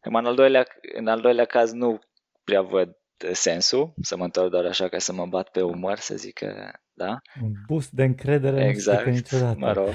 În 0.00 0.14
al, 0.14 0.34
doilea, 0.34 0.66
în 0.94 1.06
al 1.06 1.20
doilea 1.20 1.44
caz 1.44 1.72
nu 1.72 2.00
prea 2.44 2.62
văd 2.62 2.96
sensul 3.32 3.94
să 4.02 4.16
mă 4.16 4.24
întorc 4.24 4.50
doar 4.50 4.64
așa 4.64 4.88
ca 4.88 4.98
să 4.98 5.12
mă 5.12 5.26
bat 5.26 5.48
pe 5.48 5.62
umăr, 5.62 5.98
să 5.98 6.16
zic 6.16 6.34
că, 6.34 6.72
da? 6.92 7.20
Un 7.42 7.52
boost 7.66 7.90
de 7.90 8.04
încredere 8.04 8.68
exact, 8.68 9.06
nu 9.06 9.12
niciodată. 9.12 9.58
mă 9.58 9.72
rog. 9.72 9.92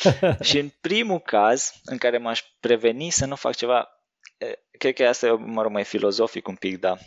și 0.48 0.58
în 0.58 0.70
primul 0.80 1.20
caz 1.20 1.80
în 1.84 1.98
care 1.98 2.18
m-aș 2.18 2.42
preveni 2.60 3.10
să 3.10 3.26
nu 3.26 3.34
fac 3.34 3.54
ceva, 3.54 3.88
cred 4.78 4.94
că 4.94 5.06
asta 5.06 5.26
e, 5.26 5.30
mă 5.30 5.62
rog, 5.62 5.70
mai 5.70 5.84
filozofic 5.84 6.48
un 6.48 6.54
pic, 6.56 6.80
dar 6.80 6.98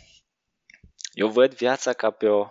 eu 1.12 1.28
văd 1.28 1.54
viața 1.54 1.92
ca 1.92 2.10
pe 2.10 2.26
o 2.26 2.48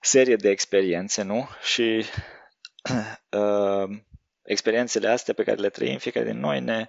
serie 0.00 0.36
de 0.36 0.48
experiențe, 0.48 1.22
nu? 1.22 1.48
Și 1.62 2.04
uh, 3.30 3.98
experiențele 4.42 5.08
astea 5.08 5.34
pe 5.34 5.44
care 5.44 5.56
le 5.56 5.70
trăim, 5.70 5.98
fiecare 5.98 6.30
din 6.30 6.38
noi 6.38 6.60
ne, 6.60 6.88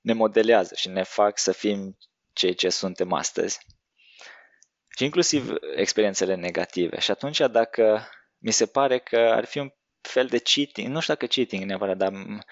ne 0.00 0.12
modelează 0.12 0.74
și 0.74 0.88
ne 0.88 1.02
fac 1.02 1.38
să 1.38 1.52
fim 1.52 1.98
cei 2.32 2.54
ce 2.54 2.68
suntem 2.68 3.12
astăzi. 3.12 3.58
Și 4.96 5.04
inclusiv 5.04 5.54
experiențele 5.76 6.34
negative. 6.34 6.98
Și 6.98 7.10
atunci 7.10 7.38
dacă 7.38 8.08
mi 8.38 8.50
se 8.50 8.66
pare 8.66 8.98
că 8.98 9.16
ar 9.18 9.44
fi 9.44 9.58
un 9.58 9.72
fel 10.00 10.26
de 10.26 10.38
cheating, 10.38 10.88
nu 10.88 11.00
știu 11.00 11.14
dacă 11.14 11.26
cheating 11.26 11.64
neapărat, 11.64 11.96
dar 11.96 12.12
uh, 12.12 12.42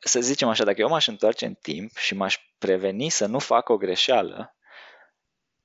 să 0.00 0.20
zicem 0.20 0.48
așa, 0.48 0.64
dacă 0.64 0.80
eu 0.80 0.88
m-aș 0.88 1.06
întoarce 1.06 1.46
în 1.46 1.54
timp 1.54 1.96
și 1.96 2.14
m-aș 2.14 2.38
preveni 2.58 3.08
să 3.08 3.26
nu 3.26 3.38
fac 3.38 3.68
o 3.68 3.76
greșeală, 3.76 4.56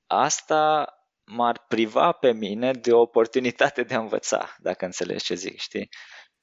asta 0.06 0.90
m-ar 1.26 1.64
priva 1.68 2.12
pe 2.12 2.32
mine 2.32 2.72
de 2.72 2.92
o 2.92 3.00
oportunitate 3.00 3.82
de 3.82 3.94
a 3.94 3.98
învăța, 3.98 4.56
dacă 4.58 4.84
înțelegi 4.84 5.24
ce 5.24 5.34
zic, 5.34 5.58
știi? 5.58 5.88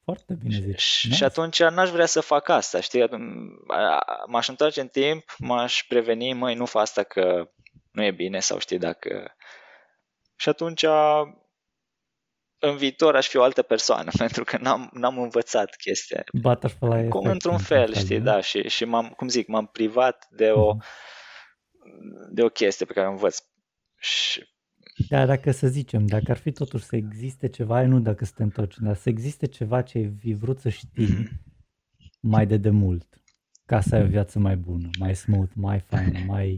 Foarte 0.03 0.33
bine 0.33 0.59
zici. 0.59 0.81
Și, 0.81 1.05
nice. 1.05 1.17
și 1.17 1.23
atunci 1.23 1.63
n-aș 1.63 1.89
vrea 1.89 2.05
să 2.05 2.21
fac 2.21 2.49
asta, 2.49 2.79
știi? 2.79 3.05
M-aș 4.27 4.47
întoarce 4.47 4.81
în 4.81 4.87
timp, 4.87 5.23
m-aș 5.37 5.83
preveni, 5.87 6.33
măi, 6.33 6.55
nu 6.55 6.65
fac 6.65 6.81
asta 6.81 7.03
că 7.03 7.51
nu 7.91 8.03
e 8.03 8.11
bine 8.11 8.39
sau 8.39 8.59
știi 8.59 8.77
dacă... 8.77 9.35
Și 10.35 10.49
atunci 10.49 10.85
în 12.59 12.77
viitor 12.77 13.15
aș 13.15 13.27
fi 13.27 13.37
o 13.37 13.43
altă 13.43 13.61
persoană, 13.61 14.11
pentru 14.23 14.43
că 14.43 14.57
n-am, 14.57 14.89
n-am 14.93 15.19
învățat 15.19 15.75
chestia. 15.75 16.23
Butterfly 16.33 17.07
Cum 17.07 17.25
într-un 17.25 17.57
fel, 17.57 17.95
știi, 17.95 18.19
da, 18.19 18.41
și, 18.41 18.69
și 18.69 18.85
m-am, 18.85 19.09
cum 19.09 19.27
zic, 19.27 19.47
m-am 19.47 19.67
privat 19.67 20.27
de 20.29 20.51
o, 20.51 20.75
uh-huh. 20.75 20.85
de 22.29 22.43
o 22.43 22.49
chestie 22.49 22.85
pe 22.85 22.93
care 22.93 23.07
o 23.07 23.11
învăț. 23.11 23.37
Și... 23.99 24.51
Da, 25.09 25.25
dacă 25.25 25.51
să 25.51 25.67
zicem, 25.67 26.05
dacă 26.05 26.31
ar 26.31 26.37
fi 26.37 26.51
totuși 26.51 26.83
să 26.83 26.95
existe 26.95 27.47
ceva, 27.47 27.85
nu 27.85 27.99
dacă 27.99 28.25
să 28.25 28.31
te 28.35 28.43
întorci, 28.43 28.77
dar 28.77 28.95
să 28.95 29.09
existe 29.09 29.45
ceva 29.45 29.81
ce 29.81 29.97
ai 29.97 30.33
vrut 30.33 30.59
să 30.59 30.69
știi 30.69 31.07
mm-hmm. 31.07 31.41
mai 32.19 32.47
de 32.47 32.57
demult, 32.57 33.21
ca 33.65 33.81
să 33.81 33.95
ai 33.95 34.03
o 34.03 34.07
viață 34.07 34.39
mai 34.39 34.57
bună, 34.57 34.89
mai 34.99 35.15
smooth, 35.15 35.51
mai 35.55 35.79
faină, 35.79 36.19
mai 36.19 36.57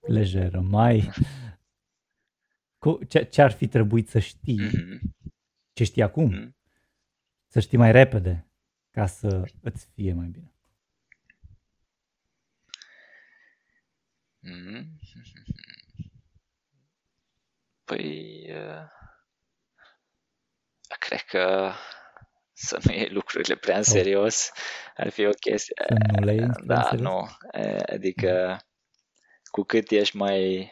lejeră, 0.00 0.60
mai 0.60 1.10
ce, 3.08 3.24
ce 3.24 3.42
ar 3.42 3.50
fi 3.50 3.68
trebuit 3.68 4.08
să 4.08 4.18
știi, 4.18 4.60
mm-hmm. 4.60 5.00
ce 5.72 5.84
știi 5.84 6.02
acum, 6.02 6.32
mm-hmm. 6.32 6.52
să 7.46 7.60
știi 7.60 7.78
mai 7.78 7.92
repede 7.92 8.48
ca 8.90 9.06
să 9.06 9.50
îți 9.60 9.86
fie 9.86 10.12
mai 10.12 10.26
bine. 10.26 10.48
Mm-hmm. 14.42 14.84
Păi, 17.84 18.46
uh, 18.48 18.88
cred 20.98 21.20
că 21.20 21.72
să 22.52 22.78
nu 22.82 22.92
iei 22.92 23.08
lucrurile 23.08 23.54
prea 23.54 23.74
în 23.74 23.80
oh. 23.80 23.86
serios 23.86 24.52
ar 24.96 25.08
fi 25.08 25.26
o 25.26 25.30
chestie. 25.30 25.74
Să 25.88 25.94
nu 26.12 26.24
le 26.24 26.32
iei 26.32 26.48
Da, 26.64 26.90
nu. 26.92 27.28
Adică 27.86 28.58
cu 29.50 29.62
cât 29.62 29.90
ești 29.90 30.16
mai 30.16 30.68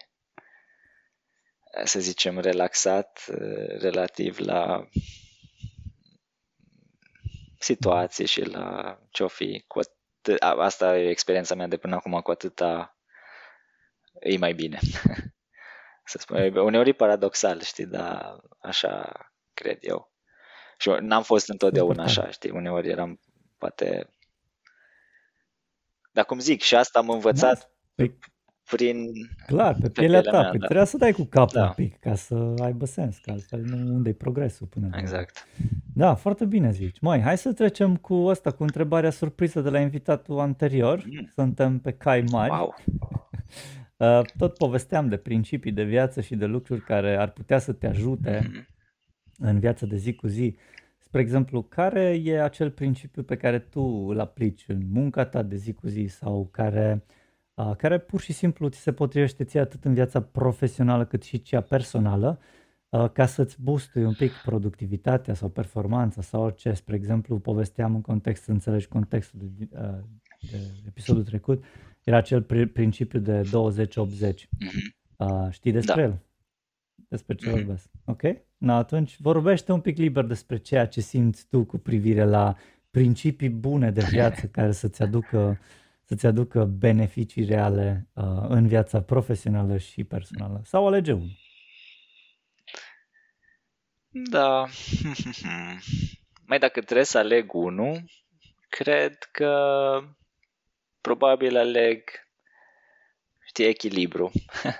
să 1.84 2.00
zicem, 2.00 2.38
relaxat 2.38 3.24
relativ 3.78 4.38
la 4.38 4.88
situații 7.58 8.26
și 8.26 8.40
la 8.40 8.98
ce-o 9.10 9.28
fi. 9.28 9.64
Cu 9.66 9.78
atât, 9.78 10.40
asta 10.40 10.98
e 10.98 11.08
experiența 11.08 11.54
mea 11.54 11.66
de 11.66 11.76
până 11.76 11.94
acum, 11.94 12.20
cu 12.20 12.30
atâta 12.30 12.96
e 14.20 14.38
mai 14.38 14.52
bine. 14.52 14.78
să 16.04 16.18
spun, 16.18 16.56
uneori 16.56 16.88
e 16.88 16.92
paradoxal, 16.92 17.60
știi, 17.60 17.86
dar 17.86 18.40
așa 18.60 19.12
cred 19.54 19.78
eu. 19.80 20.12
Și 20.78 20.90
n-am 21.00 21.22
fost 21.22 21.48
întotdeauna 21.48 22.02
așa, 22.02 22.30
știi, 22.30 22.50
uneori 22.50 22.88
eram 22.88 23.20
poate... 23.58 24.14
Dar 26.12 26.24
cum 26.24 26.38
zic, 26.38 26.62
și 26.62 26.74
asta 26.76 26.98
am 26.98 27.10
învățat 27.10 27.70
păi, 27.94 28.18
prin... 28.70 29.10
Clar, 29.46 29.76
pe 29.80 29.88
pielea, 29.88 29.90
pe 29.90 30.00
pielea 30.00 30.20
ta. 30.20 30.30
Mea, 30.30 30.50
păi 30.50 30.58
da. 30.58 30.64
Trebuia 30.64 30.84
să 30.84 30.96
dai 30.96 31.12
cu 31.12 31.24
capul 31.24 31.60
da. 31.60 31.66
un 31.66 31.72
pic 31.72 31.98
ca 31.98 32.14
să 32.14 32.54
aibă 32.62 32.84
sens, 32.84 33.18
că 33.18 33.30
altfel 33.30 33.60
nu 33.60 33.94
unde 33.94 34.08
e 34.08 34.12
progresul 34.12 34.66
până 34.66 34.88
Exact. 34.98 35.46
Da, 35.94 36.14
foarte 36.14 36.44
bine 36.44 36.70
zici. 36.70 37.00
Mai, 37.00 37.20
hai 37.20 37.38
să 37.38 37.52
trecem 37.52 37.96
cu 37.96 38.14
asta, 38.14 38.50
cu 38.50 38.62
întrebarea 38.62 39.10
surpriză 39.10 39.60
de 39.60 39.70
la 39.70 39.80
invitatul 39.80 40.38
anterior. 40.38 41.04
Mm. 41.06 41.30
Suntem 41.34 41.78
pe 41.78 41.92
cai 41.92 42.24
mari. 42.30 42.52
Wow. 42.52 42.74
Uh, 44.02 44.20
tot 44.36 44.56
povesteam 44.56 45.08
de 45.08 45.16
principii 45.16 45.72
de 45.72 45.82
viață 45.82 46.20
și 46.20 46.36
de 46.36 46.46
lucruri 46.46 46.80
care 46.80 47.16
ar 47.16 47.30
putea 47.30 47.58
să 47.58 47.72
te 47.72 47.86
ajute 47.86 48.50
mm. 48.52 48.66
în 49.38 49.58
viața 49.58 49.86
de 49.86 49.96
zi 49.96 50.14
cu 50.14 50.26
zi. 50.26 50.56
Spre 50.98 51.20
exemplu, 51.20 51.62
care 51.62 52.20
e 52.24 52.42
acel 52.42 52.70
principiu 52.70 53.22
pe 53.22 53.36
care 53.36 53.58
tu 53.58 53.80
îl 53.80 54.20
aplici 54.20 54.64
în 54.68 54.80
munca 54.90 55.24
ta 55.24 55.42
de 55.42 55.56
zi 55.56 55.72
cu 55.72 55.86
zi 55.86 56.06
sau 56.06 56.48
care 56.50 57.04
uh, 57.54 57.76
care 57.76 57.98
pur 57.98 58.20
și 58.20 58.32
simplu 58.32 58.68
ți 58.68 58.80
se 58.80 58.92
potrivește 58.92 59.44
ție 59.44 59.60
atât 59.60 59.84
în 59.84 59.94
viața 59.94 60.20
profesională 60.20 61.04
cât 61.04 61.22
și 61.22 61.42
cea 61.42 61.60
personală, 61.60 62.40
ca 63.12 63.26
să-ți 63.26 63.62
boostui 63.62 64.04
un 64.04 64.14
pic 64.14 64.32
productivitatea 64.44 65.34
sau 65.34 65.48
performanța 65.48 66.22
sau 66.22 66.42
orice. 66.42 66.72
Spre 66.72 66.94
exemplu, 66.94 67.38
povesteam 67.38 67.94
în 67.94 68.00
context, 68.00 68.42
să 68.42 68.50
înțelegi 68.50 68.88
contextul 68.88 69.50
de, 69.58 69.68
de 70.50 70.58
episodul 70.86 71.24
trecut, 71.24 71.64
era 72.04 72.16
acel 72.16 72.42
principiu 72.72 73.18
de 73.18 73.40
20-80. 73.40 73.44
Mm-hmm. 73.44 75.50
Știi 75.50 75.72
despre 75.72 75.94
da. 75.94 76.02
el? 76.02 76.18
Despre 77.08 77.34
ce 77.34 77.48
mm-hmm. 77.48 77.52
vorbesc. 77.52 77.90
Ok? 78.04 78.22
Na, 78.56 78.76
atunci 78.76 79.16
vorbește 79.20 79.72
un 79.72 79.80
pic 79.80 79.96
liber 79.96 80.24
despre 80.24 80.56
ceea 80.56 80.86
ce 80.86 81.00
simți 81.00 81.46
tu 81.48 81.64
cu 81.64 81.78
privire 81.78 82.24
la 82.24 82.56
principii 82.90 83.48
bune 83.48 83.90
de 83.90 84.06
viață 84.10 84.46
care 84.56 84.72
să-ți 84.72 85.02
aducă 85.02 85.58
să-ți 86.04 86.26
aducă 86.26 86.64
beneficii 86.64 87.44
reale 87.44 88.08
uh, 88.12 88.24
în 88.48 88.66
viața 88.66 89.02
profesională 89.02 89.78
și 89.78 90.04
personală. 90.04 90.60
Sau 90.64 90.86
alege 90.86 91.12
unul. 91.12 91.38
Da. 94.30 94.60
Mai 96.48 96.58
dacă 96.58 96.80
trebuie 96.80 97.04
să 97.04 97.18
aleg 97.18 97.54
unul, 97.54 98.04
cred 98.68 99.18
că 99.32 99.54
probabil 101.02 101.56
aleg, 101.56 102.02
știi, 103.46 103.66
echilibru. 103.66 104.32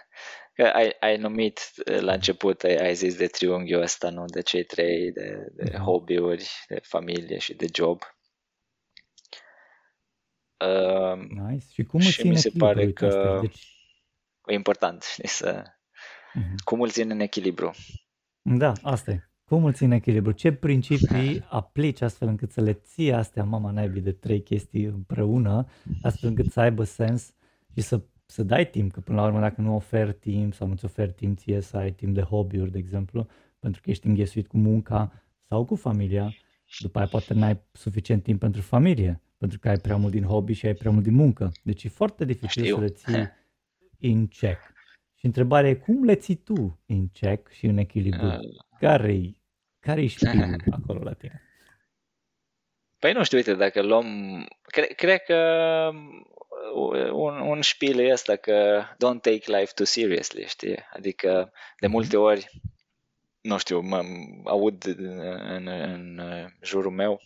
Că 0.55 0.62
ai, 0.62 0.97
ai 1.01 1.16
numit 1.16 1.61
la 1.85 2.12
început, 2.12 2.62
ai, 2.62 2.77
ai 2.77 2.94
zis 2.94 3.16
de 3.16 3.27
triunghiul 3.27 3.82
ăsta, 3.82 4.11
nu? 4.11 4.24
De 4.24 4.40
cei 4.40 4.65
trei, 4.65 5.12
de, 5.12 5.47
de 5.53 5.70
da. 5.70 5.78
hobby-uri, 5.78 6.51
de 6.69 6.81
familie 6.82 7.39
și 7.39 7.55
de 7.55 7.66
job. 7.74 8.03
Uh, 10.65 11.19
nice. 11.28 11.66
Și 11.73 11.82
cum 11.82 12.01
și 12.01 12.28
mi 12.28 12.36
se 12.36 12.51
pare 12.59 12.93
că 12.93 13.39
deci... 13.40 13.77
e 14.47 14.53
important 14.53 15.03
știi, 15.03 15.28
să... 15.28 15.62
Uh-huh. 15.62 16.55
cum 16.65 16.81
îl 16.81 16.90
țin 16.90 17.11
în 17.11 17.20
echilibru. 17.20 17.74
Da, 18.43 18.73
asta 18.82 19.11
e. 19.11 19.31
Cum 19.52 19.64
îl 19.64 19.72
țin 19.72 19.86
în 19.86 19.92
echilibru? 19.92 20.32
Ce 20.32 20.52
principii 20.52 21.44
aplici 21.50 22.00
astfel 22.00 22.28
încât 22.28 22.50
să 22.50 22.60
le 22.60 22.72
ții 22.72 23.12
astea, 23.12 23.44
mama 23.44 23.70
naibii, 23.70 24.00
de 24.00 24.12
trei 24.12 24.42
chestii 24.42 24.84
împreună, 24.84 25.66
astfel 26.02 26.28
încât 26.28 26.50
să 26.50 26.60
aibă 26.60 26.84
sens 26.84 27.34
și 27.74 27.80
să, 27.80 28.02
să 28.26 28.42
dai 28.42 28.70
timp, 28.70 28.92
că 28.92 29.00
până 29.00 29.20
la 29.20 29.26
urmă 29.26 29.40
dacă 29.40 29.60
nu 29.60 29.74
oferi 29.74 30.12
timp 30.12 30.54
sau 30.54 30.68
nu-ți 30.68 30.84
oferi 30.84 31.12
timp 31.12 31.38
ție 31.38 31.60
să 31.60 31.76
ai 31.76 31.92
timp 31.92 32.14
de 32.14 32.20
hobby-uri, 32.20 32.70
de 32.70 32.78
exemplu, 32.78 33.26
pentru 33.58 33.80
că 33.80 33.90
ești 33.90 34.06
înghesuit 34.06 34.46
cu 34.46 34.56
munca 34.56 35.12
sau 35.48 35.64
cu 35.64 35.74
familia, 35.74 36.34
după 36.78 36.98
aia 36.98 37.06
poate 37.06 37.34
n-ai 37.34 37.60
suficient 37.72 38.22
timp 38.22 38.40
pentru 38.40 38.60
familie 38.60 39.20
pentru 39.38 39.58
că 39.58 39.68
ai 39.68 39.78
prea 39.78 39.96
mult 39.96 40.12
din 40.12 40.24
hobby 40.24 40.52
și 40.52 40.66
ai 40.66 40.74
prea 40.74 40.90
mult 40.90 41.04
din 41.04 41.14
muncă. 41.14 41.52
Deci 41.62 41.84
e 41.84 41.88
foarte 41.88 42.24
dificil 42.24 42.62
Știu. 42.62 42.74
să 42.74 42.80
le 42.80 42.88
ții 42.88 43.28
in 44.10 44.26
check. 44.26 44.60
Și 45.14 45.26
întrebarea 45.26 45.70
e 45.70 45.74
cum 45.74 46.04
le 46.04 46.14
ții 46.14 46.34
tu 46.34 46.80
in 46.86 47.08
check 47.08 47.48
și 47.50 47.66
în 47.66 47.76
echilibru? 47.76 48.26
Uh. 48.26 48.38
Care-i, 48.78 49.41
care-i 49.82 50.06
șpilul 50.06 50.62
acolo 50.82 51.02
la 51.02 51.12
tine? 51.12 51.42
Păi 52.98 53.12
nu 53.12 53.24
știu, 53.24 53.36
uite, 53.36 53.54
dacă 53.54 53.82
luăm... 53.82 54.06
Cre- 54.62 54.94
cred 54.96 55.22
că 55.22 55.36
un, 57.12 57.40
un 57.40 57.60
șpil 57.60 57.98
e 57.98 58.12
ăsta 58.12 58.36
că 58.36 58.84
don't 58.94 59.20
take 59.20 59.59
life 59.59 59.72
too 59.74 59.86
seriously, 59.86 60.46
știi? 60.46 60.78
Adică 60.92 61.52
de 61.78 61.86
mhm. 61.86 61.94
multe 61.96 62.16
ori, 62.16 62.50
nu 63.40 63.59
știu, 63.59 63.80
mă 63.80 64.02
aud 64.44 64.84
în, 64.84 65.20
în, 65.48 65.66
în 65.66 66.20
jurul 66.62 66.90
meu 66.90 67.20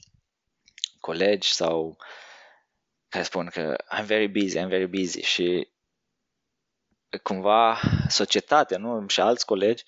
colegi 1.00 1.52
sau 1.52 1.96
care 3.08 3.24
spun 3.24 3.46
că 3.46 3.76
I'm 3.96 4.04
very 4.04 4.28
busy, 4.28 4.58
I'm 4.58 4.68
very 4.68 4.86
busy 4.86 5.20
și 5.20 5.68
cumva 7.22 7.80
societatea 8.08 8.78
nu? 8.78 9.08
și 9.08 9.20
alți 9.20 9.46
colegi 9.46 9.84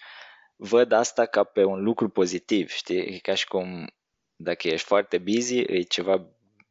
văd 0.58 0.92
asta 0.92 1.26
ca 1.26 1.44
pe 1.44 1.64
un 1.64 1.82
lucru 1.82 2.08
pozitiv, 2.08 2.70
știi? 2.70 3.14
E 3.14 3.18
ca 3.18 3.34
și 3.34 3.46
cum 3.46 3.92
Dacă 4.36 4.68
ești 4.68 4.86
foarte 4.86 5.18
busy, 5.18 5.58
e 5.58 5.82
ceva 5.82 6.26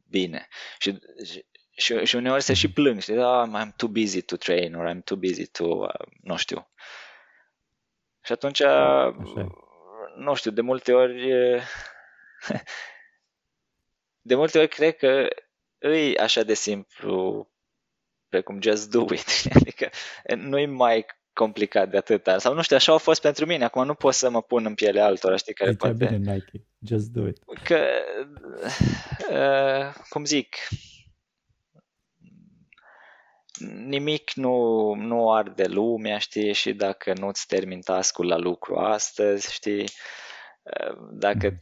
bine. 0.10 0.48
Și, 0.80 1.00
și, 1.72 2.06
și 2.06 2.16
uneori 2.16 2.42
se 2.42 2.54
și 2.54 2.72
plâng, 2.72 3.02
știi, 3.02 3.18
oh, 3.18 3.48
I'm 3.48 3.76
too 3.76 3.90
busy 3.90 4.22
to 4.22 4.36
train 4.36 4.74
or 4.76 4.96
I'm 4.96 5.04
too 5.04 5.18
busy 5.18 5.48
to, 5.48 5.66
uh, 5.66 6.08
nu 6.22 6.36
știu. 6.36 6.70
Și 8.24 8.32
atunci, 8.32 8.62
Așa. 8.62 9.16
nu 10.16 10.34
știu, 10.34 10.52
de 10.52 10.62
multe 10.62 10.94
ori 10.94 11.32
de 14.30 14.36
multe 14.36 14.60
ori 14.60 14.68
cred 14.68 14.96
că 14.96 15.28
îi 15.78 16.18
așa 16.18 16.44
de 16.44 16.54
simplu 16.54 17.48
precum 18.30 18.62
just 18.62 18.90
do 18.90 19.06
it, 19.14 19.28
adică 19.60 19.90
nu 20.36 20.60
e 20.60 20.66
mai 20.66 21.06
complicat 21.38 21.90
de 21.90 21.98
atâta. 21.98 22.38
Sau 22.38 22.54
nu 22.54 22.62
știu, 22.62 22.76
așa 22.76 22.94
a 22.94 22.98
fost 22.98 23.22
pentru 23.22 23.46
mine. 23.46 23.64
Acum 23.64 23.86
nu 23.86 23.94
pot 23.94 24.14
să 24.14 24.30
mă 24.30 24.42
pun 24.42 24.66
în 24.66 24.76
pielea 24.76 25.06
altora, 25.06 25.36
știi, 25.36 25.54
care 25.54 25.70
deci 25.70 25.80
poate... 25.80 26.06
bine 26.06 26.34
Nike, 26.34 26.66
just 26.80 27.08
do 27.08 27.28
it. 27.28 27.38
Că, 27.64 27.80
uh, 29.32 29.94
cum 30.10 30.26
zic, 30.26 30.56
nimic 33.86 34.32
nu, 34.34 34.94
nu 34.94 35.32
arde 35.34 35.66
lumea, 35.66 36.18
știi, 36.18 36.54
și 36.54 36.74
dacă 36.74 37.14
nu-ți 37.18 37.48
termin 37.48 37.82
task 37.82 38.18
la 38.18 38.38
lucru 38.38 38.76
astăzi, 38.76 39.54
știi, 39.54 39.84
uh, 40.62 40.98
dacă 41.12 41.48
mm 41.50 41.62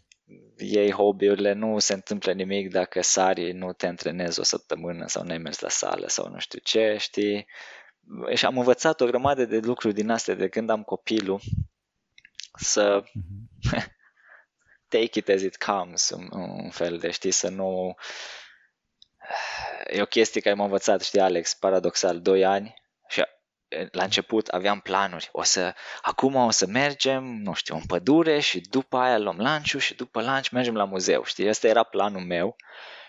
iei 0.58 0.92
hobby-urile, 0.92 1.54
nu 1.54 1.80
se 1.80 1.94
întâmplă 1.94 2.32
nimic 2.32 2.70
dacă 2.70 3.02
sari, 3.02 3.52
nu 3.52 3.74
te 3.74 3.88
antrenezi 3.88 4.40
o 4.40 4.44
săptămână 4.44 5.08
sau 5.08 5.24
nu 5.24 5.32
ai 5.32 5.38
mers 5.38 5.60
la 5.60 5.70
sală 5.70 6.08
sau 6.08 6.30
nu 6.30 6.40
știu 6.40 6.60
ce, 6.64 6.96
știi? 7.00 7.48
Și 8.34 8.45
am 8.45 8.57
învățat 8.57 9.02
o 9.02 9.06
grămadă 9.06 9.45
de 9.45 9.57
lucruri 9.57 9.94
din 9.94 10.10
astea 10.10 10.34
de 10.34 10.48
când 10.48 10.69
am 10.69 10.84
copilul 10.84 11.41
să 12.53 13.03
mm-hmm. 13.03 13.86
take 14.88 15.19
it 15.19 15.30
as 15.30 15.41
it 15.41 15.57
comes, 15.57 16.10
un, 16.10 16.30
un 16.32 16.69
fel 16.69 16.98
de, 16.98 17.11
știi, 17.11 17.32
să 17.32 17.49
nu... 17.49 17.95
E 19.88 20.02
o 20.02 20.06
chestie 20.06 20.41
care 20.41 20.56
m-a 20.56 20.64
învățat, 20.64 21.02
știi, 21.02 21.19
Alex, 21.19 21.53
paradoxal, 21.53 22.22
2 22.22 22.45
ani 22.45 22.68
și 22.68 22.85
la 23.92 24.04
început 24.04 24.48
aveam 24.48 24.80
planuri. 24.80 25.30
O 25.32 25.44
să, 25.44 25.74
acum 26.02 26.36
o 26.36 26.50
să 26.50 26.66
mergem, 26.66 27.24
nu 27.24 27.54
știu, 27.54 27.76
în 27.76 27.82
pădure 27.88 28.40
și 28.40 28.60
după 28.60 28.98
aia 28.98 29.18
luăm 29.18 29.38
lunch 29.38 29.76
și 29.78 29.94
după 29.96 30.22
lunch 30.22 30.50
mergem 30.50 30.76
la 30.76 30.84
muzeu, 30.84 31.24
știi? 31.24 31.50
Ăsta 31.50 31.68
era 31.68 31.84
planul 31.84 32.22
meu. 32.22 32.56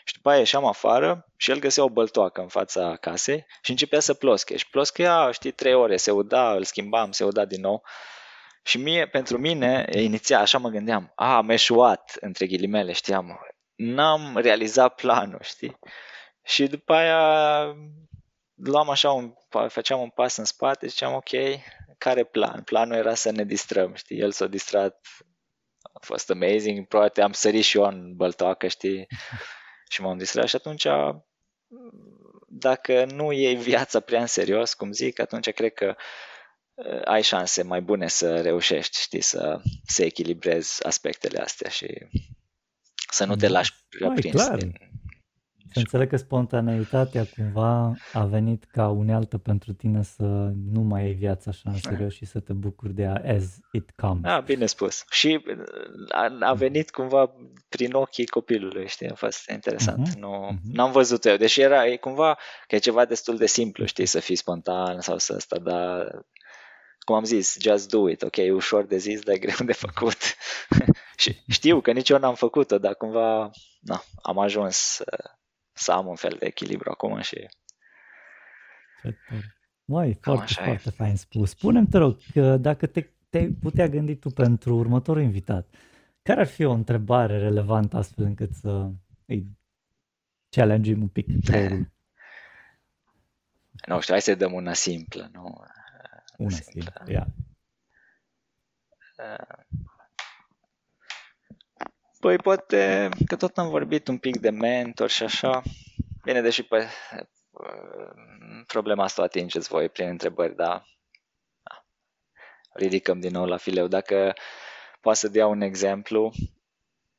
Și 0.05 0.15
după 0.15 0.29
aia 0.29 0.39
ieșeam 0.39 0.65
afară 0.65 1.27
și 1.37 1.51
el 1.51 1.59
găsea 1.59 1.85
o 1.85 1.91
băltoacă 1.91 2.41
în 2.41 2.49
fața 2.49 2.97
casei 3.01 3.47
și 3.63 3.71
începea 3.71 4.01
să 4.01 4.15
plosche. 4.15 4.57
Și 4.57 4.69
ploschea, 4.69 5.31
știi, 5.31 5.51
trei 5.51 5.75
ore, 5.75 5.97
se 5.97 6.11
uda, 6.11 6.53
îl 6.53 6.65
schimbam, 6.65 7.13
se 7.13 7.25
uda 7.25 7.45
din 7.45 7.61
nou. 7.61 7.83
Și 8.63 8.79
mie, 8.79 9.07
pentru 9.07 9.39
mine, 9.39 9.87
inițial, 9.93 10.41
așa 10.41 10.59
mă 10.59 10.69
gândeam, 10.69 11.13
a, 11.15 11.37
am 11.37 11.51
eșuat, 11.51 12.17
între 12.21 12.47
ghilimele, 12.47 12.93
știam, 12.93 13.41
n-am 13.75 14.37
realizat 14.37 14.95
planul, 14.95 15.41
știi? 15.43 15.79
Și 16.43 16.67
după 16.67 16.93
aia 16.95 17.75
luam 18.57 18.91
așa 18.91 19.11
un, 19.11 19.35
făceam 19.69 20.01
un 20.01 20.09
pas 20.09 20.37
în 20.37 20.45
spate 20.45 20.87
și 20.87 20.93
ziceam, 20.93 21.15
ok, 21.15 21.31
care 21.99 22.25
plan? 22.25 22.63
Planul 22.63 22.97
era 22.97 23.15
să 23.15 23.31
ne 23.31 23.45
distrăm, 23.45 23.95
știi? 23.95 24.19
El 24.19 24.33
s-a 24.33 24.47
distrat, 24.47 25.07
a 25.93 25.99
fost 26.01 26.31
amazing, 26.31 26.87
probabil 26.87 27.23
am 27.23 27.33
sărit 27.33 27.65
și 27.65 27.77
eu 27.77 27.85
în 27.85 28.17
băltoacă, 28.17 28.67
știi? 28.67 29.07
Și 29.89 30.01
m-am 30.01 30.19
distrat 30.19 30.49
și 30.49 30.57
atunci 30.57 30.87
dacă 32.49 33.05
nu 33.05 33.33
iei 33.33 33.57
viața 33.57 34.01
prea 34.01 34.21
în 34.21 34.27
serios, 34.27 34.75
cum 34.75 34.93
zic, 34.93 35.19
atunci 35.19 35.51
cred 35.51 35.73
că 35.73 35.97
uh, 36.75 37.01
ai 37.05 37.23
șanse 37.23 37.63
mai 37.63 37.81
bune 37.81 38.09
să 38.09 38.41
reușești, 38.41 39.01
știi, 39.01 39.21
să, 39.21 39.61
să 39.87 40.05
echilibrezi 40.05 40.87
aspectele 40.87 41.39
astea 41.39 41.71
și 41.71 42.07
să 43.11 43.25
nu 43.25 43.37
te 43.37 43.49
lași 43.49 43.73
prea 43.89 44.11
prins 44.11 44.49
din, 44.49 44.73
și 45.77 45.85
înțeleg 45.85 46.09
că 46.09 46.17
spontaneitatea 46.17 47.27
cumva 47.37 47.95
a 48.13 48.25
venit 48.25 48.65
ca 48.65 48.89
unealtă 48.89 49.39
pentru 49.39 49.73
tine 49.73 50.03
să 50.03 50.53
nu 50.73 50.81
mai 50.81 51.03
ai 51.03 51.13
viața 51.13 51.51
așa 51.51 51.71
în 51.71 51.79
serios 51.79 52.13
și 52.13 52.25
să 52.25 52.41
te 52.41 52.53
bucuri 52.53 52.95
de 52.95 53.07
a 53.07 53.35
as 53.35 53.59
it 53.73 53.91
comes. 53.97 54.23
Da, 54.23 54.41
bine 54.41 54.67
spus. 54.67 55.05
Și 55.11 55.45
a, 56.09 56.37
a 56.41 56.53
venit 56.53 56.91
cumva 56.91 57.35
prin 57.69 57.93
ochii 57.93 58.27
copilului, 58.27 58.89
știi, 58.89 59.11
a 59.11 59.15
fost 59.15 59.51
interesant. 59.51 60.09
Uh-huh. 60.09 60.19
Nu, 60.19 60.49
uh-huh. 60.51 60.73
N-am 60.73 60.93
văzut 60.93 61.25
eu, 61.25 61.37
deși 61.37 61.61
era 61.61 61.87
e 61.87 61.97
cumva 61.97 62.39
că 62.67 62.75
e 62.75 62.79
ceva 62.79 63.05
destul 63.05 63.37
de 63.37 63.47
simplu, 63.47 63.85
știi, 63.85 64.07
să 64.07 64.21
fii 64.21 64.37
spontan 64.37 65.01
sau 65.01 65.19
să 65.19 65.33
asta, 65.33 65.59
dar 65.59 66.25
cum 66.99 67.15
am 67.15 67.25
zis, 67.25 67.57
just 67.61 67.89
do 67.89 68.09
it, 68.09 68.23
ok, 68.23 68.37
ușor 68.55 68.85
de 68.85 68.97
zis, 68.97 69.21
dar 69.21 69.35
e 69.35 69.39
greu 69.39 69.67
de 69.67 69.73
făcut. 69.73 70.19
și 71.23 71.43
știu 71.49 71.81
că 71.81 71.93
nici 71.93 72.09
eu 72.09 72.19
n-am 72.19 72.35
făcut-o, 72.35 72.79
dar 72.79 72.95
cumva 72.95 73.51
na, 73.81 74.03
am 74.23 74.39
ajuns 74.39 75.03
să 75.79 75.93
am 75.93 76.07
un 76.07 76.15
fel 76.15 76.37
de 76.39 76.47
echilibru 76.47 76.91
acum 76.91 77.21
și... 77.21 77.49
Mai, 79.85 80.19
foarte, 80.21 80.53
foarte 80.53 80.91
fain 80.91 81.17
spus. 81.17 81.51
Spune-mi, 81.51 81.87
te 81.87 81.99
rog, 81.99 82.17
că 82.33 82.57
dacă 82.57 82.87
te, 82.87 83.11
te 83.31 83.49
putea 83.61 83.89
gândi 83.89 84.17
tu 84.17 84.29
pentru 84.29 84.77
următorul 84.77 85.23
invitat, 85.23 85.69
care 86.23 86.41
ar 86.41 86.47
fi 86.47 86.65
o 86.65 86.73
întrebare 86.73 87.39
relevantă 87.39 87.97
astfel 87.97 88.25
încât 88.25 88.53
să 88.53 88.91
îi 89.27 89.47
challenge 90.49 90.95
un 90.95 91.09
pic 91.09 91.45
creierul? 91.45 91.91
Nu 93.87 94.01
știu, 94.01 94.13
hai 94.13 94.23
să 94.23 94.35
dăm 94.35 94.53
una 94.53 94.73
simplă, 94.73 95.29
nu? 95.33 95.65
Una 96.39 96.51
simplă, 96.51 96.93
simplă 96.95 97.13
ia. 97.13 97.27
Uh, 99.19 99.65
Păi 102.21 102.37
poate 102.37 103.09
că 103.27 103.37
tot 103.37 103.59
am 103.59 103.69
vorbit 103.69 104.09
un 104.09 104.19
pic 104.19 104.41
de 104.41 104.51
mentor 104.51 105.11
și 105.11 105.23
așa. 105.23 105.63
Bine, 106.25 106.41
deși 106.41 106.63
pe 106.63 106.87
problema 108.67 109.05
asta 109.05 109.23
o 109.23 109.25
atingeți 109.25 109.69
voi 109.69 109.89
prin 109.89 110.09
întrebări, 110.09 110.57
da. 110.57 110.85
Ridicăm 112.73 113.21
din 113.21 113.33
nou 113.33 113.45
la 113.45 113.57
fileu. 113.57 113.87
Dacă 113.87 114.35
poate 115.01 115.19
să 115.19 115.29
dea 115.29 115.47
un 115.47 115.61
exemplu 115.61 116.33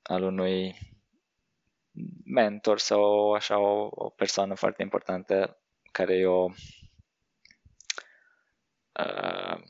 al 0.01 0.23
unui 0.23 0.75
mentor 2.25 2.79
sau 2.79 3.33
așa 3.33 3.59
o, 3.59 3.89
o 3.91 4.09
persoană 4.09 4.55
foarte 4.55 4.81
importantă 4.81 5.61
care 5.91 6.15
eu 6.15 6.55
uh, 8.99 9.63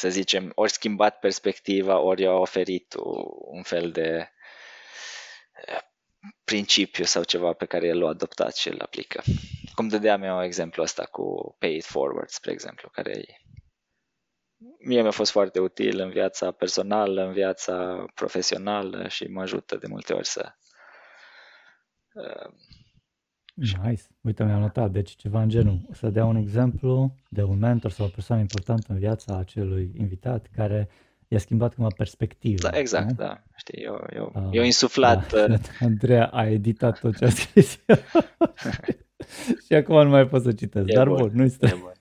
să 0.00 0.08
zicem, 0.08 0.52
ori 0.54 0.70
schimbat 0.70 1.18
perspectiva, 1.18 1.98
ori 1.98 2.26
a 2.26 2.32
oferit 2.32 2.94
un 3.38 3.62
fel 3.62 3.90
de 3.90 4.32
eh, 5.66 5.78
principiu 6.44 7.04
sau 7.04 7.22
ceva 7.22 7.52
pe 7.52 7.64
care 7.64 7.86
el 7.86 7.98
l-a 7.98 8.08
adoptat 8.08 8.56
și 8.56 8.68
îl 8.68 8.80
aplică. 8.80 9.22
Cum 9.74 9.88
dădeam 9.88 10.22
eu 10.22 10.44
exemplu 10.44 10.82
ăsta 10.82 11.04
cu 11.04 11.56
Pay 11.58 11.74
It 11.74 11.84
Forward, 11.84 12.28
spre 12.28 12.52
exemplu, 12.52 12.88
care 12.88 13.24
mie 14.78 15.02
mi-a 15.02 15.10
fost 15.10 15.30
foarte 15.30 15.60
util 15.60 16.00
în 16.00 16.10
viața 16.10 16.50
personală, 16.50 17.22
în 17.22 17.32
viața 17.32 18.04
profesională 18.14 19.08
și 19.08 19.24
mă 19.24 19.40
ajută 19.40 19.76
de 19.76 19.86
multe 19.86 20.12
ori 20.12 20.26
să 20.26 20.52
uh, 22.12 22.52
Nice. 23.54 24.02
Uite, 24.20 24.44
mi-am 24.44 24.60
notat. 24.60 24.90
Deci 24.90 25.10
ceva 25.10 25.42
în 25.42 25.48
genul. 25.48 25.80
Să 25.92 26.10
dea 26.10 26.24
un 26.24 26.36
exemplu 26.36 27.14
de 27.28 27.42
un 27.42 27.58
mentor 27.58 27.90
sau 27.90 28.06
o 28.06 28.08
persoană 28.08 28.40
importantă 28.40 28.92
în 28.92 28.98
viața 28.98 29.36
acelui 29.36 29.92
invitat 29.96 30.48
care 30.54 30.88
i-a 31.28 31.38
schimbat 31.38 31.74
cumva 31.74 31.90
perspectiva. 31.96 32.68
Da, 32.70 32.78
exact, 32.78 33.08
nu? 33.08 33.14
da. 33.14 33.42
Știi, 33.56 33.82
eu, 33.82 34.06
eu, 34.14 34.32
uh, 34.34 34.48
eu 34.50 34.62
insuflat... 34.62 35.32
Da. 35.32 35.52
Uh... 35.52 35.58
Andreea 35.80 36.26
a 36.26 36.48
editat 36.48 37.00
tot 37.00 37.16
ce 37.16 37.24
a 37.24 37.28
scris 37.28 37.78
Și 39.66 39.74
acum 39.74 40.02
nu 40.02 40.08
mai 40.08 40.28
pot 40.28 40.42
să 40.42 40.52
citesc. 40.52 40.88
E 40.88 40.94
Dar 40.94 41.08
bun, 41.08 41.16
bun 41.16 41.30
nu-i 41.34 41.48
stres. 41.48 41.70
Bun. 41.70 41.92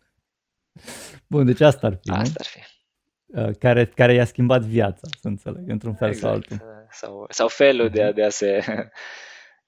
bun, 1.27 1.45
deci 1.45 1.61
asta 1.61 1.88
ar 1.88 1.99
fi, 2.01 2.09
Asta 2.11 2.34
ar 2.38 2.45
fi. 2.45 2.59
Uh, 3.26 3.55
care, 3.59 3.85
care 3.85 4.13
i-a 4.13 4.26
schimbat 4.26 4.61
viața, 4.61 5.07
să 5.19 5.27
înțeleg, 5.27 5.69
într-un 5.69 5.93
fel 5.93 6.07
exact. 6.07 6.23
sau 6.23 6.31
altul. 6.34 6.88
Sau, 6.91 7.26
sau 7.30 7.47
felul 7.47 7.89
de 7.89 8.03
a, 8.03 8.11
de 8.11 8.23
a 8.23 8.30
se 8.30 8.63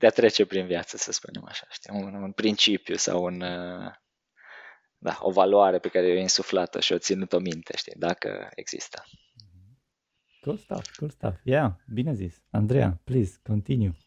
de 0.01 0.07
a 0.07 0.09
trece 0.09 0.45
prin 0.45 0.65
viață, 0.65 0.97
să 0.97 1.11
spunem 1.11 1.43
așa, 1.47 1.67
știi? 1.69 1.89
Un, 1.93 2.13
un 2.13 2.31
principiu 2.31 2.95
sau 2.95 3.23
un, 3.23 3.41
uh, 3.41 3.91
da, 4.97 5.17
o 5.19 5.31
valoare 5.31 5.79
pe 5.79 5.87
care 5.89 6.05
o 6.05 6.19
insuflată 6.19 6.79
și 6.79 6.93
o 6.93 6.97
ținut-o 6.97 7.39
minte, 7.39 7.73
știi, 7.77 7.93
dacă 7.97 8.49
există. 8.55 9.03
Cool 10.41 10.57
stuff, 10.57 10.95
cool 10.97 11.11
stuff. 11.11 11.39
Yeah, 11.43 11.71
bine 11.93 12.13
zis. 12.13 12.41
Andreea, 12.49 13.01
please, 13.03 13.39
continue. 13.43 13.97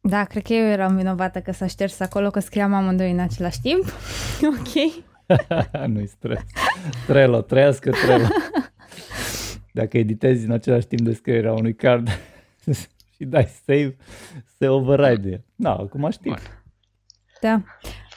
Da, 0.00 0.24
cred 0.24 0.42
că 0.42 0.52
eu 0.52 0.66
eram 0.66 0.96
vinovată 0.96 1.40
că 1.40 1.52
s-a 1.52 1.66
șters 1.66 2.00
acolo, 2.00 2.30
că 2.30 2.40
scriam 2.40 2.72
amândoi 2.72 3.10
în 3.10 3.18
același 3.18 3.60
timp. 3.60 3.84
ok. 4.58 5.04
Nu-i 5.92 6.06
stres. 6.06 6.40
Trello, 7.06 7.42
trăiască 7.42 7.90
Trello. 7.90 8.26
Dacă 9.78 9.98
editezi 9.98 10.44
în 10.44 10.52
același 10.52 10.86
timp 10.86 11.00
descrierea 11.00 11.52
unui 11.52 11.74
card, 11.74 12.08
și 13.16 13.24
dai 13.24 13.48
save, 13.66 13.96
se 14.58 14.68
override 14.68 15.44
Da, 15.54 15.70
acum 15.70 16.10
știi. 16.10 16.36
Da. 17.40 17.62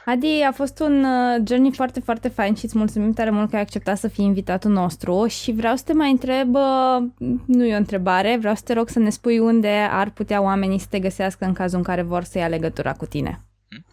Adi, 0.05 0.41
a 0.41 0.51
fost 0.51 0.79
un 0.79 1.03
uh, 1.03 1.41
journey 1.47 1.71
foarte, 1.73 1.99
foarte 1.99 2.27
fain 2.27 2.55
și 2.55 2.65
îți 2.65 2.77
mulțumim 2.77 3.13
tare 3.13 3.29
mult 3.29 3.49
că 3.49 3.55
ai 3.55 3.61
acceptat 3.61 3.97
să 3.97 4.07
fii 4.07 4.25
invitatul 4.25 4.71
nostru 4.71 5.27
și 5.27 5.51
vreau 5.51 5.75
să 5.75 5.83
te 5.83 5.93
mai 5.93 6.11
întreb, 6.11 6.55
uh, 6.55 7.27
nu 7.45 7.65
e 7.65 7.73
o 7.73 7.77
întrebare, 7.77 8.37
vreau 8.37 8.55
să 8.55 8.61
te 8.65 8.73
rog 8.73 8.89
să 8.89 8.99
ne 8.99 9.09
spui 9.09 9.39
unde 9.39 9.87
ar 9.91 10.09
putea 10.09 10.41
oamenii 10.41 10.79
să 10.79 10.87
te 10.89 10.99
găsească 10.99 11.45
în 11.45 11.53
cazul 11.53 11.77
în 11.77 11.83
care 11.83 12.01
vor 12.01 12.23
să 12.23 12.37
ia 12.37 12.47
legătura 12.47 12.93
cu 12.93 13.05
tine. 13.05 13.45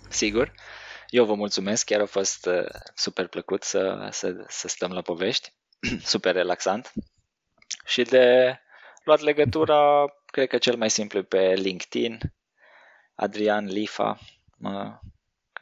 Sigur. 0.08 0.52
Eu 1.08 1.24
vă 1.24 1.34
mulțumesc, 1.34 1.84
chiar 1.84 2.00
a 2.00 2.06
fost 2.06 2.46
uh, 2.46 2.66
super 2.94 3.26
plăcut 3.26 3.62
să, 3.62 4.08
să, 4.10 4.44
să 4.48 4.68
stăm 4.68 4.90
la 4.90 5.02
povești, 5.02 5.54
super 6.12 6.34
relaxant. 6.34 6.92
Și 7.84 8.02
de 8.02 8.56
luat 9.04 9.20
legătura, 9.20 10.04
cred 10.30 10.48
că 10.48 10.58
cel 10.58 10.76
mai 10.76 10.90
simplu 10.90 11.22
pe 11.22 11.54
LinkedIn, 11.54 12.18
Adrian 13.14 13.64
Lifa, 13.64 14.18
mă 14.56 15.00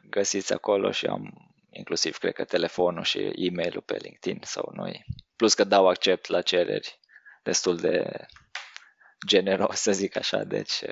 găsiți 0.09 0.53
acolo 0.53 0.91
și 0.91 1.05
am 1.05 1.51
inclusiv, 1.69 2.17
cred 2.17 2.33
că, 2.33 2.43
telefonul 2.43 3.03
și 3.03 3.31
e-mailul 3.35 3.81
pe 3.81 3.97
LinkedIn 4.01 4.39
sau 4.43 4.71
noi. 4.75 5.05
Plus 5.35 5.53
că 5.53 5.63
dau 5.63 5.87
accept 5.87 6.27
la 6.27 6.41
cereri 6.41 6.99
destul 7.43 7.77
de 7.77 8.25
generos, 9.27 9.79
să 9.79 9.91
zic 9.91 10.17
așa, 10.17 10.43
deci 10.43 10.83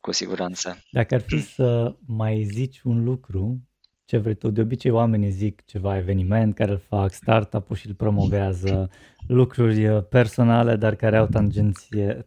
cu 0.00 0.12
siguranță. 0.12 0.84
Dacă 0.90 1.14
ar 1.14 1.20
fi 1.20 1.40
să 1.40 1.96
mai 2.06 2.42
zici 2.42 2.80
un 2.80 3.04
lucru, 3.04 3.68
ce 4.04 4.18
vrei 4.18 4.34
tu, 4.34 4.50
de 4.50 4.60
obicei 4.60 4.90
oamenii 4.90 5.30
zic 5.30 5.64
ceva 5.64 5.96
eveniment 5.96 6.54
care 6.54 6.70
îl 6.70 6.78
fac, 6.78 7.12
startup-ul 7.12 7.76
și 7.76 7.88
îl 7.88 7.94
promovează, 7.94 8.90
lucruri 9.26 10.04
personale, 10.04 10.76
dar 10.76 10.94
care 10.94 11.16
au 11.16 11.26
tangenție, 11.26 12.24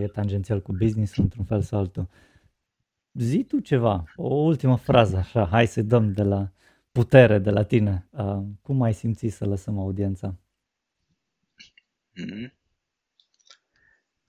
e 0.00 0.06
tangențial 0.06 0.62
cu 0.62 0.72
business 0.72 1.16
într-un 1.16 1.44
fel 1.44 1.60
sau 1.60 1.78
altul. 1.78 2.08
Zi 3.12 3.44
tu 3.44 3.58
ceva, 3.58 4.04
o 4.16 4.34
ultimă 4.34 4.76
frază, 4.76 5.16
așa, 5.16 5.46
hai 5.46 5.66
să 5.66 5.82
dăm 5.82 6.12
de 6.12 6.22
la 6.22 6.50
putere 6.92 7.38
de 7.38 7.50
la 7.50 7.62
tine. 7.62 8.08
Uh, 8.10 8.42
cum 8.62 8.82
ai 8.82 8.94
simțit 8.94 9.32
să 9.32 9.44
lăsăm 9.44 9.78
audiența? 9.78 10.34
Mm-hmm. 12.12 12.58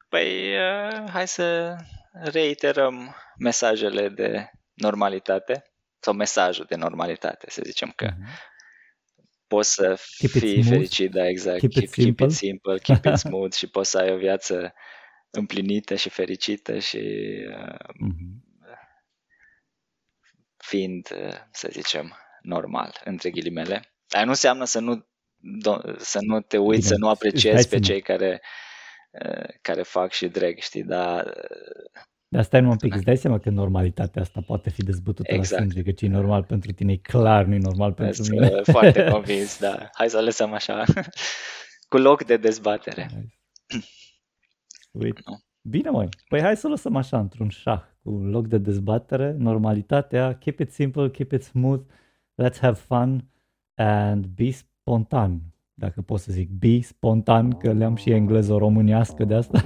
Păi, 0.10 0.56
uh, 0.56 1.10
hai 1.10 1.28
să 1.28 1.76
reiterăm 2.11 3.15
mesajele 3.38 4.10
de 4.10 4.52
normalitate 4.73 5.70
sau 6.02 6.14
mesajul 6.14 6.65
de 6.69 6.76
normalitate, 6.76 7.45
să 7.49 7.61
zicem 7.65 7.94
că 7.95 8.07
mm-hmm. 8.07 8.49
poți 9.48 9.73
să 9.73 9.99
keep 10.18 10.32
fii 10.32 10.64
fericit, 10.64 11.11
da, 11.11 11.28
exact, 11.28 11.60
keep, 11.60 11.72
keep, 11.72 11.84
it, 11.86 11.94
keep 11.94 12.06
simple. 12.06 12.26
it 12.26 12.32
simple, 12.32 12.78
keep 12.78 13.06
it 13.06 13.18
smooth 13.26 13.56
și 13.56 13.68
poți 13.68 13.90
să 13.90 13.98
ai 13.98 14.11
o 14.11 14.18
viață 14.18 14.73
împlinită 15.30 15.95
și 15.95 16.10
fericită 16.10 16.80
și 16.80 16.98
uh, 17.49 17.76
mm-hmm 17.76 18.49
fiind, 20.61 21.10
uh, 21.15 21.36
să 21.52 21.68
zicem, 21.72 22.18
normal, 22.41 23.02
între 23.03 23.30
ghilimele. 23.30 23.94
Aia 24.10 24.23
nu 24.23 24.30
înseamnă 24.30 24.65
să 24.65 24.80
nu, 24.80 25.06
să 25.98 26.18
nu 26.22 26.41
te 26.41 26.57
uiți, 26.57 26.82
Bine, 26.82 26.94
să 26.94 26.95
nu 26.98 27.10
apreciezi 27.10 27.69
pe 27.69 27.80
cei 27.80 28.02
care, 28.02 28.41
uh, 29.10 29.49
care 29.61 29.82
fac 29.82 30.11
și 30.11 30.28
dreg, 30.28 30.60
știi, 30.60 30.84
dar... 30.84 31.34
Uh, 32.32 32.38
dar 32.38 32.44
stai 32.44 32.64
un 32.64 32.78
pic, 32.78 32.95
îți 32.95 33.03
dai 33.03 33.18
seama 33.18 33.38
că 33.38 33.49
normalitatea 33.49 34.22
asta 34.22 34.41
poate 34.41 34.70
fi 34.70 34.84
dezbătută 34.84 35.34
exact. 35.34 35.52
la 35.52 35.58
sânge, 35.58 35.84
că 35.84 35.91
ce 35.91 36.06
e 36.06 36.10
normal 36.10 36.44
pentru 36.44 36.72
tine 36.72 36.91
e 36.91 36.98
clar, 36.98 37.45
nu 37.45 37.53
e 37.53 37.58
normal 37.58 37.94
pentru 37.94 38.22
Ești 38.22 38.34
mine. 38.34 38.49
Foarte 38.78 39.03
convins, 39.12 39.60
da. 39.60 39.90
Hai 39.94 40.10
să 40.10 40.18
o 40.18 40.22
lăsăm 40.22 40.53
așa, 40.53 40.84
cu 41.90 41.98
loc 41.98 42.24
de 42.24 42.38
dezbatere. 42.38 43.10
Uite. 44.91 45.22
Bine, 45.62 45.90
măi. 45.90 46.10
Păi 46.28 46.41
hai 46.41 46.58
să 46.58 46.68
o 46.68 46.70
lăsăm 46.70 46.95
așa, 46.95 47.20
într-un 47.20 47.49
șah 47.49 47.82
cu 48.03 48.10
loc 48.10 48.48
de 48.48 48.58
dezbatere, 48.58 49.36
normalitatea, 49.38 50.38
keep 50.38 50.60
it 50.60 50.72
simple, 50.72 51.10
keep 51.10 51.32
it 51.32 51.44
smooth, 51.44 51.84
let's 52.44 52.60
have 52.60 52.80
fun 52.88 53.26
and 53.76 54.26
be 54.26 54.52
spontan. 54.52 55.41
Dacă 55.74 56.02
pot 56.02 56.20
să 56.20 56.32
zic 56.32 56.49
be 56.49 56.80
spontan, 56.82 57.52
că 57.52 57.72
le-am 57.72 57.95
și 57.95 58.12
engleză 58.12 58.53
românească 58.53 59.24
de 59.24 59.34
asta. 59.34 59.66